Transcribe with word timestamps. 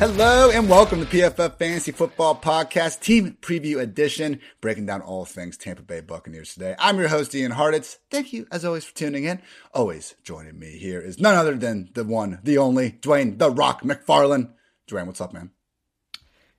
Hello 0.00 0.48
and 0.48 0.66
welcome 0.66 1.00
to 1.00 1.04
PFF 1.04 1.58
Fantasy 1.58 1.92
Football 1.92 2.34
Podcast 2.34 3.00
Team 3.00 3.36
Preview 3.42 3.78
Edition, 3.78 4.40
breaking 4.62 4.86
down 4.86 5.02
all 5.02 5.26
things 5.26 5.58
Tampa 5.58 5.82
Bay 5.82 6.00
Buccaneers 6.00 6.54
today. 6.54 6.74
I'm 6.78 6.98
your 6.98 7.08
host, 7.08 7.34
Ian 7.34 7.52
Hartitz. 7.52 7.98
Thank 8.10 8.32
you, 8.32 8.46
as 8.50 8.64
always, 8.64 8.86
for 8.86 8.96
tuning 8.96 9.24
in. 9.24 9.42
Always 9.74 10.14
joining 10.24 10.58
me 10.58 10.78
here 10.78 11.02
is 11.02 11.20
none 11.20 11.34
other 11.34 11.54
than 11.54 11.90
the 11.92 12.04
one, 12.04 12.38
the 12.42 12.56
only, 12.56 12.92
Dwain 12.92 13.36
The 13.36 13.50
Rock 13.50 13.82
McFarland. 13.82 14.52
Dwain, 14.88 15.06
what's 15.06 15.20
up, 15.20 15.34
man? 15.34 15.50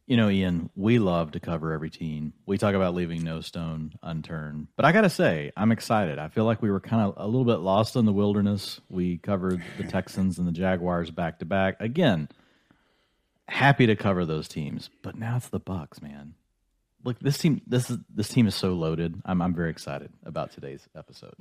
You 0.05 0.17
know, 0.17 0.29
Ian, 0.29 0.69
we 0.75 0.99
love 0.99 1.31
to 1.31 1.39
cover 1.39 1.73
every 1.73 1.89
team. 1.89 2.33
We 2.45 2.59
talk 2.59 2.75
about 2.75 2.93
leaving 2.93 3.23
no 3.23 3.41
stone 3.41 3.93
unturned. 4.03 4.67
But 4.75 4.85
I 4.85 4.91
got 4.91 5.01
to 5.01 5.09
say, 5.09 5.51
I'm 5.57 5.71
excited. 5.71 6.19
I 6.19 6.27
feel 6.27 6.45
like 6.45 6.61
we 6.61 6.69
were 6.69 6.79
kind 6.79 7.01
of 7.01 7.15
a 7.17 7.25
little 7.25 7.45
bit 7.45 7.61
lost 7.61 7.95
in 7.95 8.05
the 8.05 8.13
wilderness. 8.13 8.79
We 8.87 9.17
covered 9.17 9.63
the 9.79 9.85
Texans 9.85 10.37
and 10.37 10.47
the 10.47 10.51
Jaguars 10.51 11.09
back 11.09 11.39
to 11.39 11.45
back. 11.45 11.77
Again, 11.79 12.29
happy 13.51 13.85
to 13.85 13.95
cover 13.95 14.25
those 14.25 14.47
teams, 14.47 14.89
but 15.01 15.17
now 15.17 15.35
it's 15.37 15.49
the 15.49 15.59
Bucks, 15.59 16.01
man. 16.01 16.33
Look, 17.03 17.19
this 17.19 17.37
team 17.37 17.61
this 17.65 17.89
is 17.89 17.97
this 18.13 18.29
team 18.29 18.47
is 18.47 18.55
so 18.55 18.73
loaded. 18.73 19.21
I'm 19.25 19.41
I'm 19.41 19.53
very 19.53 19.71
excited 19.71 20.11
about 20.23 20.51
today's 20.51 20.87
episode. 20.95 21.35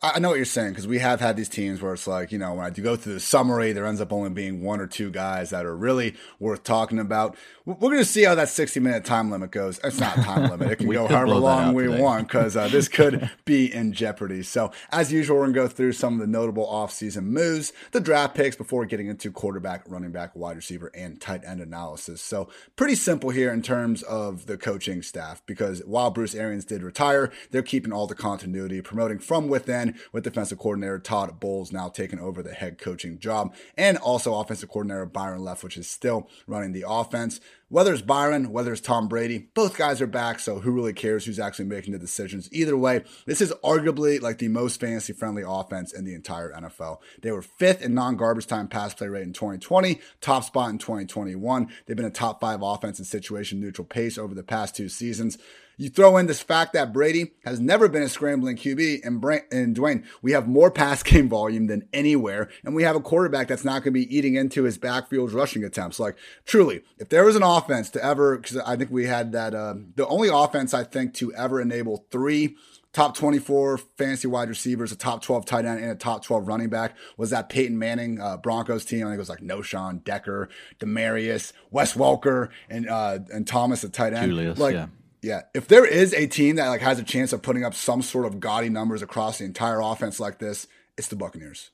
I 0.00 0.20
know 0.20 0.28
what 0.28 0.36
you're 0.36 0.44
saying 0.44 0.70
because 0.70 0.86
we 0.86 0.98
have 1.00 1.20
had 1.20 1.36
these 1.36 1.48
teams 1.48 1.82
where 1.82 1.92
it's 1.92 2.06
like, 2.06 2.30
you 2.32 2.38
know, 2.38 2.54
when 2.54 2.64
I 2.64 2.70
do 2.70 2.82
go 2.82 2.96
through 2.96 3.14
the 3.14 3.20
summary, 3.20 3.72
there 3.72 3.86
ends 3.86 4.00
up 4.00 4.12
only 4.12 4.30
being 4.30 4.62
one 4.62 4.80
or 4.80 4.86
two 4.86 5.10
guys 5.10 5.50
that 5.50 5.66
are 5.66 5.76
really 5.76 6.14
worth 6.38 6.62
talking 6.62 6.98
about. 6.98 7.36
We're 7.64 7.76
going 7.76 7.98
to 7.98 8.04
see 8.04 8.24
how 8.24 8.34
that 8.34 8.48
60 8.48 8.80
minute 8.80 9.04
time 9.04 9.30
limit 9.30 9.52
goes. 9.52 9.78
It's 9.84 10.00
not 10.00 10.18
a 10.18 10.22
time 10.22 10.50
limit. 10.50 10.72
It 10.72 10.76
can 10.76 10.88
go 10.90 11.06
however 11.06 11.34
long 11.36 11.74
we 11.74 11.84
today. 11.84 12.00
want 12.00 12.26
because 12.26 12.56
uh, 12.56 12.66
this 12.66 12.88
could 12.88 13.30
be 13.44 13.72
in 13.72 13.92
jeopardy. 13.92 14.42
So, 14.42 14.72
as 14.90 15.12
usual, 15.12 15.36
we're 15.36 15.44
going 15.44 15.54
to 15.54 15.60
go 15.60 15.68
through 15.68 15.92
some 15.92 16.14
of 16.14 16.20
the 16.20 16.26
notable 16.26 16.66
offseason 16.66 17.22
moves, 17.24 17.72
the 17.92 18.00
draft 18.00 18.34
picks 18.34 18.56
before 18.56 18.84
getting 18.86 19.06
into 19.06 19.30
quarterback, 19.30 19.84
running 19.86 20.10
back, 20.10 20.34
wide 20.34 20.56
receiver, 20.56 20.90
and 20.92 21.20
tight 21.20 21.44
end 21.44 21.60
analysis. 21.60 22.20
So, 22.20 22.48
pretty 22.74 22.96
simple 22.96 23.30
here 23.30 23.52
in 23.52 23.62
terms 23.62 24.02
of 24.02 24.46
the 24.46 24.58
coaching 24.58 25.00
staff 25.00 25.40
because 25.46 25.82
while 25.86 26.10
Bruce 26.10 26.34
Arians 26.34 26.64
did 26.64 26.82
retire, 26.82 27.30
they're 27.52 27.62
keeping 27.62 27.92
all 27.92 28.08
the 28.08 28.16
continuity, 28.16 28.82
promoting 28.82 29.20
from 29.20 29.46
within 29.46 29.94
with 30.10 30.24
defensive 30.24 30.58
coordinator 30.58 30.98
Todd 30.98 31.38
Bowles 31.38 31.70
now 31.70 31.88
taking 31.88 32.18
over 32.18 32.42
the 32.42 32.54
head 32.54 32.78
coaching 32.78 33.20
job, 33.20 33.54
and 33.76 33.98
also 33.98 34.34
offensive 34.34 34.68
coordinator 34.68 35.06
Byron 35.06 35.42
Leftwich 35.42 35.78
is 35.78 35.88
still 35.88 36.28
running 36.48 36.72
the 36.72 36.84
offense. 36.88 37.40
Whether 37.72 37.94
it's 37.94 38.02
Byron, 38.02 38.52
whether 38.52 38.70
it's 38.70 38.82
Tom 38.82 39.08
Brady, 39.08 39.48
both 39.54 39.78
guys 39.78 40.02
are 40.02 40.06
back, 40.06 40.40
so 40.40 40.58
who 40.58 40.72
really 40.72 40.92
cares 40.92 41.24
who's 41.24 41.40
actually 41.40 41.64
making 41.64 41.94
the 41.94 41.98
decisions? 41.98 42.46
Either 42.52 42.76
way, 42.76 43.02
this 43.24 43.40
is 43.40 43.50
arguably 43.64 44.20
like 44.20 44.36
the 44.36 44.48
most 44.48 44.78
fantasy 44.78 45.14
friendly 45.14 45.42
offense 45.42 45.90
in 45.90 46.04
the 46.04 46.12
entire 46.12 46.52
NFL. 46.52 46.98
They 47.22 47.32
were 47.32 47.40
fifth 47.40 47.80
in 47.80 47.94
non 47.94 48.16
garbage 48.16 48.46
time 48.46 48.68
pass 48.68 48.92
play 48.92 49.08
rate 49.08 49.22
in 49.22 49.32
2020, 49.32 50.00
top 50.20 50.44
spot 50.44 50.68
in 50.68 50.76
2021. 50.76 51.68
They've 51.86 51.96
been 51.96 52.04
a 52.04 52.10
top 52.10 52.42
five 52.42 52.60
offense 52.60 52.98
in 52.98 53.06
situation 53.06 53.58
neutral 53.58 53.86
pace 53.86 54.18
over 54.18 54.34
the 54.34 54.42
past 54.42 54.76
two 54.76 54.90
seasons. 54.90 55.38
You 55.76 55.88
throw 55.88 56.16
in 56.16 56.26
this 56.26 56.42
fact 56.42 56.72
that 56.74 56.92
Brady 56.92 57.32
has 57.44 57.60
never 57.60 57.88
been 57.88 58.02
a 58.02 58.08
scrambling 58.08 58.56
QB, 58.56 59.04
and, 59.04 59.20
Bra- 59.20 59.38
and 59.50 59.76
Dwain, 59.76 60.04
we 60.20 60.32
have 60.32 60.48
more 60.48 60.70
pass 60.70 61.02
game 61.02 61.28
volume 61.28 61.66
than 61.66 61.88
anywhere, 61.92 62.48
and 62.64 62.74
we 62.74 62.82
have 62.82 62.96
a 62.96 63.00
quarterback 63.00 63.48
that's 63.48 63.64
not 63.64 63.82
going 63.82 63.92
to 63.94 64.06
be 64.06 64.16
eating 64.16 64.34
into 64.34 64.64
his 64.64 64.78
backfield 64.78 65.32
rushing 65.32 65.64
attempts. 65.64 65.98
Like, 65.98 66.16
truly, 66.44 66.82
if 66.98 67.08
there 67.08 67.24
was 67.24 67.36
an 67.36 67.42
offense 67.42 67.90
to 67.90 68.04
ever, 68.04 68.38
because 68.38 68.58
I 68.58 68.76
think 68.76 68.90
we 68.90 69.06
had 69.06 69.32
that, 69.32 69.54
uh, 69.54 69.74
the 69.96 70.06
only 70.06 70.28
offense 70.28 70.74
I 70.74 70.84
think 70.84 71.14
to 71.14 71.32
ever 71.34 71.60
enable 71.60 72.06
three 72.10 72.56
top 72.92 73.16
24 73.16 73.78
fantasy 73.78 74.28
wide 74.28 74.48
receivers, 74.48 74.92
a 74.92 74.96
top 74.96 75.22
12 75.22 75.46
tight 75.46 75.64
end, 75.64 75.80
and 75.80 75.90
a 75.90 75.94
top 75.94 76.24
12 76.24 76.46
running 76.46 76.68
back 76.68 76.96
was 77.16 77.30
that 77.30 77.48
Peyton 77.48 77.78
Manning 77.78 78.20
uh, 78.20 78.36
Broncos 78.36 78.84
team. 78.84 79.06
I 79.06 79.10
think 79.10 79.16
it 79.16 79.18
was 79.18 79.28
like 79.28 79.40
Knowshon, 79.40 80.04
Decker, 80.04 80.48
Demaryius, 80.78 81.52
Wes 81.70 81.94
Welker, 81.94 82.50
and 82.68 82.88
uh, 82.88 83.20
and 83.32 83.46
Thomas, 83.46 83.82
a 83.84 83.88
tight 83.88 84.12
end. 84.12 84.30
Julius, 84.30 84.58
like, 84.58 84.74
yeah. 84.74 84.86
Yeah, 85.22 85.42
if 85.54 85.68
there 85.68 85.86
is 85.86 86.12
a 86.14 86.26
team 86.26 86.56
that 86.56 86.68
like 86.68 86.80
has 86.80 86.98
a 86.98 87.04
chance 87.04 87.32
of 87.32 87.42
putting 87.42 87.64
up 87.64 87.74
some 87.74 88.02
sort 88.02 88.26
of 88.26 88.40
gaudy 88.40 88.68
numbers 88.68 89.02
across 89.02 89.38
the 89.38 89.44
entire 89.44 89.80
offense 89.80 90.18
like 90.18 90.38
this, 90.38 90.66
it's 90.98 91.08
the 91.08 91.16
Buccaneers. 91.16 91.70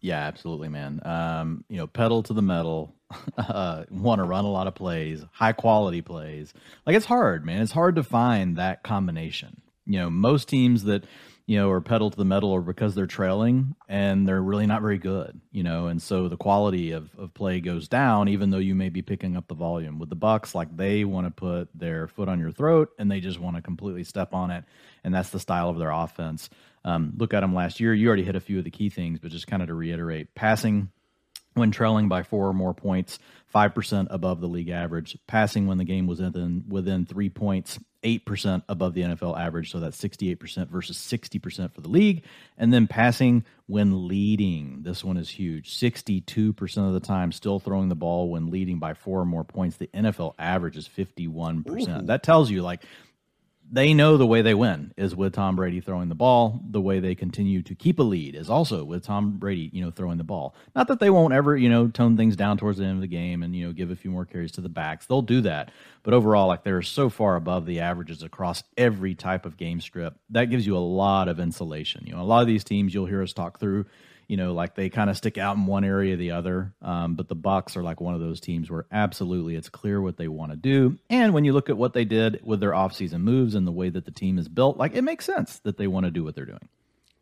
Yeah, 0.00 0.18
absolutely, 0.18 0.68
man. 0.68 1.00
Um, 1.04 1.64
you 1.68 1.78
know, 1.78 1.86
pedal 1.86 2.22
to 2.24 2.32
the 2.32 2.42
metal. 2.42 2.94
Uh, 3.38 3.84
want 3.90 4.18
to 4.18 4.24
run 4.24 4.44
a 4.44 4.50
lot 4.50 4.66
of 4.66 4.74
plays, 4.74 5.24
high 5.30 5.52
quality 5.52 6.02
plays. 6.02 6.52
Like 6.84 6.96
it's 6.96 7.06
hard, 7.06 7.46
man. 7.46 7.62
It's 7.62 7.70
hard 7.70 7.94
to 7.96 8.02
find 8.02 8.56
that 8.56 8.82
combination. 8.82 9.62
You 9.84 10.00
know, 10.00 10.10
most 10.10 10.48
teams 10.48 10.84
that 10.84 11.04
you 11.46 11.56
know, 11.56 11.70
or 11.70 11.80
pedal 11.80 12.10
to 12.10 12.16
the 12.16 12.24
metal 12.24 12.50
or 12.50 12.60
because 12.60 12.96
they're 12.96 13.06
trailing 13.06 13.76
and 13.88 14.26
they're 14.26 14.42
really 14.42 14.66
not 14.66 14.82
very 14.82 14.98
good, 14.98 15.40
you 15.52 15.62
know, 15.62 15.86
and 15.86 16.02
so 16.02 16.28
the 16.28 16.36
quality 16.36 16.90
of, 16.90 17.08
of 17.16 17.32
play 17.34 17.60
goes 17.60 17.86
down, 17.86 18.28
even 18.28 18.50
though 18.50 18.58
you 18.58 18.74
may 18.74 18.88
be 18.88 19.00
picking 19.00 19.36
up 19.36 19.46
the 19.46 19.54
volume. 19.54 20.00
With 20.00 20.08
the 20.08 20.16
Bucks, 20.16 20.56
like 20.56 20.76
they 20.76 21.04
want 21.04 21.28
to 21.28 21.30
put 21.30 21.68
their 21.72 22.08
foot 22.08 22.28
on 22.28 22.40
your 22.40 22.50
throat 22.50 22.90
and 22.98 23.08
they 23.08 23.20
just 23.20 23.38
want 23.38 23.54
to 23.54 23.62
completely 23.62 24.02
step 24.02 24.34
on 24.34 24.50
it. 24.50 24.64
And 25.04 25.14
that's 25.14 25.30
the 25.30 25.38
style 25.38 25.68
of 25.70 25.78
their 25.78 25.92
offense. 25.92 26.50
Um, 26.84 27.12
look 27.16 27.32
at 27.32 27.40
them 27.40 27.54
last 27.54 27.78
year. 27.78 27.94
You 27.94 28.08
already 28.08 28.24
hit 28.24 28.34
a 28.34 28.40
few 28.40 28.58
of 28.58 28.64
the 28.64 28.70
key 28.70 28.90
things, 28.90 29.20
but 29.20 29.30
just 29.30 29.46
kind 29.46 29.62
of 29.62 29.68
to 29.68 29.74
reiterate 29.74 30.34
passing 30.34 30.90
when 31.54 31.70
trailing 31.70 32.08
by 32.08 32.22
four 32.22 32.48
or 32.48 32.52
more 32.52 32.74
points, 32.74 33.18
5% 33.54 34.08
above 34.10 34.40
the 34.40 34.48
league 34.48 34.68
average. 34.68 35.16
Passing 35.26 35.66
when 35.66 35.78
the 35.78 35.84
game 35.84 36.06
was 36.06 36.20
within, 36.20 36.64
within 36.68 37.06
three 37.06 37.30
points, 37.30 37.78
8% 38.06 38.62
above 38.68 38.94
the 38.94 39.02
NFL 39.02 39.38
average. 39.38 39.72
So 39.72 39.80
that's 39.80 40.00
68% 40.00 40.68
versus 40.68 40.96
60% 40.96 41.72
for 41.72 41.80
the 41.80 41.88
league. 41.88 42.22
And 42.56 42.72
then 42.72 42.86
passing 42.86 43.44
when 43.66 44.06
leading. 44.06 44.82
This 44.82 45.02
one 45.02 45.16
is 45.16 45.28
huge. 45.28 45.74
62% 45.76 46.86
of 46.86 46.92
the 46.92 47.00
time 47.00 47.32
still 47.32 47.58
throwing 47.58 47.88
the 47.88 47.96
ball 47.96 48.30
when 48.30 48.50
leading 48.50 48.78
by 48.78 48.94
four 48.94 49.20
or 49.20 49.24
more 49.24 49.42
points. 49.42 49.76
The 49.76 49.88
NFL 49.88 50.34
average 50.38 50.76
is 50.76 50.88
51%. 50.88 52.02
Ooh. 52.02 52.06
That 52.06 52.22
tells 52.22 52.48
you, 52.48 52.62
like, 52.62 52.84
they 53.70 53.94
know 53.94 54.16
the 54.16 54.26
way 54.26 54.42
they 54.42 54.54
win 54.54 54.92
is 54.96 55.16
with 55.16 55.32
Tom 55.32 55.56
Brady 55.56 55.80
throwing 55.80 56.08
the 56.08 56.14
ball. 56.14 56.60
The 56.70 56.80
way 56.80 57.00
they 57.00 57.14
continue 57.14 57.62
to 57.62 57.74
keep 57.74 57.98
a 57.98 58.02
lead 58.02 58.36
is 58.36 58.48
also 58.48 58.84
with 58.84 59.04
Tom 59.04 59.38
Brady, 59.38 59.70
you 59.72 59.84
know, 59.84 59.90
throwing 59.90 60.18
the 60.18 60.24
ball. 60.24 60.54
Not 60.74 60.88
that 60.88 61.00
they 61.00 61.10
won't 61.10 61.34
ever, 61.34 61.56
you 61.56 61.68
know, 61.68 61.88
tone 61.88 62.16
things 62.16 62.36
down 62.36 62.58
towards 62.58 62.78
the 62.78 62.84
end 62.84 62.96
of 62.96 63.00
the 63.00 63.08
game 63.08 63.42
and 63.42 63.56
you 63.56 63.66
know 63.66 63.72
give 63.72 63.90
a 63.90 63.96
few 63.96 64.10
more 64.10 64.24
carries 64.24 64.52
to 64.52 64.60
the 64.60 64.68
backs. 64.68 65.06
They'll 65.06 65.22
do 65.22 65.40
that, 65.42 65.72
but 66.04 66.14
overall, 66.14 66.46
like 66.46 66.62
they're 66.62 66.82
so 66.82 67.10
far 67.10 67.36
above 67.36 67.66
the 67.66 67.80
averages 67.80 68.22
across 68.22 68.62
every 68.76 69.14
type 69.14 69.44
of 69.44 69.56
game 69.56 69.80
script 69.80 70.18
that 70.30 70.50
gives 70.50 70.66
you 70.66 70.76
a 70.76 70.78
lot 70.78 71.28
of 71.28 71.40
insulation. 71.40 72.04
You 72.06 72.14
know, 72.14 72.22
a 72.22 72.24
lot 72.24 72.42
of 72.42 72.46
these 72.46 72.64
teams 72.64 72.94
you'll 72.94 73.06
hear 73.06 73.22
us 73.22 73.32
talk 73.32 73.58
through 73.58 73.86
you 74.28 74.36
know, 74.36 74.52
like 74.54 74.74
they 74.74 74.88
kind 74.88 75.10
of 75.10 75.16
stick 75.16 75.38
out 75.38 75.56
in 75.56 75.66
one 75.66 75.84
area 75.84 76.14
or 76.14 76.16
the 76.16 76.32
other. 76.32 76.74
Um, 76.82 77.14
but 77.14 77.28
the 77.28 77.34
Bucks 77.34 77.76
are 77.76 77.82
like 77.82 78.00
one 78.00 78.14
of 78.14 78.20
those 78.20 78.40
teams 78.40 78.70
where 78.70 78.86
absolutely 78.90 79.54
it's 79.54 79.68
clear 79.68 80.00
what 80.00 80.16
they 80.16 80.28
want 80.28 80.52
to 80.52 80.56
do. 80.56 80.98
And 81.08 81.32
when 81.34 81.44
you 81.44 81.52
look 81.52 81.70
at 81.70 81.76
what 81.76 81.92
they 81.92 82.04
did 82.04 82.40
with 82.42 82.60
their 82.60 82.72
offseason 82.72 83.20
moves 83.20 83.54
and 83.54 83.66
the 83.66 83.72
way 83.72 83.88
that 83.88 84.04
the 84.04 84.10
team 84.10 84.38
is 84.38 84.48
built, 84.48 84.76
like 84.76 84.94
it 84.94 85.02
makes 85.02 85.24
sense 85.24 85.58
that 85.60 85.76
they 85.76 85.86
want 85.86 86.04
to 86.04 86.10
do 86.10 86.24
what 86.24 86.34
they're 86.34 86.44
doing. 86.44 86.68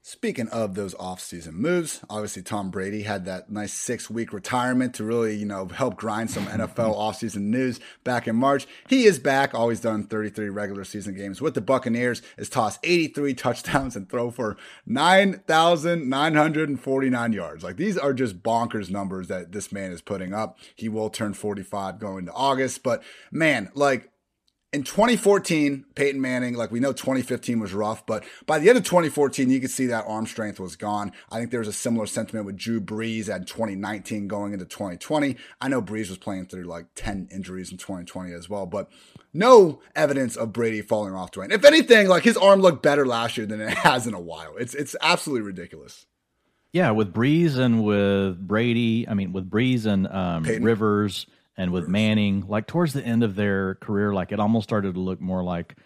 Speaking 0.07 0.51
of 0.51 0.75
those 0.75 0.93
offseason 0.97 1.55
moves, 1.55 2.03
obviously 2.11 2.43
Tom 2.43 2.71
Brady 2.71 3.05
had 3.05 3.25
that 3.25 3.51
nice 3.51 3.73
six 3.73 4.11
week 4.11 4.35
retirement 4.35 4.93
to 4.97 5.05
really, 5.05 5.35
you 5.35 5.47
know, 5.47 5.67
help 5.67 5.97
grind 5.97 6.31
some 6.31 6.45
NFL 6.45 6.75
offseason 6.95 7.45
news 7.45 7.81
back 8.05 8.29
in 8.29 8.37
March. 8.37 8.67
He 8.87 9.07
is 9.07 9.19
back, 9.19 9.55
always 9.55 9.81
done 9.81 10.05
33 10.05 10.51
regular 10.51 10.85
season 10.85 11.15
games 11.15 11.41
with 11.41 11.55
the 11.55 11.63
Buccaneers, 11.63 12.21
has 12.37 12.51
tossed 12.51 12.81
83 12.83 13.33
touchdowns 13.35 13.97
and 13.97 14.07
throw 14.07 14.31
for 14.31 14.59
9,949 14.85 17.33
yards. 17.33 17.65
Like 17.65 17.79
these 17.79 17.97
are 17.97 18.13
just 18.13 18.43
bonkers 18.43 18.91
numbers 18.91 19.29
that 19.29 19.53
this 19.53 19.73
man 19.73 19.91
is 19.91 20.03
putting 20.03 20.35
up. 20.35 20.59
He 20.75 20.91
will 20.91 21.09
turn 21.09 21.33
45 21.33 21.99
going 21.99 22.27
to 22.27 22.33
August, 22.35 22.83
but 22.83 23.03
man, 23.33 23.71
like 23.73 24.11
in 24.75 24.83
2014, 24.83 25.85
Peyton 25.95 26.21
Manning, 26.21 26.55
like 26.55 26.73
we 26.73 26.81
know 26.81 26.93
2015 26.93 27.61
was 27.61 27.73
rough, 27.73 28.05
but 28.05 28.25
by 28.45 28.59
the 28.59 28.69
end 28.69 28.77
of 28.77 28.83
2014, 28.83 29.49
you 29.49 29.61
could 29.61 29.71
see 29.71 29.87
that 29.87 30.05
arm 30.09 30.27
strength 30.27 30.59
was 30.59 30.75
gone. 30.75 31.13
I 31.31 31.39
think 31.39 31.53
there 31.53 31.61
was 31.61 31.69
a 31.69 31.73
similar 31.73 32.07
sentiment 32.07 32.45
with 32.45 32.57
Drew 32.57 32.81
Brees 32.81 33.29
at 33.29 33.47
2019 33.47 34.27
going 34.27 34.53
into 34.53 34.65
2020. 34.65 35.37
I 35.61 35.69
know 35.69 35.81
Brees 35.81 36.09
was 36.09 36.19
playing 36.19 36.47
through 36.47 36.65
like 36.65 36.87
10 36.97 37.29
injuries 37.31 37.71
in 37.71 37.79
2020 37.79 38.33
as 38.33 38.51
well, 38.51 38.67
but 38.67 38.91
no 39.33 39.81
evidence 39.95 40.35
of 40.35 40.53
Brady 40.53 40.83
falling 40.83 41.15
off 41.15 41.31
Dwain. 41.31 41.53
If 41.53 41.65
anything, 41.65 42.09
like 42.09 42.25
his 42.25 42.37
arm 42.37 42.61
looked 42.61 42.83
better 42.83 43.07
last 43.07 43.37
year 43.37 43.47
than 43.47 43.61
it 43.61 43.71
has 43.79 44.09
in 44.09 44.15
a 44.15 44.21
while. 44.21 44.57
It's 44.59 44.75
it's 44.75 44.97
absolutely 45.01 45.47
ridiculous. 45.47 46.07
Yeah, 46.73 46.91
with 46.91 47.15
Brees 47.15 47.57
and 47.57 47.85
with 47.85 48.45
Brady, 48.45 49.09
I 49.09 49.15
mean 49.15 49.33
with 49.33 49.49
Brees 49.49 49.87
and 49.87 50.09
um, 50.09 50.43
Rivers 50.43 51.27
and 51.57 51.73
with 51.73 51.89
Manning, 51.89 52.45
like 52.49 52.67
towards 52.67 52.93
the 52.93 53.05
end 53.05 53.23
of 53.23 53.35
their 53.35 53.77
career, 53.77 54.13
like 54.13 54.33
it 54.33 54.41
almost 54.41 54.65
started 54.65 54.95
to 54.95 55.01
look 55.01 55.21
more 55.21 55.43
like 55.43 55.77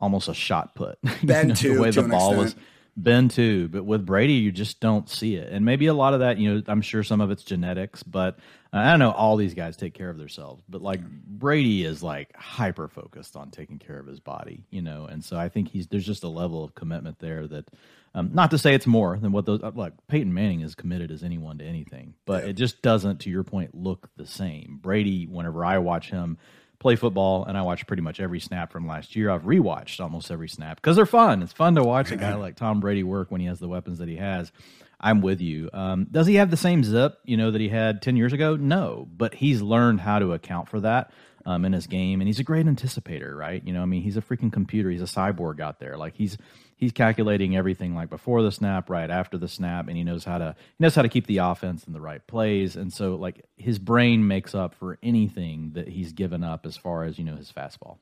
almost 0.00 0.28
a 0.28 0.34
shot 0.34 0.74
put. 0.74 0.98
Ben 1.22 1.46
you 1.46 1.48
know, 1.48 1.54
too, 1.54 1.74
the 1.74 1.80
way 1.80 1.90
the 1.90 2.02
ball 2.02 2.36
was 2.36 2.54
Ben 2.96 3.28
too, 3.28 3.68
but 3.68 3.84
with 3.84 4.06
Brady, 4.06 4.34
you 4.34 4.52
just 4.52 4.80
don't 4.80 5.08
see 5.08 5.34
it. 5.34 5.52
And 5.52 5.64
maybe 5.64 5.86
a 5.86 5.94
lot 5.94 6.14
of 6.14 6.20
that, 6.20 6.38
you 6.38 6.54
know, 6.54 6.62
I'm 6.66 6.80
sure 6.80 7.02
some 7.02 7.20
of 7.20 7.30
it's 7.30 7.42
genetics, 7.42 8.02
but 8.02 8.38
uh, 8.72 8.78
I 8.78 8.90
don't 8.90 9.00
know. 9.00 9.10
All 9.10 9.36
these 9.36 9.54
guys 9.54 9.76
take 9.76 9.94
care 9.94 10.08
of 10.08 10.16
themselves, 10.16 10.62
but 10.68 10.80
like 10.80 11.00
Brady 11.04 11.84
is 11.84 12.02
like 12.02 12.34
hyper 12.36 12.88
focused 12.88 13.36
on 13.36 13.50
taking 13.50 13.78
care 13.78 13.98
of 13.98 14.06
his 14.06 14.20
body, 14.20 14.64
you 14.70 14.80
know. 14.80 15.06
And 15.06 15.24
so 15.24 15.36
I 15.36 15.48
think 15.48 15.68
he's 15.68 15.86
there's 15.88 16.06
just 16.06 16.24
a 16.24 16.28
level 16.28 16.64
of 16.64 16.74
commitment 16.74 17.18
there 17.18 17.46
that, 17.48 17.68
um, 18.16 18.30
not 18.32 18.50
to 18.52 18.58
say 18.58 18.74
it's 18.74 18.86
more 18.86 19.18
than 19.18 19.30
what 19.30 19.44
those 19.44 19.62
uh, 19.62 19.72
like 19.74 19.92
Peyton 20.08 20.32
Manning 20.32 20.62
is 20.62 20.74
committed 20.74 21.10
as 21.10 21.22
anyone 21.22 21.58
to 21.58 21.64
anything, 21.64 22.14
but 22.24 22.42
yeah. 22.42 22.50
it 22.50 22.52
just 22.54 22.80
doesn't, 22.80 23.20
to 23.20 23.30
your 23.30 23.44
point, 23.44 23.74
look 23.74 24.08
the 24.16 24.26
same. 24.26 24.78
Brady, 24.80 25.26
whenever 25.26 25.62
I 25.62 25.78
watch 25.78 26.10
him 26.10 26.38
play 26.78 26.96
football, 26.96 27.44
and 27.44 27.58
I 27.58 27.62
watch 27.62 27.86
pretty 27.86 28.02
much 28.02 28.18
every 28.18 28.40
snap 28.40 28.72
from 28.72 28.86
last 28.86 29.16
year. 29.16 29.28
I've 29.28 29.42
rewatched 29.42 30.00
almost 30.00 30.30
every 30.30 30.48
snap 30.48 30.76
because 30.76 30.96
they're 30.96 31.04
fun. 31.04 31.42
It's 31.42 31.52
fun 31.52 31.74
to 31.74 31.84
watch 31.84 32.10
a 32.10 32.16
guy 32.16 32.34
like 32.36 32.56
Tom 32.56 32.80
Brady 32.80 33.02
work 33.02 33.30
when 33.30 33.42
he 33.42 33.48
has 33.48 33.58
the 33.58 33.68
weapons 33.68 33.98
that 33.98 34.08
he 34.08 34.16
has. 34.16 34.50
I'm 34.98 35.20
with 35.20 35.42
you. 35.42 35.68
Um, 35.74 36.06
does 36.10 36.26
he 36.26 36.36
have 36.36 36.50
the 36.50 36.56
same 36.56 36.84
zip, 36.84 37.18
you 37.24 37.36
know, 37.36 37.50
that 37.50 37.60
he 37.60 37.68
had 37.68 38.00
10 38.00 38.16
years 38.16 38.32
ago? 38.32 38.56
No, 38.56 39.06
but 39.14 39.34
he's 39.34 39.60
learned 39.60 40.00
how 40.00 40.20
to 40.20 40.32
account 40.32 40.70
for 40.70 40.80
that 40.80 41.12
um, 41.44 41.66
in 41.66 41.74
his 41.74 41.86
game, 41.86 42.22
and 42.22 42.28
he's 42.28 42.40
a 42.40 42.44
great 42.44 42.64
anticipator, 42.64 43.36
right? 43.36 43.62
You 43.66 43.74
know, 43.74 43.82
I 43.82 43.84
mean, 43.84 44.00
he's 44.00 44.16
a 44.16 44.22
freaking 44.22 44.52
computer. 44.52 44.90
He's 44.90 45.02
a 45.02 45.04
cyborg 45.04 45.60
out 45.60 45.80
there. 45.80 45.98
Like 45.98 46.14
he's 46.14 46.38
he's 46.76 46.92
calculating 46.92 47.56
everything 47.56 47.94
like 47.94 48.10
before 48.10 48.42
the 48.42 48.52
snap, 48.52 48.88
right 48.88 49.10
after 49.10 49.36
the 49.38 49.48
snap, 49.48 49.88
and 49.88 49.96
he 49.96 50.04
knows 50.04 50.24
how 50.24 50.38
to 50.38 50.54
he 50.78 50.82
knows 50.82 50.94
how 50.94 51.02
to 51.02 51.08
keep 51.08 51.26
the 51.26 51.38
offense 51.38 51.84
in 51.84 51.92
the 51.92 52.00
right 52.00 52.24
plays. 52.26 52.76
And 52.76 52.92
so 52.92 53.16
like 53.16 53.44
his 53.56 53.78
brain 53.78 54.26
makes 54.28 54.54
up 54.54 54.74
for 54.74 54.98
anything 55.02 55.72
that 55.74 55.88
he's 55.88 56.12
given 56.12 56.44
up 56.44 56.66
as 56.66 56.76
far 56.76 57.04
as, 57.04 57.18
you 57.18 57.24
know, 57.24 57.36
his 57.36 57.50
fastball. 57.50 57.98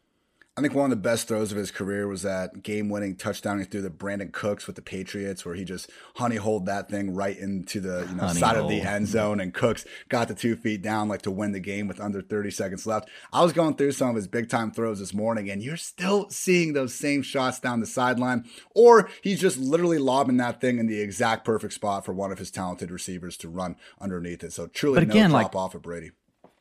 I 0.57 0.61
think 0.61 0.73
one 0.73 0.85
of 0.85 0.91
the 0.91 1.03
best 1.03 1.27
throws 1.27 1.51
of 1.51 1.59
his 1.59 1.73
career 1.73 2.07
was 2.07 2.23
that 2.23 2.63
game-winning 2.63 3.17
touchdown 3.17 3.59
he 3.59 3.65
threw 3.65 3.83
to 3.83 3.91
Brandin 3.91 4.33
Cooks 4.33 4.69
with 4.69 4.77
the 4.77 4.83
Patriots, 4.83 5.45
where 5.45 5.57
he 5.57 5.65
just 5.65 5.91
honey 6.15 6.37
holed 6.37 6.67
that 6.67 6.89
thing 6.89 7.13
right 7.13 7.37
into 7.37 7.81
the 7.81 8.07
you 8.09 8.15
know, 8.15 8.29
side 8.29 8.57
of 8.57 8.69
the 8.69 8.81
end 8.81 9.09
zone, 9.09 9.41
and 9.41 9.53
Cooks 9.53 9.85
got 10.09 10.29
the 10.29 10.35
two 10.35 10.55
feet 10.55 10.81
down 10.81 11.09
like 11.09 11.23
to 11.23 11.31
win 11.33 11.51
the 11.51 11.59
game 11.59 11.89
with 11.89 12.01
under 12.01 12.23
30 12.23 12.53
seconds 12.53 12.87
left. 12.87 13.09
I 13.33 13.43
was 13.43 13.53
going 13.53 13.75
through 13.75 13.93
some 13.93 14.11
of 14.11 14.15
his 14.15 14.29
big-time 14.29 14.71
throws 14.71 15.01
this 15.01 15.13
morning, 15.13 15.51
and 15.51 15.61
you're 15.61 15.77
still 15.77 16.31
seeing 16.31 16.73
those 16.73 16.95
same 16.95 17.23
shots 17.23 17.59
down 17.59 17.81
the 17.81 17.87
sideline, 17.87 18.45
or 18.77 19.11
he's 19.23 19.41
just 19.41 19.59
literally 19.59 19.99
lobbing 19.99 20.37
that 20.37 20.61
thing 20.61 20.79
in 20.79 20.87
the 20.87 21.01
exact 21.01 21.45
perfect 21.45 21.75
spot 21.75 22.05
for 22.05 22.13
one 22.13 22.31
of 22.31 22.39
his 22.39 22.53
talented 22.53 22.93
receivers 22.93 23.37
to 23.39 23.49
run 23.49 23.75
underneath 24.01 24.45
it. 24.45 24.53
So 24.53 24.69
truly, 24.69 25.01
but 25.01 25.03
again, 25.03 25.33
no 25.33 25.39
drop 25.41 25.55
like, 25.55 25.61
off 25.61 25.75
of 25.75 25.83
Brady 25.83 26.13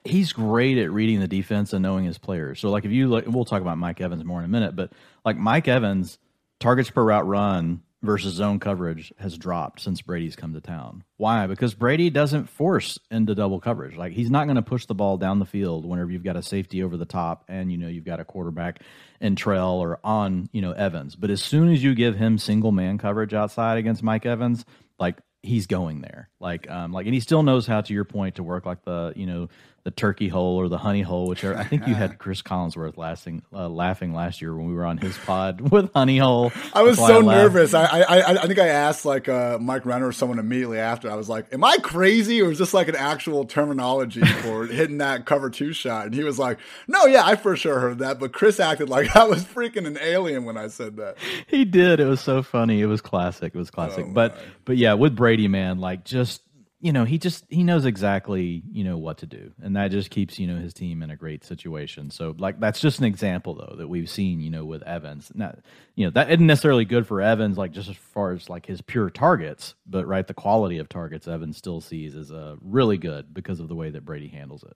he's 0.06 0.34
great 0.34 0.78
at 0.78 0.92
reading 0.92 1.20
the 1.20 1.28
defense 1.28 1.74
and 1.74 1.84
knowing 1.84 2.06
his 2.06 2.18
players. 2.18 2.60
So 2.60 2.70
like 2.70 2.86
if 2.86 2.92
you 2.92 3.08
look, 3.08 3.26
we'll 3.28 3.46
talk 3.46 3.62
about 3.62 3.78
Mike 3.78 4.02
Evans 4.02 4.24
more 4.24 4.40
in 4.40 4.46
a 4.46 4.50
minute, 4.50 4.76
but 4.76 4.92
like 5.24 5.38
Mike 5.38 5.68
Evans 5.68 6.18
targets 6.60 6.90
per 6.90 7.04
route 7.04 7.28
run 7.28 7.82
versus 8.04 8.34
zone 8.34 8.60
coverage 8.60 9.14
has 9.18 9.38
dropped 9.38 9.80
since 9.80 10.02
Brady's 10.02 10.36
come 10.36 10.54
to 10.54 10.62
town. 10.62 11.04
Why? 11.16 11.48
Because 11.48 11.74
Brady 11.74 12.10
doesn't 12.10 12.50
force 12.50 13.00
into 13.10 13.34
double 13.34 13.62
coverage. 13.62 13.96
Like 13.96 14.12
he's 14.12 14.30
not 14.30 14.46
going 14.46 14.58
to 14.58 14.62
push 14.62 14.86
the 14.86 14.94
ball 14.94 15.18
down 15.18 15.40
the 15.40 15.46
field 15.46 15.86
whenever 15.86 16.12
you've 16.12 16.24
got 16.24 16.36
a 16.36 16.44
safety 16.44 16.84
over 16.84 16.98
the 16.98 17.06
top 17.06 17.46
and 17.48 17.72
you 17.72 17.78
know 17.78 17.88
you've 17.88 18.04
got 18.04 18.20
a 18.20 18.26
quarterback 18.26 18.82
in 19.22 19.38
trail 19.38 19.82
or 19.82 20.00
on, 20.04 20.50
you 20.52 20.62
know, 20.62 20.74
Evans. 20.74 21.16
But 21.16 21.30
as 21.30 21.42
soon 21.42 21.72
as 21.72 21.82
you 21.82 21.96
give 21.96 22.18
him 22.18 22.38
single 22.38 22.74
man 22.74 22.98
coverage 22.98 23.34
outside 23.34 23.78
against 23.78 24.04
Mike 24.04 24.26
Evans, 24.26 24.66
like 25.00 25.18
he's 25.42 25.66
going 25.68 26.02
there. 26.02 26.30
Like 26.42 26.70
um 26.70 26.92
like 26.92 27.06
and 27.06 27.14
he 27.14 27.22
still 27.22 27.42
knows 27.42 27.66
how 27.66 27.82
to 27.82 27.94
your 27.94 28.06
point 28.06 28.36
to 28.36 28.44
work 28.44 28.66
like 28.66 28.84
the, 28.84 29.14
you 29.16 29.26
know, 29.26 29.48
the 29.84 29.92
turkey 29.92 30.30
hole 30.30 30.56
or 30.56 30.70
the 30.70 30.78
honey 30.78 31.02
hole, 31.02 31.28
which 31.28 31.44
I 31.44 31.66
think 31.66 31.88
you 31.88 31.94
had 31.94 32.18
Chris 32.20 32.42
Collinsworth 32.42 32.96
laughing, 32.96 33.42
uh, 33.52 33.68
laughing 33.68 34.14
last 34.14 34.42
year 34.42 34.56
when 34.56 34.68
we 34.68 34.74
were 34.74 34.86
on 34.86 34.98
his 34.98 35.18
pod 35.18 35.60
with 35.72 35.92
honey 35.94 36.18
hole. 36.18 36.54
I 36.74 36.84
was 36.84 36.98
so 36.98 37.30
I 37.30 37.36
nervous. 37.36 37.74
I, 37.74 37.86
I 37.86 38.44
I 38.44 38.48
think 38.48 38.60
I 38.60 38.68
asked 38.68 39.04
like 39.04 39.28
uh, 39.28 39.58
Mike 39.60 39.86
Renner 39.86 40.08
or 40.08 40.14
someone 40.14 40.40
immediately 40.40 40.80
after. 40.80 41.12
I 41.12 41.16
was 41.16 41.28
like, 41.28 41.54
"Am 41.54 41.66
I 41.66 41.78
crazy 41.78 42.42
or 42.42 42.52
is 42.52 42.60
this 42.60 42.74
like 42.74 42.88
an 42.88 42.96
actual 42.96 43.44
terminology 43.44 44.24
for 44.42 44.66
hitting 44.68 45.00
that 45.00 45.26
cover 45.26 45.50
two 45.50 45.74
shot?" 45.74 46.06
And 46.06 46.16
he 46.16 46.24
was 46.24 46.40
like, 46.40 46.60
"No, 46.88 47.06
yeah, 47.06 47.26
I 47.26 47.36
for 47.36 47.58
sure 47.58 47.82
heard 47.82 48.00
that." 48.00 48.20
But 48.20 48.32
Chris 48.32 48.62
acted 48.62 48.88
like 48.88 49.14
I 49.18 49.26
was 49.26 49.44
freaking 49.44 49.86
an 49.86 49.98
alien 50.00 50.46
when 50.46 50.56
I 50.56 50.68
said 50.68 50.96
that. 50.96 51.18
He 51.48 51.66
did. 51.66 52.00
It 52.00 52.06
was 52.06 52.22
so 52.22 52.42
funny. 52.42 52.80
It 52.80 52.86
was 52.86 53.02
classic. 53.02 53.54
It 53.54 53.58
was 53.58 53.70
classic. 53.70 54.06
Oh, 54.08 54.14
but 54.14 54.38
but 54.64 54.78
yeah, 54.78 54.94
with 54.94 55.14
Brady, 55.14 55.50
man, 55.50 55.80
like 55.80 56.06
just 56.06 56.42
you 56.84 56.92
know, 56.92 57.06
he 57.06 57.18
just 57.18 57.46
he 57.50 57.64
knows 57.64 57.86
exactly, 57.86 58.62
you 58.70 58.84
know, 58.84 58.98
what 58.98 59.20
to 59.20 59.26
do. 59.26 59.54
And 59.62 59.78
that 59.78 59.90
just 59.90 60.10
keeps, 60.10 60.38
you 60.38 60.48
know, 60.48 60.60
his 60.60 60.74
team 60.74 61.02
in 61.02 61.12
a 61.12 61.16
great 61.16 61.46
situation. 61.46 62.12
So 62.12 62.36
like 62.38 62.60
that's 62.60 62.82
just 62.82 63.00
an 63.00 63.06
example 63.06 63.56
though 63.56 63.78
that 63.78 63.88
we've 63.88 64.10
seen, 64.10 64.42
you 64.42 64.50
know, 64.50 64.66
with 64.66 64.84
Evans. 64.84 65.32
Now, 65.34 65.56
you 65.96 66.06
know, 66.06 66.12
that 66.12 66.30
isn't 66.30 66.46
necessarily 66.46 66.84
good 66.84 67.08
for 67.08 67.22
Evans, 67.22 67.58
like 67.58 67.72
just 67.72 67.88
as 67.88 67.96
far 67.96 68.34
as 68.34 68.50
like 68.50 68.66
his 68.66 68.82
pure 68.82 69.10
targets, 69.10 69.76
but 69.88 70.06
right, 70.06 70.28
the 70.28 70.34
quality 70.34 70.78
of 70.80 70.90
targets 70.90 71.26
Evans 71.26 71.56
still 71.56 71.80
sees 71.80 72.16
is 72.16 72.34
uh 72.34 72.58
really 72.60 72.98
good 72.98 73.34
because 73.34 73.62
of 73.62 73.70
the 73.70 73.76
way 73.76 73.90
that 73.90 74.04
Brady 74.04 74.28
handles 74.28 74.64
it 74.64 74.76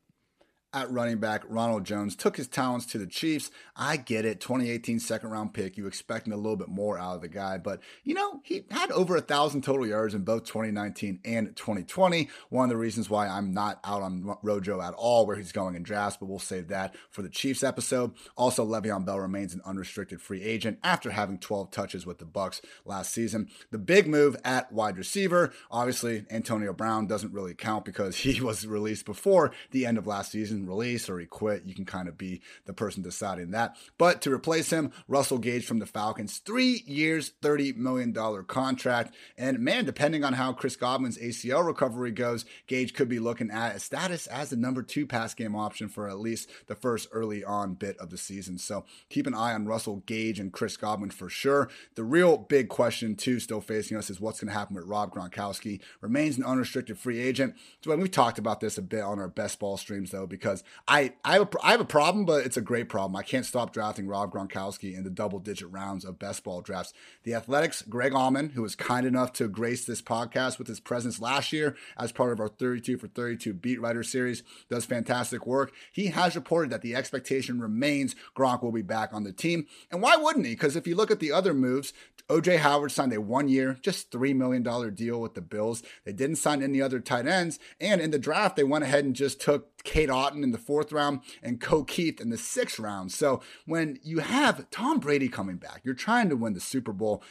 at 0.84 0.92
running 0.92 1.20
back, 1.20 1.44
Ronald 1.48 1.86
Jones 1.86 2.16
took 2.16 2.38
his 2.38 2.48
talents 2.48 2.86
to 2.88 2.98
the 2.98 3.08
Chiefs. 3.08 3.52
I 3.76 3.98
get 3.98 4.26
it. 4.26 4.40
2018 4.40 5.00
second 5.00 5.30
round 5.30 5.54
pick. 5.54 5.78
You 5.78 5.88
expecting 5.88 6.34
a 6.34 6.38
little 6.38 6.56
bit 6.56 6.68
more 6.68 6.98
out 6.98 7.16
of 7.16 7.22
the 7.22 7.28
guy, 7.28 7.58
but 7.58 7.82
you 8.04 8.14
know, 8.14 8.42
he 8.44 8.64
had 8.72 8.92
over 8.92 9.16
a 9.16 9.22
thousand 9.22 9.64
total 9.64 9.88
yards 9.88 10.14
in 10.14 10.22
both 10.22 10.46
2019 10.46 11.20
and 11.26 11.56
2020. 11.56 12.30
One 12.50 12.66
of 12.66 12.70
the 12.70 12.78
reasons 12.78 13.10
why 13.10 13.28
I'm 13.28 13.54
not 13.54 13.80
out 13.84 14.02
on 14.02 14.38
Rojo 14.42 14.82
at 14.82 14.94
all 14.94 15.26
where 15.26 15.36
he's 15.36 15.52
going 15.52 15.76
in 15.76 15.84
drafts, 15.84 16.18
but 16.18 16.28
we'll 16.28 16.40
save 16.40 16.68
that 16.70 16.96
for 17.10 17.22
the 17.22 17.30
Chiefs 17.30 17.64
episode. 17.64 18.14
Also, 18.36 18.66
Le'Veon 18.66 19.06
Bell 19.06 19.20
remains 19.20 19.54
an 19.54 19.62
unrestricted 19.66 20.22
free 20.22 20.44
agent 20.44 20.80
after 20.84 21.12
having 21.12 21.40
12 21.40 21.72
touches 21.72 22.06
with 22.06 22.20
the 22.20 22.26
Bucks 22.26 22.62
last 22.86 23.14
season. 23.14 23.50
The 23.72 23.78
big 23.78 24.08
move 24.08 24.38
at 24.44 24.72
wide 24.72 24.98
receiver, 24.98 25.52
obviously, 25.72 26.26
Antonio 26.30 26.74
Brown 26.74 27.08
doesn't 27.08 27.34
really 27.34 27.54
count 27.54 27.86
because 27.86 28.16
he 28.28 28.42
was 28.42 28.66
released 28.66 29.06
before 29.06 29.52
the 29.72 29.86
end 29.86 29.98
of 29.98 30.08
last 30.08 30.32
season 30.32 30.67
release 30.68 31.10
or 31.10 31.20
he 31.20 31.26
quit. 31.26 31.64
You 31.66 31.76
can 31.76 31.86
kind 31.86 32.08
of 32.08 32.18
be 32.18 32.42
the 32.66 32.74
person 32.74 33.04
deciding 33.04 33.52
that. 33.52 33.76
But 33.98 34.22
to 34.22 34.34
replace 34.34 34.70
him, 34.70 34.92
Russell 35.08 35.38
Gage 35.38 35.66
from 35.66 35.80
the 35.80 35.86
Falcons, 35.86 36.40
three 36.40 36.84
years, 36.86 37.34
$30 37.42 37.76
million 37.78 38.14
contract. 38.46 39.16
And 39.38 39.60
man, 39.60 39.86
depending 39.86 40.24
on 40.24 40.34
how 40.34 40.54
Chris 40.54 40.76
Godwin's 40.76 41.18
ACL 41.18 41.66
recovery 41.66 42.12
goes, 42.12 42.46
Gage 42.68 42.94
could 42.94 43.10
be 43.10 43.20
looking 43.20 43.52
at 43.52 43.76
a 43.76 43.80
status 43.80 44.28
as 44.28 44.50
the 44.50 44.56
number 44.56 44.84
two 44.84 45.06
pass 45.08 45.34
game 45.34 45.56
option 45.56 45.90
for 45.90 46.10
at 46.10 46.20
least 46.20 46.50
the 46.68 46.76
first 46.76 47.08
early 47.12 47.44
on 47.44 47.74
bit 47.74 47.98
of 47.98 48.10
the 48.10 48.18
season. 48.18 48.58
So 48.58 48.86
keep 49.10 49.28
an 49.28 49.34
eye 49.34 49.54
on 49.54 49.66
Russell 49.66 50.04
Gage 50.06 50.40
and 50.40 50.52
Chris 50.52 50.78
Godwin 50.78 51.10
for 51.10 51.30
sure. 51.30 51.70
The 51.96 52.04
real 52.04 52.38
big 52.38 52.70
question, 52.70 53.16
too, 53.16 53.40
still 53.40 53.62
facing 53.62 53.98
us 53.98 54.10
is 54.10 54.20
what's 54.20 54.40
going 54.40 54.50
to 54.52 54.58
happen 54.58 54.76
with 54.76 54.86
Rob 54.86 55.14
Gronkowski. 55.14 55.82
Remains 56.02 56.38
an 56.38 56.44
unrestricted 56.44 56.98
free 56.98 57.20
agent. 57.20 57.56
So 57.84 57.96
we've 57.96 58.12
talked 58.12 58.40
about 58.40 58.60
this 58.60 58.78
a 58.78 58.82
bit 58.82 59.02
on 59.02 59.20
our 59.20 59.28
best 59.28 59.60
ball 59.60 59.78
streams, 59.78 60.12
though, 60.12 60.28
because 60.28 60.47
because 60.48 60.64
I 60.88 61.14
I 61.26 61.34
have 61.34 61.42
a, 61.42 61.50
I 61.62 61.72
have 61.72 61.82
a 61.82 61.86
problem, 61.86 62.26
but 62.26 62.46
it's 62.46 62.58
a 62.58 62.62
great 62.62 62.88
problem. 62.88 63.16
I 63.16 63.24
can't 63.24 63.46
stop 63.46 63.74
drafting 63.74 64.08
Rob 64.08 64.32
Gronkowski 64.32 64.96
in 64.96 65.04
the 65.04 65.10
double 65.10 65.40
digit 65.40 65.70
rounds 65.70 66.06
of 66.06 66.20
best 66.20 66.44
ball 66.44 66.62
drafts. 66.62 66.94
The 67.24 67.34
Athletic's, 67.34 67.82
Greg 67.82 68.14
Auman, 68.14 68.52
who 68.52 68.62
was 68.62 68.76
kind 68.76 69.06
enough 69.06 69.34
to 69.34 69.48
grace 69.50 69.86
this 69.86 70.02
podcast 70.02 70.58
with 70.58 70.68
his 70.68 70.80
presence 70.80 71.20
last 71.20 71.52
year 71.52 71.76
as 71.98 72.12
part 72.12 72.32
of 72.32 72.40
our 72.40 72.48
32 72.48 72.98
for 72.98 73.08
32 73.08 73.54
beat 73.54 73.82
writer 73.82 74.04
series, 74.04 74.44
does 74.70 74.86
fantastic 74.86 75.46
work. 75.46 75.74
He 75.92 76.08
has 76.08 76.36
reported 76.36 76.72
that 76.72 76.82
the 76.82 76.96
expectation 76.96 77.60
remains 77.60 78.16
Gronk 78.36 78.64
will 78.64 78.72
be 78.72 78.82
back 78.82 79.14
on 79.14 79.24
the 79.24 79.34
team. 79.34 79.68
And 79.92 80.02
why 80.02 80.16
wouldn't 80.16 80.46
he? 80.46 80.54
Because 80.54 80.76
if 80.76 80.88
you 80.88 80.96
look 80.96 81.12
at 81.12 81.20
the 81.20 81.32
other 81.32 81.54
moves, 81.54 81.94
OJ 82.30 82.58
Howard 82.58 82.92
signed 82.92 83.14
a 83.14 83.22
one 83.22 83.48
year, 83.48 83.78
just 83.82 84.12
$3 84.12 84.36
million 84.36 84.64
deal 84.94 85.22
with 85.22 85.34
the 85.34 85.42
Bills. 85.42 85.82
They 86.06 86.12
didn't 86.12 86.36
sign 86.38 86.62
any 86.62 86.82
other 86.82 87.00
tight 87.00 87.26
ends. 87.26 87.58
And 87.80 88.02
in 88.02 88.12
the 88.12 88.20
draft, 88.20 88.56
they 88.56 88.66
went 88.66 88.84
ahead 88.84 89.06
and 89.06 89.16
just 89.16 89.40
took 89.40 89.77
Cade 89.84 90.10
Otton 90.10 90.44
in 90.44 90.52
the 90.52 90.58
fourth 90.58 90.92
round 90.92 91.22
and 91.42 91.62
Ko 91.62 91.84
Kieft 91.84 92.20
in 92.20 92.30
the 92.30 92.38
sixth 92.38 92.80
round. 92.80 93.12
So 93.12 93.42
when 93.66 94.00
you 94.04 94.20
have 94.20 94.70
Tom 94.70 95.00
Brady 95.00 95.30
coming 95.30 95.58
back, 95.58 95.82
you're 95.84 95.94
trying 95.94 96.30
to 96.30 96.36
win 96.36 96.54
the 96.54 96.60
Super 96.60 96.94
Bowl 96.94 97.24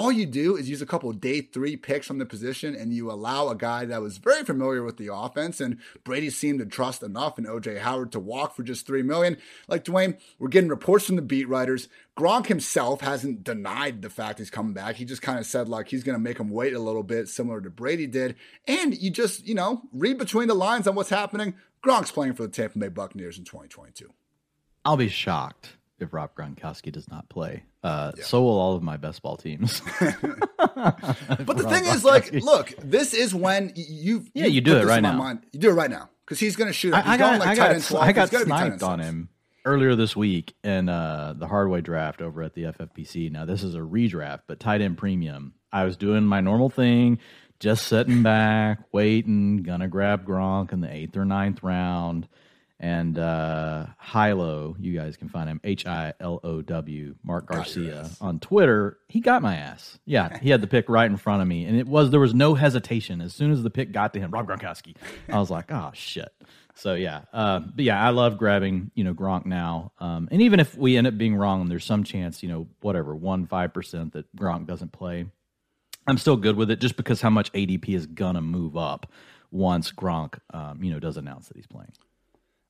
all 0.00 0.10
you 0.10 0.24
do 0.24 0.56
is 0.56 0.70
use 0.70 0.80
a 0.80 0.86
couple 0.86 1.12
day 1.12 1.42
three 1.42 1.76
picks 1.76 2.06
from 2.06 2.16
the 2.16 2.24
position 2.24 2.74
and 2.74 2.94
you 2.94 3.10
allow 3.10 3.48
a 3.48 3.54
guy 3.54 3.84
that 3.84 4.00
was 4.00 4.16
very 4.16 4.42
familiar 4.44 4.82
with 4.82 4.96
the 4.96 5.12
offense 5.12 5.60
and 5.60 5.76
Brady 6.04 6.30
seemed 6.30 6.58
to 6.60 6.64
trust 6.64 7.02
enough 7.02 7.38
in 7.38 7.44
OJ 7.44 7.80
Howard 7.80 8.10
to 8.12 8.18
walk 8.18 8.56
for 8.56 8.62
just 8.62 8.86
three 8.86 9.02
million. 9.02 9.36
Like 9.68 9.84
Dwain, 9.84 10.18
we're 10.38 10.48
getting 10.48 10.70
reports 10.70 11.04
from 11.04 11.16
the 11.16 11.22
beat 11.22 11.46
writers. 11.46 11.90
Gronk 12.16 12.46
himself 12.46 13.02
hasn't 13.02 13.44
denied 13.44 14.00
the 14.00 14.08
fact 14.08 14.38
he's 14.38 14.48
coming 14.48 14.72
back. 14.72 14.96
He 14.96 15.04
just 15.04 15.20
kind 15.20 15.38
of 15.38 15.44
said 15.44 15.68
like 15.68 15.88
he's 15.88 16.02
going 16.02 16.16
to 16.16 16.22
make 16.22 16.40
him 16.40 16.48
wait 16.48 16.72
a 16.72 16.80
little 16.80 17.02
bit, 17.02 17.28
similar 17.28 17.60
to 17.60 17.68
Brady 17.68 18.06
did. 18.06 18.36
And 18.66 18.96
you 18.96 19.10
just, 19.10 19.46
you 19.46 19.54
know, 19.54 19.82
read 19.92 20.16
between 20.16 20.48
the 20.48 20.54
lines 20.54 20.88
on 20.88 20.94
what's 20.94 21.10
happening. 21.10 21.56
Gronk's 21.84 22.10
playing 22.10 22.32
for 22.32 22.44
the 22.44 22.48
Tampa 22.48 22.78
Bay 22.78 22.88
Buccaneers 22.88 23.36
in 23.36 23.44
2022. 23.44 24.10
I'll 24.82 24.96
be 24.96 25.08
shocked 25.08 25.76
if 26.00 26.12
Rob 26.12 26.34
Gronkowski 26.34 26.92
does 26.92 27.08
not 27.08 27.28
play. 27.28 27.62
Uh, 27.82 28.12
yeah. 28.16 28.24
So 28.24 28.42
will 28.42 28.58
all 28.58 28.74
of 28.74 28.82
my 28.82 28.96
best 28.96 29.22
ball 29.22 29.36
teams. 29.36 29.80
but 30.00 31.56
the 31.56 31.66
thing 31.68 31.84
is, 31.84 32.04
like, 32.04 32.32
look, 32.32 32.74
this 32.78 33.14
is 33.14 33.34
when 33.34 33.72
you 33.74 34.24
yeah 34.34 34.46
you 34.46 34.60
do 34.60 34.76
it 34.76 34.86
right 34.86 35.02
now. 35.02 35.12
Mind. 35.12 35.46
You 35.52 35.60
do 35.60 35.70
it 35.70 35.74
right 35.74 35.90
now 35.90 36.08
because 36.24 36.38
he's 36.40 36.56
going 36.56 36.68
to 36.68 36.72
shoot. 36.72 36.94
I, 36.94 37.14
I, 37.14 37.16
got, 37.16 37.40
like 37.40 37.48
I 37.48 37.54
got, 37.56 37.94
I 37.94 38.12
got 38.12 38.28
sniped 38.30 38.82
on 38.82 39.00
him 39.00 39.28
earlier 39.64 39.94
this 39.94 40.16
week 40.16 40.54
in 40.62 40.88
uh, 40.88 41.34
the 41.36 41.46
hardway 41.46 41.80
draft 41.80 42.22
over 42.22 42.42
at 42.42 42.54
the 42.54 42.64
FFPC. 42.64 43.30
Now 43.30 43.44
this 43.44 43.62
is 43.62 43.74
a 43.74 43.80
redraft, 43.80 44.42
but 44.46 44.60
tight 44.60 44.80
end 44.80 44.98
premium. 44.98 45.54
I 45.72 45.84
was 45.84 45.96
doing 45.96 46.24
my 46.24 46.40
normal 46.40 46.70
thing, 46.70 47.18
just 47.58 47.86
sitting 47.86 48.22
back, 48.22 48.80
waiting, 48.92 49.62
gonna 49.62 49.88
grab 49.88 50.24
Gronk 50.24 50.72
in 50.72 50.80
the 50.80 50.92
eighth 50.92 51.16
or 51.16 51.24
ninth 51.24 51.62
round. 51.62 52.28
And 52.82 53.18
uh, 53.18 53.88
Hilo, 54.00 54.74
you 54.80 54.98
guys 54.98 55.18
can 55.18 55.28
find 55.28 55.50
him 55.50 55.60
H 55.62 55.84
I 55.86 56.14
L 56.18 56.40
O 56.42 56.62
W, 56.62 57.14
Mark 57.22 57.44
Garcia 57.44 58.08
on 58.22 58.40
Twitter. 58.40 58.96
He 59.06 59.20
got 59.20 59.42
my 59.42 59.56
ass. 59.56 59.98
Yeah, 60.06 60.38
he 60.38 60.48
had 60.48 60.62
the 60.62 60.66
pick 60.66 60.88
right 60.88 61.08
in 61.08 61.18
front 61.18 61.42
of 61.42 61.48
me, 61.48 61.66
and 61.66 61.78
it 61.78 61.86
was 61.86 62.10
there 62.10 62.18
was 62.20 62.32
no 62.32 62.54
hesitation. 62.54 63.20
As 63.20 63.34
soon 63.34 63.52
as 63.52 63.62
the 63.62 63.68
pick 63.68 63.92
got 63.92 64.14
to 64.14 64.20
him, 64.20 64.30
Rob 64.30 64.48
Gronkowski, 64.48 64.96
I 65.28 65.38
was 65.38 65.50
like, 65.50 65.70
oh 65.70 65.90
shit. 65.92 66.32
So 66.74 66.94
yeah, 66.94 67.22
uh, 67.34 67.58
but 67.58 67.84
yeah, 67.84 68.02
I 68.02 68.10
love 68.10 68.38
grabbing 68.38 68.90
you 68.94 69.04
know 69.04 69.12
Gronk 69.12 69.44
now, 69.44 69.92
um, 69.98 70.30
and 70.32 70.40
even 70.40 70.58
if 70.58 70.74
we 70.74 70.96
end 70.96 71.06
up 71.06 71.18
being 71.18 71.36
wrong, 71.36 71.68
there's 71.68 71.84
some 71.84 72.02
chance 72.02 72.42
you 72.42 72.48
know 72.48 72.66
whatever 72.80 73.14
one 73.14 73.46
five 73.46 73.74
percent 73.74 74.14
that 74.14 74.34
Gronk 74.34 74.66
doesn't 74.66 74.92
play. 74.92 75.26
I'm 76.06 76.16
still 76.16 76.38
good 76.38 76.56
with 76.56 76.70
it 76.70 76.80
just 76.80 76.96
because 76.96 77.20
how 77.20 77.28
much 77.28 77.52
ADP 77.52 77.90
is 77.90 78.06
gonna 78.06 78.40
move 78.40 78.74
up 78.74 79.12
once 79.50 79.92
Gronk 79.92 80.38
um, 80.54 80.82
you 80.82 80.90
know 80.90 80.98
does 80.98 81.18
announce 81.18 81.48
that 81.48 81.58
he's 81.58 81.66
playing. 81.66 81.92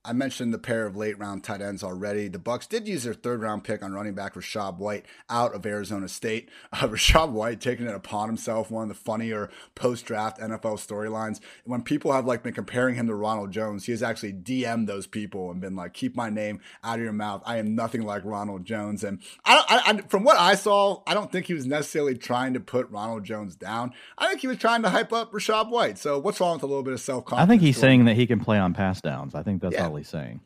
I 0.03 0.15
mentioned 0.15 0.55
the 0.55 0.59
pair 0.59 0.87
of 0.87 0.97
late 0.97 1.19
round 1.19 1.45
tight 1.45 1.61
ends 1.61 1.85
already. 1.85 2.29
The 2.29 2.39
Bucks 2.39 2.67
did 2.67 2.89
use 2.89 3.05
their 3.05 3.13
third 3.13 3.43
round 3.43 3.65
pick 3.65 3.83
on 3.83 3.93
running 3.93 4.15
back 4.15 4.35
Rachaad 4.35 4.79
White 4.79 5.05
out 5.29 5.55
of 5.55 5.67
Arizona 5.67 6.09
State. 6.09 6.49
Uh, 6.73 6.87
Rachaad 6.87 7.33
White 7.33 7.61
taking 7.61 7.87
it 7.87 7.95
upon 7.95 8.29
himself, 8.29 8.71
one 8.71 8.85
of 8.85 8.89
the 8.89 8.95
funnier 8.95 9.51
post 9.75 10.07
draft 10.07 10.39
NFL 10.39 10.77
storylines. 10.77 11.41
When 11.65 11.83
people 11.83 12.13
have 12.13 12.27
like 12.27 12.45
been 12.45 12.55
comparing 12.55 12.95
him 12.95 13.09
to 13.09 13.15
Ronald 13.15 13.51
Jones, 13.51 13.87
he 13.87 13.93
has 13.93 14.03
actually 14.03 14.33
DM'd 14.33 14.87
those 14.87 15.07
people 15.07 15.51
and 15.51 15.61
been 15.61 15.75
like, 15.75 15.93
"Keep 15.93 16.17
my 16.17 16.31
name 16.31 16.61
out 16.85 16.99
of 16.99 17.03
your 17.03 17.13
mouth. 17.13 17.43
I 17.45 17.59
am 17.59 17.75
nothing 17.75 18.03
like 18.03 18.25
Ronald 18.25 18.65
Jones." 18.65 19.03
And 19.03 19.19
I, 19.45 19.65
I, 19.69 19.91
I 19.91 20.01
from 20.03 20.23
what 20.23 20.39
I 20.39 20.55
saw, 20.55 21.03
I 21.07 21.15
don't 21.15 21.31
think 21.33 21.47
he 21.47 21.55
was 21.55 21.67
necessarily 21.67 22.17
trying 22.17 22.55
to 22.55 22.61
put 22.61 22.89
Ronald 22.89 23.25
Jones 23.25 23.57
down. 23.57 23.93
I 24.17 24.29
think 24.29 24.41
he 24.41 24.47
was 24.47 24.59
trying 24.59 24.83
to 24.83 24.91
hype 24.91 25.13
up 25.13 25.33
Rachaad 25.33 25.71
White. 25.71 25.99
So 25.99 26.19
what's 26.19 26.41
wrong 26.41 26.55
with 26.55 26.63
a 26.63 26.67
little 26.67 26.85
bit 26.85 26.95
of 26.95 27.01
self 27.01 27.25
confidence? 27.25 27.47
I 27.47 27.51
think 27.51 27.63
he's 27.63 27.79
saying 27.79 28.05
that 28.05 28.15
he 28.15 28.27
can 28.27 28.39
play 28.39 28.59
on 28.59 28.73
pass 28.75 29.01
downs. 29.01 29.35
I 29.35 29.43
think 29.43 29.61
that's 29.61 29.75
yeah. 29.75 29.90
Saying. 30.03 30.41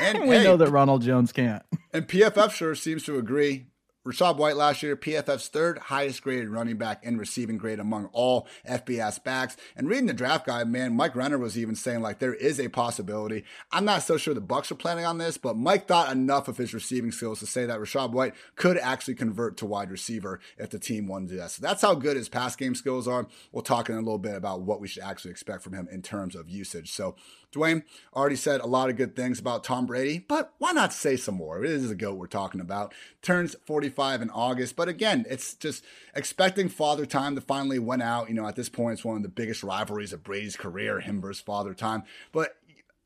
And 0.00 0.20
we 0.28 0.36
hey, 0.36 0.44
know 0.44 0.56
that 0.56 0.70
Ronald 0.70 1.02
Jones 1.02 1.32
can't. 1.32 1.62
And 1.92 2.08
PFF 2.08 2.50
sure 2.52 2.74
seems 2.74 3.04
to 3.04 3.18
agree. 3.18 3.66
Rachaad 4.06 4.36
White 4.36 4.56
last 4.56 4.82
year, 4.82 4.96
PFF's 4.96 5.48
third 5.48 5.78
highest 5.78 6.22
graded 6.22 6.48
running 6.48 6.76
back 6.76 7.04
in 7.04 7.18
receiving 7.18 7.58
grade 7.58 7.80
among 7.80 8.06
all 8.12 8.46
FBS 8.68 9.22
backs. 9.22 9.56
And 9.74 9.88
reading 9.88 10.06
the 10.06 10.14
draft 10.14 10.46
guide, 10.46 10.68
man, 10.68 10.94
Mike 10.94 11.16
Renner 11.16 11.38
was 11.38 11.58
even 11.58 11.74
saying 11.74 12.02
like 12.02 12.20
there 12.20 12.34
is 12.34 12.60
a 12.60 12.68
possibility. 12.68 13.44
I'm 13.72 13.84
not 13.84 14.02
so 14.02 14.16
sure 14.16 14.32
the 14.32 14.40
Bucks 14.40 14.70
are 14.70 14.76
planning 14.76 15.04
on 15.04 15.18
this, 15.18 15.36
but 15.36 15.56
Mike 15.56 15.88
thought 15.88 16.12
enough 16.12 16.46
of 16.46 16.56
his 16.56 16.72
receiving 16.72 17.10
skills 17.10 17.40
to 17.40 17.46
say 17.46 17.66
that 17.66 17.80
Rachaad 17.80 18.12
White 18.12 18.34
could 18.54 18.78
actually 18.78 19.16
convert 19.16 19.56
to 19.58 19.66
wide 19.66 19.90
receiver 19.90 20.40
if 20.56 20.70
the 20.70 20.78
team 20.78 21.08
wanted 21.08 21.28
to 21.28 21.34
do 21.34 21.40
that. 21.40 21.50
So 21.50 21.62
that's 21.62 21.82
how 21.82 21.94
good 21.94 22.16
his 22.16 22.28
pass 22.28 22.54
game 22.54 22.76
skills 22.76 23.08
are. 23.08 23.26
We'll 23.50 23.62
talk 23.62 23.90
in 23.90 23.96
a 23.96 24.00
little 24.00 24.18
bit 24.18 24.36
about 24.36 24.62
what 24.62 24.80
we 24.80 24.88
should 24.88 25.02
actually 25.02 25.32
expect 25.32 25.62
from 25.62 25.72
him 25.72 25.88
in 25.90 26.02
terms 26.02 26.36
of 26.36 26.48
usage. 26.48 26.92
So 26.92 27.16
Dwain 27.56 27.82
already 28.14 28.36
said 28.36 28.60
a 28.60 28.66
lot 28.66 28.90
of 28.90 28.96
good 28.96 29.16
things 29.16 29.38
about 29.38 29.64
Tom 29.64 29.86
Brady, 29.86 30.18
but 30.18 30.54
why 30.58 30.72
not 30.72 30.92
say 30.92 31.16
some 31.16 31.36
more? 31.36 31.64
It 31.64 31.70
is 31.70 31.90
a 31.90 31.94
goat 31.94 32.18
we're 32.18 32.26
talking 32.26 32.60
about. 32.60 32.94
Turns 33.22 33.56
45 33.66 34.22
in 34.22 34.30
August, 34.30 34.76
but 34.76 34.88
again, 34.88 35.24
it's 35.28 35.54
just 35.54 35.84
expecting 36.14 36.68
father 36.68 37.06
time 37.06 37.34
to 37.34 37.40
finally 37.40 37.78
win 37.78 38.02
out. 38.02 38.28
You 38.28 38.34
know, 38.34 38.46
at 38.46 38.56
this 38.56 38.68
point, 38.68 38.94
it's 38.94 39.04
one 39.04 39.16
of 39.16 39.22
the 39.22 39.28
biggest 39.28 39.62
rivalries 39.62 40.12
of 40.12 40.22
Brady's 40.22 40.56
career, 40.56 41.00
him 41.00 41.20
versus 41.20 41.42
father 41.42 41.74
time. 41.74 42.04
But 42.32 42.56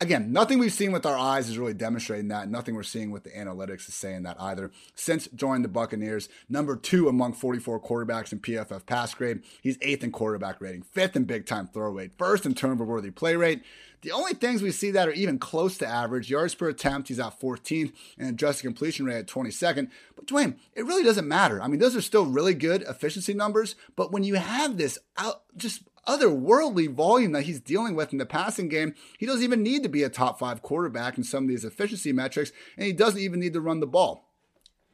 again, 0.00 0.32
nothing 0.32 0.58
we've 0.58 0.72
seen 0.72 0.92
with 0.92 1.04
our 1.04 1.16
eyes 1.16 1.48
is 1.48 1.58
really 1.58 1.74
demonstrating 1.74 2.28
that. 2.28 2.48
Nothing 2.48 2.74
we're 2.74 2.82
seeing 2.82 3.10
with 3.10 3.24
the 3.24 3.30
analytics 3.30 3.88
is 3.88 3.94
saying 3.94 4.22
that 4.22 4.40
either. 4.40 4.70
Since 4.94 5.28
joining 5.28 5.62
the 5.62 5.68
Buccaneers, 5.68 6.28
number 6.48 6.76
two 6.76 7.08
among 7.08 7.34
44 7.34 7.80
quarterbacks 7.80 8.32
in 8.32 8.40
PFF 8.40 8.86
pass 8.86 9.14
grade. 9.14 9.42
He's 9.60 9.78
eighth 9.82 10.02
in 10.02 10.12
quarterback 10.12 10.60
rating, 10.60 10.82
fifth 10.82 11.16
in 11.16 11.24
big 11.24 11.46
time 11.46 11.68
throw 11.68 11.90
rate, 11.90 12.12
first 12.16 12.46
in 12.46 12.54
turnover 12.54 12.84
worthy 12.84 13.10
play 13.10 13.36
rate. 13.36 13.62
The 14.02 14.12
only 14.12 14.32
things 14.32 14.62
we 14.62 14.70
see 14.70 14.90
that 14.92 15.08
are 15.08 15.12
even 15.12 15.38
close 15.38 15.76
to 15.78 15.86
average 15.86 16.30
yards 16.30 16.54
per 16.54 16.70
attempt, 16.70 17.08
he's 17.08 17.20
at 17.20 17.38
14th, 17.38 17.92
and 18.18 18.30
adjusted 18.30 18.62
completion 18.62 19.04
rate 19.04 19.18
at 19.18 19.26
22nd. 19.26 19.90
But 20.16 20.26
Dwain, 20.26 20.56
it 20.74 20.86
really 20.86 21.04
doesn't 21.04 21.28
matter. 21.28 21.60
I 21.60 21.68
mean, 21.68 21.80
those 21.80 21.94
are 21.94 22.00
still 22.00 22.24
really 22.24 22.54
good 22.54 22.82
efficiency 22.82 23.34
numbers, 23.34 23.76
but 23.96 24.10
when 24.10 24.24
you 24.24 24.36
have 24.36 24.78
this 24.78 24.98
out, 25.18 25.42
just 25.54 25.82
otherworldly 26.06 26.92
volume 26.92 27.32
that 27.32 27.42
he's 27.42 27.60
dealing 27.60 27.94
with 27.94 28.12
in 28.12 28.18
the 28.18 28.26
passing 28.26 28.68
game, 28.68 28.94
he 29.18 29.26
doesn't 29.26 29.42
even 29.42 29.62
need 29.62 29.82
to 29.82 29.88
be 29.88 30.02
a 30.02 30.08
top 30.08 30.38
five 30.38 30.62
quarterback 30.62 31.18
in 31.18 31.24
some 31.24 31.44
of 31.44 31.48
these 31.48 31.64
efficiency 31.64 32.12
metrics, 32.12 32.52
and 32.76 32.86
he 32.86 32.92
doesn't 32.92 33.20
even 33.20 33.40
need 33.40 33.52
to 33.52 33.60
run 33.60 33.80
the 33.80 33.86
ball. 33.86 34.26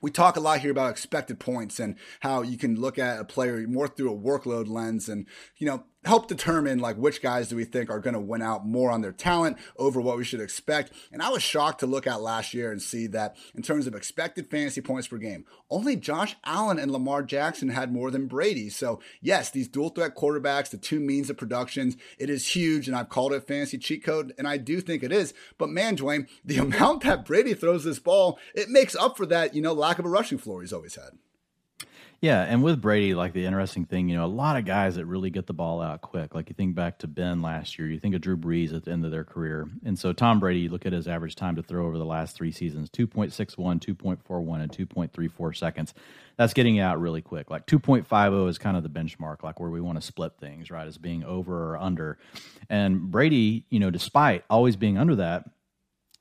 We 0.00 0.10
talk 0.10 0.36
a 0.36 0.40
lot 0.40 0.60
here 0.60 0.70
about 0.70 0.90
expected 0.90 1.40
points 1.40 1.80
and 1.80 1.96
how 2.20 2.42
you 2.42 2.58
can 2.58 2.76
look 2.76 2.98
at 2.98 3.18
a 3.18 3.24
player 3.24 3.66
more 3.66 3.88
through 3.88 4.12
a 4.12 4.16
workload 4.16 4.68
lens 4.68 5.08
and 5.08 5.26
you 5.56 5.66
know 5.66 5.84
help 6.06 6.28
determine 6.28 6.78
like 6.78 6.96
which 6.96 7.20
guys 7.20 7.48
do 7.48 7.56
we 7.56 7.64
think 7.64 7.90
are 7.90 7.98
going 7.98 8.14
to 8.14 8.20
win 8.20 8.40
out 8.40 8.66
more 8.66 8.90
on 8.90 9.00
their 9.00 9.12
talent 9.12 9.58
over 9.76 10.00
what 10.00 10.16
we 10.16 10.24
should 10.24 10.40
expect. 10.40 10.92
And 11.12 11.20
I 11.20 11.30
was 11.30 11.42
shocked 11.42 11.80
to 11.80 11.86
look 11.86 12.06
at 12.06 12.20
last 12.20 12.54
year 12.54 12.70
and 12.70 12.80
see 12.80 13.06
that 13.08 13.36
in 13.54 13.62
terms 13.62 13.86
of 13.86 13.94
expected 13.94 14.48
fantasy 14.48 14.80
points 14.80 15.08
per 15.08 15.18
game, 15.18 15.44
only 15.68 15.96
Josh 15.96 16.36
Allen 16.44 16.78
and 16.78 16.92
Lamar 16.92 17.22
Jackson 17.22 17.70
had 17.70 17.92
more 17.92 18.10
than 18.10 18.28
Brady. 18.28 18.70
So 18.70 19.00
yes, 19.20 19.50
these 19.50 19.68
dual 19.68 19.90
threat 19.90 20.14
quarterbacks, 20.14 20.70
the 20.70 20.76
two 20.76 21.00
means 21.00 21.28
of 21.28 21.36
productions, 21.36 21.96
it 22.18 22.30
is 22.30 22.54
huge. 22.54 22.86
And 22.86 22.96
I've 22.96 23.08
called 23.08 23.32
it 23.32 23.46
fantasy 23.46 23.78
cheat 23.78 24.04
code, 24.04 24.32
and 24.38 24.46
I 24.46 24.56
do 24.56 24.80
think 24.80 25.02
it 25.02 25.12
is. 25.12 25.34
But 25.58 25.70
man, 25.70 25.96
Dwain, 25.96 26.28
the 26.44 26.58
amount 26.66 27.02
that 27.02 27.24
Brady 27.24 27.54
throws 27.54 27.84
this 27.84 27.98
ball, 27.98 28.38
it 28.54 28.68
makes 28.68 28.94
up 28.94 29.16
for 29.16 29.26
that, 29.26 29.54
you 29.54 29.62
know, 29.62 29.72
lack 29.72 29.98
of 29.98 30.04
a 30.04 30.08
rushing 30.08 30.38
floor 30.38 30.60
he's 30.60 30.72
always 30.72 30.94
had. 30.94 31.18
Yeah, 32.26 32.42
and 32.42 32.60
with 32.60 32.80
Brady, 32.80 33.14
like 33.14 33.34
the 33.34 33.46
interesting 33.46 33.84
thing, 33.84 34.08
you 34.08 34.16
know, 34.16 34.24
a 34.24 34.26
lot 34.26 34.56
of 34.56 34.64
guys 34.64 34.96
that 34.96 35.06
really 35.06 35.30
get 35.30 35.46
the 35.46 35.52
ball 35.52 35.80
out 35.80 36.00
quick. 36.00 36.34
Like 36.34 36.48
you 36.48 36.56
think 36.56 36.74
back 36.74 36.98
to 36.98 37.06
Ben 37.06 37.40
last 37.40 37.78
year, 37.78 37.86
you 37.86 38.00
think 38.00 38.16
of 38.16 38.20
Drew 38.20 38.36
Brees 38.36 38.74
at 38.74 38.84
the 38.84 38.90
end 38.90 39.04
of 39.04 39.12
their 39.12 39.22
career. 39.22 39.68
And 39.84 39.96
so 39.96 40.12
Tom 40.12 40.40
Brady, 40.40 40.58
you 40.58 40.68
look 40.68 40.84
at 40.86 40.92
his 40.92 41.06
average 41.06 41.36
time 41.36 41.54
to 41.54 41.62
throw 41.62 41.86
over 41.86 41.96
the 41.96 42.04
last 42.04 42.34
three 42.34 42.50
seasons 42.50 42.90
2.61, 42.90 43.78
2.41, 43.78 44.60
and 44.60 44.72
2.34 44.72 45.56
seconds. 45.56 45.94
That's 46.36 46.52
getting 46.52 46.80
out 46.80 47.00
really 47.00 47.22
quick. 47.22 47.48
Like 47.48 47.64
2.50 47.64 48.48
is 48.48 48.58
kind 48.58 48.76
of 48.76 48.82
the 48.82 48.88
benchmark, 48.88 49.44
like 49.44 49.60
where 49.60 49.70
we 49.70 49.80
want 49.80 50.00
to 50.00 50.02
split 50.04 50.32
things, 50.40 50.68
right? 50.68 50.88
As 50.88 50.98
being 50.98 51.22
over 51.22 51.74
or 51.74 51.76
under. 51.76 52.18
And 52.68 53.02
Brady, 53.02 53.66
you 53.70 53.78
know, 53.78 53.90
despite 53.90 54.42
always 54.50 54.74
being 54.74 54.98
under 54.98 55.14
that, 55.14 55.48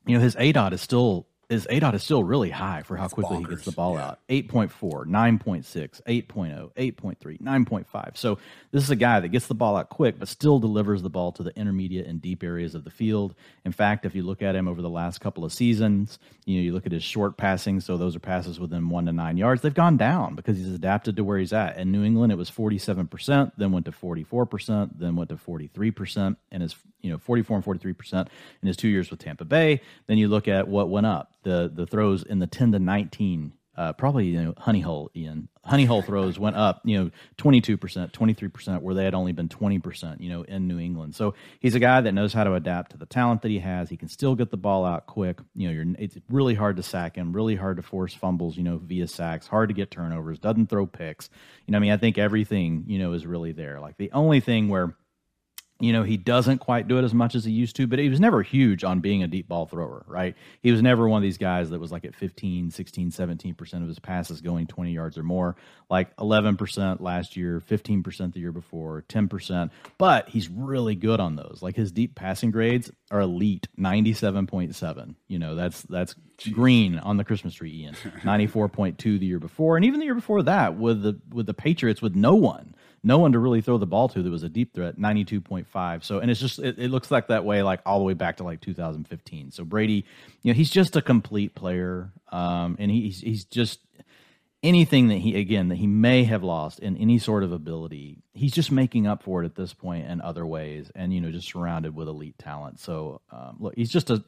you 0.06 0.14
know, 0.16 0.22
his 0.22 0.36
ADOT 0.36 0.72
is 0.72 0.80
still 0.80 1.26
is 1.48 1.66
ADOT 1.70 1.94
is 1.94 2.02
still 2.02 2.24
really 2.24 2.50
high 2.50 2.82
for 2.82 2.96
how 2.96 3.04
That's 3.04 3.14
quickly 3.14 3.36
bonkers. 3.36 3.48
he 3.48 3.54
gets 3.54 3.64
the 3.64 3.72
ball 3.72 3.94
yeah. 3.94 4.06
out. 4.06 4.18
8.4, 4.28 5.06
9.6, 5.06 6.02
8.0, 6.02 6.72
8.3, 6.72 7.40
9.5. 7.40 8.16
So 8.16 8.38
this 8.72 8.82
is 8.82 8.90
a 8.90 8.96
guy 8.96 9.20
that 9.20 9.28
gets 9.28 9.46
the 9.46 9.54
ball 9.54 9.76
out 9.76 9.88
quick, 9.88 10.18
but 10.18 10.26
still 10.28 10.58
delivers 10.58 11.02
the 11.02 11.10
ball 11.10 11.30
to 11.32 11.42
the 11.42 11.56
intermediate 11.56 12.06
and 12.06 12.20
deep 12.20 12.42
areas 12.42 12.74
of 12.74 12.82
the 12.82 12.90
field. 12.90 13.34
In 13.64 13.72
fact, 13.72 14.04
if 14.04 14.14
you 14.14 14.22
look 14.22 14.42
at 14.42 14.56
him 14.56 14.66
over 14.66 14.82
the 14.82 14.90
last 14.90 15.20
couple 15.20 15.44
of 15.44 15.52
seasons, 15.52 16.18
you 16.46 16.56
know, 16.56 16.62
you 16.62 16.72
look 16.72 16.86
at 16.86 16.92
his 16.92 17.04
short 17.04 17.36
passing, 17.36 17.80
so 17.80 17.96
those 17.96 18.16
are 18.16 18.20
passes 18.20 18.58
within 18.58 18.88
one 18.88 19.06
to 19.06 19.12
nine 19.12 19.36
yards, 19.36 19.62
they've 19.62 19.72
gone 19.72 19.96
down 19.96 20.34
because 20.34 20.56
he's 20.56 20.72
adapted 20.72 21.16
to 21.16 21.24
where 21.24 21.38
he's 21.38 21.52
at. 21.52 21.78
In 21.78 21.92
New 21.92 22.02
England, 22.04 22.32
it 22.32 22.36
was 22.36 22.50
47%, 22.50 23.52
then 23.56 23.70
went 23.70 23.86
to 23.86 23.92
44%, 23.92 24.98
then 24.98 25.14
went 25.14 25.30
to 25.30 25.36
43%, 25.36 26.36
and 26.50 26.62
his, 26.62 26.74
you 27.06 27.12
know, 27.12 27.18
44 27.18 27.56
and 27.56 27.64
43% 27.64 28.28
in 28.62 28.66
his 28.66 28.76
two 28.76 28.88
years 28.88 29.10
with 29.10 29.20
Tampa 29.20 29.44
Bay. 29.44 29.80
Then 30.06 30.18
you 30.18 30.28
look 30.28 30.48
at 30.48 30.68
what 30.68 30.90
went 30.90 31.06
up 31.06 31.32
the 31.44 31.70
the 31.72 31.86
throws 31.86 32.24
in 32.24 32.40
the 32.40 32.46
10 32.46 32.72
to 32.72 32.78
19 32.78 33.52
uh, 33.76 33.92
probably 33.92 34.26
you 34.26 34.42
know 34.42 34.54
honey 34.56 34.80
hole 34.80 35.10
ian. 35.14 35.48
Honey 35.62 35.84
hole 35.84 36.00
throws 36.00 36.38
went 36.38 36.56
up 36.56 36.80
you 36.84 36.96
know 36.96 37.10
22% 37.36 37.78
23% 38.10 38.82
where 38.82 38.94
they 38.94 39.04
had 39.04 39.14
only 39.14 39.32
been 39.32 39.48
20% 39.48 40.20
you 40.20 40.30
know 40.30 40.42
in 40.42 40.66
new 40.66 40.78
england. 40.78 41.14
So 41.14 41.34
he's 41.60 41.74
a 41.74 41.78
guy 41.78 42.00
that 42.00 42.12
knows 42.12 42.32
how 42.32 42.44
to 42.44 42.54
adapt 42.54 42.92
to 42.92 42.96
the 42.96 43.06
talent 43.06 43.42
that 43.42 43.50
he 43.50 43.58
has. 43.58 43.90
He 43.90 43.96
can 43.96 44.08
still 44.08 44.34
get 44.34 44.50
the 44.50 44.56
ball 44.56 44.84
out 44.84 45.06
quick. 45.06 45.40
You 45.54 45.68
know 45.68 45.74
you're, 45.74 45.94
it's 45.98 46.16
really 46.30 46.54
hard 46.54 46.76
to 46.76 46.82
sack 46.82 47.16
him 47.16 47.32
really 47.32 47.56
hard 47.56 47.76
to 47.76 47.82
force 47.82 48.14
fumbles 48.14 48.56
you 48.56 48.62
know 48.62 48.78
via 48.78 49.06
sacks 49.06 49.46
hard 49.46 49.68
to 49.68 49.74
get 49.74 49.90
turnovers 49.90 50.38
doesn't 50.38 50.70
throw 50.70 50.86
picks. 50.86 51.28
You 51.66 51.72
know 51.72 51.78
i 51.78 51.80
mean 51.80 51.92
i 51.92 51.96
think 51.98 52.16
everything 52.16 52.84
you 52.86 52.98
know 52.98 53.12
is 53.12 53.26
really 53.26 53.52
there. 53.52 53.80
Like 53.80 53.98
the 53.98 54.12
only 54.12 54.40
thing 54.40 54.68
where 54.68 54.96
you 55.78 55.92
know, 55.92 56.02
he 56.02 56.16
doesn't 56.16 56.58
quite 56.58 56.88
do 56.88 56.98
it 56.98 57.04
as 57.04 57.12
much 57.12 57.34
as 57.34 57.44
he 57.44 57.52
used 57.52 57.76
to, 57.76 57.86
but 57.86 57.98
he 57.98 58.08
was 58.08 58.18
never 58.18 58.42
huge 58.42 58.82
on 58.82 59.00
being 59.00 59.22
a 59.22 59.26
deep 59.26 59.46
ball 59.46 59.66
thrower, 59.66 60.04
right? 60.08 60.34
He 60.62 60.72
was 60.72 60.80
never 60.80 61.06
one 61.06 61.18
of 61.18 61.22
these 61.22 61.36
guys 61.36 61.68
that 61.68 61.78
was 61.78 61.92
like 61.92 62.06
at 62.06 62.14
15, 62.14 62.70
16, 62.70 63.10
17% 63.10 63.82
of 63.82 63.88
his 63.88 63.98
passes 63.98 64.40
going 64.40 64.66
20 64.66 64.92
yards 64.92 65.18
or 65.18 65.22
more, 65.22 65.56
like 65.90 66.16
11% 66.16 67.00
last 67.00 67.36
year, 67.36 67.60
15% 67.60 68.32
the 68.32 68.40
year 68.40 68.52
before, 68.52 69.04
10%. 69.08 69.70
But 69.98 70.30
he's 70.30 70.48
really 70.48 70.94
good 70.94 71.20
on 71.20 71.36
those. 71.36 71.58
Like 71.60 71.76
his 71.76 71.92
deep 71.92 72.14
passing 72.14 72.50
grades 72.50 72.90
are 73.10 73.20
elite, 73.20 73.68
97.7. 73.78 75.14
You 75.28 75.38
know, 75.38 75.54
that's 75.54 75.82
that's 75.82 76.14
Jeez. 76.38 76.54
green 76.54 76.98
on 76.98 77.18
the 77.18 77.24
Christmas 77.24 77.54
tree, 77.54 77.82
Ian. 77.82 77.94
94.2 78.24 79.18
the 79.18 79.26
year 79.26 79.38
before, 79.38 79.76
and 79.76 79.84
even 79.84 80.00
the 80.00 80.06
year 80.06 80.14
before 80.14 80.42
that 80.44 80.76
with 80.76 81.02
the 81.02 81.20
with 81.32 81.46
the 81.46 81.54
Patriots 81.54 82.00
with 82.00 82.14
no 82.14 82.34
one 82.34 82.74
no 83.06 83.18
one 83.18 83.32
to 83.32 83.38
really 83.38 83.60
throw 83.60 83.78
the 83.78 83.86
ball 83.86 84.08
to 84.08 84.22
that 84.22 84.30
was 84.30 84.42
a 84.42 84.48
deep 84.48 84.74
threat 84.74 84.98
92.5 84.98 86.04
so 86.04 86.18
and 86.18 86.30
it's 86.30 86.40
just 86.40 86.58
it, 86.58 86.78
it, 86.78 86.90
looks 86.90 87.10
like 87.10 87.28
that 87.28 87.44
way 87.44 87.62
like 87.62 87.80
all 87.86 87.98
the 87.98 88.04
way 88.04 88.14
back 88.14 88.38
to 88.38 88.44
like 88.44 88.60
2015 88.60 89.50
so 89.50 89.64
brady 89.64 90.04
you 90.42 90.52
know 90.52 90.56
he's 90.56 90.70
just 90.70 90.96
a 90.96 91.02
complete 91.02 91.54
player 91.54 92.12
um 92.30 92.76
and 92.78 92.90
he's 92.90 93.20
he's 93.20 93.44
just 93.44 93.80
anything 94.62 95.08
that 95.08 95.18
he 95.18 95.38
again 95.38 95.68
that 95.68 95.76
he 95.76 95.86
may 95.86 96.24
have 96.24 96.42
lost 96.42 96.80
in 96.80 96.96
any 96.96 97.18
sort 97.18 97.44
of 97.44 97.52
ability 97.52 98.22
he's 98.36 98.52
just 98.52 98.70
making 98.70 99.06
up 99.06 99.22
for 99.22 99.42
it 99.42 99.46
at 99.46 99.54
this 99.54 99.72
point 99.72 100.06
in 100.06 100.20
other 100.20 100.46
ways 100.46 100.90
and 100.94 101.12
you 101.12 101.20
know 101.20 101.30
just 101.30 101.48
surrounded 101.48 101.94
with 101.94 102.08
elite 102.08 102.38
talent. 102.38 102.78
So 102.78 103.20
um, 103.30 103.56
look 103.58 103.74
he's 103.74 103.90
just 103.90 104.10
a 104.10 104.22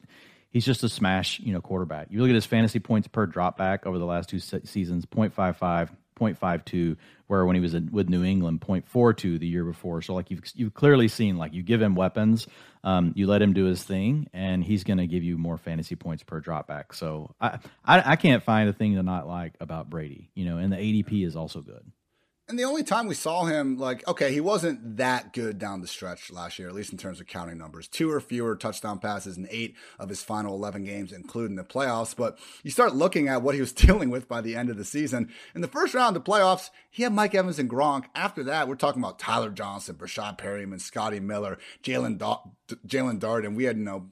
he's 0.51 0.65
just 0.65 0.83
a 0.83 0.89
smash 0.89 1.39
you 1.41 1.53
know 1.53 1.61
quarterback. 1.61 2.09
You 2.11 2.21
look 2.21 2.31
at 2.31 2.35
his 2.35 2.47
fantasy 2.47 2.81
points 2.81 3.07
per 3.07 3.27
dropback 3.27 3.87
over 3.87 3.99
the 3.99 4.07
last 4.07 4.29
two 4.29 4.39
se- 4.39 4.63
seasons 4.65 5.07
0.55 5.07 5.91
0.52 6.19 6.97
where 7.27 7.45
when 7.45 7.55
he 7.55 7.61
was 7.61 7.75
in, 7.75 7.91
with 7.93 8.09
New 8.09 8.25
England 8.25 8.61
0.42 8.61 9.39
the 9.39 9.47
year 9.47 9.65
before. 9.65 10.03
So 10.03 10.15
like 10.15 10.31
you've 10.31 10.43
you've 10.55 10.75
clearly 10.75 11.09
seen 11.09 11.37
like 11.37 11.53
you 11.53 11.63
give 11.63 11.81
him 11.81 11.95
weapons 11.95 12.47
um, 12.85 13.13
you 13.17 13.27
let 13.27 13.43
him 13.43 13.53
do 13.53 13.65
his 13.65 13.83
thing 13.83 14.29
and 14.33 14.63
he's 14.65 14.85
going 14.85 14.99
to 14.99 15.07
give 15.07 15.23
you 15.23 15.37
more 15.37 15.59
fantasy 15.59 15.97
points 15.97 16.23
per 16.23 16.41
dropback. 16.41 16.95
So 16.95 17.35
I, 17.41 17.59
I 17.85 18.13
I 18.13 18.17
can't 18.17 18.43
find 18.43 18.69
a 18.69 18.73
thing 18.73 18.95
to 18.95 19.03
not 19.03 19.27
like 19.27 19.55
about 19.61 19.91
Brady. 19.91 20.31
You 20.35 20.47
know 20.47 20.59
and 20.59 20.73
the 20.73 20.77
ADP 20.77 21.27
is 21.27 21.37
also 21.37 21.61
good 21.61 21.85
and 22.49 22.59
the 22.59 22.65
only 22.65 22.83
time 22.83 23.07
we 23.07 23.15
saw 23.15 23.45
him, 23.45 23.77
like, 23.77 24.07
okay, 24.09 24.33
he 24.33 24.41
wasn't 24.41 24.97
that 24.97 25.35
good 25.35 25.59
down 25.59 25.83
the 25.83 25.87
stretch 25.87 26.33
last 26.33 26.59
year, 26.59 26.67
at 26.67 26.75
least 26.75 26.93
in 26.93 26.99
terms 26.99 27.21
of 27.21 27.27
counting 27.27 27.59
numbers. 27.59 27.89
Two 27.89 28.11
or 28.11 28.21
fewer 28.21 28.57
touchdown 28.57 28.99
passes 28.99 29.37
in 29.37 29.47
eight 29.51 29.75
of 29.99 30.09
his 30.09 30.23
final 30.23 30.55
11 30.55 30.85
games, 30.85 31.13
including 31.13 31.57
the 31.57 31.65
playoffs. 31.65 32.17
But 32.17 32.39
you 32.63 32.71
start 32.71 32.95
looking 32.95 33.29
at 33.29 33.43
what 33.43 33.55
he 33.55 33.61
was 33.61 33.73
dealing 33.75 34.09
with 34.09 34.29
by 34.29 34.41
the 34.41 34.57
end 34.57 34.71
of 34.71 34.79
the 34.79 34.85
season. 34.85 35.31
In 35.55 35.61
the 35.61 35.69
first 35.69 35.93
round 35.93 36.17
of 36.17 36.25
the 36.25 36.31
playoffs, 36.31 36.71
he 36.91 37.03
had 37.03 37.13
Mike 37.13 37.35
Evans 37.35 37.59
and 37.59 37.69
Gronk. 37.69 38.07
After 38.15 38.43
that, 38.45 38.67
we're 38.67 38.77
talking 38.77 39.03
about 39.03 39.19
Tyler 39.19 39.51
Johnson, 39.51 39.97
Breshad 39.97 40.39
Perriman, 40.39 40.81
Scotty 40.81 41.21
Miller, 41.21 41.59
Jaelon 41.83 42.19
Darden. 42.19 43.55
We 43.57 43.65
had, 43.65 43.77
you 43.77 43.85
know, 43.85 44.09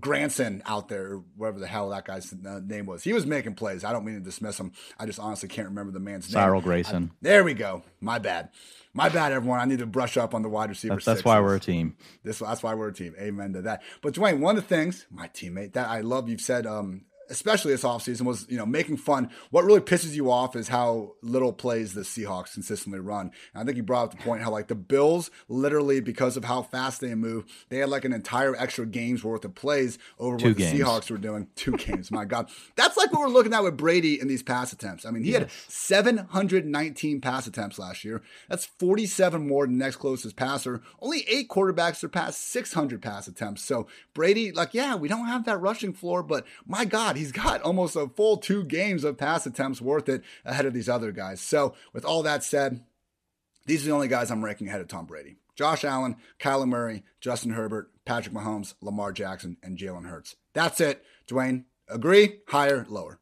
Granson 0.00 0.62
out 0.66 0.88
there, 0.88 1.20
whatever 1.36 1.58
the 1.58 1.66
hell 1.66 1.90
that 1.90 2.04
guy's 2.04 2.32
uh, 2.32 2.60
name 2.64 2.86
was. 2.86 3.02
He 3.02 3.12
was 3.12 3.26
making 3.26 3.54
plays. 3.54 3.84
I 3.84 3.92
don't 3.92 4.04
mean 4.04 4.14
to 4.14 4.20
dismiss 4.20 4.58
him. 4.58 4.72
I 4.98 5.06
just 5.06 5.18
honestly 5.18 5.48
can't 5.48 5.68
remember 5.68 5.92
the 5.92 6.00
man's 6.00 6.32
name. 6.32 6.42
Cyril 6.42 6.60
Grayson. 6.60 7.10
I, 7.12 7.16
there 7.22 7.44
we 7.44 7.54
go. 7.54 7.82
My 8.00 8.18
bad. 8.18 8.50
My 8.94 9.08
bad, 9.08 9.32
everyone. 9.32 9.60
I 9.60 9.64
need 9.64 9.80
to 9.80 9.86
brush 9.86 10.16
up 10.16 10.34
on 10.34 10.42
the 10.42 10.48
wide 10.48 10.70
receiver. 10.70 10.94
That's, 10.94 11.04
that's 11.04 11.24
why 11.24 11.40
we're 11.40 11.56
a 11.56 11.60
team. 11.60 11.96
This, 12.24 12.38
that's 12.38 12.62
why 12.62 12.74
we're 12.74 12.88
a 12.88 12.92
team. 12.92 13.14
Amen 13.18 13.52
to 13.52 13.62
that. 13.62 13.82
But 14.02 14.14
Dwain, 14.14 14.40
one 14.40 14.56
of 14.56 14.62
the 14.62 14.68
things, 14.68 15.06
my 15.10 15.28
teammate, 15.28 15.74
that 15.74 15.88
I 15.88 16.00
love, 16.00 16.28
you've 16.28 16.40
said 16.40 16.66
um, 16.66 17.02
especially 17.30 17.72
this 17.72 17.82
offseason, 17.82 18.22
was 18.22 18.46
you 18.48 18.56
know 18.56 18.66
making 18.66 18.96
fun. 18.96 19.30
What 19.50 19.64
really 19.64 19.80
pisses 19.80 20.14
you 20.14 20.30
off 20.30 20.56
is 20.56 20.68
how 20.68 21.12
little 21.22 21.52
plays 21.52 21.94
the 21.94 22.02
Seahawks 22.02 22.54
consistently 22.54 23.00
run. 23.00 23.30
And 23.54 23.62
I 23.62 23.64
think 23.64 23.76
you 23.76 23.82
brought 23.82 24.04
up 24.04 24.10
the 24.12 24.24
point 24.24 24.42
how 24.42 24.50
like 24.50 24.68
the 24.68 24.74
Bills 24.74 25.30
literally 25.48 26.00
because 26.00 26.36
of 26.36 26.44
how 26.44 26.62
fast 26.62 27.00
they 27.00 27.14
move, 27.14 27.44
they 27.68 27.78
had 27.78 27.88
like 27.88 28.04
an 28.04 28.12
entire 28.12 28.56
extra 28.56 28.86
game's 28.86 29.24
worth 29.24 29.44
of 29.44 29.54
plays 29.54 29.98
over 30.18 30.36
Two 30.36 30.48
what 30.48 30.56
games. 30.58 30.72
the 30.72 30.84
Seahawks 30.84 31.10
were 31.10 31.18
doing. 31.18 31.48
Two 31.56 31.72
games, 31.76 32.10
my 32.10 32.24
God, 32.24 32.50
that's 32.76 32.96
like 32.96 33.12
what 33.12 33.20
we're 33.20 33.28
looking 33.28 33.54
at 33.54 33.62
with 33.62 33.76
Brady 33.76 34.20
in 34.20 34.28
these 34.28 34.42
pass 34.42 34.72
attempts. 34.72 35.04
I 35.04 35.10
mean, 35.10 35.24
he 35.24 35.32
yes. 35.32 35.42
had 35.42 35.50
719 35.68 37.20
pass 37.20 37.46
attempts 37.46 37.78
last 37.78 38.04
year. 38.04 38.22
That's 38.48 38.66
47 38.66 39.46
more 39.46 39.66
than 39.66 39.78
the 39.78 39.84
next 39.84 39.96
closest 39.96 40.36
passer. 40.36 40.82
Only 41.00 41.24
eight 41.28 41.48
quarterbacks 41.48 41.96
surpassed 41.96 42.48
600 42.48 43.02
pass 43.02 43.28
attempts. 43.28 43.62
So 43.64 43.86
Brady, 44.14 44.52
like, 44.52 44.74
yeah, 44.74 44.94
we 44.94 45.08
don't 45.08 45.26
have 45.26 45.44
that 45.44 45.60
rushing 45.60 45.92
floor, 45.92 46.22
but 46.22 46.46
my 46.66 46.84
God 46.84 47.17
he's 47.18 47.32
got 47.32 47.62
almost 47.62 47.96
a 47.96 48.08
full 48.08 48.36
two 48.38 48.64
games 48.64 49.04
of 49.04 49.18
pass 49.18 49.46
attempts 49.46 49.80
worth 49.80 50.08
it 50.08 50.22
ahead 50.44 50.66
of 50.66 50.72
these 50.72 50.88
other 50.88 51.12
guys. 51.12 51.40
So, 51.40 51.74
with 51.92 52.04
all 52.04 52.22
that 52.22 52.42
said, 52.44 52.84
these 53.66 53.82
are 53.82 53.86
the 53.86 53.94
only 53.94 54.08
guys 54.08 54.30
I'm 54.30 54.44
ranking 54.44 54.68
ahead 54.68 54.80
of 54.80 54.88
Tom 54.88 55.06
Brady. 55.06 55.36
Josh 55.54 55.84
Allen, 55.84 56.16
Kyler 56.38 56.68
Murray, 56.68 57.02
Justin 57.20 57.50
Herbert, 57.50 57.90
Patrick 58.04 58.34
Mahomes, 58.34 58.74
Lamar 58.80 59.12
Jackson, 59.12 59.56
and 59.62 59.76
Jalen 59.76 60.08
Hurts. 60.08 60.36
That's 60.54 60.80
it. 60.80 61.04
Dwain, 61.26 61.64
agree? 61.88 62.38
Higher, 62.46 62.86
lower? 62.88 63.18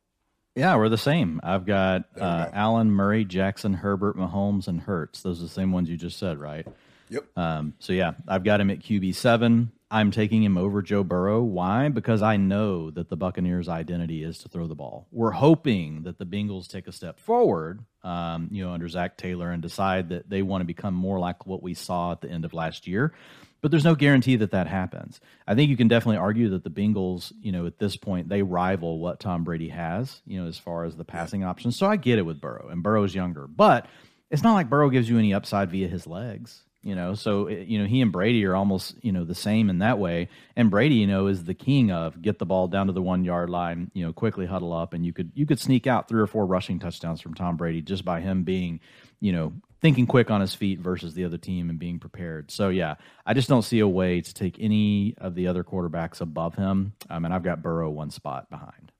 Yeah, 0.55 0.77
we're 0.77 0.89
the 0.89 0.99
same. 0.99 1.41
I've 1.43 1.67
got 1.67 2.05
uh, 2.19 2.49
Allen, 2.53 2.91
Murray, 2.91 3.25
Jackson, 3.25 3.75
Herbert, 3.75 4.17
Mahomes, 4.17 4.69
and 4.69 4.81
Hurts. 4.81 5.23
Those 5.23 5.41
are 5.41 5.45
the 5.45 5.49
same 5.49 5.73
ones 5.73 5.89
you 5.89 5.97
just 5.97 6.19
said, 6.19 6.39
right? 6.39 6.67
Yep. 7.09 7.25
Um, 7.37 7.75
so 7.79 7.93
yeah, 7.93 8.13
I've 8.27 8.45
got 8.45 8.61
him 8.61 8.71
at 8.71 8.81
QB 8.81 9.15
seven. 9.15 9.73
I'm 9.89 10.11
taking 10.11 10.43
him 10.43 10.59
over 10.59 10.83
Joe 10.83 11.05
Burrow. 11.05 11.43
Why? 11.43 11.89
Because 11.89 12.21
I 12.21 12.37
know 12.37 12.91
that 12.91 13.09
the 13.09 13.17
Buccaneers' 13.17 13.69
identity 13.69 14.25
is 14.25 14.39
to 14.39 14.49
throw 14.49 14.67
the 14.67 14.75
ball. 14.75 15.07
We're 15.13 15.31
hoping 15.31 16.03
that 16.03 16.19
the 16.19 16.27
Bengals 16.27 16.67
take 16.67 16.89
a 16.89 16.93
step 16.93 17.21
forward, 17.21 17.85
um, 18.03 18.49
you 18.51 18.65
know, 18.65 18.73
under 18.73 18.89
Zac 18.89 19.17
Taylor 19.17 19.53
and 19.53 19.63
decide 19.63 20.09
that 20.09 20.29
they 20.29 20.43
want 20.43 20.63
to 20.63 20.67
become 20.67 20.95
more 20.95 21.21
like 21.21 21.47
what 21.47 21.63
we 21.63 21.75
saw 21.75 22.13
at 22.13 22.21
the 22.21 22.29
end 22.29 22.45
of 22.45 22.53
last 22.53 22.89
year. 22.89 23.15
But 23.63 23.71
there's 23.71 23.85
no 23.85 23.95
guarantee 23.95 24.37
that 24.37 24.51
that 24.51 24.67
happens. 24.67 25.21
I 25.47 25.55
think 25.55 25.71
you 25.71 25.77
can 25.77 25.89
definitely 25.89 26.19
argue 26.19 26.51
that 26.51 26.65
the 26.65 26.71
Bengals, 26.71 27.33
you 27.41 27.53
know, 27.53 27.67
at 27.67 27.79
this 27.79 27.97
point, 27.97 28.29
they 28.29 28.43
rival 28.43 28.99
what 28.99 29.21
Tom 29.21 29.45
Brady 29.45 29.69
has, 29.69 30.21
you 30.27 30.41
know, 30.41 30.49
as 30.49 30.59
far 30.59 30.85
as 30.85 30.97
the 30.97 31.05
passing 31.05 31.45
options. 31.45 31.77
So 31.77 31.87
I 31.87 31.97
get 31.97 32.19
it 32.19 32.27
with 32.27 32.41
Burrow, 32.41 32.69
and 32.71 32.83
Burrow's 32.83 33.15
younger, 33.15 33.47
but 33.47 33.87
it's 34.31 34.43
not 34.43 34.55
like 34.55 34.69
Burrow 34.69 34.91
gives 34.91 35.09
you 35.09 35.19
any 35.19 35.33
upside 35.33 35.71
via 35.71 35.87
his 35.87 36.09
legs 36.09 36.65
you 36.87 36.95
know 36.95 37.15
so 37.15 37.47
eh, 37.47 37.65
you 37.67 37.81
know 37.81 37.85
he 37.85 38.01
and 38.01 38.13
brady 38.13 38.45
are 38.47 38.55
almost 38.55 38.95
you 39.03 39.11
know 39.11 39.25
the 39.25 39.35
same 39.35 39.69
in 39.69 39.81
that 39.81 39.99
way. 39.99 40.29
And 40.55 40.71
brady 40.71 40.95
you 40.95 41.07
know 41.07 41.27
is 41.27 41.45
the 41.45 41.55
king 41.55 41.91
of 41.91 42.23
get 42.23 42.39
the 42.39 42.47
ball 42.47 42.69
down 42.69 42.87
to 42.87 42.93
the 42.93 43.03
one 43.03 43.25
yard 43.25 43.51
line 43.51 43.91
you 43.93 44.07
know 44.07 44.13
quickly 44.13 44.47
huddle 44.47 44.73
up. 44.73 44.95
And 44.95 45.05
you 45.05 45.13
could 45.13 45.33
you 45.35 45.47
could 45.47 45.59
sneak 45.59 45.87
out 45.87 46.09
three 46.09 46.23
or 46.23 46.29
four 46.29 46.47
rushing 46.47 46.79
touchdowns 46.79 47.21
from 47.21 47.35
tom 47.35 47.57
brady 47.57 47.83
just 47.83 48.05
by 48.05 48.21
him 48.21 48.45
being 48.45 48.81
you 49.21 49.33
know 49.33 49.53
thinking 49.83 50.07
quick 50.07 50.31
on 50.31 50.41
his 50.41 50.55
feet 50.55 50.79
versus 50.81 51.15
the 51.15 51.25
other 51.25 51.39
team 51.39 51.69
and 51.69 51.79
being 51.79 51.99
prepared. 51.99 52.51
So 52.51 52.69
yeah 52.69 52.95
i 53.27 53.35
just 53.35 53.49
don't 53.49 53.63
see 53.63 53.81
a 53.81 53.89
way 53.89 54.21
to 54.21 54.33
take 54.35 54.57
any 54.61 55.17
of 55.19 55.35
the 55.35 55.49
other 55.49 55.65
quarterbacks 55.65 56.21
above 56.21 56.55
him. 56.55 56.93
Um, 57.11 57.25
and 57.25 57.35
i've 57.35 57.43
got 57.43 57.63
burrow 57.63 57.91
one 57.91 58.11
spot 58.11 58.49
behind 58.49 58.93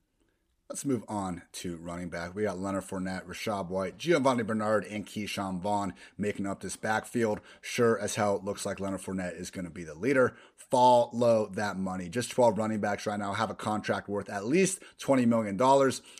Let's 0.69 0.83
move 0.83 1.05
on 1.07 1.43
to 1.53 1.77
running 1.77 2.09
back. 2.09 2.35
We 2.35 2.43
got 2.43 2.59
Leonard 2.59 2.83
Fournette, 2.83 3.25
Rachaad 3.25 3.69
White, 3.69 3.97
Giovani 3.97 4.43
Bernard, 4.43 4.83
and 4.83 5.05
Ke'Shawn 5.05 5.61
Vaughn 5.61 5.93
making 6.17 6.45
up 6.45 6.59
this 6.59 6.75
backfield. 6.75 7.39
Sure 7.61 7.97
as 7.97 8.15
hell, 8.15 8.35
it 8.35 8.43
looks 8.43 8.65
like 8.65 8.81
Leonard 8.81 8.99
Fournette 8.99 9.39
is 9.39 9.49
going 9.49 9.63
to 9.63 9.71
be 9.71 9.85
the 9.85 9.93
leader. 9.95 10.35
Follow 10.69 11.49
that 11.53 11.77
money. 11.77 12.09
Just 12.09 12.31
12 12.31 12.57
running 12.57 12.81
backs 12.81 13.05
right 13.05 13.17
now 13.17 13.31
have 13.31 13.49
a 13.49 13.55
contract 13.55 14.09
worth 14.09 14.29
at 14.29 14.45
least 14.45 14.81
$20 14.99 15.25
million. 15.25 15.57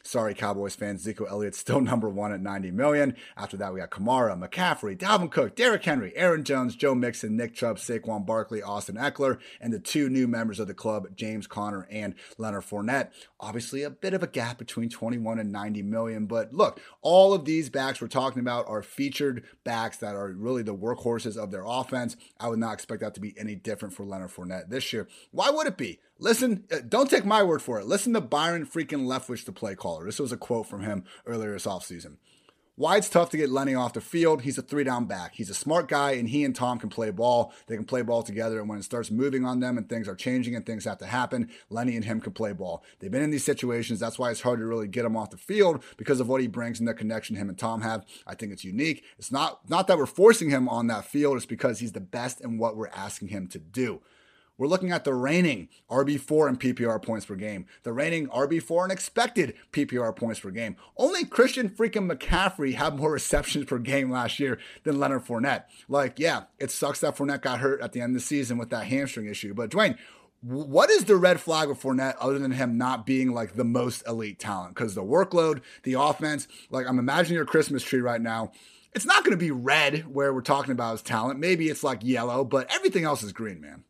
Sorry, 0.03 0.33
Cowboys 0.33 0.75
fans. 0.75 1.01
Ezekiel 1.01 1.27
Elliott's 1.29 1.57
still 1.57 1.81
number 1.81 2.07
one 2.07 2.31
at 2.31 2.39
90 2.39 2.71
million. 2.71 3.17
After 3.35 3.57
that, 3.57 3.73
we 3.73 3.81
got 3.81 3.91
Kamara, 3.91 4.41
McCaffrey, 4.41 4.97
Dalvin 4.97 5.29
Cook, 5.29 5.57
Derrick 5.57 5.83
Henry, 5.83 6.15
Aaron 6.15 6.45
Jones, 6.45 6.77
Joe 6.77 6.95
Mixon, 6.95 7.35
Nick 7.35 7.53
Chubb, 7.53 7.79
Saquon 7.79 8.25
Barkley, 8.25 8.61
Austin 8.61 8.95
Ekeler, 8.95 9.39
and 9.59 9.73
the 9.73 9.79
two 9.79 10.07
new 10.07 10.25
members 10.25 10.61
of 10.61 10.67
the 10.67 10.73
club, 10.73 11.07
James 11.17 11.47
Conner 11.47 11.85
and 11.91 12.15
Leonard 12.37 12.63
Fournette. 12.63 13.09
Obviously, 13.41 13.83
a 13.83 13.89
bit 13.89 14.13
of 14.13 14.23
a 14.23 14.27
gap 14.37 14.59
between 14.59 14.87
21 14.87 15.39
and 15.39 15.51
90 15.51 15.81
million. 15.81 16.27
But 16.27 16.53
look, 16.53 16.79
all 17.01 17.33
of 17.33 17.43
these 17.43 17.71
backs 17.71 17.99
we're 17.99 18.07
talking 18.07 18.39
about 18.39 18.67
are 18.67 18.83
featured 18.83 19.43
backs 19.63 19.97
that 19.97 20.15
are 20.15 20.31
really 20.31 20.61
the 20.61 20.75
workhorses 20.75 21.35
of 21.37 21.49
their 21.49 21.63
offense. 21.65 22.15
I 22.39 22.47
would 22.47 22.59
not 22.59 22.73
expect 22.73 23.01
that 23.01 23.15
to 23.15 23.19
be 23.19 23.33
any 23.35 23.55
different 23.55 23.95
for 23.95 24.05
Leonard 24.05 24.29
Fournette 24.29 24.69
this 24.69 24.93
year. 24.93 25.07
Why 25.31 25.49
would 25.49 25.65
it 25.65 25.75
be? 25.75 25.99
Listen, 26.19 26.65
uh, 26.71 26.77
don't 26.87 27.09
take 27.09 27.25
my 27.25 27.41
word 27.41 27.63
for 27.63 27.79
it. 27.79 27.87
Listen 27.87 28.13
to 28.13 28.21
Byron 28.21 28.67
freaking 28.67 29.07
Leftwich, 29.07 29.45
the 29.45 29.51
play 29.51 29.73
caller. 29.73 30.05
This 30.05 30.19
was 30.19 30.31
a 30.31 30.37
quote 30.37 30.67
from 30.67 30.83
him 30.83 31.03
earlier 31.25 31.53
this 31.53 31.65
offseason. 31.65 32.17
Why 32.79 32.97
it's 32.97 33.09
tough 33.09 33.31
to 33.31 33.37
get 33.37 33.49
Lenny 33.49 33.73
off 33.73 33.93
the 33.93 34.01
field. 34.01 34.43
He's 34.43 34.59
a 34.59 34.61
three 34.61 34.83
down 34.83 35.05
back. 35.05 35.33
He's 35.33 35.49
a 35.49 35.55
smart 35.55 35.87
guy, 35.87 36.11
and 36.11 36.29
he 36.29 36.43
and 36.43 36.55
Tom 36.55 36.77
can 36.77 36.89
play 36.89 37.09
ball. 37.09 37.51
They 37.65 37.75
can 37.75 37.85
play 37.85 38.03
ball 38.03 38.21
together. 38.21 38.59
And 38.59 38.69
when 38.69 38.77
it 38.77 38.83
starts 38.83 39.09
moving 39.09 39.45
on 39.45 39.61
them 39.61 39.79
and 39.79 39.89
things 39.89 40.07
are 40.07 40.13
changing 40.13 40.55
and 40.55 40.63
things 40.63 40.85
have 40.85 40.99
to 40.99 41.07
happen, 41.07 41.49
Lenny 41.71 41.95
and 41.95 42.05
him 42.05 42.21
can 42.21 42.33
play 42.33 42.53
ball. 42.53 42.83
They've 42.99 43.09
been 43.09 43.23
in 43.23 43.31
these 43.31 43.43
situations. 43.43 43.99
That's 43.99 44.19
why 44.19 44.29
it's 44.29 44.41
hard 44.41 44.59
to 44.59 44.65
really 44.67 44.87
get 44.87 45.05
him 45.05 45.17
off 45.17 45.31
the 45.31 45.37
field 45.37 45.83
because 45.97 46.19
of 46.19 46.27
what 46.27 46.39
he 46.39 46.45
brings 46.45 46.77
and 46.77 46.87
the 46.87 46.93
connection 46.93 47.35
him 47.35 47.49
and 47.49 47.57
Tom 47.57 47.81
have. 47.81 48.05
I 48.27 48.35
think 48.35 48.51
it's 48.51 48.63
unique. 48.63 49.03
It's 49.17 49.31
not 49.31 49.67
not 49.67 49.87
that 49.87 49.97
we're 49.97 50.05
forcing 50.05 50.51
him 50.51 50.69
on 50.69 50.85
that 50.85 51.05
field. 51.05 51.37
It's 51.37 51.47
because 51.47 51.79
he's 51.79 51.93
the 51.93 51.99
best 51.99 52.41
in 52.41 52.59
what 52.59 52.77
we're 52.77 52.89
asking 52.89 53.29
him 53.29 53.47
to 53.47 53.57
do. 53.57 54.01
We're 54.57 54.67
looking 54.67 54.91
at 54.91 55.03
the 55.03 55.13
reigning 55.13 55.69
RB4 55.89 56.49
in 56.49 56.57
PPR 56.57 57.01
points 57.01 57.25
per 57.25 57.35
game, 57.35 57.67
the 57.83 57.93
reigning 57.93 58.27
RB4 58.27 58.83
and 58.83 58.91
expected 58.91 59.53
PPR 59.71 60.15
points 60.15 60.39
per 60.39 60.49
game. 60.49 60.75
Only 60.97 61.25
Christian 61.25 61.69
freaking 61.69 62.11
McCaffrey 62.11 62.73
had 62.73 62.97
more 62.97 63.11
receptions 63.17 63.65
per 63.65 63.77
game 63.77 64.09
last 64.09 64.39
year 64.39 64.59
than 64.83 64.99
Leonard 64.99 65.25
Fournette. 65.25 65.65
Like, 65.87 66.17
yeah, 66.17 66.43
it 66.57 66.71
sucks 66.71 67.01
that 67.01 67.15
Fournette 67.15 67.41
got 67.41 67.59
hurt 67.59 67.81
at 67.81 67.91
the 67.91 68.01
end 68.01 68.15
of 68.15 68.21
the 68.21 68.27
season 68.27 68.57
with 68.57 68.69
that 68.71 68.85
hamstring 68.85 69.27
issue. 69.27 69.53
But 69.53 69.69
Dwain, 69.69 69.97
what 70.41 70.89
is 70.89 71.05
the 71.05 71.15
red 71.15 71.39
flag 71.39 71.69
with 71.69 71.81
Fournette 71.81 72.15
other 72.19 72.39
than 72.39 72.51
him 72.51 72.77
not 72.77 73.05
being 73.05 73.33
like 73.33 73.53
the 73.53 73.63
most 73.63 74.07
elite 74.07 74.39
talent? 74.39 74.75
Because 74.75 74.95
the 74.95 75.03
workload, 75.03 75.61
the 75.83 75.93
offense, 75.93 76.47
like 76.69 76.87
I'm 76.87 76.99
imagining 76.99 77.35
your 77.35 77.45
Christmas 77.45 77.83
tree 77.83 78.01
right 78.01 78.21
now. 78.21 78.51
It's 78.93 79.05
not 79.05 79.23
going 79.23 79.37
to 79.37 79.37
be 79.37 79.51
red 79.51 80.11
where 80.11 80.33
we're 80.33 80.41
talking 80.41 80.71
about 80.71 80.93
his 80.93 81.01
talent. 81.03 81.39
Maybe 81.39 81.69
it's 81.69 81.83
like 81.83 81.99
yellow, 82.03 82.43
but 82.43 82.73
everything 82.73 83.03
else 83.03 83.21
is 83.21 83.31
green, 83.31 83.61
man. 83.61 83.83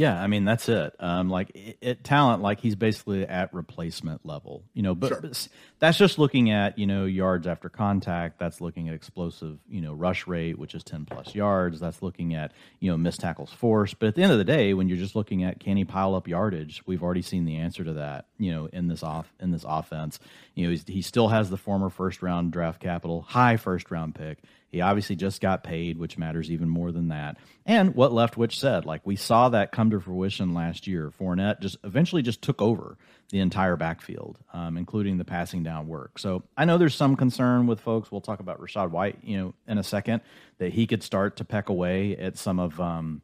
Yeah, 0.00 0.18
I 0.18 0.28
mean 0.28 0.46
that's 0.46 0.66
it. 0.70 0.94
Um, 0.98 1.28
like 1.28 1.50
it, 1.54 1.76
it, 1.82 2.04
talent, 2.04 2.40
like 2.40 2.58
he's 2.58 2.74
basically 2.74 3.26
at 3.26 3.52
replacement 3.52 4.24
level, 4.24 4.64
you 4.72 4.82
know. 4.82 4.94
But, 4.94 5.08
sure. 5.08 5.20
but, 5.20 5.48
that's 5.78 5.98
just 5.98 6.18
looking 6.18 6.50
at 6.50 6.78
you 6.78 6.86
know 6.86 7.04
yards 7.04 7.46
after 7.46 7.68
contact. 7.68 8.38
That's 8.38 8.62
looking 8.62 8.88
at 8.88 8.94
explosive, 8.94 9.58
you 9.68 9.82
know, 9.82 9.92
rush 9.92 10.26
rate, 10.26 10.58
which 10.58 10.74
is 10.74 10.82
ten 10.84 11.04
plus 11.04 11.34
yards. 11.34 11.80
That's 11.80 12.00
looking 12.00 12.34
at 12.34 12.52
you 12.78 12.90
know 12.90 12.96
missed 12.96 13.20
tackles 13.20 13.52
force. 13.52 13.92
But 13.92 14.06
at 14.06 14.14
the 14.14 14.22
end 14.22 14.32
of 14.32 14.38
the 14.38 14.44
day, 14.44 14.72
when 14.72 14.88
you're 14.88 14.96
just 14.96 15.14
looking 15.14 15.44
at 15.44 15.60
can 15.60 15.76
he 15.76 15.84
pile 15.84 16.14
up 16.14 16.26
yardage, 16.26 16.82
we've 16.86 17.02
already 17.02 17.20
seen 17.20 17.44
the 17.44 17.56
answer 17.56 17.84
to 17.84 17.92
that. 17.92 18.24
You 18.38 18.52
know, 18.52 18.66
in 18.72 18.88
this 18.88 19.02
off 19.02 19.30
in 19.38 19.50
this 19.50 19.66
offense, 19.68 20.18
you 20.54 20.66
know, 20.66 20.76
he 20.86 21.02
still 21.02 21.28
has 21.28 21.50
the 21.50 21.58
former 21.58 21.90
first 21.90 22.22
round 22.22 22.52
draft 22.52 22.80
capital, 22.80 23.20
high 23.20 23.58
first 23.58 23.90
round 23.90 24.14
pick. 24.14 24.38
He 24.70 24.80
obviously 24.80 25.16
just 25.16 25.40
got 25.40 25.64
paid, 25.64 25.98
which 25.98 26.16
matters 26.16 26.50
even 26.50 26.68
more 26.68 26.92
than 26.92 27.08
that. 27.08 27.38
And 27.66 27.94
what 27.94 28.12
Leftwich 28.12 28.54
said, 28.54 28.86
like 28.86 29.04
we 29.04 29.16
saw 29.16 29.48
that 29.48 29.72
come 29.72 29.89
to 29.90 30.00
fruition 30.00 30.54
last 30.54 30.86
year. 30.86 31.12
Fournette 31.18 31.60
just 31.60 31.76
eventually 31.84 32.22
just 32.22 32.42
took 32.42 32.60
over 32.62 32.96
the 33.30 33.40
entire 33.40 33.76
backfield, 33.76 34.38
um, 34.52 34.76
including 34.76 35.18
the 35.18 35.24
passing 35.24 35.62
down 35.62 35.88
work. 35.88 36.18
So 36.18 36.42
I 36.56 36.64
know 36.64 36.78
there's 36.78 36.94
some 36.94 37.16
concern 37.16 37.66
with 37.66 37.80
folks. 37.80 38.10
We'll 38.10 38.20
talk 38.20 38.40
about 38.40 38.60
Rachaad 38.60 38.90
White, 38.90 39.18
you 39.22 39.38
know, 39.38 39.54
in 39.66 39.78
a 39.78 39.82
second, 39.82 40.22
that 40.58 40.72
he 40.72 40.86
could 40.86 41.02
start 41.02 41.36
to 41.36 41.44
peck 41.44 41.68
away 41.68 42.16
at 42.16 42.38
some 42.38 42.58
of 42.58 42.80
um, 42.80 43.22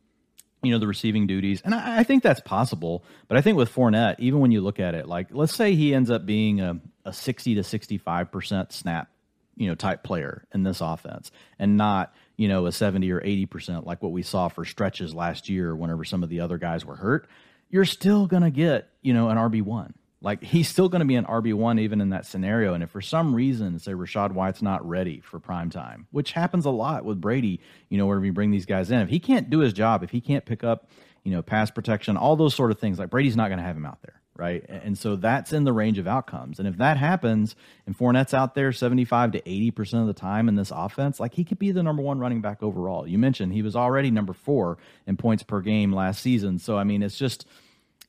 you 0.62 0.72
know 0.72 0.78
the 0.78 0.86
receiving 0.86 1.26
duties, 1.26 1.62
and 1.64 1.74
I, 1.74 2.00
I, 2.00 2.02
think 2.02 2.22
that's 2.22 2.40
possible. 2.40 3.04
But 3.28 3.36
I 3.36 3.40
think 3.40 3.56
with 3.56 3.72
Fournette, 3.72 4.16
even 4.18 4.40
when 4.40 4.50
you 4.50 4.60
look 4.60 4.80
at 4.80 4.94
it, 4.94 5.06
like 5.06 5.28
let's 5.30 5.54
say 5.54 5.74
he 5.74 5.94
ends 5.94 6.10
up 6.10 6.26
being 6.26 6.60
a, 6.60 6.80
a 7.04 7.12
sixty 7.12 7.54
to 7.56 7.62
sixty 7.62 7.98
five 7.98 8.32
percent 8.32 8.72
snap 8.72 9.08
you 9.56 9.68
know 9.68 9.74
type 9.74 10.02
player 10.02 10.46
in 10.52 10.62
this 10.62 10.80
offense 10.80 11.30
and 11.58 11.76
not 11.76 12.14
you 12.36 12.48
know 12.48 12.66
a 12.66 12.72
70 12.72 13.10
or 13.10 13.20
80% 13.20 13.86
like 13.86 14.02
what 14.02 14.12
we 14.12 14.22
saw 14.22 14.48
for 14.48 14.64
stretches 14.64 15.14
last 15.14 15.48
year 15.48 15.74
whenever 15.74 16.04
some 16.04 16.22
of 16.22 16.28
the 16.28 16.40
other 16.40 16.58
guys 16.58 16.84
were 16.84 16.96
hurt 16.96 17.28
you're 17.70 17.84
still 17.84 18.26
going 18.26 18.42
to 18.42 18.50
get 18.50 18.88
you 19.02 19.14
know 19.14 19.28
an 19.28 19.36
RB1 19.36 19.92
like 20.22 20.42
he's 20.42 20.68
still 20.68 20.88
going 20.88 21.00
to 21.00 21.06
be 21.06 21.14
an 21.14 21.24
RB1 21.24 21.78
even 21.78 22.00
in 22.00 22.10
that 22.10 22.24
scenario. 22.24 22.72
And 22.74 22.82
if 22.82 22.90
for 22.90 23.02
some 23.02 23.34
reason 23.34 23.78
say 23.78 23.92
Rachaad 23.92 24.32
White's 24.32 24.62
not 24.62 24.86
ready 24.86 25.20
for 25.20 25.38
prime 25.38 25.70
time 25.70 26.06
which 26.10 26.32
happens 26.32 26.64
a 26.64 26.70
lot 26.70 27.04
with 27.04 27.20
Brady 27.20 27.60
you 27.88 27.98
know 27.98 28.06
whenever 28.06 28.26
you 28.26 28.32
bring 28.32 28.50
these 28.50 28.66
guys 28.66 28.90
in 28.90 29.00
if 29.00 29.08
he 29.08 29.18
can't 29.18 29.50
do 29.50 29.60
his 29.60 29.72
job 29.72 30.02
if 30.02 30.10
he 30.10 30.20
can't 30.20 30.44
pick 30.44 30.64
up 30.64 30.88
you 31.24 31.32
know 31.32 31.42
pass 31.42 31.70
protection 31.70 32.16
all 32.16 32.36
those 32.36 32.54
sort 32.54 32.70
of 32.70 32.78
things 32.78 32.98
like 32.98 33.10
Brady's 33.10 33.36
not 33.36 33.48
going 33.48 33.58
to 33.58 33.64
have 33.64 33.76
him 33.76 33.86
out 33.86 34.00
there 34.02 34.20
right? 34.38 34.64
And 34.68 34.96
so 34.96 35.16
that's 35.16 35.52
in 35.52 35.64
the 35.64 35.72
range 35.72 35.98
of 35.98 36.06
outcomes. 36.06 36.58
And 36.58 36.68
if 36.68 36.76
that 36.78 36.96
happens 36.96 37.56
and 37.86 37.96
Fournette's 37.96 38.34
out 38.34 38.54
there 38.54 38.72
75 38.72 39.32
to 39.32 39.40
80% 39.40 40.00
of 40.00 40.06
the 40.06 40.14
time 40.14 40.48
in 40.48 40.56
this 40.56 40.72
offense, 40.74 41.18
like 41.18 41.34
he 41.34 41.44
could 41.44 41.58
be 41.58 41.72
the 41.72 41.82
number 41.82 42.02
one 42.02 42.18
running 42.18 42.40
back 42.40 42.62
overall. 42.62 43.06
You 43.06 43.18
mentioned 43.18 43.52
he 43.52 43.62
was 43.62 43.76
already 43.76 44.10
number 44.10 44.32
four 44.32 44.78
in 45.06 45.16
points 45.16 45.42
per 45.42 45.60
game 45.60 45.92
last 45.92 46.22
season. 46.22 46.58
So, 46.58 46.76
I 46.76 46.84
mean, 46.84 47.02
it's 47.02 47.18
just. 47.18 47.46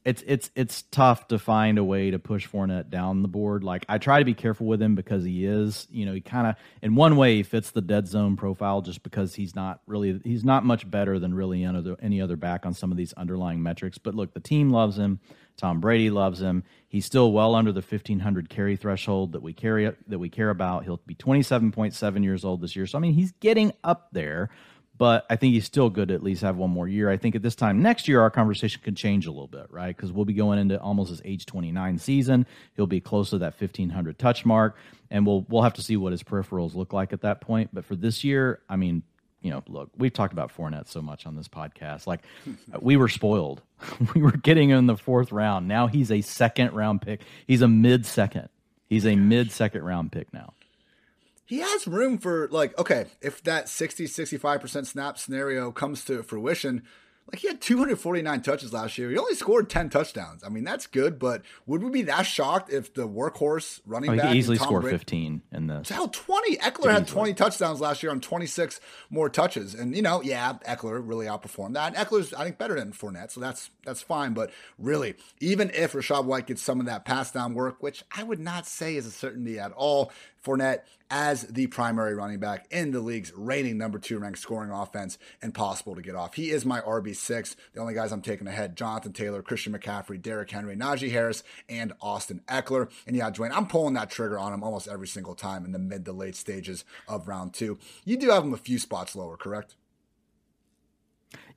It's 0.06 0.24
it's 0.26 0.52
it's 0.56 0.84
tough 0.84 1.28
to 1.28 1.38
find 1.38 1.78
a 1.78 1.84
way 1.84 2.12
to 2.12 2.18
push 2.18 2.48
Fournette 2.48 2.90
down 2.90 3.24
the 3.24 3.28
board. 3.28 3.66
Like 3.66 3.84
I 3.90 3.98
try 3.98 4.20
to 4.20 4.24
be 4.24 4.34
careful 4.34 4.66
with 4.66 4.82
him 4.82 4.96
because 4.96 5.26
he 5.26 5.46
is, 5.46 5.86
you 5.92 6.06
know, 6.06 6.14
he 6.14 6.22
kind 6.22 6.48
of 6.48 6.56
in 6.82 6.96
one 6.96 7.18
way 7.18 7.36
he 7.36 7.44
fits 7.44 7.72
the 7.72 7.82
dead 7.82 8.08
zone 8.08 8.38
profile 8.38 8.82
just 8.82 9.04
because 9.04 9.36
he's 9.36 9.54
not 9.54 9.82
really 9.86 10.22
he's 10.24 10.46
not 10.46 10.64
much 10.64 10.90
better 10.90 11.20
than 11.20 11.34
really 11.34 11.66
any 11.66 11.78
other 11.78 11.98
any 12.02 12.22
other 12.22 12.38
back 12.38 12.66
on 12.66 12.74
some 12.74 12.90
of 12.90 12.96
these 12.96 13.12
underlying 13.14 13.62
metrics. 13.62 13.98
But 13.98 14.16
look, 14.16 14.34
the 14.34 14.40
team 14.40 14.70
loves 14.70 14.98
him 14.98 15.20
Tom 15.58 15.80
Brady 15.80 16.10
loves 16.10 16.40
him. 16.40 16.64
He's 16.88 17.06
still 17.06 17.32
well 17.32 17.56
under 17.56 17.72
the 17.72 17.82
1500 17.82 18.50
carry 18.50 18.76
threshold 18.76 19.34
that 19.34 19.42
we 19.42 19.54
carry 19.54 19.92
that 20.08 20.20
we 20.20 20.30
care 20.30 20.52
about. 20.52 20.84
He'll 20.84 21.02
be 21.06 21.16
27.7 21.16 22.24
years 22.24 22.46
old 22.46 22.62
this 22.62 22.76
year. 22.76 22.86
So 22.86 22.98
I 22.98 23.02
mean, 23.02 23.14
he's 23.14 23.32
getting 23.40 23.74
up 23.84 24.10
there, 24.12 24.50
but 24.98 25.26
I 25.30 25.36
think 25.36 25.54
he's 25.54 25.66
still 25.66 25.90
good 25.90 26.10
to 26.10 26.14
at 26.14 26.24
least 26.24 26.44
have 26.44 26.58
one 26.58 26.70
more 26.70 26.88
year. 26.88 27.10
I 27.10 27.18
think 27.18 27.36
at 27.36 27.42
this 27.42 27.56
time 27.56 27.82
next 27.82 28.08
year 28.08 28.22
our 28.22 28.30
conversation 28.30 28.82
could 28.84 28.96
change 28.96 29.26
a 29.26 29.32
little 29.32 29.48
bit, 29.48 29.66
right? 29.72 29.98
Cuz 29.98 30.12
we'll 30.12 30.26
be 30.26 30.34
going 30.34 30.60
into 30.60 30.80
almost 30.80 31.10
his 31.10 31.22
age 31.26 31.46
29 31.48 31.98
season. 31.98 32.46
He'll 32.76 32.88
be 32.88 33.02
close 33.02 33.32
to 33.32 33.40
that 33.40 33.60
1500 33.60 34.20
touch 34.20 34.46
mark 34.46 34.78
and 35.10 35.26
we'll 35.26 35.46
we'll 35.50 35.64
have 35.64 35.74
to 35.74 35.82
see 35.82 35.98
what 35.98 36.12
his 36.12 36.24
peripherals 36.24 36.76
look 36.76 36.94
like 36.94 37.14
at 37.14 37.22
that 37.22 37.42
point, 37.42 37.72
but 37.74 37.86
for 37.86 37.96
this 37.96 38.24
year, 38.24 38.60
I 38.70 38.76
mean, 38.76 39.04
you 39.42 39.52
know, 39.52 39.64
look, 39.68 39.90
we've 39.98 40.14
talked 40.14 40.34
about 40.34 40.56
Fournette 40.56 40.88
so 40.88 41.02
much 41.02 41.26
on 41.26 41.36
this 41.36 41.48
podcast. 41.48 42.08
Like, 42.08 42.22
we 42.82 42.98
were 42.98 43.08
spoiled. 43.08 43.62
we 44.16 44.22
were 44.22 44.32
getting 44.32 44.72
in 44.72 44.88
the 44.88 44.98
fourth 44.98 45.32
round. 45.32 45.68
Now 45.68 45.88
he's 45.88 46.12
a 46.12 46.22
second 46.22 46.74
round 46.74 47.02
pick. 47.02 47.22
He's 47.46 47.62
a 47.62 47.68
mid 47.68 48.06
second. 48.06 48.50
He's 48.88 49.06
a 49.06 49.16
mid 49.16 49.52
second 49.52 49.84
round 49.84 50.12
pick 50.12 50.34
now. 50.34 50.54
He 51.46 51.60
has 51.60 51.88
room 51.88 52.18
for, 52.18 52.50
like, 52.52 52.78
okay, 52.78 53.06
if 53.22 53.42
that 53.44 53.70
60, 53.70 54.06
65% 54.06 54.86
snap 54.86 55.18
scenario 55.18 55.72
comes 55.72 56.04
to 56.06 56.22
fruition, 56.22 56.84
like 57.32 57.40
he 57.40 57.48
had 57.48 57.60
249 57.60 58.42
touches 58.42 58.72
last 58.72 58.98
year. 58.98 59.10
He 59.10 59.18
only 59.18 59.36
scored 59.36 59.70
10 59.70 59.90
touchdowns. 59.90 60.44
I 60.44 60.50
mean, 60.50 60.64
that's 60.64 60.88
good, 60.88 61.20
but 61.20 61.42
would 61.66 61.84
we 61.84 61.90
be 61.90 62.02
that 62.04 62.24
shocked 62.24 62.72
if 62.72 62.94
the 62.94 63.08
workhorse 63.08 63.82
running 63.86 64.12
oh, 64.12 64.16
back 64.16 64.32
he 64.32 64.40
easily 64.40 64.58
scored 64.58 64.86
15 64.86 65.42
in 65.52 65.68
this? 65.68 65.90
Hell, 65.90 66.08
20. 66.08 66.58
Ekeler 66.58 66.92
had 66.92 67.08
20 67.08 67.34
touchdowns 67.34 67.82
last 67.82 68.02
year 68.02 68.12
on 68.12 68.22
26 68.22 68.80
more 69.10 69.30
touches. 69.30 69.74
And 69.74 69.96
you 69.96 70.02
know, 70.02 70.22
yeah, 70.22 70.54
Ekeler 70.68 71.02
really 71.04 71.26
outperformed 71.26 71.74
that. 71.74 71.96
And 71.96 72.08
Ekeler's 72.08 72.34
I 72.34 72.46
think 72.46 72.58
better 72.58 72.76
than 72.76 72.94
Fournette, 72.94 73.32
so 73.32 73.42
that's 73.42 73.70
that's 73.86 74.02
fine. 74.02 74.34
But 74.34 74.52
really, 74.80 75.16
even 75.40 75.70
if 75.74 75.94
Rachaad 75.94 76.26
White 76.26 76.48
gets 76.48 76.62
some 76.62 76.80
of 76.80 76.86
that 76.86 77.04
pass 77.04 77.32
down 77.32 77.54
work, 77.54 77.84
which 77.84 78.04
I 78.16 78.24
would 78.24 78.40
not 78.40 78.66
say 78.66 78.96
is 78.96 79.06
a 79.06 79.12
certainty 79.12 79.60
at 79.60 79.72
all, 79.74 80.12
Fournette 80.48 80.84
as 81.10 81.44
the 81.44 81.68
primary 81.68 82.14
running 82.16 82.40
back 82.40 82.66
in 82.72 82.92
the 82.92 83.00
league's 83.00 83.32
reigning 83.36 83.78
number 83.78 84.00
two 84.00 84.20
ranked 84.20 84.40
scoring 84.40 84.72
offense 84.72 85.18
and 85.42 85.54
possible 85.54 85.96
to 85.96 86.02
get 86.02 86.16
off. 86.16 86.34
He 86.34 86.52
is 86.52 86.66
my 86.66 86.82
RB6. 86.82 87.56
The 87.74 87.80
only 87.80 87.94
guys 87.94 88.12
I'm 88.12 88.22
taking 88.22 88.48
ahead 88.48 88.76
Jonathan 88.76 89.14
Taylor, 89.14 89.42
Christian 89.42 89.74
McCaffrey, 89.74 90.22
Derrick 90.22 90.52
Henry, 90.52 90.76
Najee 90.76 91.12
Harris, 91.12 91.44
and 91.70 91.94
Austin 92.02 92.42
Ekeler. 92.48 92.90
And 93.06 93.16
yeah, 93.16 93.32
Dwain, 93.32 93.52
I'm 93.52 93.68
pulling 93.68 93.94
that 93.94 94.10
trigger 94.10 94.38
on 94.38 94.54
him 94.54 94.64
almost 94.64 94.88
every 94.88 95.08
single 95.08 95.36
time 95.36 95.66
in 95.66 95.72
the 95.72 95.80
mid 95.80 96.06
to 96.06 96.12
late 96.12 96.36
stages 96.36 96.84
of 97.08 97.28
round 97.28 97.54
two. 97.54 97.78
You 98.04 98.18
do 98.18 98.30
have 98.30 98.44
him 98.44 98.54
a 98.54 98.58
few 98.58 98.80
spots 98.80 99.16
lower, 99.16 99.38
correct? 99.38 99.77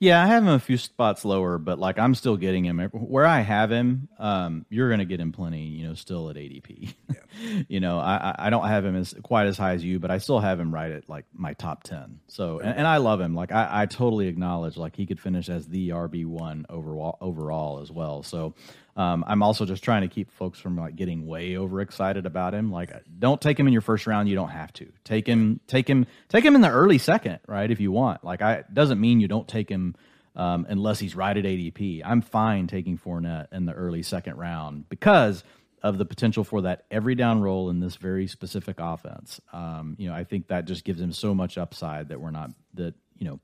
Yeah, 0.02 0.24
I 0.24 0.28
have 0.28 0.44
him 0.44 0.48
a 0.48 0.58
few 0.58 0.78
spots 0.78 1.26
lower, 1.26 1.58
but 1.58 1.78
like 1.78 1.98
I'm 1.98 2.14
still 2.14 2.38
getting 2.38 2.64
him 2.64 2.78
where 2.90 3.26
I 3.26 3.40
have 3.40 3.70
him. 3.70 4.08
Um, 4.18 4.64
you're 4.70 4.88
going 4.88 5.00
to 5.00 5.04
get 5.04 5.20
him 5.20 5.30
plenty, 5.30 5.64
you 5.64 5.86
know, 5.86 5.92
still 5.92 6.30
at 6.30 6.36
ADP. 6.36 6.94
Yeah. 7.10 7.62
you 7.68 7.80
know, 7.80 7.98
I 7.98 8.34
I 8.38 8.48
don't 8.48 8.66
have 8.66 8.82
him 8.82 8.96
as 8.96 9.14
quite 9.22 9.46
as 9.46 9.58
high 9.58 9.74
as 9.74 9.84
you, 9.84 9.98
but 9.98 10.10
I 10.10 10.16
still 10.16 10.40
have 10.40 10.58
him 10.58 10.72
right 10.72 10.90
at 10.90 11.06
like 11.06 11.26
my 11.34 11.52
top 11.52 11.82
ten. 11.82 12.20
So, 12.28 12.60
and, 12.60 12.78
and 12.78 12.86
I 12.86 12.96
love 12.96 13.20
him. 13.20 13.34
Like 13.34 13.52
I, 13.52 13.82
I 13.82 13.86
totally 13.86 14.28
acknowledge 14.28 14.78
like 14.78 14.96
he 14.96 15.04
could 15.04 15.20
finish 15.20 15.50
as 15.50 15.68
the 15.68 15.90
RB 15.90 16.24
one 16.24 16.64
overall 16.70 17.18
overall 17.20 17.80
as 17.80 17.92
well. 17.92 18.22
So, 18.22 18.54
um, 19.00 19.24
I'm 19.26 19.42
also 19.42 19.64
just 19.64 19.82
trying 19.82 20.02
to 20.02 20.08
keep 20.08 20.30
folks 20.30 20.58
from 20.58 20.76
like 20.76 20.94
getting 20.94 21.26
way 21.26 21.56
overexcited 21.56 22.26
about 22.26 22.52
him. 22.52 22.70
Like, 22.70 22.92
don't 23.18 23.40
take 23.40 23.58
him 23.58 23.66
in 23.66 23.72
your 23.72 23.80
first 23.80 24.06
round. 24.06 24.28
You 24.28 24.34
don't 24.34 24.50
have 24.50 24.74
to 24.74 24.92
take 25.04 25.26
him. 25.26 25.58
Take 25.66 25.88
him. 25.88 26.06
Take 26.28 26.44
him 26.44 26.54
in 26.54 26.60
the 26.60 26.68
early 26.68 26.98
second, 26.98 27.38
right? 27.48 27.70
If 27.70 27.80
you 27.80 27.92
want. 27.92 28.22
Like, 28.24 28.42
I 28.42 28.64
doesn't 28.70 29.00
mean 29.00 29.18
you 29.20 29.26
don't 29.26 29.48
take 29.48 29.70
him 29.70 29.94
um, 30.36 30.66
unless 30.68 30.98
he's 30.98 31.16
right 31.16 31.34
at 31.34 31.44
ADP. 31.44 32.02
I'm 32.04 32.20
fine 32.20 32.66
taking 32.66 32.98
Fournette 32.98 33.46
in 33.52 33.64
the 33.64 33.72
early 33.72 34.02
second 34.02 34.36
round 34.36 34.86
because 34.90 35.44
of 35.82 35.96
the 35.96 36.04
potential 36.04 36.44
for 36.44 36.60
that 36.60 36.84
every 36.90 37.14
down 37.14 37.40
role 37.40 37.70
in 37.70 37.80
this 37.80 37.96
very 37.96 38.26
specific 38.26 38.76
offense. 38.80 39.40
Um, 39.50 39.96
you 39.98 40.10
know, 40.10 40.14
I 40.14 40.24
think 40.24 40.48
that 40.48 40.66
just 40.66 40.84
gives 40.84 41.00
him 41.00 41.12
so 41.12 41.34
much 41.34 41.56
upside 41.56 42.10
that 42.10 42.20
we're 42.20 42.32
not 42.32 42.50
that 42.74 42.94
you 43.16 43.28
know 43.28 43.40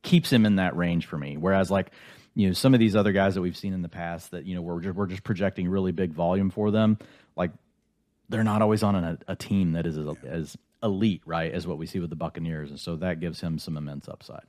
keeps 0.00 0.32
him 0.32 0.46
in 0.46 0.56
that 0.56 0.74
range 0.78 1.04
for 1.04 1.18
me. 1.18 1.36
Whereas 1.36 1.70
like 1.70 1.92
you 2.34 2.46
know 2.46 2.52
some 2.52 2.74
of 2.74 2.80
these 2.80 2.96
other 2.96 3.12
guys 3.12 3.34
that 3.34 3.42
we've 3.42 3.56
seen 3.56 3.72
in 3.72 3.82
the 3.82 3.88
past 3.88 4.30
that 4.30 4.46
you 4.46 4.54
know 4.54 4.62
we're 4.62 4.80
just, 4.80 4.94
we're 4.94 5.06
just 5.06 5.24
projecting 5.24 5.68
really 5.68 5.92
big 5.92 6.12
volume 6.12 6.50
for 6.50 6.70
them 6.70 6.98
like 7.36 7.50
they're 8.28 8.44
not 8.44 8.62
always 8.62 8.82
on 8.82 8.94
a, 8.96 9.18
a 9.28 9.36
team 9.36 9.72
that 9.72 9.86
is 9.86 9.98
as, 9.98 10.06
as 10.24 10.56
elite 10.82 11.22
right 11.26 11.52
as 11.52 11.66
what 11.66 11.78
we 11.78 11.86
see 11.86 12.00
with 12.00 12.10
the 12.10 12.16
buccaneers. 12.16 12.70
And 12.70 12.80
so 12.80 12.96
that 12.96 13.20
gives 13.20 13.40
him 13.40 13.58
some 13.58 13.76
immense 13.76 14.08
upside 14.08 14.44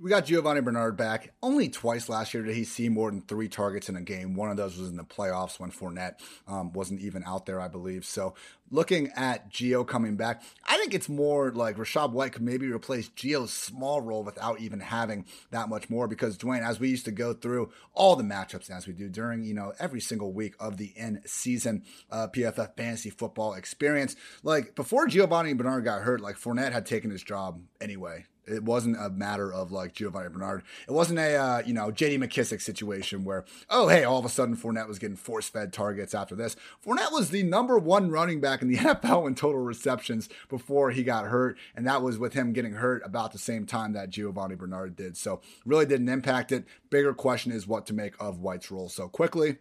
we 0.00 0.10
got 0.10 0.26
Giovani 0.26 0.60
Bernard 0.60 0.96
back. 0.96 1.32
Only 1.42 1.68
twice 1.68 2.08
last 2.08 2.32
year 2.32 2.42
did 2.42 2.54
he 2.54 2.64
see 2.64 2.88
more 2.88 3.10
than 3.10 3.22
three 3.22 3.48
targets 3.48 3.88
in 3.88 3.96
a 3.96 4.00
game. 4.00 4.34
One 4.34 4.50
of 4.50 4.56
those 4.56 4.78
was 4.78 4.88
in 4.88 4.96
the 4.96 5.04
playoffs 5.04 5.58
when 5.58 5.70
Fournette 5.70 6.20
um, 6.46 6.72
wasn't 6.72 7.00
even 7.00 7.24
out 7.24 7.46
there, 7.46 7.60
I 7.60 7.68
believe. 7.68 8.04
So 8.04 8.34
looking 8.70 9.10
at 9.16 9.50
Gio 9.50 9.86
coming 9.86 10.16
back, 10.16 10.42
I 10.64 10.76
think 10.78 10.94
it's 10.94 11.08
more 11.08 11.50
like 11.50 11.76
Rachaad 11.76 12.12
White 12.12 12.32
could 12.32 12.42
maybe 12.42 12.70
replace 12.70 13.08
Gio's 13.08 13.52
small 13.52 14.00
role 14.00 14.22
without 14.22 14.60
even 14.60 14.80
having 14.80 15.24
that 15.50 15.68
much 15.68 15.90
more. 15.90 16.06
Because 16.06 16.38
Dwain, 16.38 16.62
as 16.62 16.78
we 16.78 16.88
used 16.88 17.06
to 17.06 17.12
go 17.12 17.32
through 17.32 17.72
all 17.92 18.14
the 18.14 18.24
matchups 18.24 18.70
as 18.70 18.86
we 18.86 18.92
do 18.92 19.08
during 19.08 19.42
you 19.42 19.54
know 19.54 19.72
every 19.80 20.00
single 20.00 20.32
week 20.32 20.54
of 20.60 20.76
the 20.76 20.92
in 20.96 21.22
season 21.26 21.82
uh, 22.10 22.28
PFF 22.28 22.76
fantasy 22.76 23.10
football 23.10 23.54
experience, 23.54 24.14
like 24.42 24.74
before 24.76 25.08
Giovani 25.08 25.54
Bernard 25.54 25.84
got 25.84 26.02
hurt, 26.02 26.20
like 26.20 26.36
Fournette 26.36 26.72
had 26.72 26.86
taken 26.86 27.10
his 27.10 27.22
job 27.22 27.60
anyway 27.80 28.26
It 28.48 28.64
wasn't 28.64 28.96
a 28.98 29.10
matter 29.10 29.52
of 29.52 29.72
like 29.72 29.94
Giovani 29.94 30.32
Bernard. 30.32 30.62
It 30.88 30.92
wasn't 30.92 31.18
a 31.18 31.36
uh, 31.36 31.62
you 31.64 31.74
know 31.74 31.90
J.D. 31.90 32.18
McKissic 32.18 32.60
situation 32.60 33.24
where 33.24 33.44
oh 33.70 33.88
hey 33.88 34.04
all 34.04 34.18
of 34.18 34.24
a 34.24 34.28
sudden 34.28 34.56
Fournette 34.56 34.88
was 34.88 34.98
getting 34.98 35.16
force 35.16 35.48
fed 35.48 35.72
targets 35.72 36.14
after 36.14 36.34
this. 36.34 36.56
Fournette 36.84 37.12
was 37.12 37.30
the 37.30 37.42
number 37.42 37.78
one 37.78 38.10
running 38.10 38.40
back 38.40 38.62
in 38.62 38.68
the 38.68 38.76
NFL 38.78 39.26
in 39.26 39.34
total 39.34 39.60
receptions 39.60 40.28
before 40.48 40.90
he 40.90 41.02
got 41.02 41.26
hurt, 41.26 41.58
and 41.76 41.86
that 41.86 42.02
was 42.02 42.18
with 42.18 42.34
him 42.34 42.52
getting 42.52 42.74
hurt 42.74 43.02
about 43.04 43.32
the 43.32 43.38
same 43.38 43.66
time 43.66 43.92
that 43.92 44.10
Giovani 44.10 44.56
Bernard 44.56 44.96
did. 44.96 45.16
So 45.16 45.40
really 45.64 45.86
didn't 45.86 46.08
impact 46.08 46.52
it. 46.52 46.64
Bigger 46.90 47.14
question 47.14 47.52
is 47.52 47.66
what 47.66 47.86
to 47.86 47.94
make 47.94 48.14
of 48.20 48.40
White's 48.40 48.70
role. 48.70 48.88
So 48.88 49.08
quickly. 49.08 49.58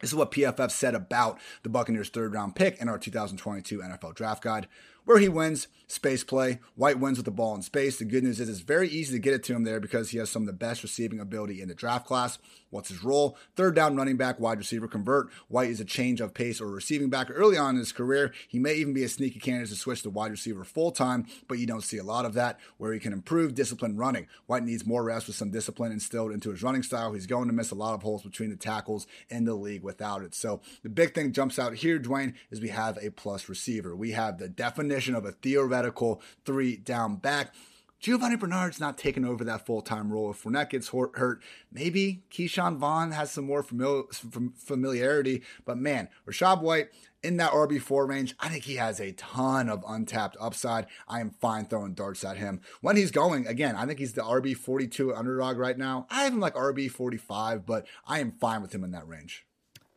This 0.00 0.10
is 0.10 0.16
what 0.16 0.30
PFF 0.30 0.70
said 0.70 0.94
about 0.94 1.40
the 1.62 1.70
Buccaneers' 1.70 2.10
third 2.10 2.34
round 2.34 2.54
pick 2.54 2.78
in 2.82 2.88
our 2.88 2.98
2022 2.98 3.78
NFL 3.78 4.14
draft 4.14 4.42
guide 4.42 4.68
where 5.06 5.18
he 5.18 5.28
wins 5.28 5.68
space 5.86 6.24
play. 6.24 6.58
White 6.74 6.98
wins 6.98 7.16
with 7.16 7.24
the 7.24 7.30
ball 7.30 7.54
in 7.54 7.62
space. 7.62 7.98
The 7.98 8.04
good 8.04 8.24
news 8.24 8.40
is 8.40 8.48
it's 8.48 8.58
very 8.58 8.88
easy 8.88 9.12
to 9.14 9.20
get 9.20 9.34
it 9.34 9.44
to 9.44 9.54
him 9.54 9.62
there 9.62 9.80
because 9.80 10.10
he 10.10 10.18
has 10.18 10.28
some 10.28 10.42
of 10.42 10.46
the 10.46 10.52
best 10.52 10.82
receiving 10.82 11.20
ability 11.20 11.62
in 11.62 11.68
the 11.68 11.74
draft 11.74 12.06
class. 12.06 12.38
What's 12.70 12.88
his 12.88 13.04
role? 13.04 13.38
Third 13.54 13.76
down 13.76 13.96
running 13.96 14.16
back, 14.16 14.40
wide 14.40 14.58
receiver 14.58 14.88
convert. 14.88 15.28
White 15.48 15.70
is 15.70 15.80
a 15.80 15.84
change 15.84 16.20
of 16.20 16.34
pace 16.34 16.60
or 16.60 16.66
receiving 16.66 17.08
back 17.08 17.28
early 17.30 17.56
on 17.56 17.76
in 17.76 17.78
his 17.78 17.92
career. 17.92 18.32
He 18.48 18.58
may 18.58 18.74
even 18.74 18.92
be 18.92 19.04
a 19.04 19.08
sneaky 19.08 19.38
candidate 19.38 19.70
to 19.70 19.76
switch 19.76 20.02
to 20.02 20.10
wide 20.10 20.32
receiver 20.32 20.64
full 20.64 20.90
time, 20.90 21.26
but 21.46 21.58
you 21.58 21.66
don't 21.66 21.84
see 21.84 21.98
a 21.98 22.04
lot 22.04 22.24
of 22.24 22.34
that 22.34 22.58
where 22.78 22.92
he 22.92 22.98
can 22.98 23.12
improve 23.12 23.54
discipline 23.54 23.96
running. 23.96 24.26
White 24.46 24.64
needs 24.64 24.84
more 24.84 25.04
rest 25.04 25.28
with 25.28 25.36
some 25.36 25.52
discipline 25.52 25.92
instilled 25.92 26.32
into 26.32 26.50
his 26.50 26.64
running 26.64 26.82
style. 26.82 27.12
He's 27.12 27.26
going 27.26 27.46
to 27.46 27.54
miss 27.54 27.70
a 27.70 27.76
lot 27.76 27.94
of 27.94 28.02
holes 28.02 28.24
between 28.24 28.50
the 28.50 28.56
tackles 28.56 29.06
in 29.30 29.44
the 29.44 29.54
league 29.54 29.84
without 29.84 30.22
it. 30.22 30.34
So 30.34 30.60
the 30.82 30.88
big 30.88 31.14
thing 31.14 31.30
jumps 31.30 31.60
out 31.60 31.74
here, 31.74 32.00
Dwain, 32.00 32.34
is 32.50 32.60
we 32.60 32.68
have 32.70 32.98
a 33.00 33.10
plus 33.10 33.48
receiver. 33.48 33.94
We 33.94 34.10
have 34.10 34.38
the 34.38 34.48
definition 34.48 34.95
definition 34.96 35.14
of 35.14 35.26
a 35.26 35.32
theoretical 35.32 36.22
three 36.44 36.76
down 36.76 37.16
back. 37.16 37.54
Giovani 38.00 38.36
Bernard's 38.36 38.80
not 38.80 38.98
taking 38.98 39.24
over 39.24 39.44
that 39.44 39.66
full 39.66 39.82
time 39.82 40.12
role. 40.12 40.30
If 40.30 40.42
Fournette 40.42 40.70
gets 40.70 40.88
hurt, 40.88 41.42
maybe 41.72 42.22
Ke'Shawn 42.30 42.76
Vaughn 42.78 43.12
has 43.12 43.30
some 43.30 43.46
more 43.46 43.62
familiarity. 43.62 45.42
But 45.64 45.78
man, 45.78 46.08
Rachaad 46.26 46.62
White 46.62 46.88
in 47.22 47.36
that 47.38 47.52
RB4 47.52 48.08
range, 48.08 48.34
I 48.38 48.48
think 48.48 48.64
he 48.64 48.76
has 48.76 49.00
a 49.00 49.12
ton 49.12 49.68
of 49.68 49.84
untapped 49.86 50.36
upside. 50.40 50.86
I 51.08 51.20
am 51.20 51.30
fine 51.30 51.66
throwing 51.66 51.94
darts 51.94 52.24
at 52.24 52.36
him. 52.36 52.60
When 52.80 52.96
he's 52.96 53.10
going, 53.10 53.46
again, 53.46 53.76
I 53.76 53.86
think 53.86 53.98
he's 53.98 54.12
the 54.12 54.22
RB42 54.22 55.16
underdog 55.16 55.58
right 55.58 55.76
now. 55.76 56.06
I 56.10 56.24
have 56.24 56.32
him 56.32 56.40
like 56.40 56.54
RB45, 56.54 57.66
but 57.66 57.86
I 58.06 58.20
am 58.20 58.32
fine 58.32 58.62
with 58.62 58.74
him 58.74 58.84
in 58.84 58.92
that 58.92 59.08
range. 59.08 59.46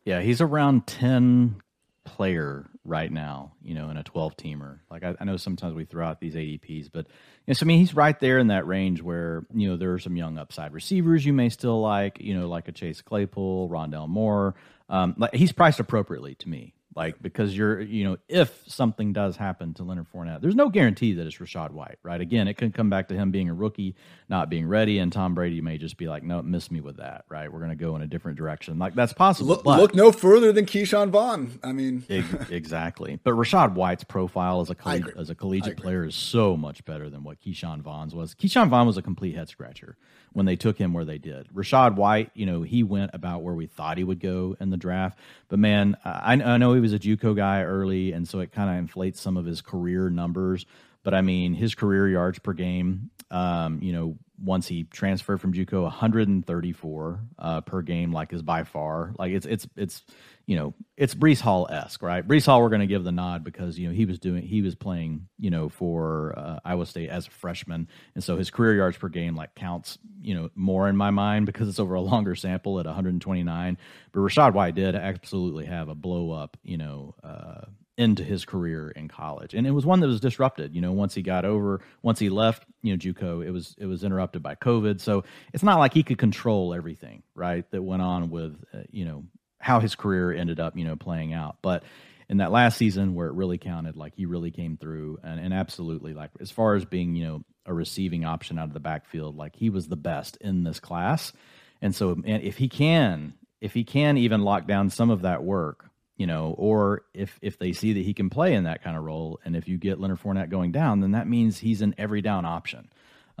Yeah, 0.04 0.20
he's 0.20 0.40
around 0.40 0.86
10 0.86 1.60
player 2.04 2.68
right 2.84 3.10
now, 3.10 3.52
you 3.62 3.74
know, 3.74 3.90
in 3.90 3.96
a 3.96 4.02
12 4.02 4.36
teamer. 4.36 4.78
Like 4.90 5.04
I, 5.04 5.14
I, 5.20 5.24
know 5.24 5.36
sometimes 5.36 5.74
we 5.74 5.84
throw 5.84 6.06
out 6.06 6.20
these 6.20 6.34
ADPs, 6.34 6.88
but 6.92 7.06
you 7.06 7.12
know, 7.48 7.54
so 7.54 7.64
I 7.64 7.66
mean, 7.66 7.78
he's 7.78 7.94
right 7.94 8.18
there 8.18 8.38
in 8.38 8.48
that 8.48 8.66
range 8.66 9.02
where, 9.02 9.44
you 9.54 9.68
know, 9.68 9.76
there 9.76 9.92
are 9.92 9.98
some 9.98 10.16
young 10.16 10.38
upside 10.38 10.72
receivers 10.72 11.24
you 11.24 11.32
may 11.32 11.48
still 11.48 11.80
like, 11.80 12.20
you 12.20 12.38
know, 12.38 12.48
like 12.48 12.68
a 12.68 12.72
Chase 12.72 13.02
Claypool, 13.02 13.68
Rondale 13.68 14.08
Moore. 14.08 14.54
Um, 14.88 15.14
like 15.18 15.34
he's 15.34 15.52
priced 15.52 15.78
appropriately 15.78 16.34
to 16.36 16.48
me. 16.48 16.74
Like 17.00 17.22
because 17.22 17.56
you're, 17.56 17.80
you 17.80 18.04
know, 18.04 18.18
if 18.28 18.62
something 18.66 19.14
does 19.14 19.34
happen 19.34 19.72
to 19.72 19.84
Leonard 19.84 20.08
Fournette, 20.12 20.42
there's 20.42 20.54
no 20.54 20.68
guarantee 20.68 21.14
that 21.14 21.26
it's 21.26 21.38
Rachaad 21.38 21.70
White, 21.70 21.96
right? 22.02 22.20
Again, 22.20 22.46
it 22.46 22.58
could 22.58 22.74
come 22.74 22.90
back 22.90 23.08
to 23.08 23.14
him 23.14 23.30
being 23.30 23.48
a 23.48 23.54
rookie, 23.54 23.94
not 24.28 24.50
being 24.50 24.66
ready, 24.66 24.98
and 24.98 25.10
Tom 25.10 25.34
Brady 25.34 25.62
may 25.62 25.78
just 25.78 25.96
be 25.96 26.08
like, 26.08 26.22
"No, 26.22 26.42
miss 26.42 26.70
me 26.70 26.82
with 26.82 26.98
that." 26.98 27.24
Right? 27.30 27.50
We're 27.50 27.60
going 27.60 27.70
to 27.70 27.74
go 27.74 27.96
in 27.96 28.02
a 28.02 28.06
different 28.06 28.36
direction. 28.36 28.78
Like 28.78 28.94
that's 28.94 29.14
possible. 29.14 29.48
Look, 29.48 29.64
look 29.64 29.94
no 29.94 30.12
further 30.12 30.52
than 30.52 30.66
Ke'Shawn 30.66 31.08
Vaughn. 31.08 31.58
I 31.64 31.72
mean, 31.72 32.04
exactly. 32.50 33.18
But 33.24 33.30
Rachaad 33.30 33.72
White's 33.72 34.04
profile 34.04 34.60
as 34.60 34.68
a 34.68 34.74
coll- 34.74 35.18
as 35.18 35.30
a 35.30 35.34
collegiate 35.34 35.78
player 35.78 36.04
is 36.04 36.14
so 36.14 36.54
much 36.54 36.84
better 36.84 37.08
than 37.08 37.24
what 37.24 37.40
Ke'Shawn 37.40 37.80
Vaughn's 37.80 38.14
was. 38.14 38.34
Ke'Shawn 38.34 38.68
Vaughn 38.68 38.86
was 38.86 38.98
a 38.98 39.02
complete 39.02 39.34
head 39.34 39.48
scratcher 39.48 39.96
when 40.32 40.46
they 40.46 40.56
took 40.56 40.78
him 40.78 40.92
where 40.92 41.04
they 41.04 41.18
did. 41.18 41.48
Rachaad 41.52 41.96
White, 41.96 42.30
you 42.34 42.46
know, 42.46 42.62
he 42.62 42.82
went 42.82 43.10
about 43.14 43.42
where 43.42 43.54
we 43.54 43.66
thought 43.66 43.98
he 43.98 44.04
would 44.04 44.20
go 44.20 44.56
in 44.60 44.70
the 44.70 44.76
draft. 44.76 45.18
But 45.48 45.58
man, 45.58 45.96
I, 46.04 46.34
I 46.34 46.56
know 46.56 46.74
he 46.74 46.80
was 46.80 46.92
a 46.92 46.98
JUCO 46.98 47.36
guy 47.36 47.62
early, 47.62 48.12
and 48.12 48.28
so 48.28 48.38
it 48.40 48.52
kind 48.52 48.70
of 48.70 48.76
inflates 48.76 49.20
some 49.20 49.36
of 49.36 49.44
his 49.44 49.60
career 49.60 50.08
numbers. 50.08 50.66
But 51.02 51.14
I 51.14 51.22
mean, 51.22 51.54
his 51.54 51.74
career 51.74 52.08
yards 52.08 52.38
per 52.38 52.52
game, 52.52 53.10
um, 53.30 53.80
you 53.82 53.92
know, 53.92 54.16
once 54.42 54.66
he 54.66 54.84
transferred 54.84 55.40
from 55.40 55.52
JUCO, 55.52 55.82
134 55.82 57.20
uh, 57.38 57.60
per 57.60 57.82
game, 57.82 58.12
like 58.12 58.32
is 58.32 58.42
by 58.42 58.64
far 58.64 59.12
like 59.18 59.32
it's 59.32 59.46
it's 59.46 59.66
it's 59.76 60.02
you 60.46 60.56
know, 60.56 60.74
it's 60.96 61.14
Breece 61.14 61.40
Hall 61.40 61.68
esque, 61.70 62.02
right? 62.02 62.26
Breece 62.26 62.46
Hall, 62.46 62.60
we're 62.60 62.70
going 62.70 62.80
to 62.80 62.86
give 62.88 63.04
the 63.04 63.12
nod 63.12 63.44
because 63.44 63.78
you 63.78 63.86
know 63.86 63.94
he 63.94 64.04
was 64.04 64.18
doing 64.18 64.42
he 64.42 64.62
was 64.62 64.74
playing 64.74 65.28
you 65.38 65.48
know 65.48 65.68
for 65.68 66.34
uh, 66.36 66.58
Iowa 66.64 66.86
State 66.86 67.08
as 67.08 67.28
a 67.28 67.30
freshman, 67.30 67.86
and 68.16 68.24
so 68.24 68.36
his 68.36 68.50
career 68.50 68.74
yards 68.74 68.96
per 68.96 69.08
game 69.08 69.36
like 69.36 69.54
counts 69.54 69.98
you 70.20 70.34
know 70.34 70.50
more 70.56 70.88
in 70.88 70.96
my 70.96 71.10
mind 71.10 71.46
because 71.46 71.68
it's 71.68 71.78
over 71.78 71.94
a 71.94 72.00
longer 72.00 72.34
sample 72.34 72.80
at 72.80 72.86
129. 72.86 73.78
But 74.10 74.20
Rachaad 74.20 74.54
White 74.54 74.74
did 74.74 74.96
absolutely 74.96 75.66
have 75.66 75.88
a 75.88 75.94
blow 75.94 76.32
up, 76.32 76.56
you 76.64 76.78
know. 76.78 77.14
Uh, 77.22 77.66
into 77.96 78.24
his 78.24 78.44
career 78.44 78.90
in 78.90 79.08
college, 79.08 79.54
and 79.54 79.66
it 79.66 79.72
was 79.72 79.84
one 79.84 80.00
that 80.00 80.06
was 80.06 80.20
disrupted. 80.20 80.74
You 80.74 80.80
know, 80.80 80.92
once 80.92 81.14
he 81.14 81.22
got 81.22 81.44
over, 81.44 81.80
once 82.02 82.18
he 82.18 82.30
left, 82.30 82.64
you 82.82 82.92
know, 82.92 82.98
JUCO, 82.98 83.44
it 83.44 83.50
was 83.50 83.74
it 83.78 83.86
was 83.86 84.04
interrupted 84.04 84.42
by 84.42 84.54
COVID. 84.54 85.00
So 85.00 85.24
it's 85.52 85.62
not 85.62 85.78
like 85.78 85.92
he 85.92 86.02
could 86.02 86.18
control 86.18 86.72
everything, 86.74 87.22
right? 87.34 87.70
That 87.70 87.82
went 87.82 88.02
on 88.02 88.30
with, 88.30 88.56
uh, 88.72 88.82
you 88.90 89.04
know, 89.04 89.24
how 89.58 89.80
his 89.80 89.94
career 89.94 90.32
ended 90.32 90.60
up, 90.60 90.76
you 90.76 90.84
know, 90.84 90.96
playing 90.96 91.34
out. 91.34 91.58
But 91.62 91.84
in 92.28 92.38
that 92.38 92.52
last 92.52 92.78
season 92.78 93.14
where 93.14 93.26
it 93.26 93.34
really 93.34 93.58
counted, 93.58 93.96
like 93.96 94.14
he 94.14 94.24
really 94.24 94.52
came 94.52 94.76
through 94.76 95.18
and, 95.22 95.40
and 95.40 95.52
absolutely 95.52 96.14
like 96.14 96.30
as 96.40 96.50
far 96.50 96.76
as 96.76 96.84
being, 96.84 97.16
you 97.16 97.24
know, 97.26 97.44
a 97.66 97.74
receiving 97.74 98.24
option 98.24 98.58
out 98.58 98.68
of 98.68 98.72
the 98.72 98.80
backfield, 98.80 99.36
like 99.36 99.56
he 99.56 99.68
was 99.68 99.88
the 99.88 99.96
best 99.96 100.36
in 100.40 100.64
this 100.64 100.80
class. 100.80 101.32
And 101.82 101.94
so 101.94 102.12
and 102.24 102.42
if 102.42 102.56
he 102.56 102.68
can, 102.68 103.34
if 103.60 103.74
he 103.74 103.84
can 103.84 104.16
even 104.16 104.42
lock 104.42 104.66
down 104.66 104.90
some 104.90 105.10
of 105.10 105.22
that 105.22 105.42
work, 105.42 105.89
you 106.20 106.26
know, 106.26 106.54
or 106.58 107.02
if 107.14 107.38
if 107.42 107.58
they 107.58 107.72
see 107.72 107.94
that 107.94 108.04
he 108.04 108.14
can 108.14 108.30
play 108.30 108.54
in 108.54 108.64
that 108.64 108.84
kind 108.84 108.96
of 108.96 109.02
role, 109.02 109.40
and 109.44 109.56
if 109.56 109.66
you 109.66 109.78
get 109.78 109.98
Leonard 109.98 110.20
Fournette 110.20 110.50
going 110.50 110.70
down, 110.70 111.00
then 111.00 111.12
that 111.12 111.26
means 111.26 111.58
he's 111.58 111.82
an 111.82 111.94
every 111.98 112.22
down 112.22 112.44
option 112.44 112.88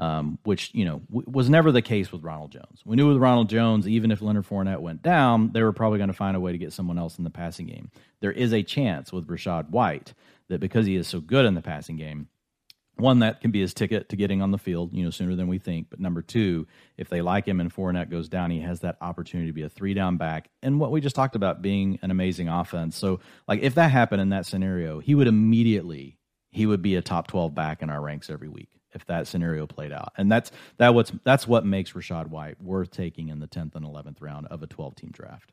um, 0.00 0.38
which 0.44 0.70
you 0.74 0.84
know 0.84 1.02
w- 1.10 1.30
was 1.30 1.50
never 1.50 1.70
the 1.70 1.82
case 1.82 2.10
with 2.10 2.24
Ronald 2.24 2.50
Jones. 2.50 2.80
We 2.84 2.96
knew 2.96 3.08
with 3.08 3.18
Ronald 3.18 3.50
Jones, 3.50 3.86
even 3.86 4.10
if 4.10 4.22
Leonard 4.22 4.48
Fournette 4.48 4.80
went 4.80 5.02
down, 5.02 5.52
they 5.52 5.62
were 5.62 5.72
probably 5.72 5.98
going 5.98 6.08
to 6.08 6.14
find 6.14 6.36
a 6.36 6.40
way 6.40 6.52
to 6.52 6.58
get 6.58 6.72
someone 6.72 6.98
else 6.98 7.18
in 7.18 7.24
the 7.24 7.30
passing 7.30 7.66
game. 7.66 7.90
There 8.20 8.32
is 8.32 8.52
a 8.52 8.62
chance 8.62 9.12
with 9.12 9.28
Rachaad 9.28 9.68
White 9.68 10.14
that 10.48 10.58
because 10.58 10.86
he 10.86 10.96
is 10.96 11.06
so 11.06 11.20
good 11.20 11.44
in 11.44 11.54
the 11.54 11.62
passing 11.62 11.96
game, 11.96 12.28
one 13.00 13.20
that 13.20 13.40
can 13.40 13.50
be 13.50 13.60
his 13.60 13.74
ticket 13.74 14.08
to 14.10 14.16
getting 14.16 14.42
on 14.42 14.50
the 14.50 14.58
field, 14.58 14.92
you 14.92 15.04
know, 15.04 15.10
sooner 15.10 15.34
than 15.34 15.48
we 15.48 15.58
think. 15.58 15.88
But 15.90 16.00
number 16.00 16.22
two, 16.22 16.66
if 16.96 17.08
they 17.08 17.22
like 17.22 17.46
him 17.46 17.60
and 17.60 17.74
Fournette 17.74 18.10
goes 18.10 18.28
down, 18.28 18.50
he 18.50 18.60
has 18.60 18.80
that 18.80 18.96
opportunity 19.00 19.48
to 19.48 19.54
be 19.54 19.62
a 19.62 19.68
three 19.68 19.94
down 19.94 20.16
back. 20.16 20.48
And 20.62 20.78
what 20.78 20.90
we 20.90 21.00
just 21.00 21.16
talked 21.16 21.36
about 21.36 21.62
being 21.62 21.98
an 22.02 22.10
amazing 22.10 22.48
offense. 22.48 22.96
So, 22.96 23.20
like, 23.48 23.60
if 23.62 23.74
that 23.74 23.90
happened 23.90 24.22
in 24.22 24.30
that 24.30 24.46
scenario, 24.46 25.00
he 25.00 25.14
would 25.14 25.26
immediately 25.26 26.18
he 26.52 26.66
would 26.66 26.82
be 26.82 26.96
a 26.96 27.02
top 27.02 27.28
twelve 27.28 27.54
back 27.54 27.82
in 27.82 27.90
our 27.90 28.00
ranks 28.00 28.28
every 28.28 28.48
week 28.48 28.68
if 28.92 29.06
that 29.06 29.26
scenario 29.26 29.66
played 29.66 29.92
out. 29.92 30.12
And 30.16 30.30
that's 30.30 30.50
that 30.78 30.94
what's 30.94 31.12
that's 31.24 31.46
what 31.46 31.64
makes 31.64 31.92
Rachaad 31.92 32.28
White 32.28 32.60
worth 32.62 32.90
taking 32.90 33.28
in 33.28 33.38
the 33.38 33.46
10th 33.46 33.74
and 33.74 33.84
11th 33.84 34.20
round 34.20 34.46
of 34.48 34.62
a 34.62 34.66
12 34.66 34.96
team 34.96 35.10
draft. 35.12 35.52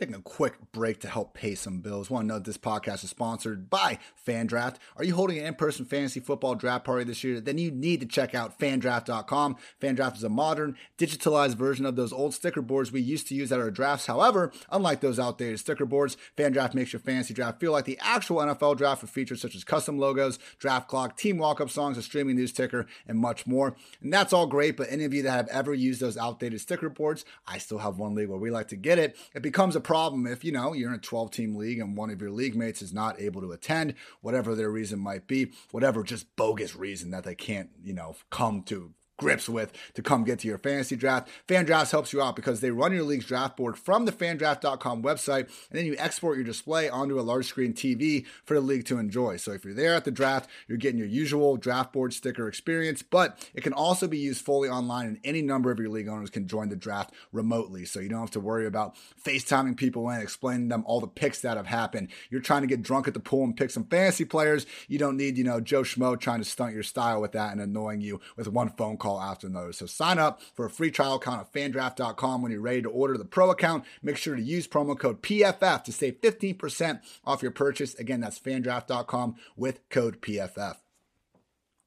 Taking 0.00 0.14
a 0.14 0.22
quick 0.22 0.54
break 0.72 1.00
to 1.00 1.08
help 1.08 1.34
pay 1.34 1.54
some 1.54 1.80
bills. 1.80 2.08
Want 2.08 2.26
to 2.26 2.28
note 2.28 2.44
this 2.44 2.56
podcast 2.56 3.04
is 3.04 3.10
sponsored 3.10 3.68
by 3.68 3.98
FanDraft. 4.26 4.76
Are 4.96 5.04
you 5.04 5.14
holding 5.14 5.38
an 5.38 5.44
in-person 5.44 5.84
fantasy 5.84 6.20
football 6.20 6.54
draft 6.54 6.86
party 6.86 7.04
this 7.04 7.22
year? 7.22 7.38
Then 7.38 7.58
you 7.58 7.70
need 7.70 8.00
to 8.00 8.06
check 8.06 8.34
out 8.34 8.58
FanDraft.com. 8.58 9.56
FanDraft 9.78 10.16
is 10.16 10.24
a 10.24 10.30
modern, 10.30 10.78
digitalized 10.96 11.56
version 11.56 11.84
of 11.84 11.96
those 11.96 12.14
old 12.14 12.32
sticker 12.32 12.62
boards 12.62 12.90
we 12.90 13.02
used 13.02 13.28
to 13.28 13.34
use 13.34 13.52
at 13.52 13.60
our 13.60 13.70
drafts. 13.70 14.06
However, 14.06 14.52
unlike 14.70 15.02
those 15.02 15.18
outdated 15.18 15.60
sticker 15.60 15.84
boards, 15.84 16.16
FanDraft 16.34 16.72
makes 16.72 16.94
your 16.94 17.00
fantasy 17.00 17.34
draft 17.34 17.60
feel 17.60 17.72
like 17.72 17.84
the 17.84 17.98
actual 18.00 18.38
NFL 18.38 18.78
draft 18.78 19.02
with 19.02 19.10
features 19.10 19.42
such 19.42 19.54
as 19.54 19.64
custom 19.64 19.98
logos, 19.98 20.38
draft 20.58 20.88
clock, 20.88 21.18
team 21.18 21.36
walk-up 21.36 21.68
songs, 21.68 21.98
a 21.98 22.02
streaming 22.02 22.36
news 22.36 22.52
ticker, 22.52 22.86
and 23.06 23.18
much 23.18 23.46
more. 23.46 23.76
And 24.00 24.10
that's 24.10 24.32
all 24.32 24.46
great, 24.46 24.78
but 24.78 24.90
any 24.90 25.04
of 25.04 25.12
you 25.12 25.24
that 25.24 25.32
have 25.32 25.48
ever 25.48 25.74
used 25.74 26.00
those 26.00 26.16
outdated 26.16 26.62
sticker 26.62 26.88
boards, 26.88 27.26
I 27.46 27.58
still 27.58 27.76
have 27.80 27.98
one 27.98 28.14
league 28.14 28.30
where 28.30 28.38
we 28.38 28.50
like 28.50 28.68
to 28.68 28.76
get 28.76 28.98
it. 28.98 29.14
It 29.34 29.42
becomes 29.42 29.76
a 29.76 29.89
problem 29.90 30.24
if, 30.24 30.44
you 30.44 30.52
know, 30.52 30.72
you're 30.72 30.88
in 30.88 30.94
a 30.94 30.98
12 30.98 31.32
team 31.32 31.56
league 31.56 31.80
and 31.80 31.96
one 31.96 32.10
of 32.10 32.20
your 32.20 32.30
league 32.30 32.54
mates 32.54 32.80
is 32.80 32.92
not 32.92 33.20
able 33.20 33.40
to 33.40 33.50
attend, 33.50 33.92
whatever 34.20 34.54
their 34.54 34.70
reason 34.70 35.00
might 35.00 35.26
be, 35.26 35.50
whatever 35.72 36.04
just 36.04 36.36
bogus 36.36 36.76
reason 36.76 37.10
that 37.10 37.24
they 37.24 37.34
can't, 37.34 37.70
you 37.82 37.92
know, 37.92 38.14
come 38.30 38.62
to 38.62 38.94
grips 39.20 39.48
with 39.48 39.72
to 39.94 40.02
come 40.02 40.24
get 40.24 40.38
to 40.40 40.48
your 40.48 40.58
fantasy 40.58 40.96
draft. 40.96 41.28
FanDraft 41.46 41.90
helps 41.90 42.12
you 42.12 42.22
out 42.22 42.34
because 42.34 42.60
they 42.60 42.70
run 42.70 42.92
your 42.92 43.04
league's 43.04 43.26
draft 43.26 43.56
board 43.56 43.78
from 43.78 44.06
the 44.06 44.12
fandraft.com 44.12 45.02
website, 45.02 45.44
and 45.70 45.78
then 45.78 45.84
you 45.84 45.94
export 45.98 46.38
your 46.38 46.44
display 46.44 46.88
onto 46.88 47.20
a 47.20 47.22
large 47.22 47.46
screen 47.46 47.74
TV 47.74 48.24
for 48.44 48.54
the 48.54 48.60
league 48.60 48.86
to 48.86 48.98
enjoy. 48.98 49.36
So 49.36 49.52
if 49.52 49.62
you're 49.64 49.74
there 49.74 49.94
at 49.94 50.06
the 50.06 50.10
draft, 50.10 50.48
you're 50.66 50.78
getting 50.78 50.98
your 50.98 51.06
usual 51.06 51.58
draft 51.58 51.92
board 51.92 52.14
sticker 52.14 52.48
experience, 52.48 53.02
but 53.02 53.46
it 53.52 53.62
can 53.62 53.74
also 53.74 54.08
be 54.08 54.18
used 54.18 54.42
fully 54.42 54.70
online, 54.70 55.06
and 55.06 55.20
any 55.22 55.42
number 55.42 55.70
of 55.70 55.78
your 55.78 55.90
league 55.90 56.08
owners 56.08 56.30
can 56.30 56.48
join 56.48 56.70
the 56.70 56.76
draft 56.76 57.12
remotely. 57.30 57.84
So 57.84 58.00
you 58.00 58.08
don't 58.08 58.20
have 58.20 58.30
to 58.30 58.40
worry 58.40 58.66
about 58.66 58.96
FaceTiming 59.22 59.76
people 59.76 60.08
in, 60.08 60.20
explaining 60.20 60.68
them 60.68 60.82
all 60.86 61.00
the 61.00 61.06
picks 61.06 61.42
that 61.42 61.58
have 61.58 61.66
happened. 61.66 62.08
You're 62.30 62.40
trying 62.40 62.62
to 62.62 62.68
get 62.68 62.82
drunk 62.82 63.06
at 63.06 63.14
the 63.14 63.20
pool 63.20 63.44
and 63.44 63.56
pick 63.56 63.70
some 63.70 63.84
fantasy 63.84 64.24
players. 64.24 64.64
You 64.88 64.98
don't 64.98 65.18
need, 65.18 65.36
you 65.36 65.44
know, 65.44 65.60
Joe 65.60 65.82
Schmo 65.82 66.18
trying 66.18 66.38
to 66.38 66.44
stunt 66.44 66.72
your 66.72 66.82
style 66.82 67.20
with 67.20 67.32
that 67.32 67.52
and 67.52 67.60
annoying 67.60 68.00
you 68.00 68.20
with 68.36 68.48
one 68.48 68.70
phone 68.70 68.96
call 68.96 69.09
after 69.18 69.46
another. 69.46 69.72
So 69.72 69.86
sign 69.86 70.18
up 70.18 70.42
for 70.54 70.66
a 70.66 70.70
free 70.70 70.90
trial 70.90 71.14
account 71.14 71.40
at 71.40 71.52
fandraft.com 71.52 72.42
when 72.42 72.52
you're 72.52 72.60
ready 72.60 72.82
to 72.82 72.90
order 72.90 73.16
the 73.16 73.24
pro 73.24 73.50
account. 73.50 73.84
Make 74.02 74.18
sure 74.18 74.36
to 74.36 74.42
use 74.42 74.68
promo 74.68 74.98
code 74.98 75.22
PFF 75.22 75.84
to 75.84 75.92
save 75.92 76.20
15% 76.20 77.00
off 77.24 77.42
your 77.42 77.52
purchase. 77.52 77.94
Again, 77.94 78.20
that's 78.20 78.38
fandraft.com 78.38 79.36
with 79.56 79.88
code 79.88 80.20
PFF. 80.20 80.76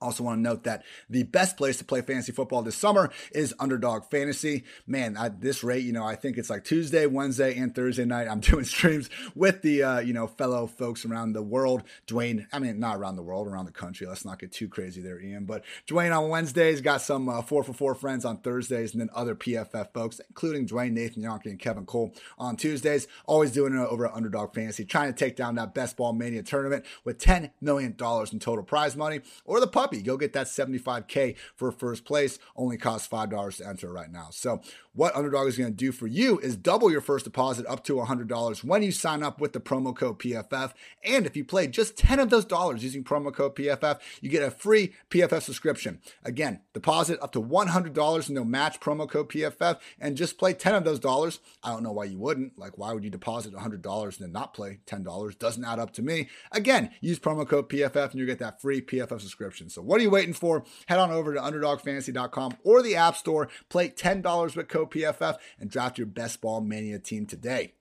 Also, 0.04 0.24
want 0.24 0.38
to 0.38 0.42
note 0.42 0.66
that 0.66 0.84
the 1.10 1.24
best 1.24 1.56
place 1.56 1.78
to 1.78 1.86
play 1.86 2.02
fantasy 2.02 2.34
football 2.34 2.62
this 2.62 2.76
summer 2.76 3.10
is 3.32 3.54
Underdog 3.58 4.04
Fantasy. 4.12 4.66
Man, 4.86 5.16
at 5.16 5.40
this 5.40 5.64
rate, 5.64 5.86
you 5.86 5.94
know, 5.94 6.04
I 6.04 6.16
think 6.16 6.38
it's 6.38 6.50
like 6.50 6.66
Tuesday, 6.66 7.06
Wednesday, 7.06 7.58
and 7.58 7.74
Thursday 7.74 8.04
night. 8.04 8.28
I'm 8.28 8.40
doing 8.42 8.66
streams 8.66 9.10
with 9.34 9.62
the, 9.62 9.82
uh, 9.84 10.00
you 10.00 10.12
know, 10.12 10.28
fellow 10.28 10.68
folks 10.68 11.06
around 11.06 11.34
the 11.34 11.42
world. 11.42 11.84
Dwain, 12.06 12.46
I 12.52 12.60
mean, 12.60 12.80
not 12.80 12.98
around 12.98 13.16
the 13.16 13.24
world, 13.24 13.48
around 13.48 13.66
the 13.66 13.72
country. 13.72 14.06
Let's 14.06 14.26
not 14.26 14.40
get 14.40 14.52
too 14.52 14.68
crazy 14.68 15.02
there, 15.02 15.22
Ian. 15.22 15.46
But 15.46 15.64
Dwain 15.88 16.16
on 16.16 16.30
Wednesdays, 16.30 16.82
got 16.82 17.02
some 17.02 17.30
uh, 17.30 17.42
four 17.42 17.64
for 17.64 17.72
four 17.72 17.96
friends 17.96 18.26
on 18.26 18.40
Thursdays, 18.40 18.92
and 18.92 19.00
then 19.00 19.10
other 19.16 19.36
PFF 19.36 19.94
folks, 19.94 20.20
including 20.28 20.68
Dwain, 20.68 20.92
Nathan 20.92 21.24
Jahnke, 21.24 21.46
and 21.46 21.60
Kevin 21.60 21.86
Cole 21.86 22.14
on 22.38 22.58
Tuesdays. 22.58 23.08
Always 23.26 23.52
doing 23.52 23.74
it 23.74 23.80
over 23.80 24.08
at 24.08 24.14
Underdog 24.14 24.54
Fantasy, 24.54 24.84
trying 24.84 25.14
to 25.14 25.18
take 25.18 25.38
down 25.38 25.56
that 25.56 25.74
Best 25.74 25.96
Ball 25.96 26.12
Mania 26.12 26.44
tournament 26.44 26.86
with 27.06 27.20
$10 27.20 27.52
million 27.62 27.92
in 27.92 28.40
total 28.40 28.64
prize 28.64 28.98
money 28.98 29.22
or 29.46 29.60
the 29.60 29.68
puppy. 29.68 29.93
Go 30.02 30.18
get 30.18 30.34
that 30.34 30.48
75K 30.48 31.36
for 31.56 31.72
first 31.72 32.06
place. 32.06 32.40
Only 32.56 32.78
costs 32.78 33.08
$5 33.08 33.58
to 33.58 33.68
enter 33.68 33.92
right 33.92 34.12
now. 34.12 34.28
So, 34.32 34.62
what 34.96 35.16
Underdog 35.16 35.48
is 35.48 35.58
going 35.58 35.72
to 35.72 35.76
do 35.76 35.92
for 35.92 36.08
you 36.08 36.40
is 36.40 36.56
double 36.56 36.92
your 36.92 37.02
first 37.02 37.26
deposit 37.26 37.66
up 37.68 37.84
to 37.86 37.96
$100 37.96 38.64
when 38.64 38.84
you 38.84 38.92
sign 38.92 39.24
up 39.24 39.42
with 39.42 39.54
the 39.54 39.60
promo 39.60 39.96
code 39.96 40.20
PFF. 40.20 40.74
And 41.04 41.26
if 41.26 41.36
you 41.36 41.44
play 41.44 41.68
just 41.68 41.98
10 41.98 42.20
of 42.20 42.30
those 42.30 42.46
dollars 42.46 42.84
using 42.84 43.04
promo 43.04 43.34
code 43.34 43.56
PFF, 43.56 44.00
you 44.22 44.30
get 44.30 44.44
a 44.44 44.52
free 44.52 44.94
PFF 45.10 45.42
subscription. 45.42 46.00
Again, 46.24 46.62
deposit 46.74 47.20
up 47.22 47.32
to 47.32 47.42
$100 47.42 48.28
and 48.28 48.38
they'll 48.38 48.46
match 48.46 48.80
promo 48.80 49.10
code 49.10 49.30
PFF 49.30 49.80
and 50.00 50.16
just 50.16 50.38
play 50.38 50.54
10 50.54 50.76
of 50.76 50.84
those 50.84 51.00
dollars. 51.00 51.40
I 51.64 51.72
don't 51.72 51.84
know 51.84 51.92
why 51.92 52.06
you 52.06 52.20
wouldn't. 52.20 52.60
Like, 52.60 52.78
why 52.78 52.94
would 52.94 53.04
you 53.04 53.10
deposit 53.10 53.54
$100 53.54 54.04
and 54.04 54.14
then 54.20 54.32
not 54.32 54.54
play 54.54 54.80
$10? 54.86 55.40
Doesn't 55.40 55.66
add 55.66 55.80
up 55.80 55.92
to 55.94 56.04
me. 56.04 56.30
Again, 56.52 56.92
use 57.02 57.20
promo 57.20 57.48
code 57.48 57.70
PFF 57.70 58.12
and 58.12 58.20
you 58.20 58.26
get 58.26 58.40
that 58.40 58.62
free 58.62 58.82
PFF 58.82 59.22
subscription. 59.22 59.70
So, 59.70 59.82
what 59.82 60.00
are 60.00 60.04
you 60.04 60.12
waiting 60.12 60.34
for, 60.34 60.64
head 60.86 61.00
on 61.00 61.12
over 61.12 61.34
to 61.34 61.40
underdogfantasy.com 61.42 62.58
or 62.64 62.82
the 62.84 62.96
App 62.96 63.18
Store, 63.18 63.50
play 63.70 63.90
$10 63.90 64.56
with 64.56 64.68
code 64.68 64.83
PFF, 64.86 65.38
and 65.60 65.70
draft 65.70 65.98
your 65.98 66.08
best 66.08 66.42
ball 66.42 66.62
mania 66.62 67.00
team 67.00 67.26
today. 67.26 67.74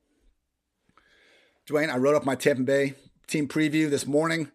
Dwain, 1.67 1.93
I 1.93 1.99
wrote 1.99 2.17
up 2.17 2.25
my 2.25 2.35
Tampa 2.35 2.63
Bay 2.63 2.95
team 3.27 3.49
preview 3.49 3.89
this 3.89 4.07
morning. 4.07 4.51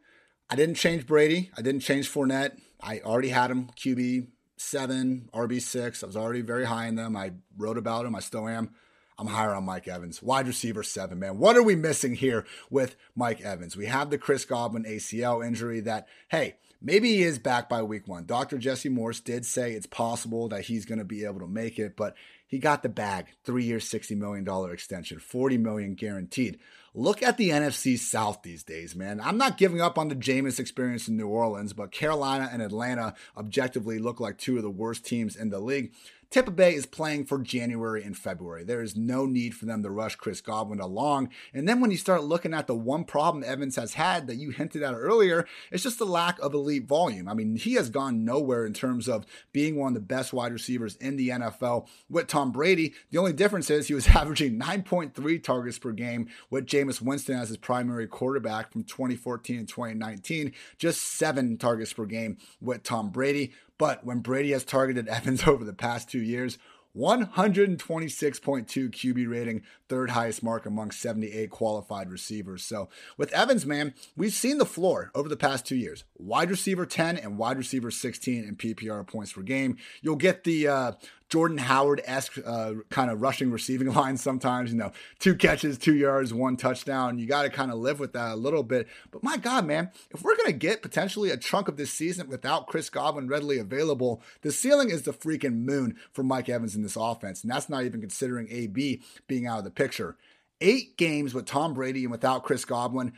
I 0.50 0.56
didn't 0.56 0.76
change 0.76 1.08
Brady. 1.08 1.52
I 1.58 1.62
didn't 1.62 1.82
change 1.82 2.12
Fournette. 2.12 2.58
I 2.82 3.00
already 3.00 3.30
had 3.30 3.52
him 3.52 3.70
QB 3.78 4.28
seven, 4.58 5.30
RB 5.34 5.62
six. 5.62 6.04
I 6.04 6.08
was 6.08 6.18
already 6.18 6.42
very 6.42 6.66
high 6.66 6.88
in 6.88 6.96
them. 6.96 7.16
I 7.16 7.34
wrote 7.58 7.78
about 7.78 8.06
him. 8.06 8.16
I 8.16 8.20
still 8.20 8.48
am. 8.48 8.72
I'm 9.20 9.28
higher 9.28 9.56
on 9.56 9.66
Mike 9.66 9.88
Evans. 9.88 10.22
Wide 10.22 10.48
receiver 10.48 10.84
seven, 10.84 11.18
man. 11.18 11.40
What 11.40 11.58
are 11.58 11.64
we 11.64 11.76
missing 11.76 12.16
here 12.16 12.46
with 12.70 12.96
Mike 13.16 13.42
Evans? 13.42 13.76
We 13.76 13.88
have 13.88 14.10
the 14.10 14.18
Chris 14.18 14.46
Godwin 14.46 14.84
ACL 14.84 15.46
injury 15.46 15.80
that, 15.82 16.08
hey, 16.28 16.56
maybe 16.82 17.16
he 17.16 17.24
is 17.24 17.40
back 17.40 17.68
by 17.68 17.82
week 17.82 18.08
one. 18.08 18.26
Dr. 18.26 18.60
Jesse 18.60 18.90
Morse 18.90 19.20
did 19.20 19.46
say 19.46 19.72
it's 19.72 19.88
possible 19.88 20.48
that 20.50 20.66
he's 20.66 20.86
going 20.86 21.00
to 21.00 21.06
be 21.06 21.26
able 21.26 21.40
to 21.40 21.48
make 21.48 21.80
it, 21.80 21.96
but 21.98 22.16
he 22.48 22.60
got 22.60 22.82
the 22.82 22.90
bag. 22.90 23.28
Three 23.44 23.66
year, 23.66 23.78
$60 23.78 24.18
million 24.18 24.48
extension, 24.72 25.20
40 25.20 25.58
million 25.58 25.94
guaranteed. 25.94 26.60
Look 26.94 27.22
at 27.22 27.38
the 27.38 27.50
NFC 27.50 28.00
South 28.00 28.42
these 28.42 28.64
days, 28.64 28.96
man. 28.96 29.22
I'm 29.22 29.38
not 29.38 29.58
giving 29.58 29.82
up 29.82 30.00
on 30.00 30.08
the 30.08 30.16
Jameis 30.16 30.60
experience 30.60 31.08
in 31.08 31.16
New 31.16 31.28
Orleans, 31.28 31.74
but 31.74 31.92
Carolina 31.92 32.50
and 32.52 32.62
Atlanta 32.62 33.14
objectively 33.36 34.00
look 34.00 34.20
like 34.20 34.38
two 34.40 34.58
of 34.58 34.64
the 34.64 34.72
worst 34.72 35.06
teams 35.06 35.36
in 35.36 35.50
the 35.50 35.60
league. 35.60 35.94
Tampa 36.30 36.52
Bay 36.52 36.74
is 36.74 36.86
playing 36.86 37.26
for 37.26 37.40
January 37.40 38.04
and 38.04 38.18
February. 38.18 38.64
There 38.64 38.82
is 38.82 38.98
no 38.98 39.26
need 39.26 39.56
for 39.56 39.66
them 39.66 39.82
to 39.84 39.90
rush 39.90 40.16
Chris 40.16 40.42
Godwin 40.42 40.82
along. 40.82 41.30
And 41.54 41.68
then 41.68 41.80
when 41.80 41.90
you 41.90 41.98
start 41.98 42.24
looking 42.24 42.54
at 42.54 42.68
the 42.68 42.76
one 42.76 43.06
problem 43.06 43.44
Evans 43.46 43.78
has 43.78 43.94
had 43.94 44.28
that 44.28 44.36
you 44.36 44.50
hinted 44.50 44.84
at 44.84 44.94
earlier, 44.94 45.48
it's 45.72 45.84
just 45.84 46.00
the 46.00 46.06
lack 46.06 46.38
of 46.40 46.54
elite 46.54 46.86
volume. 46.86 47.30
I 47.30 47.34
mean, 47.34 47.56
he 47.56 47.76
has 47.76 47.90
gone 47.90 48.26
nowhere 48.26 48.66
in 48.66 48.74
terms 48.74 49.08
of 49.08 49.26
being 49.54 49.78
one 49.78 49.90
of 49.90 49.94
the 49.94 50.00
best 50.02 50.34
wide 50.34 50.52
receivers 50.52 50.98
in 50.98 51.16
the 51.16 51.30
NFL 51.30 51.88
with 52.10 52.28
Tom 52.28 52.52
Brady. 52.52 52.94
The 53.12 53.20
only 53.20 53.34
difference 53.34 53.70
is 53.70 53.88
he 53.88 53.94
was 53.94 54.08
averaging 54.16 54.60
9.3 54.60 55.44
targets 55.44 55.80
per 55.80 55.94
game 55.94 56.28
with 56.50 56.66
Jameis 56.66 57.02
Winston 57.02 57.38
as 57.38 57.48
his 57.48 57.58
primary 57.58 58.08
quarterback 58.08 58.72
from 58.74 58.84
2014 58.84 59.60
and 59.60 59.68
2019, 59.68 60.52
just 60.78 61.02
seven 61.02 61.58
targets 61.58 61.94
per 61.94 62.06
game 62.06 62.38
with 62.60 62.84
Tom 62.84 63.12
Brady. 63.12 63.54
But 63.78 64.04
when 64.04 64.20
Brady 64.20 64.52
has 64.52 64.64
targeted 64.64 65.08
Evans 65.08 65.44
over 65.48 65.64
the 65.64 65.74
past 65.74 66.10
two 66.10 66.17
years, 66.20 66.58
126.2 66.98 68.90
QB 68.90 69.30
rating, 69.30 69.62
third 69.88 70.10
highest 70.12 70.42
mark 70.42 70.66
among 70.66 70.92
78 70.92 71.50
qualified 71.52 72.10
receivers. 72.10 72.64
So 72.64 72.90
with 73.18 73.32
Evans, 73.34 73.66
man, 73.66 73.94
we've 74.16 74.34
seen 74.34 74.58
the 74.58 74.66
floor 74.66 75.12
over 75.14 75.30
the 75.30 75.38
past 75.38 75.66
two 75.66 75.76
years. 75.76 76.06
Wide 76.18 76.50
receiver 76.50 76.88
10 76.88 77.18
and 77.18 77.38
wide 77.38 77.58
receiver 77.58 77.92
16 77.92 78.44
in 78.44 78.56
PPR 78.56 79.06
points 79.06 79.34
per 79.34 79.42
game. 79.42 79.78
You'll 80.02 80.16
get 80.16 80.44
the 80.44 80.68
uh, 80.68 80.92
Jordan 81.30 81.58
Howard 81.58 82.02
esque 82.06 82.38
uh, 82.46 82.74
kind 82.90 83.12
of 83.12 83.22
rushing 83.22 83.52
receiving 83.52 83.88
line 83.94 84.18
sometimes, 84.18 84.72
you 84.72 84.78
know, 84.78 84.92
two 85.20 85.36
catches, 85.36 85.78
two 85.78 85.96
yards, 85.96 86.34
one 86.34 86.58
touchdown. 86.58 87.20
You 87.20 87.26
got 87.26 87.44
to 87.44 87.50
kind 87.50 87.72
of 87.72 87.78
live 87.78 88.00
with 88.00 88.14
that 88.14 88.34
a 88.34 88.36
little 88.36 88.64
bit. 88.64 88.88
But 89.12 89.24
my 89.24 89.38
God, 89.38 89.66
man, 89.66 89.92
if 90.12 90.24
we're 90.24 90.36
going 90.36 90.48
to 90.48 90.54
get 90.54 90.82
potentially 90.82 91.30
a 91.30 91.38
chunk 91.38 91.68
of 91.68 91.78
this 91.78 91.92
season 91.92 92.30
without 92.30 92.68
Chris 92.68 92.90
Godwin 92.90 93.28
readily 93.28 93.58
available, 93.58 94.22
the 94.42 94.52
ceiling 94.52 94.90
is 94.90 95.04
the 95.04 95.14
freaking 95.14 95.66
moon 95.66 95.98
for 96.14 96.24
Mike 96.24 96.50
Evans 96.50 96.76
in 96.76 96.84
this 96.84 96.96
offense. 96.96 97.44
And 97.44 97.52
that's 97.52 97.70
not 97.70 97.84
even 97.84 98.02
considering 98.02 98.48
AB 98.50 99.02
being 99.28 99.48
out 99.48 99.60
of 99.60 99.64
the 99.64 99.72
picture. 99.72 100.18
Eight 100.60 100.98
games 100.98 101.34
with 101.34 101.46
Tom 101.46 101.74
Brady 101.74 102.04
and 102.04 102.12
without 102.12 102.44
Chris 102.44 102.66
Godwin 102.66 103.14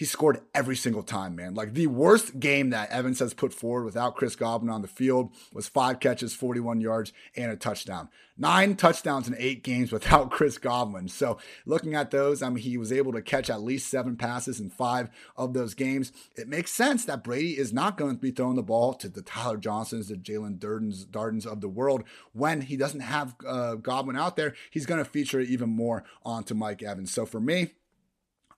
he 0.00 0.06
scored 0.06 0.40
every 0.54 0.76
single 0.76 1.02
time, 1.02 1.36
man. 1.36 1.52
Like 1.52 1.74
the 1.74 1.86
worst 1.86 2.40
game 2.40 2.70
that 2.70 2.88
Evans 2.88 3.18
has 3.18 3.34
put 3.34 3.52
forward 3.52 3.84
without 3.84 4.16
Chris 4.16 4.34
Godwin 4.34 4.70
on 4.70 4.80
the 4.80 4.88
field 4.88 5.30
was 5.52 5.68
five 5.68 6.00
catches, 6.00 6.32
41 6.32 6.80
yards, 6.80 7.12
and 7.36 7.52
a 7.52 7.56
touchdown. 7.56 8.08
Nine 8.38 8.76
touchdowns 8.76 9.28
in 9.28 9.34
eight 9.36 9.62
games 9.62 9.92
without 9.92 10.30
Chris 10.30 10.56
Godwin. 10.56 11.08
So 11.08 11.36
looking 11.66 11.94
at 11.94 12.12
those, 12.12 12.40
I 12.40 12.48
mean, 12.48 12.64
he 12.64 12.78
was 12.78 12.90
able 12.90 13.12
to 13.12 13.20
catch 13.20 13.50
at 13.50 13.60
least 13.60 13.90
seven 13.90 14.16
passes 14.16 14.58
in 14.58 14.70
five 14.70 15.10
of 15.36 15.52
those 15.52 15.74
games. 15.74 16.12
It 16.34 16.48
makes 16.48 16.70
sense 16.70 17.04
that 17.04 17.22
Brady 17.22 17.58
is 17.58 17.70
not 17.70 17.98
going 17.98 18.14
to 18.14 18.22
be 18.22 18.30
throwing 18.30 18.56
the 18.56 18.62
ball 18.62 18.94
to 18.94 19.08
the 19.10 19.20
Tyler 19.20 19.58
Johnsons, 19.58 20.08
the 20.08 20.14
Jaelon 20.14 20.58
Dardens, 20.58 21.04
Dardens 21.04 21.44
of 21.44 21.60
the 21.60 21.68
world 21.68 22.04
when 22.32 22.62
he 22.62 22.78
doesn't 22.78 23.00
have 23.00 23.34
uh, 23.46 23.74
Godwin 23.74 24.16
out 24.16 24.36
there. 24.36 24.54
He's 24.70 24.86
going 24.86 25.04
to 25.04 25.10
feature 25.10 25.40
even 25.40 25.68
more 25.68 26.04
onto 26.24 26.54
Mike 26.54 26.82
Evans. 26.82 27.12
So 27.12 27.26
for 27.26 27.38
me, 27.38 27.72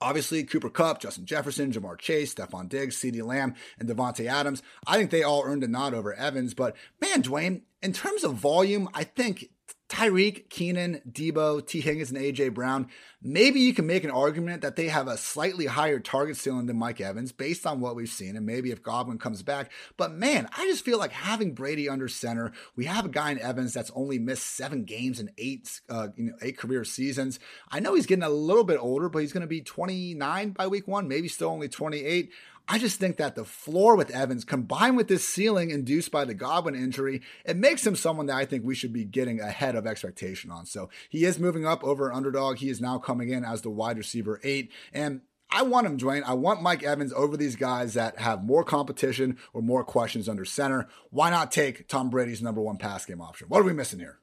Obviously, 0.02 0.42
Cooper 0.42 0.68
Kupp, 0.68 1.00
Justin 1.00 1.26
Jefferson, 1.26 1.72
Ja'Marr 1.72 1.96
Chase, 1.98 2.34
Stefon 2.34 2.68
Diggs, 2.68 2.96
CeeDee 2.96 3.24
Lamb, 3.24 3.54
and 3.78 3.88
Davante 3.88 4.26
Adams. 4.26 4.62
I 4.86 4.96
think 4.96 5.10
they 5.10 5.22
all 5.22 5.44
earned 5.44 5.62
a 5.62 5.68
nod 5.68 5.94
over 5.94 6.12
Evans. 6.12 6.54
But 6.54 6.74
man, 7.00 7.22
Dwain, 7.22 7.62
in 7.82 7.92
terms 7.92 8.24
of 8.24 8.34
volume, 8.34 8.88
I 8.94 9.04
think 9.04 9.50
Tyreek, 9.92 10.48
Keenan, 10.48 11.02
Deebo, 11.06 11.66
T. 11.66 11.82
Higgins, 11.82 12.10
and 12.10 12.18
AJ 12.18 12.54
Brown, 12.54 12.88
maybe 13.20 13.60
you 13.60 13.74
can 13.74 13.86
make 13.86 14.04
an 14.04 14.10
argument 14.10 14.62
that 14.62 14.74
they 14.74 14.88
have 14.88 15.06
a 15.06 15.18
slightly 15.18 15.66
higher 15.66 16.00
target 16.00 16.38
ceiling 16.38 16.64
than 16.64 16.78
Mike 16.78 17.02
Evans 17.02 17.30
based 17.30 17.66
on 17.66 17.78
what 17.78 17.94
we've 17.94 18.08
seen, 18.08 18.34
and 18.34 18.46
maybe 18.46 18.70
if 18.70 18.82
Godwin 18.82 19.18
comes 19.18 19.42
back. 19.42 19.70
But 19.98 20.14
man, 20.14 20.48
I 20.56 20.64
just 20.64 20.82
feel 20.82 20.98
like 20.98 21.12
having 21.12 21.52
Brady 21.52 21.90
under 21.90 22.08
center, 22.08 22.52
we 22.74 22.86
have 22.86 23.04
a 23.04 23.10
guy 23.10 23.32
in 23.32 23.38
Evans 23.38 23.74
that's 23.74 23.90
only 23.94 24.18
missed 24.18 24.56
seven 24.56 24.84
games 24.84 25.20
in 25.20 25.30
eight, 25.36 25.82
uh, 25.90 26.08
you 26.16 26.30
know, 26.30 26.36
eight 26.40 26.56
career 26.56 26.84
seasons. 26.84 27.38
I 27.70 27.80
know 27.80 27.94
he's 27.94 28.06
getting 28.06 28.24
a 28.24 28.30
little 28.30 28.64
bit 28.64 28.78
older, 28.78 29.10
but 29.10 29.18
he's 29.18 29.34
going 29.34 29.42
to 29.42 29.46
be 29.46 29.60
29 29.60 30.50
by 30.52 30.68
week 30.68 30.88
one, 30.88 31.06
maybe 31.06 31.28
still 31.28 31.50
only 31.50 31.68
28. 31.68 32.30
I 32.72 32.78
just 32.78 32.98
think 32.98 33.18
that 33.18 33.34
the 33.34 33.44
floor 33.44 33.96
with 33.96 34.10
Evans 34.12 34.46
combined 34.46 34.96
with 34.96 35.06
this 35.06 35.28
ceiling 35.28 35.68
induced 35.68 36.10
by 36.10 36.24
the 36.24 36.32
Godwin 36.32 36.74
injury, 36.74 37.20
it 37.44 37.58
makes 37.58 37.86
him 37.86 37.94
someone 37.94 38.24
that 38.26 38.36
I 38.36 38.46
think 38.46 38.64
we 38.64 38.74
should 38.74 38.94
be 38.94 39.04
getting 39.04 39.40
ahead 39.40 39.74
of 39.74 39.86
expectation 39.86 40.50
on. 40.50 40.64
So 40.64 40.88
he 41.10 41.26
is 41.26 41.38
moving 41.38 41.66
up 41.66 41.84
over 41.84 42.10
underdog. 42.10 42.56
He 42.56 42.70
is 42.70 42.80
now 42.80 42.96
coming 42.96 43.28
in 43.28 43.44
as 43.44 43.60
the 43.60 43.68
wide 43.68 43.98
receiver 43.98 44.40
eight. 44.42 44.72
And 44.90 45.20
I 45.50 45.64
want 45.64 45.86
him, 45.86 45.98
Dwain. 45.98 46.22
I 46.22 46.32
want 46.32 46.62
Mike 46.62 46.82
Evans 46.82 47.12
over 47.12 47.36
these 47.36 47.56
guys 47.56 47.92
that 47.92 48.18
have 48.18 48.42
more 48.42 48.64
competition 48.64 49.36
or 49.52 49.60
more 49.60 49.84
questions 49.84 50.26
under 50.26 50.46
center. 50.46 50.88
Why 51.10 51.28
not 51.28 51.52
take 51.52 51.88
Tom 51.88 52.08
Brady's 52.08 52.40
number 52.40 52.62
one 52.62 52.78
pass 52.78 53.04
game 53.04 53.20
option? 53.20 53.48
What 53.48 53.60
are 53.60 53.64
we 53.64 53.74
missing 53.74 53.98
here? 53.98 54.21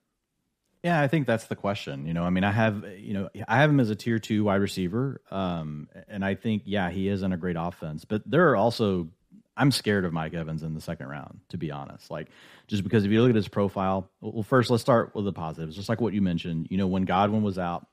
Yeah, 0.83 1.01
I 1.01 1.09
think 1.09 1.27
that's 1.27 1.47
the 1.47 1.55
question. 1.57 2.07
You 2.07 2.13
know, 2.13 2.23
I 2.23 2.29
mean, 2.29 2.45
I 2.45 2.51
have, 2.51 2.85
you 2.97 3.13
know, 3.13 3.29
I 3.47 3.57
have 3.57 3.69
him 3.69 3.81
as 3.81 3.89
a 3.89 3.95
tier 3.95 4.17
two 4.17 4.45
wide 4.45 4.61
receiver. 4.61 5.21
Um, 5.29 5.89
and 6.07 6.23
I 6.23 6.35
think, 6.35 6.63
yeah, 6.65 6.89
he 6.89 7.09
is 7.09 7.21
in 7.21 7.33
a 7.33 7.37
great 7.37 7.57
offense, 7.59 8.05
but 8.05 8.21
there 8.25 8.49
are 8.51 8.55
also, 8.55 9.09
I'm 9.57 9.71
scared 9.71 10.05
of 10.05 10.13
Mike 10.13 10.33
Evans 10.33 10.63
in 10.63 10.73
the 10.73 10.81
second 10.81 11.07
round, 11.07 11.41
to 11.49 11.57
be 11.57 11.69
honest. 11.69 12.09
Like, 12.09 12.29
just 12.67 12.83
because 12.83 13.03
if 13.03 13.11
you 13.11 13.21
look 13.21 13.29
at 13.29 13.35
his 13.35 13.49
profile, 13.49 14.09
well, 14.21 14.41
first, 14.41 14.69
let's 14.69 14.81
start 14.81 15.13
with 15.13 15.25
the 15.25 15.33
positives. 15.33 15.75
Just 15.75 15.89
like 15.89 15.99
what 15.99 16.13
you 16.13 16.21
mentioned, 16.21 16.67
you 16.69 16.77
know, 16.77 16.87
when 16.87 17.03
Godwin 17.03 17.43
was 17.43 17.59
out, 17.59 17.85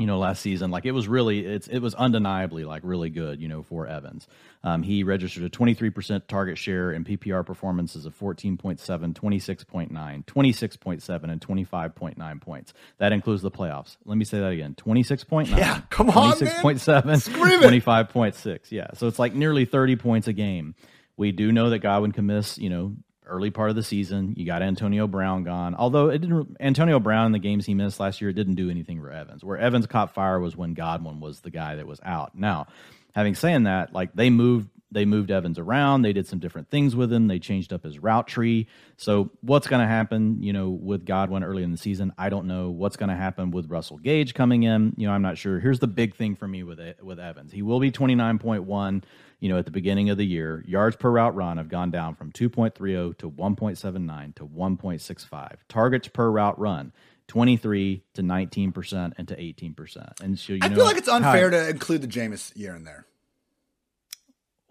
you 0.00 0.06
know, 0.06 0.18
last 0.18 0.40
season. 0.42 0.70
Like 0.70 0.86
it 0.86 0.92
was 0.92 1.06
really, 1.08 1.44
it's 1.46 1.68
it 1.68 1.80
was 1.80 1.94
undeniably 1.94 2.64
like 2.64 2.82
really 2.84 3.10
good, 3.10 3.40
you 3.40 3.48
know, 3.48 3.62
for 3.62 3.86
Evans. 3.86 4.26
Um, 4.64 4.82
he 4.82 5.04
registered 5.04 5.44
a 5.44 5.50
23% 5.50 6.26
target 6.26 6.58
share 6.58 6.92
in 6.92 7.04
PPR 7.04 7.44
performances 7.44 8.06
of 8.06 8.18
14.7, 8.18 8.58
26.9, 8.78 10.24
26.7, 10.24 11.30
and 11.30 11.40
25.9 11.40 12.40
points. 12.40 12.74
That 12.98 13.12
includes 13.12 13.42
the 13.42 13.50
playoffs. 13.50 13.96
Let 14.04 14.18
me 14.18 14.24
say 14.24 14.40
that 14.40 14.52
again 14.52 14.74
26.9. 14.74 15.48
Yeah, 15.56 15.82
come 15.90 16.10
on. 16.10 16.32
26.7, 16.32 17.02
25.6. 17.30 18.58
Yeah. 18.70 18.88
So 18.94 19.06
it's 19.06 19.18
like 19.18 19.34
nearly 19.34 19.64
30 19.64 19.96
points 19.96 20.28
a 20.28 20.32
game. 20.32 20.74
We 21.16 21.32
do 21.32 21.52
know 21.52 21.70
that 21.70 21.80
Godwin 21.80 22.12
can 22.12 22.26
miss, 22.26 22.56
you 22.56 22.70
know, 22.70 22.96
early 23.30 23.50
part 23.50 23.70
of 23.70 23.76
the 23.76 23.82
season. 23.82 24.34
You 24.36 24.44
got 24.44 24.62
Antonio 24.62 25.06
Brown 25.06 25.44
gone. 25.44 25.74
Although 25.74 26.10
it 26.10 26.18
didn't 26.18 26.56
Antonio 26.60 26.98
Brown 27.00 27.26
in 27.26 27.32
the 27.32 27.38
games 27.38 27.64
he 27.64 27.74
missed 27.74 28.00
last 28.00 28.20
year 28.20 28.32
didn't 28.32 28.56
do 28.56 28.68
anything 28.68 29.00
for 29.00 29.10
Evans. 29.10 29.44
Where 29.44 29.56
Evans 29.56 29.86
caught 29.86 30.14
fire 30.14 30.38
was 30.40 30.56
when 30.56 30.74
Godwin 30.74 31.20
was 31.20 31.40
the 31.40 31.50
guy 31.50 31.76
that 31.76 31.86
was 31.86 32.00
out. 32.02 32.34
Now, 32.34 32.66
having 33.14 33.34
saying 33.34 33.64
that, 33.64 33.92
like 33.92 34.12
they 34.14 34.30
moved 34.30 34.68
they 34.90 35.04
moved 35.04 35.30
Evans 35.30 35.58
around. 35.58 36.02
They 36.02 36.12
did 36.12 36.26
some 36.26 36.38
different 36.38 36.70
things 36.70 36.96
with 36.96 37.12
him. 37.12 37.28
They 37.28 37.38
changed 37.38 37.72
up 37.72 37.84
his 37.84 37.98
route 37.98 38.26
tree. 38.26 38.66
So 38.96 39.30
what's 39.40 39.66
going 39.66 39.80
to 39.80 39.86
happen, 39.86 40.42
you 40.42 40.52
know, 40.52 40.70
with 40.70 41.04
Godwin 41.04 41.44
early 41.44 41.62
in 41.62 41.70
the 41.70 41.78
season? 41.78 42.12
I 42.18 42.28
don't 42.28 42.46
know. 42.46 42.70
What's 42.70 42.96
going 42.96 43.10
to 43.10 43.16
happen 43.16 43.50
with 43.50 43.70
Russell 43.70 43.98
Gage 43.98 44.34
coming 44.34 44.64
in? 44.64 44.94
You 44.96 45.06
know, 45.06 45.12
I'm 45.12 45.22
not 45.22 45.38
sure. 45.38 45.60
Here's 45.60 45.78
the 45.78 45.86
big 45.86 46.16
thing 46.16 46.36
for 46.36 46.48
me 46.48 46.62
with 46.62 46.80
it, 46.80 47.04
with 47.04 47.20
Evans. 47.20 47.52
He 47.52 47.62
will 47.62 47.80
be 47.80 47.90
29.1 47.90 49.02
you 49.40 49.48
know, 49.48 49.58
at 49.58 49.64
the 49.64 49.70
beginning 49.70 50.10
of 50.10 50.18
the 50.18 50.24
year, 50.24 50.62
yards 50.68 50.96
per 50.96 51.10
route 51.10 51.34
run 51.34 51.56
have 51.56 51.68
gone 51.68 51.90
down 51.90 52.14
from 52.14 52.30
2.30 52.30 53.16
to 53.18 53.30
1.79 53.30 54.34
to 54.34 54.46
1.65. 54.46 55.56
Targets 55.68 56.08
per 56.08 56.30
route 56.30 56.58
run 56.58 56.92
23 57.28 58.04
to 58.14 58.22
19% 58.22 59.12
and 59.16 59.28
to 59.28 59.36
18%. 59.36 60.20
And 60.20 60.38
so, 60.38 60.52
you 60.52 60.58
I 60.62 60.68
know, 60.68 60.76
feel 60.76 60.84
like 60.84 60.98
it's 60.98 61.08
unfair 61.08 61.48
to 61.48 61.68
include 61.68 62.02
the 62.02 62.08
Jameis 62.08 62.54
year 62.56 62.76
in 62.76 62.84
there. 62.84 63.06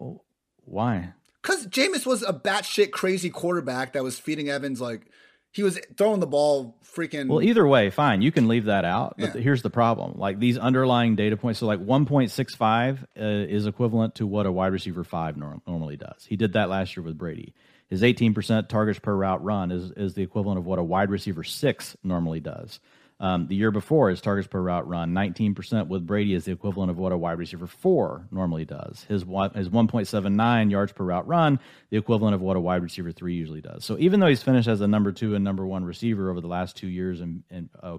Well, 0.00 0.24
why? 0.64 1.12
Because 1.42 1.66
Jameis 1.68 2.04
was 2.06 2.22
a 2.22 2.32
batshit 2.32 2.90
crazy 2.90 3.30
quarterback 3.30 3.92
that 3.92 4.02
was 4.02 4.18
feeding 4.18 4.48
Evans 4.48 4.80
like 4.80 5.02
he 5.52 5.62
was 5.62 5.78
throwing 5.96 6.20
the 6.20 6.26
ball 6.26 6.76
freaking. 6.84 7.28
Well, 7.28 7.42
either 7.42 7.66
way, 7.66 7.90
fine. 7.90 8.22
You 8.22 8.30
can 8.30 8.48
leave 8.48 8.66
that 8.66 8.84
out. 8.84 9.16
But 9.18 9.34
yeah. 9.34 9.40
here's 9.40 9.62
the 9.62 9.70
problem: 9.70 10.14
like 10.16 10.38
these 10.38 10.58
underlying 10.58 11.16
data 11.16 11.36
points. 11.36 11.60
So, 11.60 11.66
like 11.66 11.80
1.65 11.80 13.02
uh, 13.02 13.04
is 13.16 13.66
equivalent 13.66 14.16
to 14.16 14.26
what 14.26 14.46
a 14.46 14.52
wide 14.52 14.72
receiver 14.72 15.04
five 15.04 15.36
norm- 15.36 15.62
normally 15.66 15.96
does. 15.96 16.24
He 16.26 16.36
did 16.36 16.54
that 16.54 16.68
last 16.68 16.96
year 16.96 17.04
with 17.04 17.18
Brady. 17.18 17.54
His 17.88 18.02
18% 18.02 18.68
targets 18.68 19.00
per 19.00 19.14
route 19.14 19.42
run 19.42 19.72
is 19.72 19.90
is 19.92 20.14
the 20.14 20.22
equivalent 20.22 20.58
of 20.58 20.66
what 20.66 20.78
a 20.78 20.84
wide 20.84 21.10
receiver 21.10 21.42
six 21.42 21.96
normally 22.02 22.40
does. 22.40 22.80
Um, 23.20 23.46
the 23.48 23.54
year 23.54 23.70
before, 23.70 24.08
his 24.08 24.22
targets 24.22 24.48
per 24.48 24.62
route 24.62 24.88
run, 24.88 25.12
19% 25.12 25.88
with 25.88 26.06
Brady 26.06 26.32
is 26.32 26.46
the 26.46 26.52
equivalent 26.52 26.90
of 26.90 26.96
what 26.96 27.12
a 27.12 27.18
wide 27.18 27.38
receiver 27.38 27.66
four 27.66 28.26
normally 28.30 28.64
does. 28.64 29.04
His, 29.08 29.20
his 29.20 29.68
1.79 29.68 30.70
yards 30.70 30.92
per 30.92 31.04
route 31.04 31.28
run, 31.28 31.60
the 31.90 31.98
equivalent 31.98 32.34
of 32.34 32.40
what 32.40 32.56
a 32.56 32.60
wide 32.60 32.82
receiver 32.82 33.12
three 33.12 33.34
usually 33.34 33.60
does. 33.60 33.84
So 33.84 33.98
even 33.98 34.20
though 34.20 34.26
he's 34.26 34.42
finished 34.42 34.68
as 34.68 34.80
a 34.80 34.88
number 34.88 35.12
two 35.12 35.34
and 35.34 35.44
number 35.44 35.66
one 35.66 35.84
receiver 35.84 36.30
over 36.30 36.40
the 36.40 36.48
last 36.48 36.76
two 36.76 36.88
years, 36.88 37.20
and, 37.20 37.42
and 37.50 37.68
uh, 37.82 37.98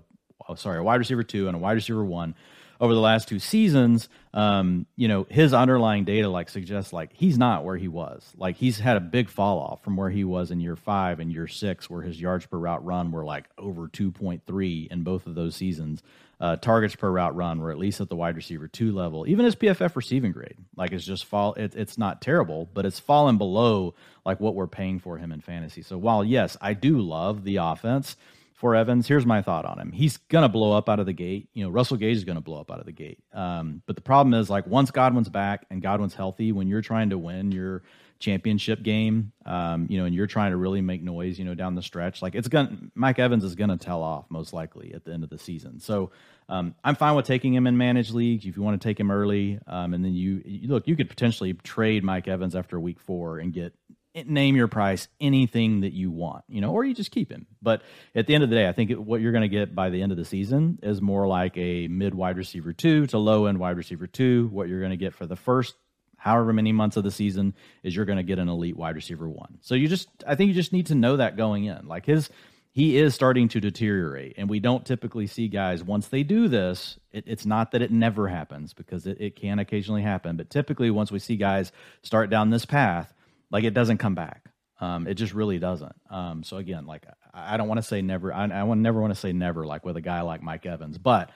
oh, 0.50 0.56
sorry, 0.56 0.80
a 0.80 0.84
wide 0.84 0.96
receiver 0.96 1.22
two 1.22 1.48
and 1.48 1.56
a 1.56 1.60
wide 1.60 1.74
receiver 1.74 2.04
one, 2.04 2.34
over 2.82 2.96
the 2.96 3.00
last 3.00 3.28
two 3.28 3.38
seasons, 3.38 4.10
um, 4.34 4.88
you 4.96 5.08
know, 5.08 5.28
his 5.30 5.54
underlying 5.54 6.04
data 6.04 6.28
like 6.28 6.50
suggests 6.50 6.92
like 6.92 7.12
he's 7.14 7.38
not 7.38 7.64
where 7.64 7.78
he 7.78 7.88
was. 7.88 8.28
Like 8.36 8.58
he's 8.58 8.80
had 8.80 8.98
a 8.98 9.00
big 9.00 9.30
fall 9.30 9.60
off 9.60 9.84
from 9.84 9.96
where 9.96 10.10
he 10.10 10.24
was 10.24 10.50
in 10.50 10.60
year 10.60 10.76
five 10.76 11.20
and 11.20 11.32
year 11.32 11.48
six, 11.48 11.92
where 11.92 12.02
his 12.02 12.20
yards 12.20 12.48
per 12.48 12.58
route 12.58 12.84
run 12.84 13.12
were 13.12 13.24
like 13.24 13.46
over 13.60 13.88
2.3 13.88 14.92
in 14.92 15.04
both 15.04 15.28
of 15.28 15.36
those 15.36 15.56
seasons. 15.56 16.02
Uh, 16.40 16.56
targets 16.56 16.96
per 16.96 17.12
route 17.12 17.36
run 17.36 17.62
were 17.62 17.70
at 17.70 17.78
least 17.78 18.02
at 18.02 18.10
the 18.10 18.16
wide 18.16 18.36
receiver 18.36 18.68
two 18.68 18.92
level. 18.92 19.28
Even 19.28 19.46
his 19.46 19.56
PFF 19.56 19.96
receiving 19.96 20.32
grade, 20.32 20.58
like 20.76 20.92
it's 20.92 21.06
just 21.06 21.26
fall. 21.26 21.54
It, 21.54 21.76
it's 21.76 22.00
not 22.00 22.20
terrible, 22.20 22.68
but 22.74 22.88
it's 22.88 23.00
fallen 23.00 23.38
below 23.38 23.94
like 24.26 24.40
what 24.40 24.56
we're 24.56 24.66
paying 24.66 24.98
for 24.98 25.20
him 25.20 25.32
in 25.32 25.42
fantasy. 25.42 25.84
So 25.84 26.00
while 26.00 26.26
yes, 26.26 26.58
I 26.60 26.74
do 26.74 27.00
love 27.00 27.44
the 27.44 27.58
offense 27.58 28.16
for 28.62 28.76
Evans. 28.76 29.08
Here's 29.08 29.26
my 29.26 29.42
thought 29.42 29.66
on 29.66 29.80
him. 29.80 29.92
He's 29.92 30.18
going 30.18 30.44
to 30.44 30.50
blow 30.50 30.78
up 30.78 30.88
out 30.88 31.00
of 31.00 31.08
the 31.08 31.14
gate. 31.14 31.50
You 31.54 31.64
know, 31.64 31.72
Russell 31.72 31.98
Gage 31.98 32.16
is 32.16 32.24
going 32.24 32.36
to 32.36 32.42
blow 32.42 32.62
up 32.62 32.70
out 32.70 32.80
of 32.80 32.86
the 32.86 32.92
gate. 32.92 33.18
Um, 33.34 33.82
but 33.88 33.96
the 33.96 34.04
problem 34.04 34.36
is, 34.36 34.52
like, 34.52 34.68
once 34.68 34.92
Godwin's 34.92 35.30
back 35.30 35.66
and 35.72 35.82
Godwin's 35.82 36.14
healthy, 36.14 36.52
when 36.52 36.68
you're 36.68 36.84
trying 36.84 37.10
to 37.10 37.18
win 37.18 37.52
your 37.52 37.82
championship 38.20 38.84
game, 38.84 39.32
um, 39.48 39.88
you 39.90 39.98
know, 39.98 40.06
and 40.06 40.14
you're 40.14 40.28
trying 40.28 40.52
to 40.52 40.58
really 40.58 40.80
make 40.80 41.02
noise, 41.02 41.40
you 41.40 41.44
know, 41.44 41.56
down 41.56 41.74
the 41.74 41.82
stretch, 41.82 42.22
like 42.22 42.36
it's 42.36 42.48
going 42.48 42.92
Mike 42.94 43.18
Evans 43.18 43.44
is 43.44 43.56
going 43.56 43.72
to 43.72 43.78
tell 43.78 44.04
off 44.04 44.26
most 44.30 44.54
likely 44.54 44.94
at 44.94 45.04
the 45.04 45.12
end 45.12 45.24
of 45.24 45.32
the 45.32 45.40
season. 45.40 45.80
So 45.80 46.12
um, 46.48 46.76
I'm 46.84 46.96
fine 46.96 47.16
with 47.16 47.26
taking 47.26 47.54
him 47.54 47.66
in 47.66 47.78
managed 47.78 48.14
leagues 48.14 48.46
if 48.46 48.56
you 48.56 48.62
want 48.62 48.80
to 48.80 48.88
take 48.88 49.00
him 49.00 49.10
early. 49.10 49.60
Um, 49.66 49.96
and 49.96 50.06
then 50.06 50.14
you, 50.14 50.42
you 50.46 50.68
look, 50.68 50.88
you 50.88 50.96
could 50.96 51.10
potentially 51.10 51.54
trade 51.54 52.04
Mike 52.04 52.28
Evans 52.28 52.56
after 52.56 52.80
week 52.80 53.00
four 53.00 53.40
and 53.40 53.52
get 53.52 53.74
name 54.16 54.56
your 54.56 54.68
price 54.68 55.08
anything 55.20 55.82
that 55.82 55.94
you 55.94 56.12
want 56.12 56.44
you 56.50 56.62
know 56.62 56.72
or 56.72 56.84
you 56.84 56.94
just 56.94 57.12
keep 57.12 57.32
him. 57.32 57.48
But 57.62 57.82
at 58.14 58.28
the 58.28 58.36
end 58.36 58.44
of 58.44 58.50
the 58.50 58.56
day 58.56 58.68
i 58.68 58.72
think 58.72 58.92
what 58.92 59.22
you're 59.22 59.32
going 59.32 59.44
to 59.44 59.48
get 59.48 59.74
by 59.74 59.90
the 59.90 60.02
end 60.02 60.12
of 60.12 60.18
the 60.18 60.26
season 60.26 60.80
is 60.84 61.02
more 61.02 61.28
like 61.28 61.58
a 61.58 61.88
mid 61.88 62.14
wide 62.14 62.38
receiver 62.38 62.74
two 62.74 63.08
to 63.08 63.18
low 63.18 63.46
end 63.46 63.60
wide 63.60 63.78
receiver 63.78 64.08
two. 64.08 64.50
What 64.52 64.68
you're 64.68 64.80
going 64.80 64.92
to 64.92 64.98
get 64.98 65.14
for 65.14 65.26
the 65.26 65.36
first 65.36 65.76
however 66.18 66.54
many 66.54 66.72
months 66.72 66.98
of 66.98 67.04
the 67.04 67.12
season 67.12 67.56
is 67.84 67.96
you're 67.96 68.06
going 68.06 68.18
to 68.18 68.24
get 68.24 68.38
an 68.38 68.48
elite 68.48 68.78
wide 68.78 68.96
receiver 68.96 69.30
one. 69.30 69.58
So 69.62 69.76
you 69.76 69.88
just 69.88 70.10
i 70.28 70.36
think 70.36 70.50
you 70.50 70.54
just 70.54 70.74
need 70.74 70.88
to 70.88 70.96
know 70.96 71.18
that 71.18 71.38
going 71.38 71.66
in. 71.66 71.88
Like 71.88 72.06
his 72.06 72.30
he 72.74 72.98
is 72.98 73.14
starting 73.14 73.48
to 73.50 73.60
deteriorate 73.60 74.36
and 74.38 74.50
we 74.50 74.60
don't 74.60 74.86
typically 74.86 75.28
see 75.28 75.48
guys 75.48 75.84
once 75.84 76.08
they 76.08 76.24
do 76.24 76.48
this 76.48 76.98
it, 77.12 77.26
it's 77.28 77.46
not 77.46 77.72
that 77.72 77.82
it 77.82 77.92
never 77.92 78.30
happens 78.30 78.74
because 78.74 79.06
it, 79.08 79.20
it 79.20 79.36
can 79.36 79.60
occasionally 79.60 80.02
happen. 80.02 80.36
But 80.36 80.50
typically 80.50 80.92
once 80.92 81.12
we 81.12 81.20
see 81.20 81.38
guys 81.38 81.72
start 82.02 82.30
down 82.30 82.50
this 82.50 82.66
path 82.66 83.14
like 83.52 83.64
it 83.64 83.74
doesn't 83.74 83.98
come 83.98 84.16
back. 84.16 84.46
Um, 84.80 85.06
it 85.06 85.14
just 85.14 85.34
really 85.34 85.60
doesn't. 85.60 85.96
Um, 86.10 86.44
so 86.44 86.58
again, 86.58 86.88
like 86.88 87.06
I, 87.34 87.58
don't 87.58 87.68
want 87.68 87.78
to 87.78 87.84
say 87.84 88.02
never. 88.02 88.34
I, 88.34 88.46
I 88.46 88.74
never 88.74 89.00
want 89.00 89.14
to 89.14 89.20
say 89.20 89.32
never, 89.32 89.66
like 89.66 89.86
with 89.86 89.96
a 89.96 90.02
guy 90.02 90.22
like 90.22 90.42
Mike 90.42 90.66
Evans. 90.66 90.98
But 90.98 91.30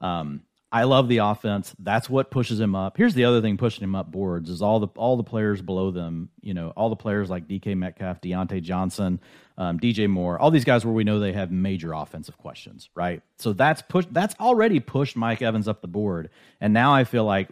um, 0.00 0.42
I 0.72 0.82
love 0.82 1.08
the 1.08 1.18
offense. 1.18 1.74
That's 1.78 2.10
what 2.10 2.30
pushes 2.30 2.58
him 2.58 2.74
up. 2.74 2.96
Here's 2.96 3.14
the 3.14 3.24
other 3.24 3.40
thing 3.40 3.56
pushing 3.56 3.84
him 3.84 3.94
up 3.94 4.10
boards 4.10 4.50
is 4.50 4.60
all 4.60 4.80
the 4.80 4.88
all 4.96 5.16
the 5.16 5.22
players 5.22 5.62
below 5.62 5.92
them. 5.92 6.28
You 6.42 6.54
know, 6.54 6.72
all 6.76 6.90
the 6.90 6.96
players 6.96 7.30
like 7.30 7.46
DK 7.46 7.76
Metcalf, 7.76 8.20
Diontae 8.20 8.62
Johnson, 8.62 9.20
um, 9.56 9.78
DJ 9.78 10.10
Moore, 10.10 10.38
all 10.38 10.50
these 10.50 10.64
guys 10.64 10.84
where 10.84 10.94
we 10.94 11.04
know 11.04 11.20
they 11.20 11.32
have 11.32 11.52
major 11.52 11.92
offensive 11.92 12.36
questions, 12.36 12.90
right? 12.96 13.22
So 13.38 13.52
that's 13.52 13.80
push. 13.80 14.06
That's 14.10 14.34
already 14.40 14.80
pushed 14.80 15.16
Mike 15.16 15.40
Evans 15.40 15.68
up 15.68 15.80
the 15.80 15.88
board, 15.88 16.30
and 16.60 16.74
now 16.74 16.94
I 16.94 17.04
feel 17.04 17.24
like 17.24 17.48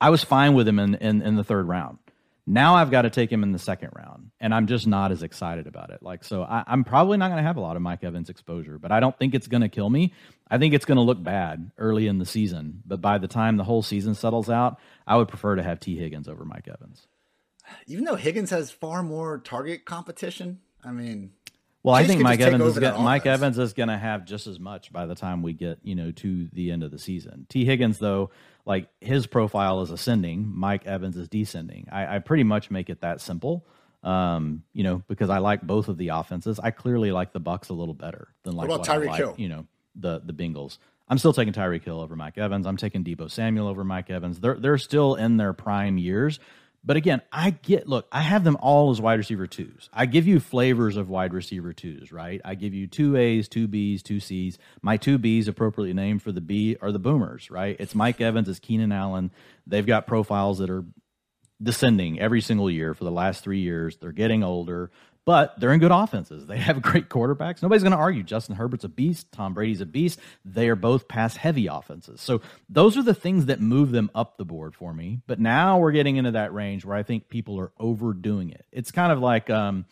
I 0.00 0.10
was 0.10 0.22
fine 0.22 0.54
with 0.54 0.68
him 0.68 0.78
in 0.78 0.94
in, 0.96 1.22
in 1.22 1.34
the 1.34 1.44
third 1.44 1.66
round. 1.66 1.98
Now 2.46 2.74
I've 2.74 2.90
got 2.90 3.02
to 3.02 3.10
take 3.10 3.30
him 3.30 3.44
in 3.44 3.52
the 3.52 3.58
second 3.58 3.90
round, 3.94 4.32
and 4.40 4.52
I'm 4.52 4.66
just 4.66 4.86
not 4.86 5.12
as 5.12 5.22
excited 5.22 5.68
about 5.68 5.90
it. 5.90 6.02
Like, 6.02 6.24
so 6.24 6.42
I, 6.42 6.64
am 6.66 6.82
probably 6.82 7.16
not 7.16 7.28
going 7.28 7.38
to 7.38 7.46
have 7.46 7.56
a 7.56 7.60
lot 7.60 7.76
of 7.76 7.82
Mike 7.82 8.02
Evans 8.02 8.28
exposure, 8.30 8.78
but 8.78 8.90
I 8.90 8.98
don't 8.98 9.16
think 9.16 9.34
it's 9.34 9.46
going 9.46 9.60
to 9.60 9.68
kill 9.68 9.88
me. 9.88 10.12
I 10.50 10.58
think 10.58 10.74
it's 10.74 10.84
going 10.84 10.96
to 10.96 11.02
look 11.02 11.22
bad 11.22 11.70
early 11.78 12.08
in 12.08 12.18
the 12.18 12.26
season, 12.26 12.82
but 12.84 13.00
by 13.00 13.18
the 13.18 13.28
time 13.28 13.56
the 13.56 13.64
whole 13.64 13.82
season 13.82 14.14
settles 14.14 14.50
out, 14.50 14.78
I 15.06 15.16
would 15.16 15.28
prefer 15.28 15.54
to 15.54 15.62
have 15.62 15.78
T. 15.78 15.96
Higgins 15.96 16.28
over 16.28 16.44
Mike 16.44 16.66
Evans. 16.66 17.06
Even 17.86 18.04
though 18.04 18.16
Higgins 18.16 18.50
has 18.50 18.72
far 18.72 19.04
more 19.04 19.38
target 19.38 19.84
competition, 19.84 20.58
I 20.84 20.90
mean, 20.90 21.30
well, 21.84 21.94
I 21.94 22.04
think 22.04 22.22
Mike 22.22 22.40
Evans 22.40 22.64
is 22.64 22.78
gonna, 22.78 22.98
Mike 23.02 23.26
Evans 23.26 23.58
is 23.58 23.72
going 23.72 23.88
to 23.88 23.98
have 23.98 24.24
just 24.24 24.46
as 24.46 24.60
much 24.60 24.92
by 24.92 25.06
the 25.06 25.16
time 25.16 25.42
we 25.42 25.52
get 25.52 25.78
you 25.82 25.94
know 25.94 26.12
to 26.12 26.48
the 26.52 26.70
end 26.70 26.82
of 26.82 26.90
the 26.90 26.98
season. 26.98 27.46
T. 27.48 27.64
Higgins, 27.64 27.98
though, 27.98 28.30
like 28.64 28.88
his 29.00 29.26
profile 29.26 29.82
is 29.82 29.90
ascending, 29.90 30.50
Mike 30.54 30.86
Evans 30.86 31.16
is 31.16 31.28
descending. 31.28 31.88
I, 31.90 32.16
I 32.16 32.18
pretty 32.20 32.44
much 32.44 32.70
make 32.70 32.90
it 32.90 33.00
that 33.00 33.20
simple. 33.20 33.66
Um, 34.02 34.64
you 34.72 34.82
know, 34.82 35.02
because 35.06 35.30
I 35.30 35.38
like 35.38 35.62
both 35.62 35.88
of 35.88 35.96
the 35.96 36.08
offenses. 36.08 36.58
I 36.58 36.72
clearly 36.72 37.12
like 37.12 37.32
the 37.32 37.40
Bucks 37.40 37.68
a 37.68 37.72
little 37.72 37.94
better 37.94 38.28
than 38.42 38.54
like 38.54 38.68
what, 38.68 38.80
what 38.80 38.88
Tyreek 38.88 39.06
like, 39.06 39.16
Hill? 39.18 39.34
You 39.38 39.48
know, 39.48 39.66
the 39.94 40.20
the 40.24 40.32
Bengals. 40.32 40.78
I'm 41.08 41.18
still 41.18 41.32
taking 41.32 41.52
Tyreek 41.52 41.84
Hill 41.84 42.00
over 42.00 42.16
Mike 42.16 42.38
Evans. 42.38 42.66
I'm 42.66 42.76
taking 42.76 43.04
Deebo 43.04 43.30
Samuel 43.30 43.68
over 43.68 43.84
Mike 43.84 44.10
Evans. 44.10 44.40
They're 44.40 44.58
they're 44.58 44.78
still 44.78 45.14
in 45.14 45.36
their 45.36 45.52
prime 45.52 45.98
years, 45.98 46.40
But 46.84 46.96
again, 46.96 47.22
I 47.30 47.50
get 47.50 47.88
look, 47.88 48.08
I 48.10 48.22
have 48.22 48.42
them 48.42 48.56
all 48.60 48.90
as 48.90 49.00
wide 49.00 49.18
receiver 49.18 49.46
twos. 49.46 49.88
I 49.92 50.06
give 50.06 50.26
you 50.26 50.40
flavors 50.40 50.96
of 50.96 51.08
wide 51.08 51.32
receiver 51.32 51.72
twos, 51.72 52.10
right? 52.10 52.40
I 52.44 52.56
give 52.56 52.74
you 52.74 52.88
two 52.88 53.16
A's, 53.16 53.48
two 53.48 53.68
B's, 53.68 54.02
two 54.02 54.18
C's. 54.18 54.58
My 54.82 54.96
two 54.96 55.18
B's 55.18 55.46
appropriately 55.46 55.94
named 55.94 56.22
for 56.22 56.32
the 56.32 56.40
B 56.40 56.76
are 56.82 56.90
the 56.90 56.98
boomers, 56.98 57.50
right? 57.50 57.76
It's 57.78 57.94
Mike 57.94 58.20
Evans, 58.20 58.48
it's 58.48 58.58
Keenan 58.58 58.90
Allen. 58.90 59.30
They've 59.64 59.86
got 59.86 60.08
profiles 60.08 60.58
that 60.58 60.70
are 60.70 60.84
descending 61.62 62.18
every 62.18 62.40
single 62.40 62.68
year 62.68 62.94
for 62.94 63.04
the 63.04 63.12
last 63.12 63.44
three 63.44 63.60
years. 63.60 63.96
They're 63.98 64.10
getting 64.10 64.42
older 64.42 64.90
but 65.24 65.58
they're 65.58 65.72
in 65.72 65.80
good 65.80 65.90
offenses. 65.90 66.46
They 66.46 66.58
have 66.58 66.82
great 66.82 67.08
quarterbacks. 67.08 67.62
Nobody's 67.62 67.82
going 67.82 67.92
to 67.92 67.98
argue 67.98 68.22
Justin 68.22 68.56
Herbert's 68.56 68.84
a 68.84 68.88
beast, 68.88 69.30
Tom 69.32 69.54
Brady's 69.54 69.80
a 69.80 69.86
beast. 69.86 70.18
They 70.44 70.68
are 70.68 70.76
both 70.76 71.08
pass 71.08 71.36
heavy 71.36 71.66
offenses. 71.66 72.20
So 72.20 72.40
those 72.68 72.96
are 72.96 73.02
the 73.02 73.14
things 73.14 73.46
that 73.46 73.60
move 73.60 73.92
them 73.92 74.10
up 74.14 74.36
the 74.36 74.44
board 74.44 74.74
for 74.74 74.92
me. 74.92 75.20
But 75.26 75.40
now 75.40 75.78
we're 75.78 75.92
getting 75.92 76.16
into 76.16 76.32
that 76.32 76.52
range 76.52 76.84
where 76.84 76.96
I 76.96 77.02
think 77.02 77.28
people 77.28 77.58
are 77.60 77.72
overdoing 77.78 78.50
it. 78.50 78.64
It's 78.72 78.90
kind 78.90 79.12
of 79.12 79.20
like 79.20 79.50
um, 79.50 79.86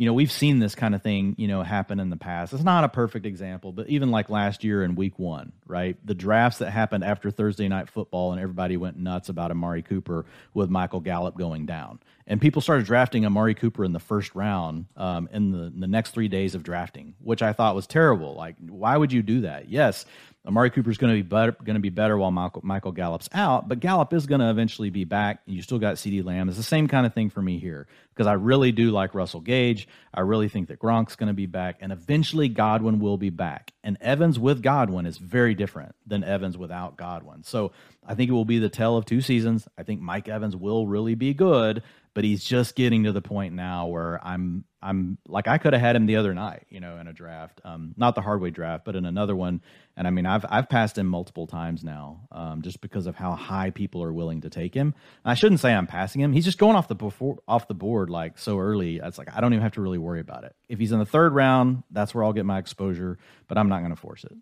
you 0.00 0.06
know, 0.06 0.14
we've 0.14 0.32
seen 0.32 0.60
this 0.60 0.74
kind 0.74 0.94
of 0.94 1.02
thing, 1.02 1.34
you 1.36 1.46
know, 1.46 1.62
happen 1.62 2.00
in 2.00 2.08
the 2.08 2.16
past. 2.16 2.54
It's 2.54 2.62
not 2.62 2.84
a 2.84 2.88
perfect 2.88 3.26
example, 3.26 3.70
but 3.70 3.86
even 3.90 4.10
like 4.10 4.30
last 4.30 4.64
year 4.64 4.82
in 4.82 4.94
week 4.94 5.18
one, 5.18 5.52
right? 5.66 5.94
The 6.06 6.14
drafts 6.14 6.60
that 6.60 6.70
happened 6.70 7.04
after 7.04 7.30
Thursday 7.30 7.68
night 7.68 7.90
football 7.90 8.32
and 8.32 8.40
everybody 8.40 8.78
went 8.78 8.96
nuts 8.96 9.28
about 9.28 9.50
Amari 9.50 9.82
Cooper 9.82 10.24
with 10.54 10.70
Michael 10.70 11.00
Gallup 11.00 11.36
going 11.36 11.66
down. 11.66 11.98
And 12.26 12.40
people 12.40 12.62
started 12.62 12.86
drafting 12.86 13.26
Amari 13.26 13.54
Cooper 13.54 13.84
in 13.84 13.92
the 13.92 14.00
first 14.00 14.34
round 14.34 14.86
um, 14.96 15.28
in 15.32 15.52
the, 15.52 15.64
in 15.64 15.80
the 15.80 15.86
next 15.86 16.12
three 16.12 16.28
days 16.28 16.54
of 16.54 16.62
drafting, 16.62 17.12
which 17.22 17.42
I 17.42 17.52
thought 17.52 17.74
was 17.74 17.86
terrible. 17.86 18.34
Like, 18.34 18.56
why 18.58 18.96
would 18.96 19.12
you 19.12 19.20
do 19.20 19.42
that? 19.42 19.68
Yes, 19.68 20.06
Amari 20.46 20.70
Cooper 20.70 20.90
is 20.90 20.96
going 20.96 21.14
to 21.14 21.22
be 21.22 21.28
better, 21.28 21.52
going 21.52 21.74
to 21.74 21.80
be 21.80 21.90
better 21.90 22.16
while 22.16 22.30
Michael, 22.30 22.62
Michael 22.64 22.92
Gallup's 22.92 23.28
out, 23.34 23.68
but 23.68 23.78
Gallup 23.78 24.14
is 24.14 24.26
going 24.26 24.40
to 24.40 24.48
eventually 24.48 24.88
be 24.88 25.04
back. 25.04 25.42
You 25.44 25.60
still 25.60 25.78
got 25.78 25.96
CeeDee 25.96 26.24
Lamb. 26.24 26.48
It's 26.48 26.56
the 26.56 26.62
same 26.62 26.88
kind 26.88 27.04
of 27.04 27.12
thing 27.12 27.28
for 27.28 27.42
me 27.42 27.58
here 27.58 27.86
because 28.14 28.26
I 28.26 28.32
really 28.32 28.72
do 28.72 28.90
like 28.90 29.14
Russell 29.14 29.40
Gage. 29.40 29.86
I 30.14 30.20
really 30.20 30.48
think 30.48 30.68
that 30.68 30.78
Gronk's 30.78 31.14
going 31.14 31.28
to 31.28 31.34
be 31.34 31.44
back, 31.44 31.76
and 31.80 31.92
eventually 31.92 32.48
Godwin 32.48 33.00
will 33.00 33.18
be 33.18 33.28
back. 33.28 33.72
And 33.84 33.98
Evans 34.00 34.38
with 34.38 34.62
Godwin 34.62 35.04
is 35.04 35.18
very 35.18 35.54
different 35.54 35.94
than 36.06 36.24
Evans 36.24 36.56
without 36.56 36.96
Godwin. 36.96 37.42
So 37.42 37.72
I 38.06 38.14
think 38.14 38.30
it 38.30 38.34
will 38.34 38.46
be 38.46 38.58
the 38.58 38.70
tale 38.70 38.96
of 38.96 39.04
two 39.04 39.20
seasons. 39.20 39.68
I 39.76 39.82
think 39.82 40.00
Mike 40.00 40.28
Evans 40.28 40.56
will 40.56 40.86
really 40.86 41.14
be 41.14 41.34
good, 41.34 41.82
but 42.14 42.24
he's 42.24 42.42
just 42.42 42.74
getting 42.76 43.04
to 43.04 43.12
the 43.12 43.22
point 43.22 43.54
now 43.54 43.88
where 43.88 44.18
I'm 44.26 44.64
I'm 44.82 45.18
like 45.28 45.46
I 45.46 45.58
could 45.58 45.72
have 45.72 45.82
had 45.82 45.96
him 45.96 46.06
the 46.06 46.16
other 46.16 46.32
night, 46.34 46.66
you 46.70 46.80
know, 46.80 46.96
in 46.96 47.06
a 47.06 47.12
draft, 47.12 47.60
um, 47.64 47.94
not 47.96 48.14
the 48.14 48.22
hard 48.22 48.40
way 48.40 48.50
draft, 48.50 48.84
but 48.84 48.96
in 48.96 49.04
another 49.04 49.36
one. 49.36 49.60
And 49.96 50.06
I 50.06 50.10
mean, 50.10 50.24
I've 50.24 50.46
I've 50.48 50.68
passed 50.68 50.96
him 50.96 51.06
multiple 51.06 51.46
times 51.46 51.84
now, 51.84 52.20
um, 52.32 52.62
just 52.62 52.80
because 52.80 53.06
of 53.06 53.14
how 53.14 53.32
high 53.32 53.70
people 53.70 54.02
are 54.02 54.12
willing 54.12 54.40
to 54.42 54.50
take 54.50 54.74
him. 54.74 54.94
And 55.24 55.30
I 55.30 55.34
shouldn't 55.34 55.60
say 55.60 55.72
I'm 55.72 55.86
passing 55.86 56.22
him; 56.22 56.32
he's 56.32 56.44
just 56.44 56.58
going 56.58 56.76
off 56.76 56.88
the 56.88 56.94
before 56.94 57.38
off 57.46 57.68
the 57.68 57.74
board 57.74 58.08
like 58.08 58.38
so 58.38 58.58
early. 58.58 59.00
It's 59.02 59.18
like 59.18 59.28
I 59.34 59.40
don't 59.40 59.52
even 59.52 59.62
have 59.62 59.72
to 59.72 59.82
really 59.82 59.98
worry 59.98 60.20
about 60.20 60.44
it. 60.44 60.56
If 60.68 60.78
he's 60.78 60.92
in 60.92 60.98
the 60.98 61.06
third 61.06 61.34
round, 61.34 61.82
that's 61.90 62.14
where 62.14 62.24
I'll 62.24 62.32
get 62.32 62.46
my 62.46 62.58
exposure, 62.58 63.18
but 63.48 63.58
I'm 63.58 63.68
not 63.68 63.80
going 63.80 63.94
to 63.94 64.00
force 64.00 64.24
it. 64.24 64.36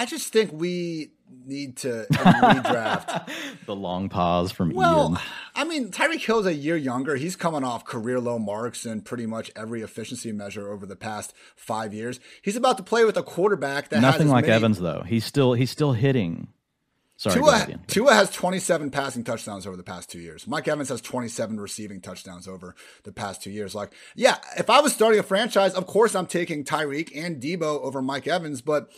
I 0.00 0.06
just 0.06 0.32
think 0.32 0.50
we 0.50 1.10
need 1.44 1.76
to 1.78 2.06
redraft. 2.10 3.30
the 3.66 3.76
long 3.76 4.08
pause 4.08 4.50
from 4.50 4.72
well, 4.72 5.10
Ian. 5.10 5.18
I 5.54 5.64
mean, 5.64 5.90
Tyreek 5.90 6.24
Hill's 6.24 6.46
a 6.46 6.54
year 6.54 6.74
younger. 6.74 7.16
He's 7.16 7.36
coming 7.36 7.64
off 7.64 7.84
career 7.84 8.18
low 8.18 8.38
marks 8.38 8.86
in 8.86 9.02
pretty 9.02 9.26
much 9.26 9.50
every 9.54 9.82
efficiency 9.82 10.32
measure 10.32 10.72
over 10.72 10.86
the 10.86 10.96
past 10.96 11.34
five 11.54 11.92
years. 11.92 12.18
He's 12.40 12.56
about 12.56 12.78
to 12.78 12.82
play 12.82 13.04
with 13.04 13.18
a 13.18 13.22
quarterback 13.22 13.90
that 13.90 14.00
nothing 14.00 14.28
like 14.28 14.46
many... 14.46 14.54
Evans 14.54 14.80
though. 14.80 15.02
He's 15.06 15.26
still 15.26 15.52
he's 15.52 15.70
still 15.70 15.92
hitting. 15.92 16.48
Sorry, 17.18 17.34
Tua, 17.34 17.66
Tua 17.86 18.14
has 18.14 18.30
27 18.30 18.90
passing 18.90 19.24
touchdowns 19.24 19.66
over 19.66 19.76
the 19.76 19.82
past 19.82 20.08
two 20.08 20.20
years. 20.20 20.46
Mike 20.46 20.66
Evans 20.66 20.88
has 20.88 21.02
27 21.02 21.60
receiving 21.60 22.00
touchdowns 22.00 22.48
over 22.48 22.74
the 23.04 23.12
past 23.12 23.42
two 23.42 23.50
years. 23.50 23.74
Like, 23.74 23.92
yeah, 24.16 24.38
if 24.56 24.70
I 24.70 24.80
was 24.80 24.94
starting 24.94 25.20
a 25.20 25.22
franchise, 25.22 25.74
of 25.74 25.86
course 25.86 26.14
I'm 26.14 26.24
taking 26.24 26.64
Tyreek 26.64 27.10
and 27.14 27.38
Deebo 27.38 27.82
over 27.82 28.00
Mike 28.00 28.26
Evans, 28.26 28.62
but 28.62 28.90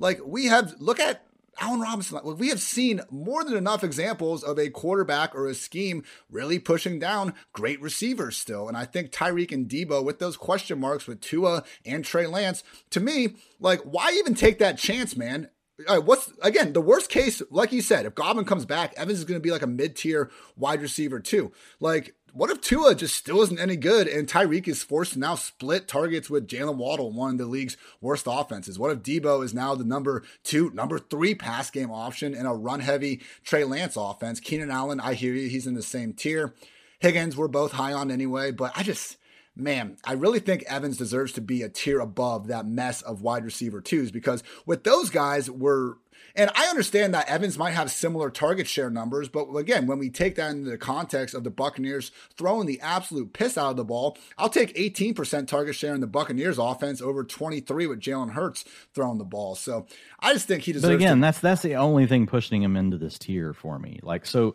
like 0.00 0.20
we 0.24 0.46
have 0.46 0.74
look 0.80 0.98
at 0.98 1.24
Allen 1.60 1.80
Robinson, 1.80 2.18
Like 2.22 2.38
we 2.38 2.48
have 2.48 2.60
seen 2.60 3.02
more 3.10 3.44
than 3.44 3.56
enough 3.56 3.84
examples 3.84 4.42
of 4.42 4.58
a 4.58 4.70
quarterback 4.70 5.34
or 5.34 5.46
a 5.46 5.54
scheme 5.54 6.02
really 6.30 6.58
pushing 6.58 6.98
down 6.98 7.34
great 7.52 7.80
receivers 7.82 8.36
still. 8.36 8.66
And 8.66 8.76
I 8.76 8.86
think 8.86 9.10
Tyreek 9.10 9.52
and 9.52 9.68
Deebo, 9.68 10.02
with 10.02 10.18
those 10.18 10.36
question 10.36 10.80
marks 10.80 11.06
with 11.06 11.20
Tua 11.20 11.64
and 11.84 12.04
Trey 12.04 12.26
Lance, 12.26 12.64
to 12.90 13.00
me, 13.00 13.34
like, 13.60 13.80
why 13.82 14.12
even 14.12 14.34
take 14.34 14.58
that 14.58 14.78
chance, 14.78 15.16
man? 15.16 15.50
what's 15.88 16.30
again 16.42 16.72
the 16.72 16.80
worst 16.80 17.10
case? 17.10 17.42
Like 17.50 17.72
you 17.72 17.80
said, 17.80 18.06
if 18.06 18.14
Godwin 18.14 18.44
comes 18.44 18.66
back, 18.66 18.92
Evans 18.96 19.18
is 19.18 19.24
going 19.24 19.40
to 19.40 19.42
be 19.42 19.50
like 19.50 19.62
a 19.62 19.66
mid 19.66 19.96
tier 19.96 20.30
wide 20.56 20.82
receiver 20.82 21.20
too. 21.20 21.52
Like 21.80 22.14
what 22.32 22.50
if 22.50 22.60
Tua 22.60 22.94
just 22.94 23.14
still 23.14 23.42
isn't 23.42 23.58
any 23.58 23.76
good 23.76 24.06
and 24.06 24.28
Tyreek 24.28 24.68
is 24.68 24.82
forced 24.82 25.14
to 25.14 25.18
now 25.18 25.34
split 25.34 25.88
targets 25.88 26.30
with 26.30 26.48
Jaylen 26.48 26.76
Waddle, 26.76 27.12
one 27.12 27.32
of 27.32 27.38
the 27.38 27.46
league's 27.46 27.76
worst 28.00 28.26
offenses? 28.28 28.78
What 28.78 28.90
if 28.90 29.02
Deebo 29.02 29.44
is 29.44 29.54
now 29.54 29.74
the 29.74 29.84
number 29.84 30.22
two, 30.42 30.70
number 30.70 30.98
three 30.98 31.34
pass 31.34 31.70
game 31.70 31.90
option 31.90 32.34
in 32.34 32.46
a 32.46 32.54
run 32.54 32.80
heavy 32.80 33.20
Trey 33.44 33.64
Lance 33.64 33.96
offense? 33.96 34.40
Keenan 34.40 34.70
Allen, 34.70 35.00
I 35.00 35.14
hear 35.14 35.34
you, 35.34 35.48
he's 35.48 35.66
in 35.66 35.74
the 35.74 35.82
same 35.82 36.12
tier. 36.12 36.54
Higgins, 37.00 37.36
we're 37.36 37.48
both 37.48 37.72
high 37.72 37.92
on 37.92 38.10
anyway, 38.10 38.50
but 38.52 38.72
I 38.76 38.82
just, 38.82 39.16
man, 39.56 39.96
I 40.04 40.12
really 40.12 40.40
think 40.40 40.62
Evans 40.64 40.98
deserves 40.98 41.32
to 41.32 41.40
be 41.40 41.62
a 41.62 41.68
tier 41.68 42.00
above 42.00 42.48
that 42.48 42.66
mess 42.66 43.02
of 43.02 43.22
wide 43.22 43.44
receiver 43.44 43.80
twos 43.80 44.10
because 44.10 44.42
with 44.66 44.84
those 44.84 45.10
guys, 45.10 45.50
we're 45.50 45.94
and 46.34 46.50
I 46.54 46.66
understand 46.66 47.14
that 47.14 47.28
Evans 47.28 47.58
might 47.58 47.72
have 47.72 47.90
similar 47.90 48.30
target 48.30 48.66
share 48.66 48.90
numbers, 48.90 49.28
but 49.28 49.54
again, 49.56 49.86
when 49.86 49.98
we 49.98 50.10
take 50.10 50.36
that 50.36 50.50
into 50.50 50.70
the 50.70 50.78
context 50.78 51.34
of 51.34 51.44
the 51.44 51.50
Buccaneers 51.50 52.10
throwing 52.36 52.66
the 52.66 52.80
absolute 52.80 53.32
piss 53.32 53.56
out 53.58 53.70
of 53.70 53.76
the 53.76 53.84
ball, 53.84 54.16
I'll 54.38 54.48
take 54.48 54.74
18% 54.74 55.46
target 55.46 55.74
share 55.74 55.94
in 55.94 56.00
the 56.00 56.06
Buccaneers 56.06 56.58
offense 56.58 57.00
over 57.00 57.24
23 57.24 57.86
with 57.86 58.00
Jalen 58.00 58.32
Hurts 58.32 58.64
throwing 58.94 59.18
the 59.18 59.24
ball. 59.24 59.54
So 59.54 59.86
I 60.20 60.32
just 60.32 60.46
think 60.46 60.62
he 60.62 60.72
deserves. 60.72 60.92
But 60.92 60.96
again, 60.96 61.16
to- 61.16 61.20
that's 61.22 61.40
that's 61.40 61.62
the 61.62 61.76
only 61.76 62.06
thing 62.06 62.26
pushing 62.26 62.62
him 62.62 62.76
into 62.76 62.98
this 62.98 63.18
tier 63.18 63.52
for 63.52 63.78
me. 63.78 64.00
Like 64.02 64.26
so. 64.26 64.54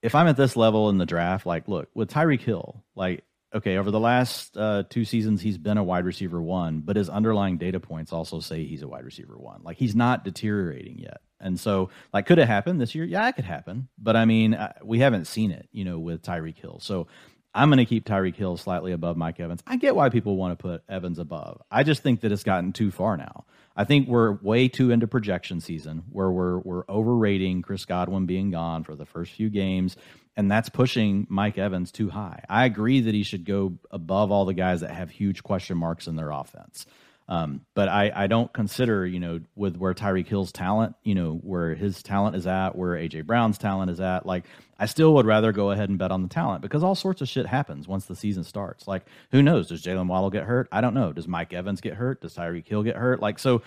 If 0.00 0.16
I'm 0.16 0.26
at 0.26 0.36
this 0.36 0.56
level 0.56 0.88
in 0.88 0.98
the 0.98 1.06
draft, 1.06 1.46
like, 1.46 1.68
look 1.68 1.88
with 1.94 2.10
Tyreek 2.10 2.40
Hill, 2.40 2.82
like 2.96 3.22
okay, 3.54 3.76
over 3.76 3.90
the 3.90 4.00
last 4.00 4.56
uh, 4.56 4.84
two 4.88 5.04
seasons, 5.04 5.42
he's 5.42 5.58
been 5.58 5.78
a 5.78 5.84
wide 5.84 6.04
receiver 6.04 6.40
one, 6.40 6.80
but 6.80 6.96
his 6.96 7.08
underlying 7.08 7.58
data 7.58 7.80
points 7.80 8.12
also 8.12 8.40
say 8.40 8.64
he's 8.64 8.82
a 8.82 8.88
wide 8.88 9.04
receiver 9.04 9.38
one. 9.38 9.62
Like 9.62 9.76
he's 9.76 9.94
not 9.94 10.24
deteriorating 10.24 10.98
yet. 10.98 11.20
And 11.40 11.58
so, 11.58 11.90
like, 12.12 12.26
could 12.26 12.38
it 12.38 12.46
happen 12.46 12.78
this 12.78 12.94
year? 12.94 13.04
Yeah, 13.04 13.28
it 13.28 13.34
could 13.34 13.44
happen. 13.44 13.88
But 13.98 14.16
I 14.16 14.24
mean, 14.24 14.54
uh, 14.54 14.72
we 14.84 15.00
haven't 15.00 15.26
seen 15.26 15.50
it, 15.50 15.68
you 15.72 15.84
know, 15.84 15.98
with 15.98 16.22
Tyreek 16.22 16.58
Hill. 16.58 16.78
So 16.80 17.08
I'm 17.54 17.68
going 17.68 17.78
to 17.78 17.84
keep 17.84 18.06
Tyreek 18.06 18.36
Hill 18.36 18.56
slightly 18.56 18.92
above 18.92 19.16
Mike 19.16 19.40
Evans. 19.40 19.62
I 19.66 19.76
get 19.76 19.96
why 19.96 20.08
people 20.08 20.36
want 20.36 20.56
to 20.56 20.62
put 20.62 20.82
Evans 20.88 21.18
above. 21.18 21.60
I 21.70 21.82
just 21.82 22.02
think 22.02 22.20
that 22.20 22.32
it's 22.32 22.44
gotten 22.44 22.72
too 22.72 22.90
far 22.90 23.16
now. 23.16 23.44
I 23.76 23.84
think 23.84 24.08
we're 24.08 24.32
way 24.42 24.68
too 24.68 24.90
into 24.90 25.06
projection 25.06 25.60
season 25.60 26.04
where 26.10 26.30
we're 26.30 26.58
we're 26.58 26.84
overrating 26.88 27.62
Chris 27.62 27.84
Godwin 27.86 28.26
being 28.26 28.50
gone 28.50 28.84
for 28.84 28.94
the 28.94 29.06
first 29.06 29.32
few 29.32 29.50
games 29.50 29.96
and 30.36 30.50
that's 30.50 30.68
pushing 30.68 31.26
Mike 31.28 31.58
Evans 31.58 31.92
too 31.92 32.10
high. 32.10 32.44
I 32.48 32.64
agree 32.64 33.00
that 33.00 33.14
he 33.14 33.22
should 33.22 33.44
go 33.44 33.74
above 33.90 34.30
all 34.30 34.44
the 34.44 34.54
guys 34.54 34.80
that 34.80 34.90
have 34.90 35.10
huge 35.10 35.42
question 35.42 35.76
marks 35.76 36.06
in 36.06 36.16
their 36.16 36.30
offense. 36.30 36.86
Um, 37.28 37.62
but 37.74 37.88
I, 37.88 38.10
I 38.14 38.26
don't 38.26 38.52
consider, 38.52 39.06
you 39.06 39.20
know, 39.20 39.40
with 39.54 39.76
where 39.76 39.94
Tyreek 39.94 40.26
Hill's 40.26 40.52
talent, 40.52 40.96
you 41.02 41.14
know, 41.14 41.34
where 41.36 41.74
his 41.74 42.02
talent 42.02 42.36
is 42.36 42.46
at, 42.46 42.76
where 42.76 42.96
AJ 42.96 43.26
Brown's 43.26 43.58
talent 43.58 43.90
is 43.90 44.00
at, 44.00 44.26
like 44.26 44.44
I 44.78 44.86
still 44.86 45.14
would 45.14 45.26
rather 45.26 45.52
go 45.52 45.70
ahead 45.70 45.88
and 45.88 45.98
bet 45.98 46.10
on 46.10 46.22
the 46.22 46.28
talent 46.28 46.62
because 46.62 46.82
all 46.82 46.96
sorts 46.96 47.20
of 47.20 47.28
shit 47.28 47.46
happens 47.46 47.86
once 47.86 48.06
the 48.06 48.16
season 48.16 48.42
starts. 48.42 48.88
Like, 48.88 49.04
who 49.30 49.40
knows? 49.40 49.68
Does 49.68 49.82
Jaylen 49.82 50.08
Waddle 50.08 50.30
get 50.30 50.42
hurt? 50.42 50.68
I 50.72 50.80
don't 50.80 50.94
know. 50.94 51.12
Does 51.12 51.28
Mike 51.28 51.52
Evans 51.52 51.80
get 51.80 51.94
hurt? 51.94 52.20
Does 52.20 52.34
Tyreek 52.34 52.66
Hill 52.66 52.82
get 52.82 52.96
hurt? 52.96 53.20
Like, 53.20 53.38
so 53.38 53.62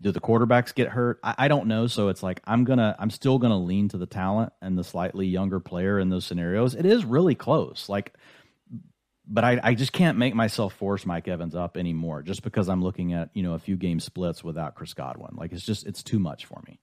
do 0.00 0.12
the 0.12 0.20
quarterbacks 0.20 0.74
get 0.74 0.88
hurt? 0.88 1.20
I, 1.22 1.34
I, 1.38 1.48
don't 1.48 1.66
know. 1.66 1.86
So 1.86 2.08
it's 2.08 2.22
like 2.22 2.40
I'm 2.44 2.64
gonna 2.64 2.96
I'm 2.98 3.10
still 3.10 3.38
gonna 3.38 3.58
lean 3.58 3.88
to 3.90 3.98
the 3.98 4.06
talent 4.06 4.52
and 4.62 4.78
the 4.78 4.84
slightly 4.84 5.26
younger 5.26 5.60
player 5.60 5.98
in 5.98 6.08
those 6.08 6.24
scenarios. 6.24 6.74
It 6.74 6.86
is 6.86 7.04
really 7.04 7.34
close. 7.34 7.88
Like 7.88 8.14
but 9.32 9.44
I, 9.44 9.60
I 9.62 9.74
just 9.74 9.92
can't 9.92 10.18
make 10.18 10.34
myself 10.34 10.74
force 10.74 11.06
Mike 11.06 11.28
Evans 11.28 11.54
up 11.54 11.76
anymore 11.76 12.22
just 12.22 12.42
because 12.42 12.68
I'm 12.68 12.82
looking 12.82 13.12
at, 13.12 13.30
you 13.32 13.44
know, 13.44 13.54
a 13.54 13.60
few 13.60 13.76
game 13.76 14.00
splits 14.00 14.42
without 14.42 14.74
Chris 14.74 14.92
Godwin. 14.92 15.36
Like 15.36 15.52
it's 15.52 15.64
just 15.64 15.86
it's 15.86 16.02
too 16.02 16.18
much 16.18 16.46
for 16.46 16.60
me 16.66 16.80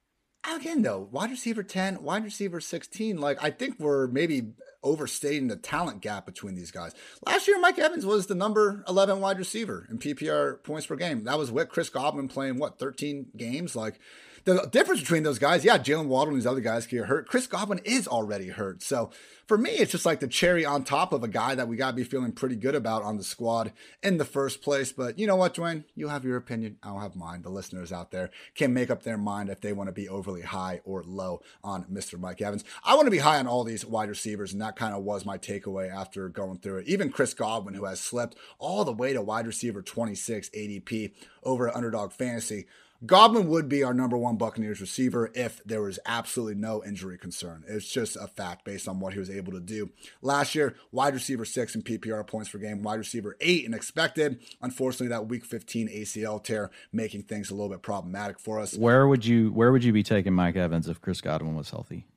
again 0.56 0.82
though 0.82 1.08
wide 1.12 1.30
receiver 1.30 1.64
10 1.64 2.02
wide 2.04 2.24
receiver 2.24 2.60
16 2.60 3.18
like 3.18 3.42
i 3.44 3.50
think 3.50 3.80
we're 3.80 4.08
maybe 4.08 4.54
overstating 4.88 5.48
the 5.48 5.56
talent 5.56 6.02
gap 6.02 6.26
between 6.26 6.56
these 6.56 6.72
guys. 6.72 6.94
Last 7.26 7.48
year 7.48 7.60
mike 7.60 7.78
evans 7.78 8.06
was 8.06 8.28
the 8.28 8.36
number 8.36 8.84
11 8.88 9.20
wide 9.20 9.38
receiver 9.38 9.86
in 9.90 10.00
ppr 10.00 10.62
points 10.64 10.88
per 10.88 10.96
game. 10.96 11.24
That 11.26 11.38
was 11.38 11.52
with 11.52 11.70
chris 11.70 11.90
godwin 11.90 12.28
playing 12.28 12.58
what 12.58 12.80
13 12.80 13.28
games? 13.36 13.76
Like 13.76 14.00
the 14.48 14.70
difference 14.72 15.02
between 15.02 15.24
those 15.24 15.40
guys, 15.40 15.66
yeah, 15.66 15.78
Jaylen 15.78 16.06
Waddle 16.06 16.30
and 16.30 16.38
these 16.38 16.48
other 16.48 16.62
guys 16.62 16.88
get 16.88 17.06
hurt. 17.06 17.28
Chris 17.28 17.48
Godwin 17.48 17.82
is 17.84 18.08
already 18.08 18.48
hurt. 18.48 18.82
So 18.82 19.12
for 19.46 19.58
me, 19.58 19.72
it's 19.72 19.92
just 19.92 20.06
like 20.06 20.22
the 20.22 20.28
cherry 20.28 20.64
on 20.64 20.86
top 20.86 21.12
of 21.12 21.22
a 21.22 21.28
guy 21.28 21.54
that 21.54 21.68
we 21.68 21.76
got 21.76 21.92
to 21.92 21.96
be 21.98 22.06
feeling 22.06 22.32
pretty 22.32 22.56
good 22.56 22.74
about 22.74 23.04
on 23.04 23.18
the 23.18 23.26
squad 23.26 23.74
in 24.02 24.18
the 24.18 24.24
first 24.24 24.62
place. 24.62 24.94
But 24.94 25.20
you 25.20 25.28
know 25.28 25.36
what, 25.36 25.54
Dwain? 25.54 25.84
You 25.96 26.08
have 26.08 26.24
your 26.24 26.38
opinion. 26.38 26.78
I'll 26.82 27.00
have 27.00 27.14
mine. 27.14 27.42
The 27.42 27.50
listeners 27.50 27.92
out 27.92 28.12
there 28.12 28.30
can 28.56 28.74
make 28.74 28.90
up 28.90 29.04
their 29.04 29.18
mind 29.18 29.50
if 29.50 29.60
they 29.60 29.74
want 29.74 29.90
to 29.90 29.94
be 29.94 30.08
overly 30.08 30.44
high 30.44 30.80
or 30.86 31.04
low 31.04 31.42
on 31.62 31.84
Mr. 31.92 32.18
Mike 32.18 32.42
Evans. 32.42 32.64
I 32.86 32.96
want 32.96 33.08
to 33.08 33.12
be 33.12 33.18
high 33.18 33.40
on 33.40 33.48
all 33.48 33.66
these 33.66 33.86
wide 33.86 34.08
receivers, 34.08 34.54
and 34.54 34.62
that 34.62 34.78
kind 34.78 34.96
of 34.96 35.04
was 35.04 35.26
my 35.26 35.38
takeaway 35.38 35.94
after 35.94 36.30
going 36.30 36.60
through 36.60 36.78
it. 36.78 36.88
Even 36.88 37.12
Chris 37.12 37.34
Godwin, 37.34 37.74
who 37.74 37.84
has 37.84 38.00
slipped 38.00 38.38
all 38.60 38.86
the 38.86 38.94
way 38.94 39.12
to 39.12 39.22
wide 39.22 39.46
receiver 39.46 39.82
26 39.82 40.50
ADP 40.52 41.12
over 41.44 41.76
underdog 41.76 42.14
fantasy. 42.14 42.66
Godwin 43.06 43.48
would 43.48 43.70
be 43.70 43.84
our 43.84 43.94
number 43.94 44.18
one 44.18 44.38
Buccaneers 44.38 44.82
receiver 44.82 45.32
if 45.36 45.64
there 45.64 45.82
was 45.82 46.00
absolutely 46.06 46.56
no 46.56 46.84
injury 46.84 47.18
concern. 47.18 47.64
It's 47.68 47.88
just 47.88 48.16
a 48.16 48.28
fact 48.28 48.66
based 48.66 48.88
on 48.88 49.00
what 49.00 49.14
he 49.14 49.20
was 49.20 49.30
able 49.30 49.54
to 49.54 49.60
do. 49.60 49.92
Last 50.22 50.56
year, 50.56 50.76
wide 50.92 51.14
receiver 51.14 51.46
six 51.46 51.76
in 51.76 51.84
PPR 51.84 52.26
points 52.26 52.50
per 52.50 52.58
game, 52.58 52.82
wide 52.82 52.96
receiver 52.96 53.38
eight 53.40 53.66
in 53.66 53.74
expected. 53.74 54.40
Unfortunately, 54.62 55.10
that 55.10 55.28
week 55.28 55.46
15 55.46 55.90
ACL 55.90 56.44
tear 56.44 56.72
making 56.92 57.24
things 57.24 57.52
a 57.52 57.54
little 57.54 57.70
bit 57.70 57.84
problematic 57.84 58.40
for 58.40 58.60
us. 58.60 58.76
Where 58.76 59.08
would 59.08 59.26
you 59.26 59.52
where 59.52 59.72
would 59.72 59.84
you 59.84 59.94
be 59.94 60.04
taking 60.04 60.34
Mike 60.34 60.56
Evans 60.56 60.88
if 60.88 61.00
Chris 61.00 61.22
Godwin 61.22 61.56
was 61.56 61.70
healthy? 61.70 62.08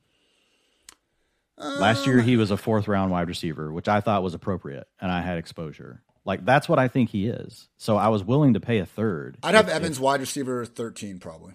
Last 1.59 2.07
year 2.07 2.23
he 2.23 2.35
um, 2.35 2.39
was 2.41 2.51
a 2.51 2.57
fourth 2.57 2.89
round 2.89 3.13
wide 3.13 3.29
receiver, 3.29 3.71
which 3.71 3.87
I 3.87 4.01
thought 4.01 4.23
was 4.23 4.33
appropriate, 4.33 4.89
and 4.99 5.13
I 5.13 5.21
had 5.21 5.37
exposure. 5.37 6.03
Like 6.25 6.45
that's 6.45 6.69
what 6.69 6.79
I 6.79 6.89
think 6.89 7.11
he 7.11 7.27
is. 7.27 7.69
So 7.77 7.97
I 7.97 8.09
was 8.09 8.23
willing 8.23 8.55
to 8.55 8.61
pay 8.61 8.79
a 8.79 8.87
third. 8.87 9.39
I'd 9.43 9.55
have 9.55 9.69
if, 9.69 9.75
Evans 9.75 9.97
if, 9.97 10.03
wide 10.03 10.21
receiver 10.21 10.65
thirteen 10.65 11.19
probably. 11.19 11.55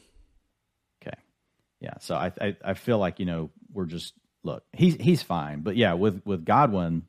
Okay, 1.01 1.17
yeah. 1.79 1.95
So 1.99 2.15
I, 2.15 2.31
I 2.41 2.57
I 2.63 2.73
feel 2.73 2.97
like 2.97 3.19
you 3.19 3.25
know 3.25 3.51
we're 3.71 3.85
just 3.85 4.13
look 4.43 4.63
he's 4.73 4.95
he's 4.95 5.21
fine, 5.21 5.61
but 5.61 5.75
yeah 5.75 5.93
with 5.93 6.21
with 6.25 6.45
Godwin, 6.45 7.03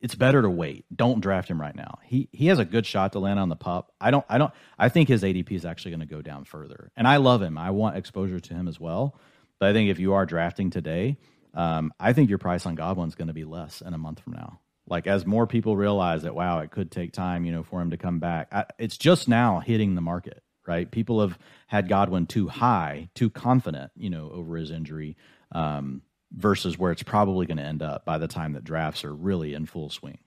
it's 0.00 0.14
better 0.14 0.42
to 0.42 0.50
wait. 0.50 0.84
Don't 0.94 1.20
draft 1.20 1.48
him 1.48 1.60
right 1.60 1.74
now. 1.74 1.98
He 2.04 2.28
he 2.32 2.46
has 2.46 2.58
a 2.58 2.64
good 2.64 2.86
shot 2.86 3.12
to 3.12 3.18
land 3.18 3.40
on 3.40 3.48
the 3.48 3.56
pup. 3.56 3.92
I 4.00 4.10
don't 4.10 4.24
I 4.28 4.38
don't 4.38 4.52
I 4.78 4.88
think 4.88 5.08
his 5.08 5.22
ADP 5.22 5.50
is 5.52 5.64
actually 5.64 5.90
going 5.90 6.00
to 6.00 6.06
go 6.06 6.22
down 6.22 6.44
further, 6.44 6.92
and 6.96 7.08
I 7.08 7.16
love 7.16 7.42
him. 7.42 7.58
I 7.58 7.70
want 7.70 7.96
exposure 7.96 8.38
to 8.40 8.54
him 8.54 8.68
as 8.68 8.78
well. 8.78 9.18
But 9.58 9.70
I 9.70 9.72
think 9.72 9.90
if 9.90 9.98
you 9.98 10.12
are 10.12 10.26
drafting 10.26 10.70
today, 10.70 11.16
um, 11.54 11.92
I 11.98 12.12
think 12.12 12.28
your 12.28 12.38
price 12.38 12.66
on 12.66 12.74
Godwin's 12.74 13.14
going 13.14 13.28
to 13.28 13.34
be 13.34 13.44
less 13.44 13.80
in 13.80 13.94
a 13.94 13.98
month 13.98 14.20
from 14.20 14.34
now. 14.34 14.60
Like 14.88 15.06
as 15.06 15.26
more 15.26 15.46
people 15.46 15.76
realize 15.76 16.22
that, 16.22 16.34
wow, 16.34 16.60
it 16.60 16.70
could 16.70 16.90
take 16.90 17.12
time, 17.12 17.44
you 17.44 17.52
know, 17.52 17.62
for 17.62 17.80
him 17.80 17.90
to 17.90 17.96
come 17.96 18.18
back. 18.18 18.48
I, 18.52 18.64
it's 18.78 18.96
just 18.96 19.28
now 19.28 19.60
hitting 19.60 19.94
the 19.94 20.00
market, 20.00 20.42
right? 20.66 20.90
People 20.90 21.20
have 21.20 21.38
had 21.66 21.88
Godwin 21.88 22.26
too 22.26 22.48
high, 22.48 23.08
too 23.14 23.30
confident, 23.30 23.90
you 23.96 24.10
know, 24.10 24.30
over 24.30 24.56
his 24.56 24.70
injury, 24.70 25.16
um, 25.52 26.02
versus 26.32 26.78
where 26.78 26.92
it's 26.92 27.02
probably 27.02 27.46
going 27.46 27.56
to 27.56 27.62
end 27.62 27.82
up 27.82 28.04
by 28.04 28.18
the 28.18 28.28
time 28.28 28.52
that 28.52 28.64
drafts 28.64 29.04
are 29.04 29.14
really 29.14 29.54
in 29.54 29.66
full 29.66 29.90
swing. 29.90 30.18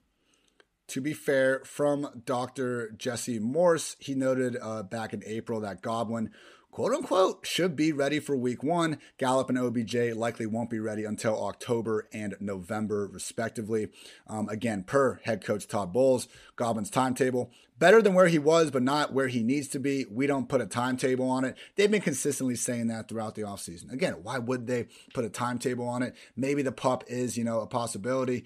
To 0.90 1.02
be 1.02 1.14
fair, 1.14 1.62
from 1.66 2.24
Dr. 2.26 2.90
Jesse 2.92 3.38
Morse, 3.38 3.96
he 4.00 4.16
noted 4.16 4.58
uh, 4.60 4.82
back 4.82 5.14
in 5.14 5.22
April 5.26 5.60
that 5.62 5.84
Godwin 5.84 6.32
quote 6.72 6.94
unquote 6.94 7.46
should 7.46 7.76
be 7.76 7.92
ready 7.92 8.20
for 8.20 8.36
week 8.36 8.64
one. 8.64 9.00
Gallup 9.18 9.50
and 9.50 9.58
OBJ 9.58 10.14
likely 10.16 10.46
won't 10.46 10.70
be 10.70 10.80
ready 10.80 11.04
until 11.04 11.44
October 11.46 12.08
and 12.14 12.36
November, 12.40 13.08
respectively. 13.12 13.90
Um, 14.28 14.50
again, 14.50 14.84
per 14.84 15.20
head 15.24 15.44
coach 15.44 15.68
Todd 15.68 15.94
Bowles, 15.94 16.28
Godwin's 16.56 16.90
timetable 16.90 17.52
better 17.80 18.02
than 18.02 18.14
where 18.14 18.28
he 18.28 18.38
was, 18.38 18.70
but 18.70 18.84
not 18.84 19.14
where 19.14 19.30
he 19.30 19.42
needs 19.42 19.70
to 19.70 19.80
be. 19.80 20.06
We 20.12 20.28
don't 20.28 20.50
put 20.50 20.62
a 20.62 20.66
timetable 20.68 21.30
on 21.30 21.46
it. 21.46 21.58
They've 21.76 21.90
been 21.90 22.02
consistently 22.02 22.56
saying 22.56 22.88
that 22.88 23.08
throughout 23.08 23.36
the 23.36 23.44
offseason. 23.44 23.92
Again, 23.92 24.18
why 24.22 24.38
would 24.38 24.68
they 24.68 24.88
put 25.14 25.26
a 25.26 25.30
timetable 25.30 25.88
on 25.88 26.04
it? 26.04 26.16
Maybe 26.36 26.62
the 26.62 26.72
pup 26.72 27.06
is, 27.08 27.38
you 27.38 27.44
know, 27.44 27.62
a 27.62 27.68
possibility. 27.68 28.44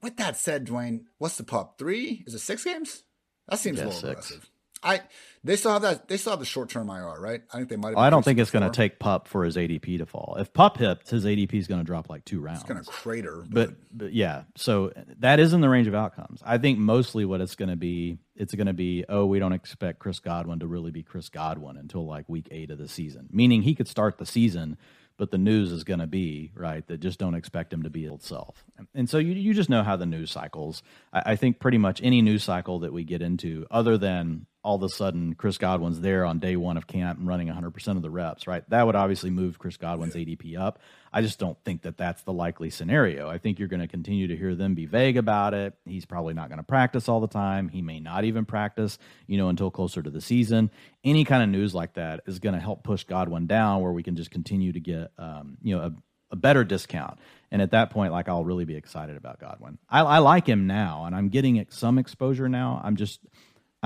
With 0.00 0.16
that 0.16 0.36
said, 0.36 0.66
Dwain, 0.66 1.04
what's 1.18 1.36
the 1.36 1.44
pup? 1.44 1.78
Three? 1.78 2.22
Is 2.26 2.34
it 2.34 2.38
six 2.38 2.64
games? 2.64 3.02
That 3.48 3.58
seems 3.58 3.80
a 3.80 3.86
little 3.86 4.00
six. 4.00 4.30
aggressive. 4.30 4.50
I 4.82 5.00
they 5.46 5.56
still 5.56 5.72
have 5.72 5.82
that. 5.82 6.08
They 6.08 6.16
still 6.16 6.32
have 6.32 6.40
the 6.40 6.46
short 6.46 6.68
term 6.68 6.90
IR, 6.90 7.20
right? 7.20 7.42
I 7.52 7.58
think 7.58 7.68
they 7.68 7.76
might. 7.76 7.96
I 7.96 8.10
don't 8.10 8.24
think 8.24 8.38
it's 8.38 8.50
going 8.50 8.64
to 8.64 8.76
take 8.76 8.98
Pup 8.98 9.28
for 9.28 9.44
his 9.44 9.56
ADP 9.56 9.98
to 9.98 10.06
fall. 10.06 10.36
If 10.38 10.52
Pup 10.52 10.76
hits, 10.76 11.10
his 11.10 11.24
ADP 11.24 11.54
is 11.54 11.68
going 11.68 11.80
to 11.80 11.84
drop 11.84 12.10
like 12.10 12.24
two 12.24 12.40
rounds. 12.40 12.60
It's 12.60 12.68
going 12.68 12.82
to 12.82 12.90
crater. 12.90 13.44
But, 13.48 13.68
but, 13.68 13.76
but 13.92 14.12
yeah, 14.12 14.42
so 14.56 14.92
that 15.20 15.38
is 15.38 15.52
in 15.52 15.60
the 15.60 15.68
range 15.68 15.86
of 15.86 15.94
outcomes. 15.94 16.40
I 16.44 16.58
think 16.58 16.78
mostly 16.78 17.24
what 17.24 17.40
it's 17.40 17.54
going 17.54 17.68
to 17.68 17.76
be, 17.76 18.18
it's 18.34 18.54
going 18.54 18.66
to 18.66 18.72
be, 18.72 19.04
oh, 19.08 19.26
we 19.26 19.38
don't 19.38 19.52
expect 19.52 20.00
Chris 20.00 20.18
Godwin 20.18 20.58
to 20.60 20.66
really 20.66 20.90
be 20.90 21.02
Chris 21.02 21.28
Godwin 21.28 21.76
until 21.76 22.04
like 22.04 22.28
week 22.28 22.48
eight 22.50 22.70
of 22.70 22.78
the 22.78 22.88
season. 22.88 23.28
Meaning 23.30 23.62
he 23.62 23.74
could 23.74 23.88
start 23.88 24.18
the 24.18 24.26
season 24.26 24.76
but 25.18 25.30
the 25.30 25.38
news 25.38 25.72
is 25.72 25.82
going 25.82 26.00
to 26.00 26.06
be 26.06 26.52
right 26.54 26.86
that 26.88 27.00
just 27.00 27.18
don't 27.18 27.34
expect 27.34 27.72
him 27.72 27.82
to 27.84 27.88
be 27.88 28.04
itself 28.04 28.64
and 28.94 29.08
so 29.08 29.16
you, 29.16 29.32
you 29.32 29.54
just 29.54 29.70
know 29.70 29.82
how 29.82 29.96
the 29.96 30.04
news 30.04 30.30
cycles 30.30 30.82
I, 31.10 31.32
I, 31.32 31.36
think 31.36 31.58
pretty 31.58 31.78
much 31.78 32.02
any 32.02 32.20
news 32.20 32.44
cycle 32.44 32.80
that 32.80 32.92
we 32.92 33.02
get 33.02 33.22
into 33.22 33.66
other 33.70 33.96
than 33.96 34.46
all 34.66 34.74
of 34.74 34.82
a 34.82 34.88
sudden 34.88 35.32
Chris 35.34 35.58
Godwin's 35.58 36.00
there 36.00 36.24
on 36.24 36.40
day 36.40 36.56
one 36.56 36.76
of 36.76 36.88
camp 36.88 37.20
and 37.20 37.28
running 37.28 37.46
100% 37.46 37.88
of 37.96 38.02
the 38.02 38.10
reps, 38.10 38.48
right? 38.48 38.68
That 38.68 38.84
would 38.84 38.96
obviously 38.96 39.30
move 39.30 39.60
Chris 39.60 39.76
Godwin's 39.76 40.16
ADP 40.16 40.58
up. 40.58 40.80
I 41.12 41.22
just 41.22 41.38
don't 41.38 41.56
think 41.64 41.82
that 41.82 41.96
that's 41.96 42.22
the 42.22 42.32
likely 42.32 42.70
scenario. 42.70 43.30
I 43.30 43.38
think 43.38 43.60
you're 43.60 43.68
going 43.68 43.80
to 43.80 43.86
continue 43.86 44.26
to 44.26 44.36
hear 44.36 44.56
them 44.56 44.74
be 44.74 44.84
vague 44.84 45.18
about 45.18 45.54
it. 45.54 45.74
He's 45.84 46.04
probably 46.04 46.34
not 46.34 46.48
going 46.48 46.58
to 46.58 46.64
practice 46.64 47.08
all 47.08 47.20
the 47.20 47.28
time. 47.28 47.68
He 47.68 47.80
may 47.80 48.00
not 48.00 48.24
even 48.24 48.44
practice, 48.44 48.98
you 49.28 49.38
know, 49.38 49.50
until 49.50 49.70
closer 49.70 50.02
to 50.02 50.10
the 50.10 50.20
season. 50.20 50.72
Any 51.04 51.24
kind 51.24 51.44
of 51.44 51.48
news 51.48 51.72
like 51.72 51.94
that 51.94 52.22
is 52.26 52.40
going 52.40 52.56
to 52.56 52.60
help 52.60 52.82
push 52.82 53.04
Godwin 53.04 53.46
down 53.46 53.82
where 53.82 53.92
we 53.92 54.02
can 54.02 54.16
just 54.16 54.32
continue 54.32 54.72
to 54.72 54.80
get, 54.80 55.12
um, 55.16 55.58
you 55.62 55.76
know, 55.76 55.82
a, 55.82 55.92
a 56.32 56.36
better 56.36 56.64
discount. 56.64 57.20
And 57.52 57.62
at 57.62 57.70
that 57.70 57.90
point, 57.90 58.12
like 58.12 58.28
I'll 58.28 58.44
really 58.44 58.64
be 58.64 58.74
excited 58.74 59.16
about 59.16 59.38
Godwin. 59.38 59.78
I, 59.88 60.00
I 60.00 60.18
like 60.18 60.48
him 60.48 60.66
now, 60.66 61.04
and 61.04 61.14
I'm 61.14 61.28
getting 61.28 61.64
some 61.70 61.98
exposure 61.98 62.48
now. 62.48 62.80
I'm 62.82 62.96
just 62.96 63.20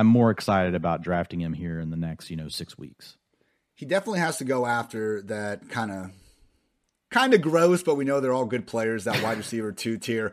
I'm 0.00 0.06
more 0.06 0.30
excited 0.30 0.74
about 0.74 1.02
drafting 1.02 1.42
him 1.42 1.52
here 1.52 1.78
in 1.78 1.90
the 1.90 1.96
next, 1.96 2.30
you 2.30 2.36
know, 2.36 2.48
six 2.48 2.78
weeks. 2.78 3.18
He 3.74 3.84
definitely 3.84 4.20
has 4.20 4.38
to 4.38 4.44
go 4.44 4.64
after 4.64 5.20
that 5.24 5.68
kind 5.68 5.90
of 5.90 6.10
kind 7.10 7.34
of 7.34 7.42
gross, 7.42 7.82
but 7.82 7.96
we 7.96 8.06
know 8.06 8.18
they're 8.18 8.32
all 8.32 8.46
good 8.46 8.66
players, 8.66 9.04
that 9.04 9.22
wide 9.22 9.36
receiver 9.36 9.72
two 9.72 9.98
tier. 9.98 10.32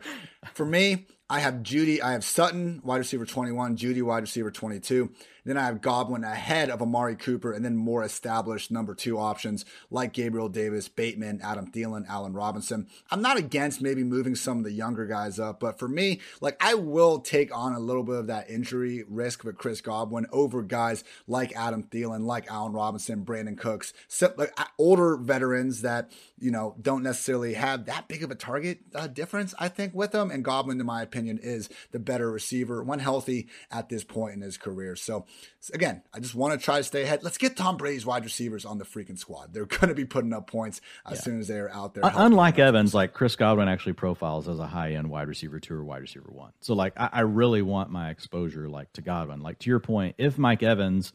For 0.54 0.64
me, 0.64 1.04
I 1.28 1.40
have 1.40 1.56
Jeudy, 1.56 2.00
I 2.00 2.12
have 2.12 2.24
Sutton, 2.24 2.80
wide 2.82 2.96
receiver 2.96 3.26
21, 3.26 3.76
Jeudy, 3.76 4.00
wide 4.00 4.22
receiver 4.22 4.50
22. 4.50 5.10
Then 5.48 5.56
I 5.56 5.64
have 5.64 5.80
Godwin 5.80 6.24
ahead 6.24 6.68
of 6.68 6.82
Amari 6.82 7.16
Cooper, 7.16 7.52
and 7.52 7.64
then 7.64 7.74
more 7.74 8.04
established 8.04 8.70
number 8.70 8.94
two 8.94 9.18
options 9.18 9.64
like 9.90 10.12
Gabriel 10.12 10.50
Davis, 10.50 10.88
Bateman, 10.88 11.40
Adam 11.42 11.72
Thielen, 11.72 12.06
Allen 12.06 12.34
Robinson. 12.34 12.86
I'm 13.10 13.22
not 13.22 13.38
against 13.38 13.80
maybe 13.80 14.04
moving 14.04 14.34
some 14.34 14.58
of 14.58 14.64
the 14.64 14.72
younger 14.72 15.06
guys 15.06 15.38
up, 15.38 15.58
but 15.58 15.78
for 15.78 15.88
me, 15.88 16.20
like 16.42 16.58
I 16.60 16.74
will 16.74 17.20
take 17.20 17.56
on 17.56 17.72
a 17.72 17.78
little 17.78 18.02
bit 18.02 18.16
of 18.16 18.26
that 18.26 18.50
injury 18.50 19.04
risk 19.08 19.42
with 19.42 19.56
Chris 19.56 19.80
Godwin 19.80 20.26
over 20.32 20.62
guys 20.62 21.02
like 21.26 21.56
Adam 21.56 21.82
Thielen, 21.82 22.26
like 22.26 22.50
Allen 22.50 22.74
Robinson, 22.74 23.24
Brandin 23.24 23.56
Cooks, 23.56 23.94
like 24.36 24.52
older 24.76 25.16
veterans 25.16 25.80
that 25.80 26.12
you 26.38 26.50
know 26.50 26.76
don't 26.82 27.02
necessarily 27.02 27.54
have 27.54 27.86
that 27.86 28.06
big 28.06 28.22
of 28.22 28.30
a 28.30 28.34
target 28.34 28.80
uh, 28.94 29.06
difference. 29.06 29.54
I 29.58 29.68
think 29.68 29.94
with 29.94 30.12
them, 30.12 30.30
and 30.30 30.44
Godwin, 30.44 30.78
in 30.78 30.84
my 30.84 31.00
opinion, 31.00 31.38
is 31.42 31.70
the 31.90 31.98
better 31.98 32.30
receiver 32.30 32.84
when 32.84 32.98
healthy 32.98 33.48
at 33.70 33.88
this 33.88 34.04
point 34.04 34.34
in 34.34 34.42
his 34.42 34.58
career. 34.58 34.94
So 34.94 35.24
again, 35.72 36.02
I 36.12 36.20
just 36.20 36.34
want 36.34 36.58
to 36.58 36.64
try 36.64 36.78
to 36.78 36.84
stay 36.84 37.02
ahead. 37.02 37.22
Let's 37.22 37.38
get 37.38 37.56
Tom 37.56 37.76
Brady's 37.76 38.06
wide 38.06 38.24
receivers 38.24 38.64
on 38.64 38.78
the 38.78 38.84
freaking 38.84 39.18
squad. 39.18 39.52
They're 39.52 39.66
going 39.66 39.88
to 39.88 39.94
be 39.94 40.04
putting 40.04 40.32
up 40.32 40.46
points 40.48 40.80
as 41.06 41.18
yeah. 41.18 41.22
soon 41.22 41.40
as 41.40 41.48
they 41.48 41.58
are 41.58 41.70
out 41.70 41.94
there. 41.94 42.02
Unlike 42.04 42.58
Evans, 42.58 42.94
like 42.94 43.12
Chris 43.12 43.36
Godwin 43.36 43.68
actually 43.68 43.94
profiles 43.94 44.48
as 44.48 44.58
a 44.58 44.66
high 44.66 44.92
end 44.92 45.10
wide 45.10 45.28
receiver 45.28 45.60
two 45.60 45.74
or 45.74 45.84
wide 45.84 46.02
receiver 46.02 46.30
one. 46.30 46.52
So 46.60 46.74
like 46.74 46.92
I, 46.96 47.08
I 47.12 47.20
really 47.20 47.62
want 47.62 47.90
my 47.90 48.10
exposure 48.10 48.68
like 48.68 48.92
to 48.94 49.02
Godwin. 49.02 49.40
Like 49.40 49.58
to 49.60 49.70
your 49.70 49.80
point, 49.80 50.16
if 50.18 50.38
Mike 50.38 50.62
Evans, 50.62 51.12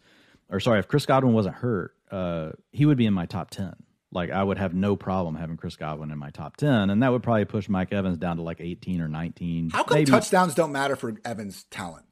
or 0.49 0.59
sorry, 0.59 0.79
if 0.79 0.87
Chris 0.87 1.05
Godwin 1.05 1.33
wasn't 1.33 1.55
hurt, 1.55 1.95
uh, 2.11 2.51
he 2.71 2.85
would 2.85 2.97
be 2.97 3.05
in 3.05 3.13
my 3.13 3.25
top 3.25 3.49
ten. 3.49 3.73
Like 4.11 4.29
I 4.29 4.43
would 4.43 4.59
have 4.59 4.75
no 4.75 4.95
problem 4.95 5.35
having 5.35 5.57
Chris 5.57 5.75
Godwin 5.75 6.11
in 6.11 6.19
my 6.19 6.29
top 6.29 6.57
ten, 6.57 6.89
and 6.91 7.01
that 7.01 7.11
would 7.11 7.23
probably 7.23 7.45
push 7.45 7.67
Mike 7.67 7.91
Evans 7.91 8.17
down 8.17 8.37
to 8.37 8.43
like 8.43 8.61
eighteen 8.61 9.01
or 9.01 9.07
nineteen. 9.07 9.71
How 9.71 9.83
come 9.83 9.97
maybe. 9.97 10.11
touchdowns 10.11 10.53
don't 10.53 10.71
matter 10.71 10.95
for 10.95 11.15
Evans' 11.25 11.65
talent? 11.71 12.05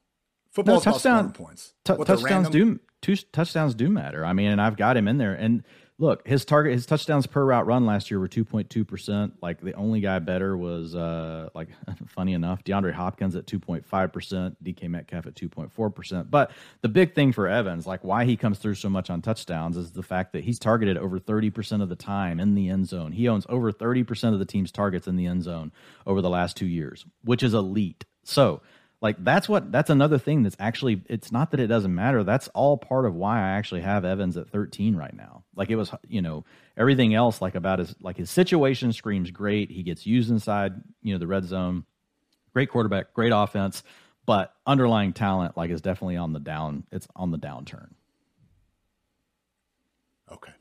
Football 0.52 0.76
no, 0.76 0.82
touchdown 0.82 1.32
points. 1.32 1.74
T- 1.86 1.95
touchdowns 2.04 2.49
do 2.49 2.80
two 3.02 3.16
touchdowns 3.32 3.74
do 3.74 3.89
matter. 3.89 4.26
I 4.26 4.34
mean, 4.34 4.52
and 4.52 4.62
I've 4.62 4.78
got 4.78 4.97
him 4.97 5.08
in 5.08 5.18
there. 5.18 5.34
And 5.34 5.64
look, 5.97 6.28
his 6.28 6.43
target, 6.43 6.74
his 6.74 6.86
touchdowns 6.86 7.26
per 7.26 7.45
route 7.45 7.66
run 7.66 7.86
last 7.86 8.12
year 8.12 8.20
were 8.20 8.28
two 8.28 8.43
point 8.43 8.70
two 8.70 8.84
percent. 8.84 9.36
Like 9.41 9.62
the 9.62 9.74
only 9.76 10.02
guy 10.02 10.20
better 10.20 10.58
was 10.58 10.93
uh, 10.93 11.49
like 11.56 11.70
funny 12.08 12.34
enough, 12.34 12.66
DeAndre 12.66 12.91
Hopkins 12.91 13.36
at 13.38 13.47
two 13.47 13.60
point 13.60 13.86
five 13.86 14.12
percent, 14.12 14.62
DK 14.62 14.89
Metcalf 14.89 15.26
at 15.26 15.36
two 15.36 15.47
point 15.47 15.72
four 15.72 15.89
percent. 15.89 16.30
But 16.30 16.52
the 16.82 16.89
big 16.89 17.16
thing 17.16 17.32
for 17.32 17.47
Evans, 17.47 17.88
like 17.88 18.04
why 18.04 18.26
he 18.26 18.36
comes 18.36 18.60
through 18.60 18.76
so 18.76 18.89
much 18.89 19.10
on 19.10 19.22
touchdowns, 19.22 19.78
is 19.78 19.91
the 19.91 20.04
fact 20.04 20.34
that 20.34 20.43
he's 20.43 20.60
targeted 20.60 20.97
over 20.97 21.18
thirty 21.18 21.49
percent 21.49 21.82
of 21.82 21.88
the 21.88 21.95
time 21.95 22.41
in 22.41 22.56
the 22.56 22.68
end 22.68 22.89
zone. 22.89 23.14
He 23.14 23.30
owns 23.30 23.45
over 23.47 23.72
thirty 23.72 24.04
percent 24.04 24.34
of 24.34 24.39
the 24.39 24.45
team's 24.45 24.72
targets 24.72 25.08
in 25.08 25.16
the 25.16 25.28
end 25.28 25.43
zone 25.43 25.72
over 26.06 26.22
the 26.22 26.30
last 26.30 26.58
two 26.58 26.68
years, 26.68 27.06
which 27.24 27.41
is 27.41 27.54
elite. 27.54 28.04
So 28.24 28.62
Like 29.02 29.24
that's 29.24 29.49
what 29.49 29.72
that's 29.72 29.89
another 29.89 30.20
thing 30.20 30.43
that's 30.43 30.56
actually 30.60 31.02
it's 31.08 31.32
not 31.32 31.52
that 31.52 31.60
it 31.60 31.68
doesn't 31.68 31.93
matter. 31.93 32.24
That's 32.24 32.47
all 32.49 32.78
part 32.78 33.06
of 33.06 33.16
why 33.16 33.39
I 33.39 33.49
actually 33.58 33.82
have 33.82 34.06
Evans 34.06 34.38
at 34.38 34.49
13 34.49 34.95
right 34.95 35.14
now. 35.14 35.43
Like 35.56 35.72
it 35.72 35.76
was, 35.76 35.91
you 36.08 36.22
know, 36.22 36.45
everything 36.78 37.16
else 37.16 37.41
like 37.41 37.56
about 37.56 37.80
his 37.80 37.95
like 37.99 38.18
his 38.18 38.30
situation 38.30 38.93
screams 38.93 39.32
great. 39.32 39.72
He 39.72 39.82
gets 39.82 40.06
used 40.06 40.30
inside, 40.30 40.74
you 41.02 41.14
know, 41.14 41.20
the 41.20 41.28
red 41.28 41.45
zone. 41.45 41.86
Great 42.54 42.70
quarterback, 42.70 43.14
great 43.14 43.32
offense, 43.34 43.82
but 44.26 44.54
underlying 44.68 45.14
talent 45.14 45.58
like 45.58 45.72
is 45.72 45.82
definitely 45.82 46.18
on 46.18 46.34
the 46.34 46.39
down. 46.39 46.84
It's 46.91 47.08
on 47.16 47.32
the 47.32 47.39
downturn. 47.39 47.89
Okay. 50.32 50.54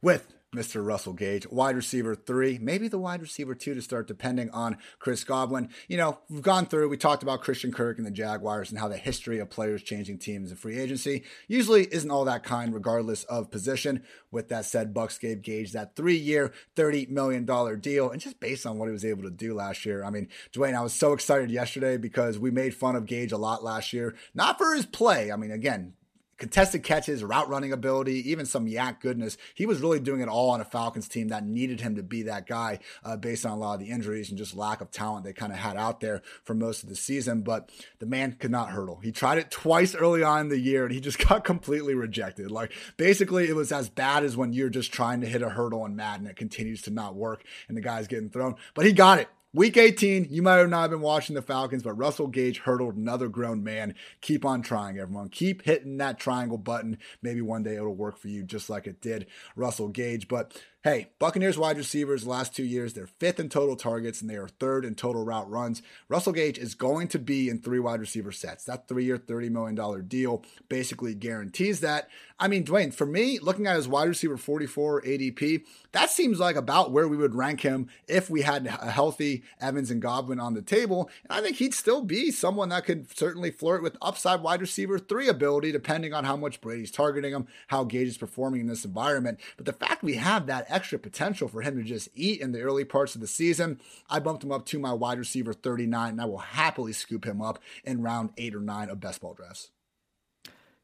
With 0.00 0.26
Mr. 0.54 0.84
Russell 0.84 1.14
Gage, 1.14 1.48
wide 1.50 1.76
receiver 1.76 2.14
three, 2.14 2.58
maybe 2.58 2.86
the 2.86 2.98
wide 2.98 3.22
receiver 3.22 3.54
two 3.54 3.74
to 3.74 3.80
start, 3.80 4.06
depending 4.06 4.50
on 4.50 4.76
Chris 4.98 5.24
Godwin. 5.24 5.70
You 5.88 5.96
know, 5.96 6.18
we've 6.28 6.42
gone 6.42 6.66
through, 6.66 6.90
we 6.90 6.98
talked 6.98 7.22
about 7.22 7.40
Christian 7.40 7.72
Kirk 7.72 7.96
and 7.96 8.06
the 8.06 8.10
Jaguars 8.10 8.68
and 8.68 8.78
how 8.78 8.88
the 8.88 8.98
history 8.98 9.38
of 9.38 9.48
players 9.48 9.82
changing 9.82 10.18
teams 10.18 10.50
in 10.50 10.58
free 10.58 10.78
agency 10.78 11.24
usually 11.48 11.84
isn't 11.84 12.10
all 12.10 12.26
that 12.26 12.44
kind, 12.44 12.74
regardless 12.74 13.24
of 13.24 13.50
position. 13.50 14.02
With 14.30 14.50
that 14.50 14.66
said, 14.66 14.92
Bucks 14.92 15.16
gave 15.16 15.40
Gage 15.40 15.72
that 15.72 15.96
three 15.96 16.16
year, 16.16 16.52
$30 16.76 17.08
million 17.08 17.46
deal. 17.80 18.10
And 18.10 18.20
just 18.20 18.38
based 18.38 18.66
on 18.66 18.76
what 18.76 18.86
he 18.86 18.92
was 18.92 19.06
able 19.06 19.22
to 19.22 19.30
do 19.30 19.54
last 19.54 19.86
year, 19.86 20.04
I 20.04 20.10
mean, 20.10 20.28
Dwain, 20.52 20.74
I 20.74 20.82
was 20.82 20.92
so 20.92 21.14
excited 21.14 21.50
yesterday 21.50 21.96
because 21.96 22.38
we 22.38 22.50
made 22.50 22.74
fun 22.74 22.94
of 22.94 23.06
Gage 23.06 23.32
a 23.32 23.38
lot 23.38 23.64
last 23.64 23.94
year, 23.94 24.14
not 24.34 24.58
for 24.58 24.74
his 24.74 24.84
play. 24.84 25.32
I 25.32 25.36
mean, 25.36 25.50
again, 25.50 25.94
contested 26.38 26.82
catches, 26.82 27.22
route 27.22 27.48
running 27.48 27.72
ability, 27.72 28.30
even 28.30 28.46
some 28.46 28.66
YAC 28.66 29.00
goodness. 29.00 29.36
He 29.54 29.66
was 29.66 29.80
really 29.80 30.00
doing 30.00 30.20
it 30.20 30.28
all 30.28 30.50
on 30.50 30.60
a 30.60 30.64
Falcons 30.64 31.08
team 31.08 31.28
that 31.28 31.46
needed 31.46 31.80
him 31.80 31.96
to 31.96 32.02
be 32.02 32.22
that 32.22 32.46
guy 32.46 32.80
uh, 33.04 33.16
based 33.16 33.46
on 33.46 33.52
a 33.52 33.56
lot 33.56 33.74
of 33.74 33.80
the 33.80 33.90
injuries 33.90 34.28
and 34.28 34.38
just 34.38 34.56
lack 34.56 34.80
of 34.80 34.90
talent 34.90 35.24
they 35.24 35.32
kind 35.32 35.52
of 35.52 35.58
had 35.58 35.76
out 35.76 36.00
there 36.00 36.22
for 36.42 36.54
most 36.54 36.82
of 36.82 36.88
the 36.88 36.96
season. 36.96 37.42
But 37.42 37.70
the 37.98 38.06
man 38.06 38.32
could 38.32 38.50
not 38.50 38.70
hurdle. 38.70 39.00
He 39.02 39.12
tried 39.12 39.38
it 39.38 39.50
twice 39.50 39.94
early 39.94 40.22
on 40.22 40.40
in 40.40 40.48
the 40.48 40.58
year 40.58 40.84
and 40.84 40.92
he 40.92 41.00
just 41.00 41.18
got 41.28 41.44
completely 41.44 41.94
rejected. 41.94 42.50
Like 42.50 42.72
basically, 42.96 43.48
it 43.48 43.56
was 43.56 43.72
as 43.72 43.88
bad 43.88 44.24
as 44.24 44.36
when 44.36 44.52
you're 44.52 44.70
just 44.70 44.92
trying 44.92 45.20
to 45.20 45.26
hit 45.26 45.42
a 45.42 45.50
hurdle 45.50 45.86
in 45.86 45.96
Madden. 45.96 46.26
It 46.26 46.36
continues 46.36 46.82
to 46.82 46.90
not 46.90 47.14
work 47.14 47.44
and 47.68 47.76
the 47.76 47.82
guy's 47.82 48.08
getting 48.08 48.30
thrown. 48.30 48.56
But 48.74 48.86
he 48.86 48.92
got 48.92 49.18
it. 49.18 49.28
Week 49.54 49.76
18, 49.76 50.28
you 50.30 50.40
might 50.40 50.56
have 50.56 50.70
not 50.70 50.88
been 50.88 51.02
watching 51.02 51.34
the 51.34 51.42
Falcons, 51.42 51.82
but 51.82 51.92
Russell 51.92 52.26
Gage 52.26 52.60
hurdled 52.60 52.96
another 52.96 53.28
grown 53.28 53.62
man. 53.62 53.94
Keep 54.22 54.46
on 54.46 54.62
trying, 54.62 54.98
everyone. 54.98 55.28
Keep 55.28 55.62
hitting 55.66 55.98
that 55.98 56.18
triangle 56.18 56.56
button. 56.56 56.96
Maybe 57.20 57.42
one 57.42 57.62
day 57.62 57.76
it'll 57.76 57.94
work 57.94 58.16
for 58.16 58.28
you 58.28 58.44
just 58.44 58.70
like 58.70 58.86
it 58.86 59.02
did 59.02 59.26
Russell 59.54 59.88
Gage. 59.88 60.26
But 60.26 60.58
Hey, 60.84 61.10
Buccaneers 61.20 61.56
wide 61.56 61.76
receivers 61.76 62.26
last 62.26 62.56
two 62.56 62.64
years, 62.64 62.92
they're 62.92 63.06
fifth 63.06 63.38
in 63.38 63.48
total 63.48 63.76
targets 63.76 64.20
and 64.20 64.28
they 64.28 64.34
are 64.34 64.48
third 64.48 64.84
in 64.84 64.96
total 64.96 65.24
route 65.24 65.48
runs. 65.48 65.80
Russell 66.08 66.32
Gage 66.32 66.58
is 66.58 66.74
going 66.74 67.06
to 67.06 67.20
be 67.20 67.48
in 67.48 67.60
three 67.60 67.78
wide 67.78 68.00
receiver 68.00 68.32
sets. 68.32 68.64
That 68.64 68.88
three 68.88 69.04
year, 69.04 69.16
$30 69.16 69.48
million 69.52 70.08
deal 70.08 70.42
basically 70.68 71.14
guarantees 71.14 71.78
that. 71.82 72.08
I 72.40 72.48
mean, 72.48 72.64
Dwain, 72.64 72.92
for 72.92 73.06
me, 73.06 73.38
looking 73.38 73.68
at 73.68 73.76
his 73.76 73.86
wide 73.86 74.08
receiver 74.08 74.36
44 74.36 75.02
ADP, 75.02 75.64
that 75.92 76.10
seems 76.10 76.40
like 76.40 76.56
about 76.56 76.90
where 76.90 77.06
we 77.06 77.16
would 77.16 77.36
rank 77.36 77.60
him 77.60 77.88
if 78.08 78.28
we 78.28 78.42
had 78.42 78.66
a 78.66 78.90
healthy 78.90 79.44
Evans 79.60 79.92
and 79.92 80.02
Godwin 80.02 80.40
on 80.40 80.54
the 80.54 80.62
table. 80.62 81.08
And 81.22 81.38
I 81.38 81.40
think 81.40 81.58
he'd 81.58 81.74
still 81.74 82.02
be 82.02 82.32
someone 82.32 82.70
that 82.70 82.86
could 82.86 83.16
certainly 83.16 83.52
flirt 83.52 83.84
with 83.84 83.96
upside 84.02 84.42
wide 84.42 84.60
receiver 84.60 84.98
three 84.98 85.28
ability, 85.28 85.70
depending 85.70 86.12
on 86.12 86.24
how 86.24 86.36
much 86.36 86.60
Brady's 86.60 86.90
targeting 86.90 87.32
him, 87.32 87.46
how 87.68 87.84
Gage 87.84 88.08
is 88.08 88.18
performing 88.18 88.62
in 88.62 88.66
this 88.66 88.84
environment. 88.84 89.38
But 89.56 89.66
the 89.66 89.72
fact 89.72 90.02
we 90.02 90.16
have 90.16 90.46
that 90.46 90.66
extra 90.72 90.98
potential 90.98 91.48
for 91.48 91.62
him 91.62 91.76
to 91.76 91.82
just 91.82 92.08
eat 92.14 92.40
in 92.40 92.52
the 92.52 92.62
early 92.62 92.84
parts 92.84 93.14
of 93.14 93.20
the 93.20 93.26
season. 93.26 93.80
I 94.08 94.18
bumped 94.18 94.42
him 94.42 94.52
up 94.52 94.66
to 94.66 94.78
my 94.78 94.92
wide 94.92 95.18
receiver 95.18 95.52
39, 95.52 96.12
and 96.12 96.20
I 96.20 96.24
will 96.24 96.38
happily 96.38 96.92
scoop 96.92 97.24
him 97.24 97.42
up 97.42 97.58
in 97.84 98.02
round 98.02 98.30
eight 98.36 98.54
or 98.54 98.60
nine 98.60 98.88
of 98.88 99.00
best 99.00 99.20
ball 99.20 99.34
drafts. 99.34 99.70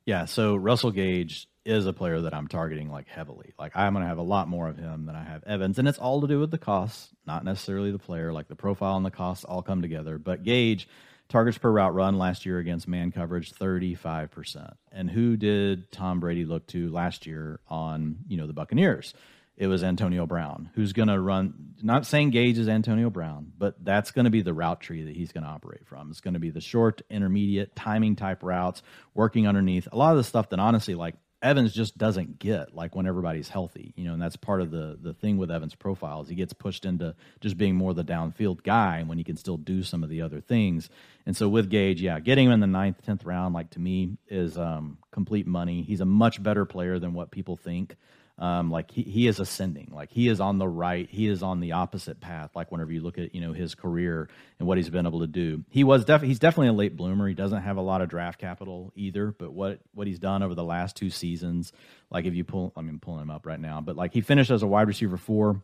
Yeah, 0.04 0.24
so 0.24 0.56
Russell 0.56 0.90
Gage 0.90 1.48
is 1.66 1.84
a 1.84 1.92
player 1.92 2.22
that 2.22 2.32
I'm 2.32 2.48
targeting 2.48 2.90
like 2.90 3.08
heavily. 3.08 3.52
Like 3.58 3.76
I'm 3.76 3.92
going 3.92 4.02
to 4.02 4.08
have 4.08 4.16
a 4.16 4.22
lot 4.22 4.48
more 4.48 4.68
of 4.68 4.78
him 4.78 5.04
than 5.04 5.14
I 5.14 5.22
have 5.22 5.44
Evans, 5.44 5.78
and 5.78 5.86
it's 5.86 5.98
all 5.98 6.22
to 6.22 6.26
do 6.26 6.40
with 6.40 6.50
the 6.50 6.58
costs, 6.58 7.10
not 7.26 7.44
necessarily 7.44 7.92
the 7.92 7.98
player. 7.98 8.32
Like 8.32 8.48
the 8.48 8.56
profile 8.56 8.96
and 8.96 9.04
the 9.04 9.10
costs 9.10 9.44
all 9.44 9.60
come 9.60 9.82
together. 9.82 10.16
But 10.16 10.44
Gage, 10.44 10.88
targets 11.28 11.58
per 11.58 11.70
route 11.70 11.94
run 11.94 12.16
last 12.16 12.46
year 12.46 12.58
against 12.58 12.88
man 12.88 13.12
coverage 13.12 13.52
35%. 13.52 14.74
And 14.92 15.10
who 15.10 15.36
did 15.36 15.92
Tom 15.92 16.20
Brady 16.20 16.46
look 16.46 16.66
to 16.68 16.88
last 16.90 17.26
year 17.26 17.60
on, 17.68 18.16
you 18.26 18.38
know, 18.38 18.46
the 18.46 18.54
Buccaneers? 18.54 19.12
It 19.58 19.66
was 19.66 19.82
Antonio 19.82 20.24
Brown, 20.24 20.70
who's 20.74 20.92
going 20.92 21.08
to 21.08 21.20
run. 21.20 21.74
Not 21.82 22.06
saying 22.06 22.30
Gage 22.30 22.58
is 22.58 22.68
Antonio 22.68 23.10
Brown, 23.10 23.52
but 23.58 23.74
that's 23.84 24.12
going 24.12 24.24
to 24.24 24.30
be 24.30 24.40
the 24.40 24.54
route 24.54 24.80
tree 24.80 25.02
that 25.02 25.16
he's 25.16 25.32
going 25.32 25.42
to 25.42 25.50
operate 25.50 25.84
from. 25.84 26.10
It's 26.10 26.20
going 26.20 26.34
to 26.34 26.40
be 26.40 26.50
the 26.50 26.60
short, 26.60 27.02
intermediate, 27.10 27.74
timing 27.74 28.14
type 28.14 28.44
routes, 28.44 28.82
working 29.14 29.48
underneath. 29.48 29.88
A 29.90 29.96
lot 29.96 30.12
of 30.12 30.16
the 30.16 30.24
stuff 30.24 30.50
that 30.50 30.60
honestly, 30.60 30.94
like 30.94 31.16
Evans 31.42 31.72
just 31.72 31.98
doesn't 31.98 32.38
get 32.38 32.72
like 32.72 32.94
when 32.94 33.08
everybody's 33.08 33.48
healthy, 33.48 33.94
you 33.96 34.04
know, 34.04 34.12
and 34.12 34.22
that's 34.22 34.36
part 34.36 34.60
of 34.60 34.70
the 34.70 34.96
the 35.00 35.12
thing 35.14 35.38
with 35.38 35.50
Evans' 35.50 35.74
profile 35.74 36.22
is 36.22 36.28
he 36.28 36.36
gets 36.36 36.52
pushed 36.52 36.84
into 36.84 37.16
just 37.40 37.56
being 37.56 37.74
more 37.74 37.92
the 37.94 38.04
downfield 38.04 38.62
guy 38.62 39.02
when 39.04 39.18
he 39.18 39.24
can 39.24 39.36
still 39.36 39.56
do 39.56 39.82
some 39.82 40.04
of 40.04 40.08
the 40.08 40.22
other 40.22 40.40
things. 40.40 40.88
And 41.26 41.36
so 41.36 41.48
with 41.48 41.68
Gage, 41.68 42.00
yeah, 42.00 42.20
getting 42.20 42.46
him 42.46 42.52
in 42.52 42.60
the 42.60 42.68
ninth, 42.68 43.04
tenth 43.04 43.24
round, 43.24 43.54
like 43.54 43.70
to 43.70 43.80
me, 43.80 44.18
is 44.28 44.56
um, 44.56 44.98
complete 45.10 45.48
money. 45.48 45.82
He's 45.82 46.00
a 46.00 46.04
much 46.04 46.40
better 46.40 46.64
player 46.64 47.00
than 47.00 47.12
what 47.12 47.32
people 47.32 47.56
think. 47.56 47.96
Um, 48.38 48.70
like 48.70 48.90
he, 48.90 49.02
he 49.02 49.26
is 49.26 49.40
ascending. 49.40 49.90
Like 49.92 50.10
he 50.10 50.28
is 50.28 50.40
on 50.40 50.58
the 50.58 50.68
right. 50.68 51.08
He 51.10 51.26
is 51.26 51.42
on 51.42 51.60
the 51.60 51.72
opposite 51.72 52.20
path 52.20 52.50
like 52.54 52.70
whenever 52.70 52.92
you 52.92 53.00
look 53.00 53.18
at 53.18 53.34
you 53.34 53.40
know 53.40 53.52
his 53.52 53.74
career 53.74 54.28
and 54.58 54.68
what 54.68 54.78
he's 54.78 54.90
been 54.90 55.06
able 55.06 55.20
to 55.20 55.26
do. 55.26 55.64
He 55.70 55.84
was 55.84 56.04
definitely 56.04 56.28
he's 56.28 56.38
definitely 56.38 56.68
a 56.68 56.72
late 56.72 56.96
bloomer. 56.96 57.26
He 57.28 57.34
doesn't 57.34 57.62
have 57.62 57.76
a 57.76 57.82
lot 57.82 58.00
of 58.00 58.08
draft 58.08 58.40
capital 58.40 58.92
either 58.96 59.32
but 59.32 59.52
what 59.52 59.80
what 59.94 60.06
he's 60.06 60.18
done 60.18 60.42
over 60.42 60.54
the 60.54 60.64
last 60.64 60.96
two 60.96 61.10
seasons 61.10 61.72
like 62.10 62.24
if 62.24 62.34
you 62.34 62.44
pull 62.44 62.72
i 62.76 62.80
mean 62.80 62.98
pulling 62.98 63.22
him 63.22 63.30
up 63.30 63.46
right 63.46 63.60
now 63.60 63.80
but 63.80 63.96
like 63.96 64.12
he 64.12 64.20
finished 64.20 64.50
as 64.50 64.62
a 64.62 64.66
wide 64.66 64.88
receiver 64.88 65.16
four 65.16 65.62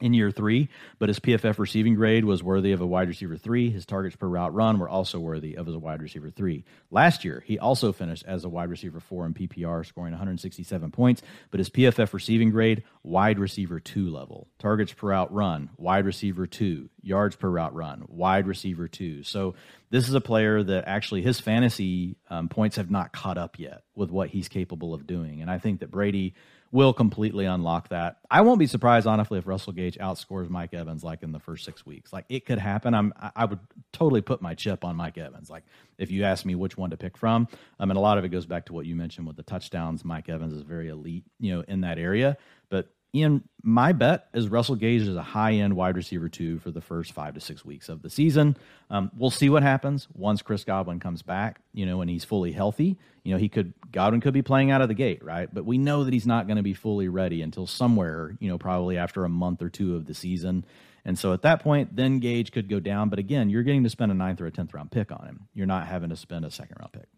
in 0.00 0.14
year 0.14 0.30
three, 0.30 0.68
but 0.98 1.08
his 1.08 1.20
PFF 1.20 1.58
receiving 1.58 1.94
grade 1.94 2.24
was 2.24 2.42
worthy 2.42 2.72
of 2.72 2.80
a 2.80 2.86
wide 2.86 3.08
receiver 3.08 3.36
three. 3.36 3.70
His 3.70 3.86
targets 3.86 4.16
per 4.16 4.26
route 4.26 4.54
run 4.54 4.78
were 4.78 4.88
also 4.88 5.18
worthy 5.18 5.56
of 5.56 5.68
a 5.68 5.78
wide 5.78 6.02
receiver 6.02 6.30
three. 6.30 6.64
Last 6.90 7.24
year, 7.24 7.42
he 7.46 7.58
also 7.58 7.92
finished 7.92 8.24
as 8.26 8.44
a 8.44 8.48
wide 8.48 8.70
receiver 8.70 9.00
four 9.00 9.26
in 9.26 9.34
PPR, 9.34 9.84
scoring 9.86 10.12
167 10.12 10.90
points, 10.90 11.22
but 11.50 11.58
his 11.58 11.70
PFF 11.70 12.12
receiving 12.12 12.50
grade, 12.50 12.82
wide 13.02 13.38
receiver 13.38 13.80
two 13.80 14.10
level. 14.10 14.48
Targets 14.58 14.92
per 14.92 15.08
route 15.08 15.32
run, 15.32 15.70
wide 15.76 16.06
receiver 16.06 16.46
two. 16.46 16.88
Yards 17.02 17.36
per 17.36 17.48
route 17.48 17.74
run, 17.74 18.04
wide 18.08 18.46
receiver 18.46 18.88
two. 18.88 19.22
So 19.22 19.54
this 19.90 20.08
is 20.08 20.14
a 20.14 20.20
player 20.20 20.62
that 20.62 20.84
actually 20.86 21.22
his 21.22 21.40
fantasy 21.40 22.16
um, 22.28 22.48
points 22.48 22.76
have 22.76 22.90
not 22.90 23.12
caught 23.12 23.38
up 23.38 23.58
yet 23.58 23.82
with 23.94 24.10
what 24.10 24.28
he's 24.28 24.48
capable 24.48 24.94
of 24.94 25.06
doing. 25.06 25.40
And 25.40 25.50
I 25.50 25.58
think 25.58 25.80
that 25.80 25.90
Brady 25.90 26.34
will 26.72 26.92
completely 26.92 27.46
unlock 27.46 27.88
that. 27.88 28.18
I 28.30 28.42
won't 28.42 28.60
be 28.60 28.66
surprised, 28.66 29.06
honestly, 29.06 29.38
if 29.38 29.46
Russell 29.46 29.72
Gage 29.72 29.98
outscores 29.98 30.48
Mike 30.48 30.72
Evans 30.72 31.02
like 31.02 31.22
in 31.22 31.32
the 31.32 31.40
first 31.40 31.64
six 31.64 31.84
weeks. 31.84 32.12
Like 32.12 32.26
it 32.28 32.46
could 32.46 32.58
happen. 32.58 32.94
I'm 32.94 33.12
I 33.34 33.44
would 33.44 33.58
totally 33.92 34.20
put 34.20 34.40
my 34.40 34.54
chip 34.54 34.84
on 34.84 34.96
Mike 34.96 35.18
Evans. 35.18 35.50
Like 35.50 35.64
if 35.98 36.10
you 36.10 36.24
ask 36.24 36.44
me 36.44 36.54
which 36.54 36.76
one 36.76 36.90
to 36.90 36.96
pick 36.96 37.16
from, 37.16 37.42
um, 37.42 37.48
I 37.78 37.84
mean 37.86 37.96
a 37.96 38.00
lot 38.00 38.18
of 38.18 38.24
it 38.24 38.28
goes 38.28 38.46
back 38.46 38.66
to 38.66 38.72
what 38.72 38.86
you 38.86 38.94
mentioned 38.94 39.26
with 39.26 39.36
the 39.36 39.42
touchdowns. 39.42 40.04
Mike 40.04 40.28
Evans 40.28 40.54
is 40.54 40.62
very 40.62 40.88
elite, 40.88 41.24
you 41.38 41.54
know, 41.54 41.64
in 41.66 41.80
that 41.80 41.98
area. 41.98 42.36
But 42.68 42.88
Ian, 43.14 43.42
my 43.62 43.92
bet 43.92 44.28
is 44.32 44.48
Russell 44.48 44.76
Gage 44.76 45.02
is 45.02 45.16
a 45.16 45.22
high 45.22 45.54
end 45.54 45.74
wide 45.74 45.96
receiver 45.96 46.28
two 46.28 46.60
for 46.60 46.70
the 46.70 46.80
first 46.80 47.12
five 47.12 47.34
to 47.34 47.40
six 47.40 47.64
weeks 47.64 47.88
of 47.88 48.02
the 48.02 48.10
season. 48.10 48.56
Um, 48.88 49.10
we'll 49.16 49.30
see 49.30 49.48
what 49.48 49.62
happens 49.62 50.06
once 50.14 50.42
Chris 50.42 50.64
Godwin 50.64 51.00
comes 51.00 51.22
back, 51.22 51.60
you 51.72 51.86
know, 51.86 52.00
and 52.00 52.08
he's 52.08 52.24
fully 52.24 52.52
healthy. 52.52 52.96
You 53.24 53.32
know, 53.32 53.38
he 53.38 53.48
could, 53.48 53.74
Godwin 53.90 54.20
could 54.20 54.32
be 54.32 54.42
playing 54.42 54.70
out 54.70 54.80
of 54.80 54.88
the 54.88 54.94
gate, 54.94 55.24
right? 55.24 55.52
But 55.52 55.64
we 55.64 55.76
know 55.76 56.04
that 56.04 56.14
he's 56.14 56.26
not 56.26 56.46
going 56.46 56.56
to 56.56 56.62
be 56.62 56.72
fully 56.72 57.08
ready 57.08 57.42
until 57.42 57.66
somewhere, 57.66 58.36
you 58.38 58.48
know, 58.48 58.58
probably 58.58 58.96
after 58.96 59.24
a 59.24 59.28
month 59.28 59.60
or 59.60 59.68
two 59.68 59.96
of 59.96 60.06
the 60.06 60.14
season. 60.14 60.64
And 61.04 61.18
so 61.18 61.32
at 61.32 61.42
that 61.42 61.62
point, 61.62 61.96
then 61.96 62.18
Gage 62.20 62.52
could 62.52 62.68
go 62.68 62.78
down. 62.78 63.08
But 63.08 63.18
again, 63.18 63.50
you're 63.50 63.62
getting 63.62 63.84
to 63.84 63.90
spend 63.90 64.12
a 64.12 64.14
ninth 64.14 64.40
or 64.40 64.46
a 64.46 64.52
10th 64.52 64.72
round 64.72 64.90
pick 64.90 65.10
on 65.10 65.26
him. 65.26 65.48
You're 65.52 65.66
not 65.66 65.86
having 65.86 66.10
to 66.10 66.16
spend 66.16 66.44
a 66.44 66.50
second 66.50 66.76
round 66.78 66.92
pick. 66.92 67.08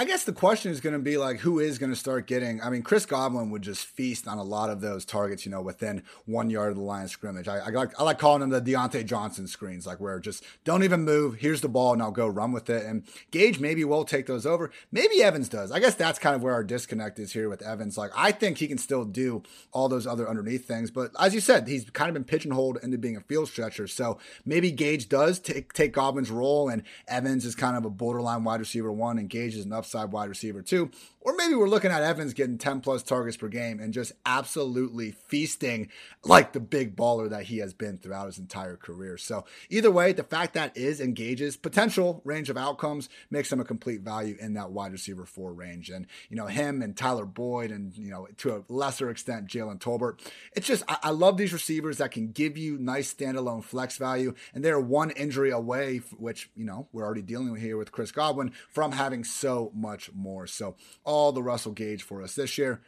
I 0.00 0.06
guess 0.06 0.24
the 0.24 0.32
question 0.32 0.72
is 0.72 0.80
going 0.80 0.94
to 0.94 0.98
be 0.98 1.18
like, 1.18 1.40
who 1.40 1.58
is 1.58 1.76
going 1.76 1.90
to 1.90 1.96
start 1.96 2.26
getting? 2.26 2.62
I 2.62 2.70
mean, 2.70 2.80
Chris 2.80 3.04
Godwin 3.04 3.50
would 3.50 3.60
just 3.60 3.84
feast 3.84 4.26
on 4.26 4.38
a 4.38 4.42
lot 4.42 4.70
of 4.70 4.80
those 4.80 5.04
targets, 5.04 5.44
you 5.44 5.52
know, 5.52 5.60
within 5.60 6.04
one 6.24 6.48
yard 6.48 6.70
of 6.70 6.78
the 6.78 6.82
line 6.82 7.04
of 7.04 7.10
scrimmage. 7.10 7.48
I, 7.48 7.58
I 7.58 7.68
like 7.68 8.00
I 8.00 8.04
like 8.04 8.18
calling 8.18 8.40
them 8.40 8.48
the 8.48 8.62
Diontae 8.62 9.04
Johnson 9.04 9.46
screens, 9.46 9.86
like 9.86 10.00
where 10.00 10.18
just 10.18 10.42
don't 10.64 10.84
even 10.84 11.04
move. 11.04 11.34
Here's 11.34 11.60
the 11.60 11.68
ball, 11.68 11.92
and 11.92 12.00
I'll 12.00 12.12
go 12.12 12.26
run 12.26 12.52
with 12.52 12.70
it. 12.70 12.86
And 12.86 13.04
Gage 13.30 13.60
maybe 13.60 13.84
will 13.84 14.06
take 14.06 14.24
those 14.24 14.46
over. 14.46 14.70
Maybe 14.90 15.22
Evans 15.22 15.50
does. 15.50 15.70
I 15.70 15.80
guess 15.80 15.96
that's 15.96 16.18
kind 16.18 16.34
of 16.34 16.42
where 16.42 16.54
our 16.54 16.64
disconnect 16.64 17.18
is 17.18 17.34
here 17.34 17.50
with 17.50 17.60
Evans. 17.60 17.98
Like 17.98 18.12
I 18.16 18.32
think 18.32 18.56
he 18.56 18.68
can 18.68 18.78
still 18.78 19.04
do 19.04 19.42
all 19.70 19.90
those 19.90 20.06
other 20.06 20.26
underneath 20.26 20.66
things, 20.66 20.90
but 20.90 21.10
as 21.20 21.34
you 21.34 21.40
said, 21.40 21.68
he's 21.68 21.90
kind 21.90 22.08
of 22.08 22.14
been 22.14 22.24
pigeonholed 22.24 22.78
into 22.82 22.96
being 22.96 23.18
a 23.18 23.20
field 23.20 23.48
stretcher. 23.48 23.86
So 23.86 24.18
maybe 24.46 24.72
Gage 24.72 25.10
does 25.10 25.38
take 25.38 25.74
take 25.74 25.92
Godwin's 25.92 26.30
role, 26.30 26.70
and 26.70 26.84
Evans 27.06 27.44
is 27.44 27.54
kind 27.54 27.76
of 27.76 27.84
a 27.84 27.90
borderline 27.90 28.44
wide 28.44 28.60
receiver 28.60 28.90
one, 28.90 29.18
and 29.18 29.28
Gage 29.28 29.54
is 29.54 29.66
an 29.66 29.74
upside 29.74 29.89
wide 29.94 30.28
receiver 30.28 30.62
two. 30.62 30.90
Or 31.22 31.34
maybe 31.36 31.54
we're 31.54 31.68
looking 31.68 31.90
at 31.90 32.02
Evans 32.02 32.32
getting 32.32 32.56
10 32.56 32.80
plus 32.80 33.02
targets 33.02 33.36
per 33.36 33.48
game 33.48 33.78
and 33.78 33.92
just 33.92 34.12
absolutely 34.24 35.10
feasting 35.10 35.90
like 36.24 36.54
the 36.54 36.60
big 36.60 36.96
baller 36.96 37.28
that 37.28 37.44
he 37.44 37.58
has 37.58 37.74
been 37.74 37.98
throughout 37.98 38.26
his 38.26 38.38
entire 38.38 38.76
career. 38.76 39.18
So, 39.18 39.44
either 39.68 39.90
way, 39.90 40.14
the 40.14 40.22
fact 40.22 40.54
that 40.54 40.74
is 40.78 40.98
engages 40.98 41.58
potential 41.58 42.22
range 42.24 42.48
of 42.48 42.56
outcomes 42.56 43.10
makes 43.30 43.52
him 43.52 43.60
a 43.60 43.64
complete 43.64 44.00
value 44.00 44.36
in 44.40 44.54
that 44.54 44.70
wide 44.70 44.92
receiver 44.92 45.26
four 45.26 45.52
range. 45.52 45.90
And, 45.90 46.06
you 46.30 46.36
know, 46.36 46.46
him 46.46 46.80
and 46.80 46.96
Tyler 46.96 47.26
Boyd 47.26 47.70
and, 47.70 47.94
you 47.94 48.10
know, 48.10 48.26
to 48.38 48.56
a 48.56 48.64
lesser 48.72 49.10
extent, 49.10 49.46
Jalen 49.46 49.78
Tolbert. 49.78 50.20
It's 50.56 50.66
just, 50.66 50.84
I, 50.88 50.96
I 51.02 51.10
love 51.10 51.36
these 51.36 51.52
receivers 51.52 51.98
that 51.98 52.12
can 52.12 52.28
give 52.28 52.56
you 52.56 52.78
nice 52.78 53.12
standalone 53.12 53.62
flex 53.62 53.98
value. 53.98 54.34
And 54.54 54.64
they're 54.64 54.80
one 54.80 55.10
injury 55.10 55.50
away, 55.50 55.98
which, 56.16 56.48
you 56.54 56.64
know, 56.64 56.88
we're 56.92 57.04
already 57.04 57.22
dealing 57.22 57.52
with 57.52 57.60
here 57.60 57.76
with 57.76 57.92
Chris 57.92 58.10
Godwin 58.10 58.52
from 58.70 58.92
having 58.92 59.22
so 59.22 59.69
much 59.74 60.12
more. 60.12 60.46
So, 60.46 60.76
all 61.04 61.32
the 61.32 61.42
Russell 61.42 61.72
Gage 61.72 62.02
for 62.02 62.22
us 62.22 62.34
this 62.34 62.58
year. 62.58 62.80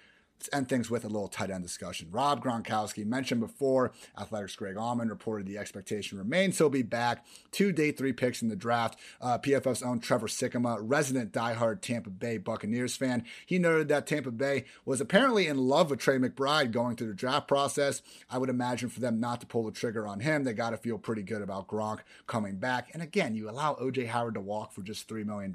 Let's 0.43 0.53
end 0.53 0.68
things 0.68 0.90
with 0.90 1.05
a 1.05 1.09
little 1.09 1.28
tight 1.28 1.51
end 1.51 1.62
discussion. 1.62 2.09
Rob 2.11 2.43
Gronkowski 2.43 3.07
mentioned 3.07 3.40
before, 3.40 3.93
Athletic's 4.18 4.57
Greg 4.57 4.74
Auman 4.74 5.09
reported 5.09 5.47
the 5.47 5.57
expectation 5.57 6.18
remains 6.18 6.59
he'll 6.59 6.68
be 6.68 6.82
back. 6.82 7.24
Two 7.53 7.70
day 7.70 7.93
three 7.93 8.12
picks 8.12 8.43
in 8.43 8.49
the 8.49 8.57
draft. 8.57 8.99
Uh, 9.20 9.38
PFF's 9.38 9.84
own 9.84 10.01
Trevor 10.01 10.26
Sikkema, 10.26 10.78
resident 10.80 11.30
diehard 11.32 11.80
Tampa 11.80 12.11
Bay 12.11 12.38
Buccaneers 12.38 12.97
fan, 12.97 13.24
he 13.47 13.61
noted 13.61 13.86
that 13.86 14.09
Tampa 14.09 14.32
Bay 14.32 14.64
was 14.84 15.01
apparently 15.01 15.47
in 15.47 15.59
love 15.59 15.90
with 15.90 16.01
Trey 16.01 16.18
McBride 16.18 16.72
going 16.72 16.97
through 16.97 17.07
the 17.07 17.14
draft 17.14 17.47
process. 17.47 18.03
I 18.28 18.38
would 18.38 18.51
imagine 18.51 18.88
for 18.88 18.99
them 18.99 19.20
not 19.20 19.40
to 19.43 19.47
pull 19.47 19.62
the 19.62 19.70
trigger 19.70 20.09
on 20.09 20.18
him, 20.18 20.43
they 20.43 20.55
got 20.55 20.70
to 20.70 20.76
feel 20.76 20.99
pretty 20.99 21.22
good 21.22 21.43
about 21.43 21.68
Gronk 21.68 22.01
coming 22.26 22.57
back. 22.57 22.90
And 22.95 23.01
again, 23.01 23.36
you 23.36 23.49
allow 23.49 23.74
OJ 23.74 24.09
Howard 24.09 24.34
to 24.34 24.40
walk 24.40 24.72
for 24.72 24.82
just 24.82 25.09
$3 25.09 25.24
million. 25.24 25.55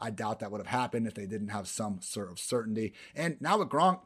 I 0.00 0.08
doubt 0.08 0.40
that 0.40 0.50
would 0.50 0.62
have 0.62 0.66
happened 0.66 1.06
if 1.06 1.12
they 1.12 1.26
didn't 1.26 1.48
have 1.48 1.68
some 1.68 2.00
sort 2.00 2.30
of 2.30 2.38
certainty. 2.38 2.94
And 3.14 3.38
now 3.42 3.58
with 3.58 3.68
Gronk, 3.68 4.00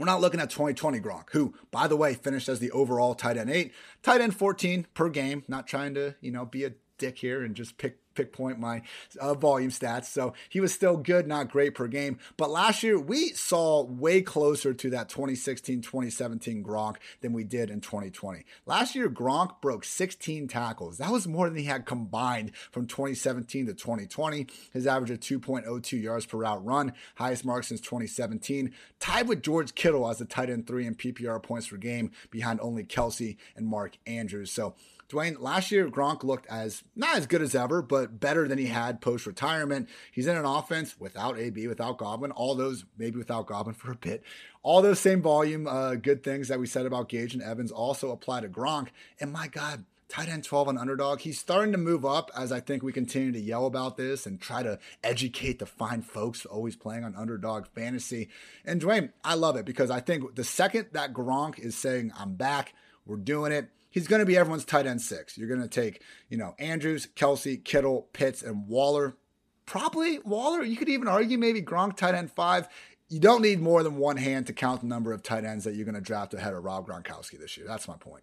we're 0.00 0.06
not 0.06 0.22
looking 0.22 0.40
at 0.40 0.48
2020 0.48 0.98
Gronk, 0.98 1.24
who, 1.32 1.52
by 1.70 1.86
the 1.86 1.94
way, 1.94 2.14
finished 2.14 2.48
as 2.48 2.58
the 2.58 2.70
overall 2.70 3.14
tight 3.14 3.36
end 3.36 3.50
eight, 3.50 3.74
tight 4.02 4.22
end 4.22 4.34
14 4.34 4.86
per 4.94 5.10
game. 5.10 5.44
Not 5.46 5.66
trying 5.66 5.92
to, 5.92 6.14
you 6.22 6.30
know, 6.30 6.46
be 6.46 6.64
a 6.64 6.72
dick 6.96 7.18
here 7.18 7.42
and 7.42 7.54
just 7.54 7.76
pick 7.76 7.98
pick 8.20 8.32
point 8.32 8.58
my 8.58 8.82
uh, 9.18 9.34
volume 9.34 9.70
stats. 9.70 10.06
So 10.06 10.34
he 10.48 10.60
was 10.60 10.74
still 10.74 10.96
good, 10.96 11.26
not 11.26 11.50
great 11.50 11.74
per 11.74 11.86
game. 11.86 12.18
But 12.36 12.50
last 12.50 12.82
year, 12.82 12.98
we 12.98 13.30
saw 13.30 13.84
way 13.84 14.20
closer 14.20 14.74
to 14.74 14.90
that 14.90 15.08
2016 15.08 15.80
2017 15.80 16.62
Gronk 16.62 16.96
than 17.20 17.32
we 17.32 17.44
did 17.44 17.70
in 17.70 17.80
2020. 17.80 18.44
Last 18.66 18.94
year, 18.94 19.08
Gronk 19.08 19.60
broke 19.60 19.84
16 19.84 20.48
tackles. 20.48 20.98
That 20.98 21.10
was 21.10 21.26
more 21.26 21.48
than 21.48 21.58
he 21.58 21.64
had 21.64 21.86
combined 21.86 22.52
from 22.70 22.86
2017 22.86 23.66
to 23.66 23.74
2020. 23.74 24.46
His 24.72 24.86
average 24.86 25.10
of 25.10 25.20
2.02 25.20 26.02
yards 26.02 26.26
per 26.26 26.38
route 26.38 26.64
run, 26.64 26.92
highest 27.16 27.44
mark 27.44 27.64
since 27.64 27.80
2017, 27.80 28.72
tied 28.98 29.28
with 29.28 29.42
George 29.42 29.74
Kittle 29.74 30.08
as 30.08 30.18
the 30.18 30.24
tight 30.24 30.50
end 30.50 30.66
three 30.66 30.86
in 30.86 30.94
PPR 30.94 31.42
points 31.42 31.68
per 31.68 31.76
game, 31.76 32.10
behind 32.30 32.60
only 32.60 32.84
Kelce 32.84 33.36
and 33.56 33.66
Mark 33.66 33.96
Andrews. 34.06 34.52
So 34.52 34.74
Dwain, 35.10 35.40
last 35.40 35.72
year 35.72 35.90
Gronk 35.90 36.22
looked 36.22 36.46
as 36.46 36.84
not 36.94 37.16
as 37.16 37.26
good 37.26 37.42
as 37.42 37.54
ever, 37.54 37.82
but 37.82 38.20
better 38.20 38.46
than 38.46 38.58
he 38.58 38.66
had 38.66 39.00
post 39.00 39.26
retirement. 39.26 39.88
He's 40.12 40.26
in 40.26 40.36
an 40.36 40.44
offense 40.44 40.98
without 40.98 41.38
AB, 41.38 41.66
without 41.66 41.98
Godwin, 41.98 42.30
all 42.30 42.54
those 42.54 42.84
maybe 42.96 43.18
without 43.18 43.46
Godwin 43.46 43.74
for 43.76 43.92
a 43.92 43.96
bit. 43.96 44.22
All 44.62 44.82
those 44.82 45.00
same 45.00 45.20
volume, 45.22 45.66
uh, 45.66 45.96
good 45.96 46.22
things 46.22 46.48
that 46.48 46.60
we 46.60 46.66
said 46.66 46.86
about 46.86 47.08
Gage 47.08 47.34
and 47.34 47.42
Evans 47.42 47.72
also 47.72 48.12
apply 48.12 48.42
to 48.42 48.48
Gronk. 48.48 48.88
And 49.18 49.32
my 49.32 49.48
God, 49.48 49.84
tight 50.08 50.28
end 50.28 50.44
12 50.44 50.68
on 50.68 50.78
underdog. 50.78 51.20
He's 51.20 51.38
starting 51.38 51.72
to 51.72 51.78
move 51.78 52.04
up 52.04 52.30
as 52.36 52.52
I 52.52 52.60
think 52.60 52.82
we 52.82 52.92
continue 52.92 53.32
to 53.32 53.40
yell 53.40 53.66
about 53.66 53.96
this 53.96 54.26
and 54.26 54.40
try 54.40 54.62
to 54.62 54.78
educate 55.02 55.58
the 55.58 55.66
fine 55.66 56.02
folks 56.02 56.44
always 56.44 56.76
playing 56.76 57.04
on 57.04 57.16
underdog 57.16 57.66
fantasy. 57.66 58.28
And 58.64 58.80
Dwain, 58.80 59.12
I 59.24 59.34
love 59.34 59.56
it 59.56 59.64
because 59.64 59.90
I 59.90 60.00
think 60.00 60.34
the 60.34 60.44
second 60.44 60.88
that 60.92 61.12
Gronk 61.14 61.58
is 61.58 61.74
saying, 61.74 62.12
I'm 62.18 62.34
back, 62.34 62.74
we're 63.06 63.16
doing 63.16 63.52
it 63.52 63.70
he's 63.90 64.06
going 64.06 64.20
to 64.20 64.26
be 64.26 64.36
everyone's 64.36 64.64
tight 64.64 64.86
end 64.86 65.02
six. 65.02 65.36
You're 65.36 65.48
going 65.48 65.60
to 65.60 65.68
take, 65.68 66.02
you 66.28 66.36
know, 66.36 66.54
Andrews, 66.58 67.08
Kelce, 67.14 67.62
Kittle, 67.62 68.08
Pitts, 68.12 68.42
and 68.42 68.66
Waller. 68.66 69.16
Probably 69.66 70.18
Waller. 70.20 70.62
You 70.62 70.76
could 70.76 70.88
even 70.88 71.08
argue 71.08 71.38
maybe 71.38 71.60
Gronk 71.60 71.96
tight 71.96 72.14
end 72.14 72.32
five. 72.32 72.68
You 73.08 73.20
don't 73.20 73.42
need 73.42 73.60
more 73.60 73.82
than 73.82 73.96
one 73.96 74.16
hand 74.16 74.46
to 74.46 74.52
count 74.52 74.80
the 74.80 74.86
number 74.86 75.12
of 75.12 75.22
tight 75.22 75.44
ends 75.44 75.64
that 75.64 75.74
you're 75.74 75.84
going 75.84 75.96
to 75.96 76.00
draft 76.00 76.32
ahead 76.32 76.54
of 76.54 76.64
Rob 76.64 76.86
Gronkowski 76.86 77.38
this 77.38 77.56
year. 77.56 77.66
That's 77.66 77.88
my 77.88 77.96
point. 77.96 78.22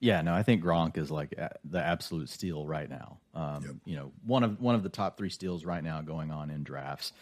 Yeah, 0.00 0.20
no, 0.20 0.34
I 0.34 0.42
think 0.42 0.62
Gronk 0.62 0.98
is 0.98 1.10
like 1.10 1.34
the 1.64 1.80
absolute 1.80 2.28
steal 2.28 2.66
right 2.66 2.88
now. 2.88 3.18
Um, 3.34 3.62
yep. 3.62 3.74
You 3.84 3.96
know, 3.96 4.12
one 4.24 4.42
of 4.42 4.60
one 4.60 4.74
of 4.74 4.82
the 4.82 4.88
top 4.88 5.16
three 5.16 5.30
steals 5.30 5.64
right 5.64 5.82
now 5.82 6.02
going 6.02 6.30
on 6.30 6.50
in 6.50 6.64
drafts. 6.64 7.12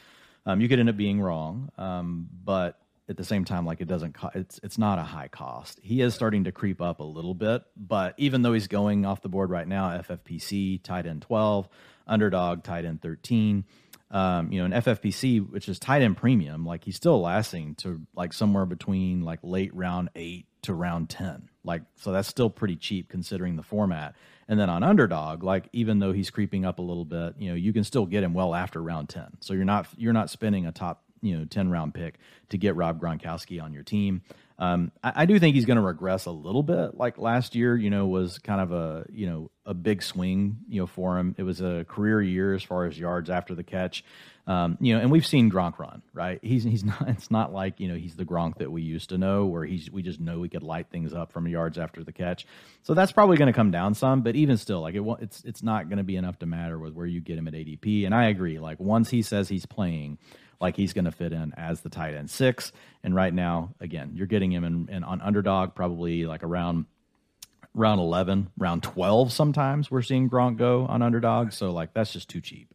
Um, 0.44 0.60
you 0.60 0.68
could 0.68 0.78
end 0.78 0.88
up 0.88 0.96
being 0.96 1.20
wrong, 1.20 1.70
um, 1.78 2.28
but 2.44 2.80
at 3.08 3.16
the 3.16 3.24
same 3.24 3.44
time 3.44 3.66
like 3.66 3.80
it 3.80 3.88
doesn't 3.88 4.14
co- 4.14 4.30
it's 4.34 4.58
it's 4.62 4.78
not 4.78 4.98
a 4.98 5.02
high 5.02 5.28
cost. 5.28 5.78
He 5.82 6.00
is 6.00 6.14
starting 6.14 6.44
to 6.44 6.52
creep 6.52 6.80
up 6.80 7.00
a 7.00 7.04
little 7.04 7.34
bit, 7.34 7.62
but 7.76 8.14
even 8.16 8.42
though 8.42 8.52
he's 8.52 8.66
going 8.66 9.04
off 9.04 9.22
the 9.22 9.28
board 9.28 9.50
right 9.50 9.68
now, 9.68 9.90
FFPC 9.90 10.82
tight 10.82 11.06
end 11.06 11.22
12, 11.22 11.68
underdog 12.06 12.62
tight 12.62 12.84
end 12.84 13.02
13, 13.02 13.64
um, 14.10 14.52
you 14.52 14.58
know, 14.58 14.64
an 14.64 14.82
FFPC 14.82 15.50
which 15.50 15.68
is 15.68 15.78
tight 15.78 16.02
end 16.02 16.16
premium, 16.16 16.64
like 16.64 16.84
he's 16.84 16.96
still 16.96 17.20
lasting 17.20 17.74
to 17.76 18.00
like 18.14 18.32
somewhere 18.32 18.66
between 18.66 19.22
like 19.22 19.40
late 19.42 19.74
round 19.74 20.08
8 20.14 20.46
to 20.62 20.72
round 20.72 21.10
10. 21.10 21.50
Like 21.62 21.82
so 21.96 22.12
that's 22.12 22.28
still 22.28 22.48
pretty 22.48 22.76
cheap 22.76 23.10
considering 23.10 23.56
the 23.56 23.62
format. 23.62 24.14
And 24.48 24.58
then 24.58 24.68
on 24.70 24.82
underdog, 24.82 25.42
like 25.42 25.68
even 25.72 25.98
though 25.98 26.12
he's 26.12 26.30
creeping 26.30 26.64
up 26.64 26.78
a 26.78 26.82
little 26.82 27.04
bit, 27.04 27.34
you 27.38 27.48
know, 27.48 27.54
you 27.54 27.72
can 27.72 27.84
still 27.84 28.06
get 28.06 28.22
him 28.22 28.34
well 28.34 28.54
after 28.54 28.82
round 28.82 29.08
10. 29.10 29.38
So 29.40 29.52
you're 29.52 29.64
not 29.64 29.88
you're 29.96 30.12
not 30.12 30.30
spending 30.30 30.66
a 30.66 30.72
top 30.72 31.03
you 31.24 31.38
know 31.38 31.44
10 31.44 31.70
round 31.70 31.94
pick 31.94 32.18
to 32.50 32.58
get 32.58 32.76
Rob 32.76 33.00
Gronkowski 33.00 33.62
on 33.62 33.72
your 33.72 33.82
team. 33.82 34.22
Um, 34.58 34.92
I, 35.02 35.12
I, 35.16 35.26
do 35.26 35.38
think 35.40 35.56
he's 35.56 35.64
going 35.64 35.78
to 35.78 35.82
regress 35.82 36.26
a 36.26 36.30
little 36.30 36.62
bit. 36.62 36.96
Like 36.96 37.18
last 37.18 37.56
year, 37.56 37.76
you 37.76 37.90
know, 37.90 38.06
was 38.06 38.38
kind 38.38 38.60
of 38.60 38.70
a 38.70 39.04
you 39.12 39.26
know 39.26 39.50
a 39.66 39.74
big 39.74 40.00
swing, 40.00 40.58
you 40.68 40.80
know, 40.80 40.86
for 40.86 41.18
him. 41.18 41.34
It 41.38 41.42
was 41.42 41.60
a 41.60 41.84
career 41.88 42.22
year 42.22 42.54
as 42.54 42.62
far 42.62 42.84
as 42.86 42.96
yards 42.96 43.30
after 43.30 43.56
the 43.56 43.64
catch. 43.64 44.04
Um, 44.46 44.76
you 44.80 44.94
know, 44.94 45.00
and 45.00 45.10
we've 45.10 45.26
seen 45.26 45.50
Gronk 45.50 45.80
run, 45.80 46.02
right? 46.12 46.38
He's 46.40 46.62
he's 46.62 46.84
not. 46.84 47.08
It's 47.08 47.32
not 47.32 47.52
like 47.52 47.80
you 47.80 47.88
know 47.88 47.96
he's 47.96 48.14
the 48.14 48.24
Gronk 48.24 48.58
that 48.58 48.70
we 48.70 48.82
used 48.82 49.08
to 49.08 49.18
know, 49.18 49.46
where 49.46 49.64
he's 49.64 49.90
we 49.90 50.02
just 50.02 50.20
know 50.20 50.38
we 50.38 50.48
could 50.48 50.62
light 50.62 50.86
things 50.88 51.12
up 51.12 51.32
from 51.32 51.48
yards 51.48 51.76
after 51.76 52.04
the 52.04 52.12
catch. 52.12 52.46
So 52.82 52.94
that's 52.94 53.10
probably 53.10 53.36
going 53.36 53.46
to 53.46 53.52
come 53.52 53.72
down 53.72 53.94
some, 53.94 54.22
but 54.22 54.36
even 54.36 54.56
still, 54.56 54.82
like 54.82 54.94
it, 54.94 55.02
it's 55.20 55.42
it's 55.42 55.64
not 55.64 55.88
going 55.88 55.98
to 55.98 56.04
be 56.04 56.14
enough 56.14 56.38
to 56.40 56.46
matter 56.46 56.78
with 56.78 56.92
where 56.92 57.06
you 57.06 57.20
get 57.20 57.38
him 57.38 57.48
at 57.48 57.54
ADP. 57.54 58.04
And 58.04 58.14
I 58.14 58.26
agree. 58.26 58.60
Like 58.60 58.78
once 58.78 59.10
he 59.10 59.22
says 59.22 59.48
he's 59.48 59.66
playing 59.66 60.18
like 60.64 60.76
he's 60.76 60.94
going 60.94 61.04
to 61.04 61.12
fit 61.12 61.32
in 61.34 61.52
as 61.58 61.82
the 61.82 61.90
tight 61.90 62.14
end 62.14 62.30
six. 62.30 62.72
And 63.02 63.14
right 63.14 63.32
now, 63.32 63.74
again, 63.80 64.12
you're 64.14 64.26
getting 64.26 64.50
him 64.50 64.64
in, 64.64 64.88
in 64.90 65.04
on 65.04 65.20
underdog 65.20 65.74
probably 65.74 66.24
like 66.24 66.42
around 66.42 66.86
round 67.74 68.00
11, 68.00 68.50
round 68.56 68.82
12 68.82 69.30
sometimes 69.30 69.90
we're 69.90 70.00
seeing 70.00 70.30
Gronk 70.30 70.56
go 70.56 70.86
on 70.86 71.02
underdog. 71.02 71.52
So 71.52 71.70
like 71.70 71.92
that's 71.92 72.12
just 72.12 72.30
too 72.30 72.40
cheap 72.40 72.73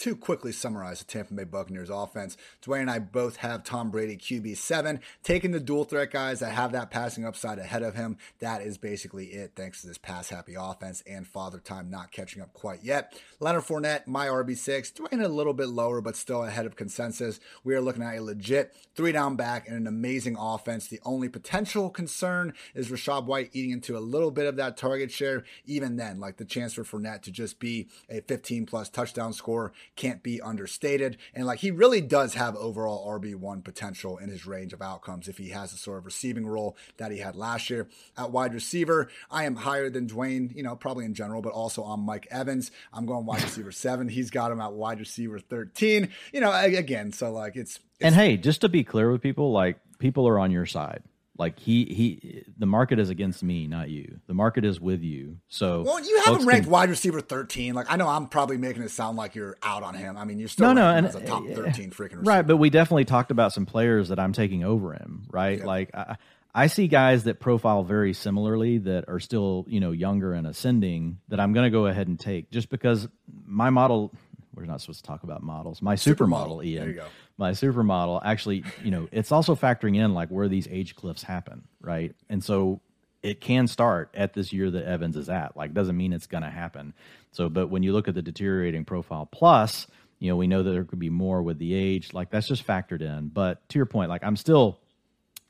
to 0.00 0.16
quickly 0.16 0.50
summarize 0.50 0.98
the 1.00 1.04
Tampa 1.04 1.34
Bay 1.34 1.44
Buccaneers 1.44 1.90
offense, 1.90 2.38
Dwain 2.62 2.80
and 2.80 2.90
I 2.90 2.98
both 2.98 3.36
have 3.36 3.64
Tom 3.64 3.90
Brady 3.90 4.16
QB7, 4.16 4.98
taking 5.22 5.50
the 5.50 5.60
dual 5.60 5.84
threat 5.84 6.10
guys 6.10 6.40
that 6.40 6.52
have 6.52 6.72
that 6.72 6.90
passing 6.90 7.26
upside 7.26 7.58
ahead 7.58 7.82
of 7.82 7.94
him. 7.94 8.16
That 8.38 8.62
is 8.62 8.78
basically 8.78 9.26
it, 9.26 9.52
thanks 9.54 9.82
to 9.82 9.88
this 9.88 9.98
pass 9.98 10.30
happy 10.30 10.54
offense 10.58 11.02
and 11.06 11.26
father 11.26 11.58
time 11.58 11.90
not 11.90 12.12
catching 12.12 12.40
up 12.40 12.54
quite 12.54 12.82
yet. 12.82 13.20
Leonard 13.40 13.64
Fournette, 13.64 14.06
my 14.06 14.26
RB6, 14.26 14.94
Dwain 14.94 15.22
a 15.22 15.28
little 15.28 15.52
bit 15.52 15.68
lower, 15.68 16.00
but 16.00 16.16
still 16.16 16.44
ahead 16.44 16.64
of 16.64 16.76
consensus. 16.76 17.38
We 17.62 17.74
are 17.74 17.80
looking 17.82 18.02
at 18.02 18.16
a 18.16 18.22
legit 18.22 18.74
three 18.94 19.12
down 19.12 19.36
back 19.36 19.68
and 19.68 19.76
an 19.76 19.86
amazing 19.86 20.36
offense. 20.38 20.88
The 20.88 21.00
only 21.04 21.28
potential 21.28 21.90
concern 21.90 22.54
is 22.74 22.90
Rachaad 22.90 23.26
White 23.26 23.50
eating 23.52 23.72
into 23.72 23.98
a 23.98 24.00
little 24.00 24.30
bit 24.30 24.46
of 24.46 24.56
that 24.56 24.78
target 24.78 25.10
share. 25.10 25.44
Even 25.66 25.96
then, 25.96 26.20
like 26.20 26.38
the 26.38 26.46
chance 26.46 26.72
for 26.72 26.84
Fournette 26.84 27.20
to 27.22 27.30
just 27.30 27.58
be 27.58 27.88
a 28.08 28.22
15 28.22 28.64
plus 28.64 28.88
touchdown 28.88 29.34
score 29.34 29.72
can't 29.96 30.22
be 30.22 30.40
understated. 30.40 31.16
And 31.34 31.46
like 31.46 31.58
he 31.60 31.70
really 31.70 32.00
does 32.00 32.34
have 32.34 32.56
overall 32.56 33.08
RB1 33.18 33.64
potential 33.64 34.18
in 34.18 34.28
his 34.30 34.46
range 34.46 34.72
of 34.72 34.82
outcomes 34.82 35.28
if 35.28 35.38
he 35.38 35.50
has 35.50 35.72
the 35.72 35.78
sort 35.78 35.98
of 35.98 36.06
receiving 36.06 36.46
role 36.46 36.76
that 36.96 37.10
he 37.10 37.18
had 37.18 37.36
last 37.36 37.70
year. 37.70 37.88
At 38.16 38.30
wide 38.30 38.54
receiver, 38.54 39.08
I 39.30 39.44
am 39.44 39.56
higher 39.56 39.90
than 39.90 40.06
Dwain, 40.06 40.54
you 40.54 40.62
know, 40.62 40.76
probably 40.76 41.04
in 41.04 41.14
general, 41.14 41.42
but 41.42 41.52
also 41.52 41.82
on 41.82 42.00
Mike 42.00 42.26
Evans. 42.30 42.70
I'm 42.92 43.06
going 43.06 43.26
wide 43.26 43.42
receiver 43.44 43.72
seven. 43.72 44.08
He's 44.08 44.30
got 44.30 44.52
him 44.52 44.60
at 44.60 44.72
wide 44.72 45.00
receiver 45.00 45.38
13. 45.38 46.08
You 46.32 46.40
know, 46.40 46.52
again, 46.52 47.12
so 47.12 47.32
like 47.32 47.56
it's, 47.56 47.76
it's 47.76 47.84
and 48.00 48.14
hey, 48.14 48.36
just 48.36 48.62
to 48.62 48.68
be 48.68 48.84
clear 48.84 49.10
with 49.10 49.20
people, 49.20 49.52
like 49.52 49.78
people 49.98 50.26
are 50.26 50.38
on 50.38 50.50
your 50.50 50.66
side. 50.66 51.02
Like 51.40 51.58
he 51.58 51.86
he, 51.86 52.44
the 52.58 52.66
market 52.66 52.98
is 52.98 53.08
against 53.08 53.42
me, 53.42 53.66
not 53.66 53.88
you. 53.88 54.20
The 54.26 54.34
market 54.34 54.62
is 54.66 54.78
with 54.78 55.00
you. 55.00 55.38
So 55.48 55.80
well, 55.80 55.98
you 55.98 56.20
have 56.26 56.42
him 56.42 56.46
ranked 56.46 56.64
can, 56.64 56.70
wide 56.70 56.90
receiver 56.90 57.22
thirteen. 57.22 57.72
Like 57.72 57.86
I 57.90 57.96
know 57.96 58.06
I'm 58.06 58.26
probably 58.26 58.58
making 58.58 58.82
it 58.82 58.90
sound 58.90 59.16
like 59.16 59.34
you're 59.34 59.56
out 59.62 59.82
on 59.82 59.94
him. 59.94 60.18
I 60.18 60.26
mean, 60.26 60.38
you're 60.38 60.50
still 60.50 60.66
no, 60.66 60.74
no, 60.74 60.94
and, 60.94 61.06
as 61.06 61.14
a 61.14 61.24
top 61.24 61.46
thirteen 61.46 61.92
freaking 61.92 62.18
receiver. 62.18 62.22
right. 62.24 62.46
But 62.46 62.58
we 62.58 62.68
definitely 62.68 63.06
talked 63.06 63.30
about 63.30 63.54
some 63.54 63.64
players 63.64 64.10
that 64.10 64.20
I'm 64.20 64.34
taking 64.34 64.64
over 64.64 64.92
him. 64.92 65.26
Right, 65.30 65.64
like. 65.64 65.90
I, 65.94 66.16
I 66.52 66.66
see 66.66 66.88
guys 66.88 67.22
that 67.24 67.38
profile 67.38 67.84
very 67.84 68.12
similarly 68.12 68.78
that 68.78 69.04
are 69.08 69.20
still, 69.20 69.66
you 69.68 69.78
know, 69.78 69.92
younger 69.92 70.32
and 70.32 70.48
ascending 70.48 71.20
that 71.28 71.38
I'm 71.38 71.52
going 71.52 71.62
to 71.62 71.70
go 71.70 71.86
ahead 71.86 72.08
and 72.08 72.18
take 72.18 72.50
just 72.50 72.70
because 72.70 73.06
my 73.46 73.70
model 73.70 74.12
we're 74.54 74.66
not 74.66 74.80
supposed 74.80 75.04
to 75.04 75.06
talk 75.06 75.22
about 75.22 75.42
models. 75.42 75.80
My 75.80 75.94
supermodel, 75.94 76.58
Supermodel. 76.58 76.64
Ian. 76.64 77.00
My 77.40 77.52
supermodel 77.52 78.20
actually, 78.22 78.64
you 78.84 78.90
know, 78.90 79.08
it's 79.10 79.32
also 79.32 79.56
factoring 79.56 79.96
in 79.96 80.12
like 80.12 80.28
where 80.28 80.46
these 80.46 80.68
age 80.70 80.94
cliffs 80.94 81.22
happen, 81.22 81.62
right? 81.80 82.14
And 82.28 82.44
so 82.44 82.82
it 83.22 83.40
can 83.40 83.66
start 83.66 84.10
at 84.14 84.34
this 84.34 84.52
year 84.52 84.70
that 84.70 84.84
Evans 84.84 85.16
is 85.16 85.30
at. 85.30 85.56
Like, 85.56 85.72
doesn't 85.72 85.96
mean 85.96 86.12
it's 86.12 86.26
going 86.26 86.42
to 86.42 86.50
happen. 86.50 86.92
So, 87.32 87.48
but 87.48 87.68
when 87.68 87.82
you 87.82 87.94
look 87.94 88.08
at 88.08 88.14
the 88.14 88.20
deteriorating 88.20 88.84
profile 88.84 89.24
plus, 89.24 89.86
you 90.18 90.28
know, 90.28 90.36
we 90.36 90.46
know 90.48 90.62
that 90.62 90.70
there 90.70 90.84
could 90.84 90.98
be 90.98 91.08
more 91.08 91.42
with 91.42 91.58
the 91.58 91.72
age. 91.72 92.12
Like, 92.12 92.30
that's 92.30 92.46
just 92.46 92.66
factored 92.66 93.00
in. 93.00 93.28
But 93.28 93.66
to 93.70 93.78
your 93.78 93.86
point, 93.86 94.10
like, 94.10 94.22
I'm 94.22 94.36
still 94.36 94.78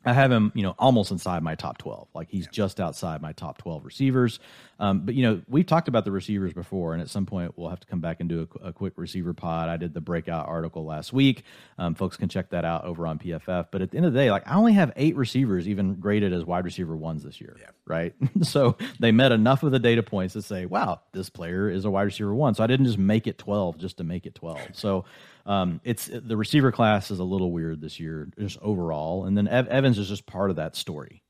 I 0.05 0.15
have 0.15 0.33
him, 0.33 0.51
you 0.55 0.63
know, 0.63 0.75
almost 0.79 1.11
inside 1.11 1.43
my 1.43 1.55
top 1.55 1.77
12. 1.79 2.09
Like 2.15 2.31
he's 2.31 2.47
just 2.47 2.81
outside 2.81 3.21
my 3.21 3.33
top 3.33 3.59
12 3.59 3.85
receivers. 3.85 4.41
Um, 4.79 5.01
but, 5.01 5.15
you 5.15 5.23
know, 5.23 5.43
we've 5.47 5.67
talked 5.67 5.89
about 5.89 6.07
the 6.07 6.11
receivers 6.11 6.55
before, 6.55 6.95
and 6.95 7.03
at 7.03 7.11
some 7.11 7.27
point 7.27 7.53
we'll 7.59 7.69
have 7.69 7.81
to 7.81 7.87
come 7.87 8.01
back 8.01 8.21
and 8.21 8.29
do 8.29 8.49
a, 8.63 8.69
a 8.69 8.73
quick 8.73 8.95
receiver 8.97 9.35
pod. 9.35 9.69
I 9.69 9.77
did 9.77 9.93
the 9.93 10.01
breakout 10.01 10.49
article 10.49 10.87
last 10.87 11.13
week. 11.13 11.45
Um, 11.77 11.95
folks 11.95 12.17
can 12.17 12.31
check 12.31 12.49
that 12.51 12.65
out 12.65 12.85
over 12.87 13.07
on 13.07 13.19
PFF. 13.19 13.67
But 13.71 13.83
at 13.83 13.91
the 13.91 13.99
end 13.99 14.07
of 14.07 14.15
the 14.15 14.19
day, 14.19 14.31
like 14.31 14.49
I 14.49 14.55
only 14.55 14.73
have 14.73 14.91
eight 14.97 15.17
receivers 15.17 15.69
even 15.69 15.97
graded 15.97 16.33
as 16.33 16.45
wide 16.47 16.65
receiver 16.65 16.97
ones 16.97 17.23
this 17.23 17.39
year. 17.39 17.59
Yeah. 17.61 17.71
Right. 17.85 18.15
so 18.43 18.79
they 19.01 19.13
met 19.13 19.33
enough 19.33 19.63
of 19.63 19.71
the 19.71 19.79
data 19.79 20.03
points 20.03 20.33
to 20.33 20.41
say, 20.41 20.65
wow, 20.65 21.01
this 21.13 21.29
player 21.29 21.69
is 21.69 21.85
a 21.85 21.91
wide 21.91 22.03
receiver 22.05 22.35
one. 22.35 22.55
So 22.55 22.65
I 22.65 22.67
didn't 22.67 22.87
just 22.87 22.99
make 22.99 23.27
it 23.27 23.37
12 23.37 23.77
just 23.77 23.99
to 23.99 24.05
make 24.05 24.25
it 24.25 24.35
12. 24.35 24.61
So, 24.73 25.05
um, 25.51 25.81
it's 25.83 26.09
the 26.13 26.37
receiver 26.37 26.71
class 26.71 27.11
is 27.11 27.19
a 27.19 27.25
little 27.25 27.51
weird 27.51 27.81
this 27.81 27.99
year, 27.99 28.29
just 28.39 28.57
overall, 28.63 29.25
and 29.25 29.37
then 29.37 29.49
Ev- 29.49 29.67
Evans 29.67 29.99
is 29.99 30.09
just 30.09 30.25
part 30.25 30.49
of 30.49 30.57
that 30.57 30.77
story. 30.77 31.25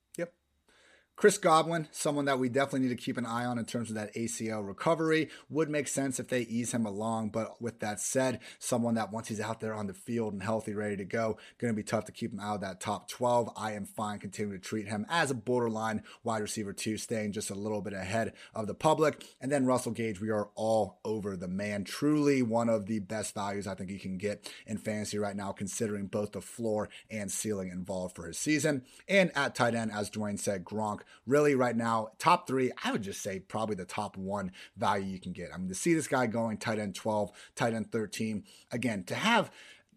Chris 1.21 1.37
Godwin, 1.37 1.87
someone 1.91 2.25
that 2.25 2.39
we 2.39 2.49
definitely 2.49 2.89
need 2.89 2.97
to 2.97 3.05
keep 3.05 3.19
an 3.19 3.27
eye 3.27 3.45
on 3.45 3.59
in 3.59 3.67
terms 3.67 3.91
of 3.91 3.97
that 3.97 4.15
ACL 4.15 4.67
recovery. 4.67 5.29
Would 5.51 5.69
make 5.69 5.87
sense 5.87 6.19
if 6.19 6.29
they 6.29 6.41
ease 6.41 6.73
him 6.73 6.87
along, 6.87 7.29
but 7.29 7.61
with 7.61 7.81
that 7.81 8.01
said, 8.01 8.41
someone 8.59 8.95
that 8.95 9.13
once 9.13 9.29
he's 9.29 9.39
out 9.39 9.61
there 9.61 9.75
on 9.75 9.87
the 9.87 9.93
field 9.93 10.33
and 10.33 10.43
healthy, 10.43 10.73
ready 10.73 10.97
to 10.97 11.05
go, 11.05 11.37
going 11.59 11.75
to 11.75 11.77
be 11.77 11.83
tough 11.83 12.07
to 12.07 12.13
keep 12.13 12.33
him 12.33 12.41
out 12.41 12.55
of 12.55 12.61
that 12.63 12.81
top 12.81 13.07
12. 13.11 13.51
I 13.55 13.73
am 13.73 13.85
fine 13.85 14.19
continuing 14.19 14.59
to 14.59 14.67
treat 14.67 14.89
him 14.89 15.05
as 15.11 15.31
a 15.31 15.35
borderline 15.35 16.05
wide 16.25 16.41
receiver 16.41 16.73
two, 16.73 16.97
staying 16.97 17.33
just 17.33 17.51
a 17.51 17.55
little 17.55 17.83
bit 17.83 17.93
ahead 17.93 18.33
of 18.55 18.67
the 18.67 18.73
public. 18.73 19.23
And 19.43 19.53
then 19.53 19.67
Russell 19.67 19.93
Gage, 19.93 20.23
we 20.23 20.31
are 20.31 20.49
all 20.55 21.01
over 21.05 21.37
the 21.37 21.49
man. 21.49 21.85
Truly 21.85 22.41
one 22.41 22.71
of 22.71 22.87
the 22.87 23.01
best 23.01 23.35
values 23.35 23.67
I 23.67 23.75
think 23.75 23.91
you 23.91 24.01
can 24.01 24.17
get 24.17 24.51
in 24.67 24.79
fantasy 24.79 25.19
right 25.19 25.37
now, 25.37 25.53
considering 25.53 26.07
both 26.07 26.33
the 26.33 26.41
floor 26.41 26.89
and 27.11 27.31
ceiling 27.31 27.69
involved 27.69 28.17
for 28.17 28.27
his 28.27 28.39
season. 28.39 28.87
And 29.07 29.31
at 29.35 29.55
tight 29.55 29.75
end, 29.75 29.93
as 29.93 30.09
Dwain 30.09 30.39
said, 30.39 30.65
Gronk 30.65 31.01
really 31.27 31.55
right 31.55 31.77
now, 31.77 32.09
top 32.19 32.47
three, 32.47 32.71
I 32.83 32.93
would 32.93 33.03
just 33.03 33.23
say 33.23 33.41
probably 33.41 33.77
the 33.77 33.85
top 33.85 34.17
one 34.17 34.53
value 34.77 35.07
you 35.07 35.21
can 35.21 35.33
get. 35.33 35.51
I 35.55 35.59
mean, 35.59 35.69
to 35.69 35.75
see 35.75 35.95
this 35.95 36.09
guy 36.09 36.27
going 36.27 36.59
tight 36.59 36.79
end 36.79 36.95
12, 36.95 37.31
tight 37.55 37.75
end 37.75 37.93
13, 37.93 38.45
again, 38.73 39.05
to 39.05 39.15
have 39.15 39.51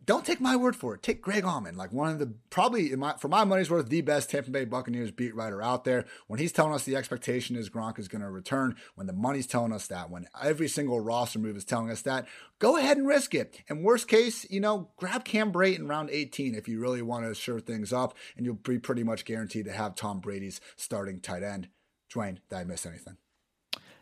don't 0.05 0.25
take 0.25 0.41
my 0.41 0.55
word 0.55 0.75
for 0.75 0.95
it. 0.95 1.03
Take 1.03 1.21
Greg 1.21 1.43
Auman, 1.43 1.75
like 1.75 1.93
one 1.93 2.09
of 2.09 2.19
the 2.19 2.33
probably 2.49 2.95
my, 2.95 3.13
for 3.13 3.27
my 3.27 3.43
money's 3.43 3.69
worth, 3.69 3.89
the 3.89 4.01
best 4.01 4.29
Tampa 4.29 4.51
Bay 4.51 4.65
Buccaneers 4.65 5.11
beat 5.11 5.35
writer 5.35 5.61
out 5.61 5.83
there. 5.83 6.05
When 6.27 6.39
he's 6.39 6.51
telling 6.51 6.73
us 6.73 6.83
the 6.83 6.95
expectation 6.95 7.55
is 7.55 7.69
Gronk 7.69 7.99
is 7.99 8.07
going 8.07 8.21
to 8.21 8.29
return, 8.29 8.75
when 8.95 9.07
the 9.07 9.13
money's 9.13 9.47
telling 9.47 9.71
us 9.71 9.87
that, 9.87 10.09
when 10.09 10.27
every 10.41 10.67
single 10.67 10.99
roster 10.99 11.39
move 11.39 11.55
is 11.55 11.65
telling 11.65 11.89
us 11.89 12.01
that, 12.01 12.27
go 12.59 12.77
ahead 12.77 12.97
and 12.97 13.07
risk 13.07 13.33
it. 13.33 13.61
And 13.69 13.83
worst 13.83 14.07
case, 14.07 14.49
you 14.49 14.59
know, 14.59 14.89
grab 14.97 15.23
Cam 15.23 15.51
Brate 15.51 15.77
in 15.77 15.87
round 15.87 16.09
18 16.09 16.55
if 16.55 16.67
you 16.67 16.79
really 16.79 17.01
want 17.01 17.25
to 17.25 17.33
sure 17.33 17.59
things 17.59 17.93
up, 17.93 18.17
and 18.35 18.45
you'll 18.45 18.55
be 18.55 18.79
pretty 18.79 19.03
much 19.03 19.25
guaranteed 19.25 19.65
to 19.65 19.73
have 19.73 19.95
Tom 19.95 20.19
Brady's 20.19 20.59
starting 20.75 21.19
tight 21.19 21.43
end. 21.43 21.69
Dwain, 22.13 22.39
did 22.49 22.57
I 22.57 22.63
miss 22.63 22.85
anything? 22.85 23.17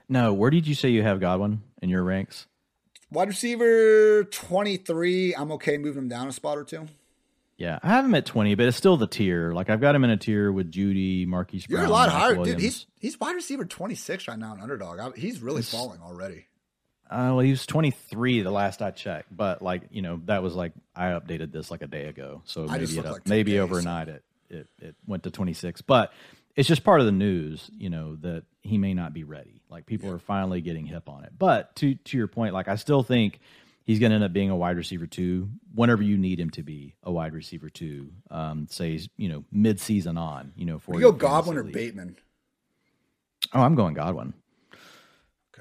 No, 0.10 0.34
where 0.34 0.50
did 0.50 0.68
you 0.68 0.76
say 0.76 0.90
you 0.90 1.04
have 1.04 1.22
Godwin 1.22 1.62
in 1.82 1.90
your 1.90 2.04
ranks? 2.04 2.48
Wide 3.12 3.28
receiver 3.28 4.24
23. 4.24 5.36
I'm 5.36 5.52
okay 5.54 5.78
moving 5.78 6.04
him 6.04 6.08
down 6.08 6.28
a 6.28 6.32
spot 6.32 6.58
or 6.58 6.64
two. 6.64 6.88
Yeah, 7.58 7.78
I 7.84 7.90
have 7.90 8.06
him 8.06 8.16
at 8.16 8.26
20, 8.26 8.56
but 8.56 8.66
it's 8.66 8.78
still 8.78 8.98
the 8.98 9.06
tier. 9.06 9.52
Like 9.52 9.70
I've 9.70 9.82
got 9.82 9.94
him 9.94 10.04
in 10.04 10.10
a 10.10 10.18
tier 10.18 10.52
with 10.52 10.72
Jeudy, 10.72 11.28
Marquise 11.28 11.68
Brown. 11.68 11.82
You're 11.82 11.90
a 11.90 11.92
lot 11.92 12.10
Mike 12.10 12.18
higher, 12.18 12.36
Williams. 12.36 12.56
dude. 12.56 12.62
He's 12.64 12.86
he's 12.98 13.20
wide 13.20 13.36
receiver 13.36 13.66
26 13.66 14.28
right 14.28 14.40
now 14.40 14.56
in 14.56 14.62
underdog. 14.62 15.00
I, 15.00 15.12
he's 15.16 15.42
really 15.42 15.62
falling 15.62 16.02
already. 16.02 16.48
Uh, 17.08 17.36
well, 17.36 17.40
he 17.42 17.52
was 17.52 17.66
23 17.66 18.42
the 18.42 18.50
last 18.52 18.82
I 18.82 18.90
checked, 18.92 19.36
but 19.36 19.62
like 19.62 19.84
you 19.92 20.02
know, 20.02 20.22
that 20.26 20.42
was 20.42 20.56
like 20.56 20.72
I 20.96 21.10
updated 21.10 21.52
this 21.52 21.70
like 21.70 21.82
a 21.84 21.88
day 21.88 22.06
ago, 22.06 22.42
so 22.46 22.68
I 22.68 22.78
maybe 22.78 22.98
it 22.98 23.06
like 23.06 23.28
maybe 23.28 23.52
days. 23.52 23.60
overnight 23.60 24.08
it, 24.08 24.24
it 24.50 24.68
it 24.80 24.96
went 25.06 25.24
to 25.24 25.32
26. 25.32 25.82
But 25.82 26.14
it's 26.56 26.68
just 26.68 26.84
part 26.84 27.00
of 27.00 27.06
the 27.06 27.12
news, 27.12 27.70
you 27.78 27.90
know, 27.90 28.16
that 28.18 28.44
he 28.62 28.78
may 28.78 28.94
not 28.94 29.14
be 29.14 29.24
ready. 29.24 29.62
Like 29.70 29.86
people 29.86 30.10
are 30.12 30.20
finally 30.20 30.62
getting 30.62 30.86
hip 30.86 31.10
on 31.10 31.24
it. 31.24 31.32
But 31.38 31.76
to 31.78 31.96
to 31.96 32.18
your 32.18 32.28
point, 32.28 32.54
like 32.54 32.68
I 32.68 32.76
still 32.76 33.04
think 33.04 33.40
he's 33.84 34.00
going 34.00 34.12
to 34.12 34.16
end 34.16 34.24
up 34.24 34.34
being 34.34 34.50
a 34.50 34.56
wide 34.56 34.78
receiver 34.78 35.08
two 35.08 35.50
whenever 35.74 36.04
you 36.04 36.18
need 36.18 36.40
him 36.40 36.50
to 36.52 36.64
be 36.64 36.96
a 37.04 37.12
wide 37.12 37.34
receiver 37.34 37.70
two. 37.70 38.12
Um, 38.30 38.68
say 38.70 39.00
you 39.18 39.30
know 39.30 39.44
mid 39.52 39.80
season 39.80 40.18
on, 40.18 40.54
you 40.56 40.66
know, 40.66 40.80
for 40.80 40.96
You 40.96 41.02
go 41.02 41.12
Godwin 41.12 41.58
or. 41.58 41.64
Bateman. 41.64 42.18
Oh, 43.54 43.62
I'm 43.62 43.76
going 43.76 43.94
Godwin. 43.94 44.34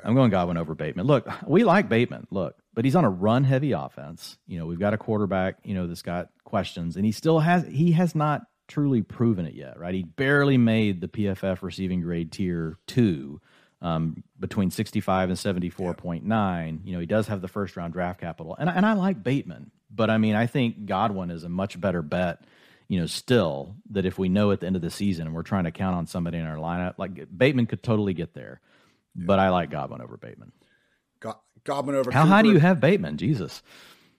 I'm 0.02 0.14
going 0.14 0.30
Godwin 0.30 0.56
over 0.56 0.74
Bateman. 0.74 1.06
Look, 1.06 1.28
we 1.46 1.64
like 1.64 1.88
Bateman. 1.88 2.26
Look, 2.30 2.56
but 2.72 2.84
he's 2.84 2.96
on 2.96 3.04
a 3.04 3.10
run 3.10 3.44
heavy 3.44 3.72
offense. 3.72 4.38
You 4.46 4.58
know, 4.58 4.66
we've 4.66 4.78
got 4.78 4.94
a 4.94 4.98
quarterback, 4.98 5.56
you 5.62 5.74
know, 5.74 5.86
that's 5.86 6.02
got 6.02 6.28
questions 6.44 6.96
and 6.96 7.04
he 7.04 7.12
still 7.12 7.38
has 7.40 7.64
he 7.66 7.92
has 7.92 8.14
not 8.14 8.42
truly 8.70 9.02
proven 9.02 9.44
it 9.44 9.54
yet, 9.54 9.78
right? 9.78 9.94
He 9.94 10.02
barely 10.04 10.56
made 10.56 11.00
the 11.02 11.08
PFF 11.08 11.60
receiving 11.62 12.00
grade 12.00 12.32
tier 12.32 12.78
2 12.86 13.40
um, 13.82 14.22
between 14.38 14.70
65 14.70 15.28
and 15.30 15.38
74.9. 15.38 16.80
You 16.86 16.92
know, 16.92 17.00
he 17.00 17.06
does 17.06 17.26
have 17.28 17.40
the 17.42 17.48
first 17.48 17.76
round 17.76 17.92
draft 17.92 18.20
capital. 18.20 18.56
And 18.58 18.70
I- 18.70 18.74
and 18.74 18.86
I 18.86 18.92
like 18.94 19.22
Bateman, 19.22 19.70
but 19.90 20.08
I 20.10 20.18
mean, 20.18 20.34
I 20.34 20.46
think 20.46 20.86
Godwin 20.86 21.30
is 21.30 21.44
a 21.44 21.48
much 21.48 21.80
better 21.80 22.00
bet 22.02 22.44
you 22.88 22.98
know, 22.98 23.06
still 23.06 23.76
that 23.90 24.04
if 24.04 24.18
we 24.18 24.28
know 24.28 24.50
at 24.50 24.58
the 24.58 24.66
end 24.66 24.74
of 24.74 24.82
the 24.82 24.90
season 24.90 25.28
and 25.28 25.32
we're 25.36 25.44
trying 25.44 25.62
to 25.62 25.70
count 25.70 25.94
on 25.94 26.08
somebody 26.08 26.38
in 26.38 26.44
our 26.44 26.56
lineup, 26.56 26.94
like 26.98 27.12
Bateman 27.38 27.66
could 27.66 27.84
totally 27.84 28.14
get 28.14 28.34
there. 28.34 28.60
But 29.14 29.38
I 29.38 29.50
like 29.50 29.70
Godwin 29.70 30.00
over 30.00 30.16
Bateman. 30.16 30.50
Go- 31.20 31.38
Godwin 31.62 31.94
over. 31.94 32.10
How 32.10 32.26
high 32.26 32.42
do 32.42 32.50
you 32.50 32.58
have 32.58 32.80
Bateman? 32.80 33.16
Jesus. 33.16 33.62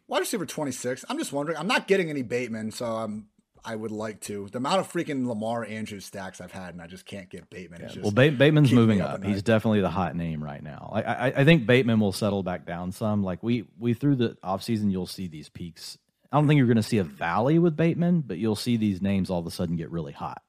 Wide 0.08 0.20
receiver 0.20 0.46
26. 0.46 1.04
I'm 1.10 1.18
just 1.18 1.34
wondering. 1.34 1.58
I'm 1.58 1.68
not 1.68 1.86
getting 1.86 2.10
any 2.10 2.22
Bateman, 2.22 2.72
so 2.72 2.86
I'm. 2.86 3.28
I 3.64 3.76
would 3.76 3.92
like 3.92 4.22
to. 4.22 4.48
The 4.52 4.58
amount 4.58 4.80
of 4.80 4.92
freaking 4.92 5.28
Lamar 5.28 5.64
Andrews 5.64 6.06
stacks 6.06 6.42
I've 6.42 6.52
had, 6.52 6.74
and 6.74 6.82
I 6.82 6.88
just 6.88 7.06
can't 7.06 7.30
get 7.30 7.50
Bateman. 7.50 7.82
Just 7.82 8.02
Well, 8.02 8.12
ba- 8.12 8.32
Bateman's 8.32 8.72
moving 8.72 9.02
up 9.02 9.12
up. 9.12 9.24
He's 9.24 9.44
definitely 9.44 9.82
the 9.82 9.90
hot 9.90 10.16
name 10.16 10.44
right 10.44 10.64
now. 10.64 10.90
I, 10.94 11.02
I, 11.02 11.26
I 11.28 11.46
think 11.46 11.66
Bateman 11.66 12.00
will 12.00 12.12
settle 12.12 12.44
back 12.44 12.66
down 12.66 12.92
some. 12.92 13.24
Like 13.24 13.44
we 13.44 13.66
we 13.80 13.94
through 13.94 14.16
the 14.16 14.38
offseason, 14.44 14.92
you'll 14.92 15.08
see 15.08 15.28
these 15.28 15.50
peaks. 15.50 15.98
I 16.32 16.38
don't 16.38 16.48
think 16.48 16.58
you're 16.58 16.68
going 16.68 16.78
to 16.78 16.84
see 16.84 16.98
a 16.98 17.04
valley 17.04 17.60
with 17.60 17.76
Bateman, 17.76 18.22
but 18.22 18.38
you'll 18.38 18.56
see 18.56 18.78
these 18.78 19.02
names 19.02 19.30
all 19.30 19.40
of 19.40 19.48
a 19.48 19.52
sudden 19.52 19.76
get 19.76 19.92
really 19.92 20.14
hot. 20.14 20.42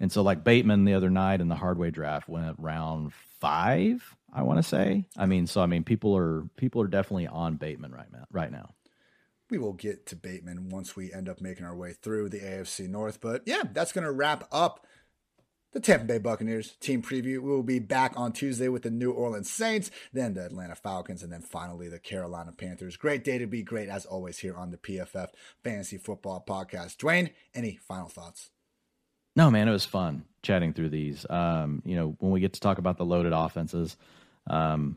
And 0.00 0.10
so, 0.10 0.22
like 0.22 0.44
Bateman 0.44 0.84
the 0.84 0.94
other 0.94 1.10
night 1.10 1.40
in 1.40 1.48
the 1.48 1.54
hardway 1.54 1.90
draft 1.90 2.28
went 2.28 2.56
round 2.58 3.12
five. 3.40 4.16
I 4.32 4.42
want 4.42 4.58
to 4.58 4.62
say. 4.62 5.06
I 5.16 5.26
mean, 5.26 5.46
so 5.46 5.60
I 5.60 5.66
mean, 5.66 5.84
people 5.84 6.16
are 6.16 6.44
people 6.56 6.82
are 6.82 6.88
definitely 6.88 7.26
on 7.26 7.56
Bateman 7.56 7.92
right 7.92 8.10
now. 8.12 8.24
Right 8.30 8.50
now. 8.50 8.70
We 9.50 9.58
will 9.58 9.72
get 9.72 10.06
to 10.06 10.16
Bateman 10.16 10.68
once 10.68 10.94
we 10.94 11.12
end 11.12 11.28
up 11.28 11.40
making 11.40 11.66
our 11.66 11.74
way 11.74 11.92
through 11.92 12.28
the 12.28 12.40
AFC 12.40 12.88
North. 12.88 13.20
But 13.20 13.42
yeah, 13.46 13.62
that's 13.72 13.92
going 13.92 14.04
to 14.04 14.12
wrap 14.12 14.44
up 14.52 14.86
the 15.72 15.80
Tampa 15.80 16.04
Bay 16.04 16.18
Buccaneers 16.18 16.76
team 16.80 17.02
preview. 17.02 17.40
We 17.40 17.50
will 17.50 17.62
be 17.62 17.78
back 17.78 18.12
on 18.16 18.32
Tuesday 18.32 18.68
with 18.68 18.82
the 18.82 18.90
New 18.90 19.12
Orleans 19.12 19.50
Saints, 19.50 19.90
then 20.12 20.34
the 20.34 20.44
Atlanta 20.44 20.74
Falcons, 20.74 21.22
and 21.22 21.32
then 21.32 21.42
finally 21.42 21.88
the 21.88 21.98
Carolina 21.98 22.52
Panthers. 22.52 22.96
Great 22.96 23.24
day 23.24 23.38
to 23.38 23.46
be 23.46 23.62
great, 23.62 23.88
as 23.88 24.06
always, 24.06 24.38
here 24.38 24.56
on 24.56 24.70
the 24.70 24.76
PFF 24.76 25.28
Fantasy 25.62 25.98
Football 25.98 26.44
Podcast. 26.46 26.96
Dwain, 26.96 27.30
any 27.54 27.76
final 27.76 28.08
thoughts? 28.08 28.50
No, 29.36 29.50
man, 29.50 29.68
it 29.68 29.72
was 29.72 29.84
fun 29.84 30.24
chatting 30.42 30.72
through 30.72 30.90
these. 30.90 31.24
Um, 31.30 31.82
you 31.84 31.94
know, 31.94 32.16
when 32.18 32.32
we 32.32 32.40
get 32.40 32.54
to 32.54 32.60
talk 32.60 32.78
about 32.78 32.96
the 32.96 33.04
loaded 33.04 33.32
offenses, 33.32 33.96
um, 34.48 34.96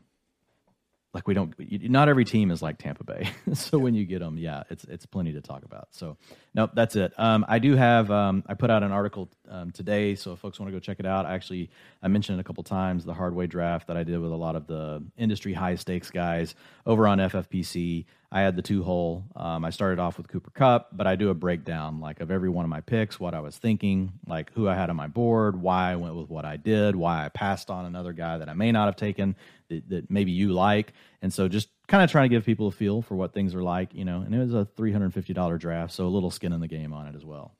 like 1.13 1.27
we 1.27 1.35
don't, 1.35 1.53
not 1.89 2.09
every 2.09 2.25
team 2.25 2.49
is 2.49 2.61
like 2.61 2.79
Tampa 2.79 3.03
Bay. 3.03 3.29
so 3.53 3.77
when 3.77 3.93
you 3.93 4.03
get 4.05 4.19
them, 4.19 4.37
yeah, 4.37 4.63
it's 4.69 4.83
it's 4.85 5.05
plenty 5.05 5.31
to 5.33 5.41
talk 5.41 5.63
about. 5.63 5.89
So, 5.91 6.17
nope, 6.55 6.71
that's 6.73 6.95
it. 6.95 7.13
Um, 7.19 7.45
I 7.47 7.59
do 7.59 7.75
have, 7.75 8.09
um, 8.09 8.43
I 8.47 8.55
put 8.55 8.71
out 8.71 8.81
an 8.81 8.91
article 8.91 9.29
um, 9.47 9.71
today, 9.71 10.15
so 10.15 10.33
if 10.33 10.39
folks 10.39 10.59
want 10.59 10.71
to 10.71 10.73
go 10.73 10.79
check 10.79 10.99
it 10.99 11.05
out, 11.05 11.25
I 11.25 11.35
actually 11.35 11.69
I 12.01 12.07
mentioned 12.07 12.39
it 12.39 12.41
a 12.41 12.43
couple 12.43 12.63
times 12.63 13.05
the 13.05 13.13
hardway 13.13 13.45
draft 13.45 13.87
that 13.87 13.97
I 13.97 14.03
did 14.03 14.19
with 14.19 14.31
a 14.31 14.35
lot 14.35 14.55
of 14.55 14.65
the 14.65 15.03
industry 15.17 15.53
high 15.53 15.75
stakes 15.75 16.09
guys 16.09 16.55
over 16.85 17.07
on 17.07 17.19
FFPC. 17.19 18.05
I 18.35 18.41
had 18.41 18.55
the 18.55 18.63
two 18.63 18.81
hole. 18.81 19.25
Um, 19.35 19.63
I 19.63 19.69
started 19.69 19.99
off 19.99 20.17
with 20.17 20.27
Cooper 20.27 20.49
Kupp, 20.49 20.89
but 20.91 21.05
I 21.05 21.15
do 21.15 21.29
a 21.29 21.35
breakdown 21.35 21.99
like 21.99 22.19
of 22.19 22.31
every 22.31 22.49
one 22.49 22.65
of 22.65 22.69
my 22.69 22.81
picks, 22.81 23.19
what 23.19 23.35
I 23.35 23.39
was 23.41 23.55
thinking, 23.55 24.13
like 24.25 24.51
who 24.53 24.67
I 24.67 24.73
had 24.73 24.89
on 24.89 24.95
my 24.95 25.05
board, 25.07 25.61
why 25.61 25.91
I 25.91 25.97
went 25.97 26.15
with 26.15 26.31
what 26.31 26.43
I 26.43 26.57
did, 26.57 26.95
why 26.95 27.23
I 27.23 27.29
passed 27.29 27.69
on 27.69 27.85
another 27.85 28.11
guy 28.11 28.39
that 28.39 28.49
I 28.49 28.53
may 28.53 28.71
not 28.71 28.87
have 28.87 28.95
taken 28.95 29.35
that, 29.69 29.87
that 29.89 30.09
maybe 30.09 30.31
you 30.31 30.51
like, 30.51 30.93
and 31.21 31.31
so 31.31 31.47
just 31.47 31.69
kind 31.87 32.03
of 32.03 32.09
trying 32.09 32.27
to 32.27 32.35
give 32.35 32.43
people 32.43 32.67
a 32.67 32.71
feel 32.71 33.03
for 33.03 33.15
what 33.15 33.33
things 33.33 33.53
are 33.53 33.61
like, 33.61 33.93
you 33.93 34.03
know. 34.03 34.21
And 34.21 34.33
it 34.33 34.39
was 34.39 34.55
a 34.55 34.65
three 34.65 34.91
hundred 34.91 35.13
fifty 35.13 35.33
dollar 35.33 35.59
draft, 35.59 35.93
so 35.93 36.07
a 36.07 36.09
little 36.09 36.31
skin 36.31 36.53
in 36.53 36.59
the 36.59 36.67
game 36.67 36.91
on 36.91 37.05
it 37.05 37.15
as 37.15 37.23
well. 37.23 37.53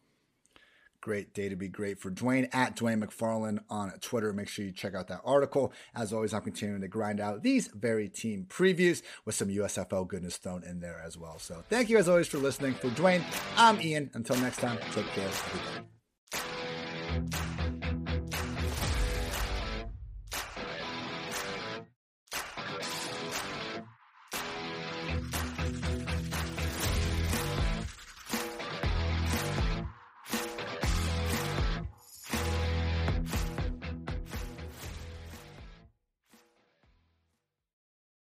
Great 1.04 1.34
day 1.34 1.50
to 1.50 1.58
be 1.58 1.68
great 1.68 2.00
for 2.00 2.10
Dwain 2.10 2.48
at 2.54 2.78
Dwain 2.78 3.04
McFarland 3.04 3.60
on 3.70 3.92
Twitter. 4.00 4.32
Make 4.32 4.48
sure 4.48 4.64
you 4.64 4.72
check 4.72 4.96
out 4.96 5.10
that 5.10 5.20
article. 5.26 5.74
As 5.94 6.14
always, 6.14 6.34
I'm 6.34 6.44
continuing 6.44 6.80
to 6.80 6.88
grind 6.88 7.20
out 7.20 7.44
these 7.44 7.68
very 7.68 8.08
team 8.08 8.46
previews 8.50 9.02
with 9.26 9.36
some 9.36 9.50
USFL 9.50 10.08
goodness 10.08 10.38
thrown 10.38 10.64
in 10.64 10.80
there 10.80 11.02
as 11.06 11.18
well. 11.18 11.40
So 11.40 11.62
thank 11.68 11.90
you 11.90 11.98
as 11.98 12.08
always 12.08 12.30
for 12.30 12.38
listening. 12.38 12.74
For 12.76 12.88
Dwain, 12.88 13.22
I'm 13.58 13.82
Ian. 13.82 14.12
Until 14.14 14.38
next 14.38 14.60
time, 14.62 14.78
take 14.94 15.08
care. 15.08 15.28
Everybody. 15.28 16.03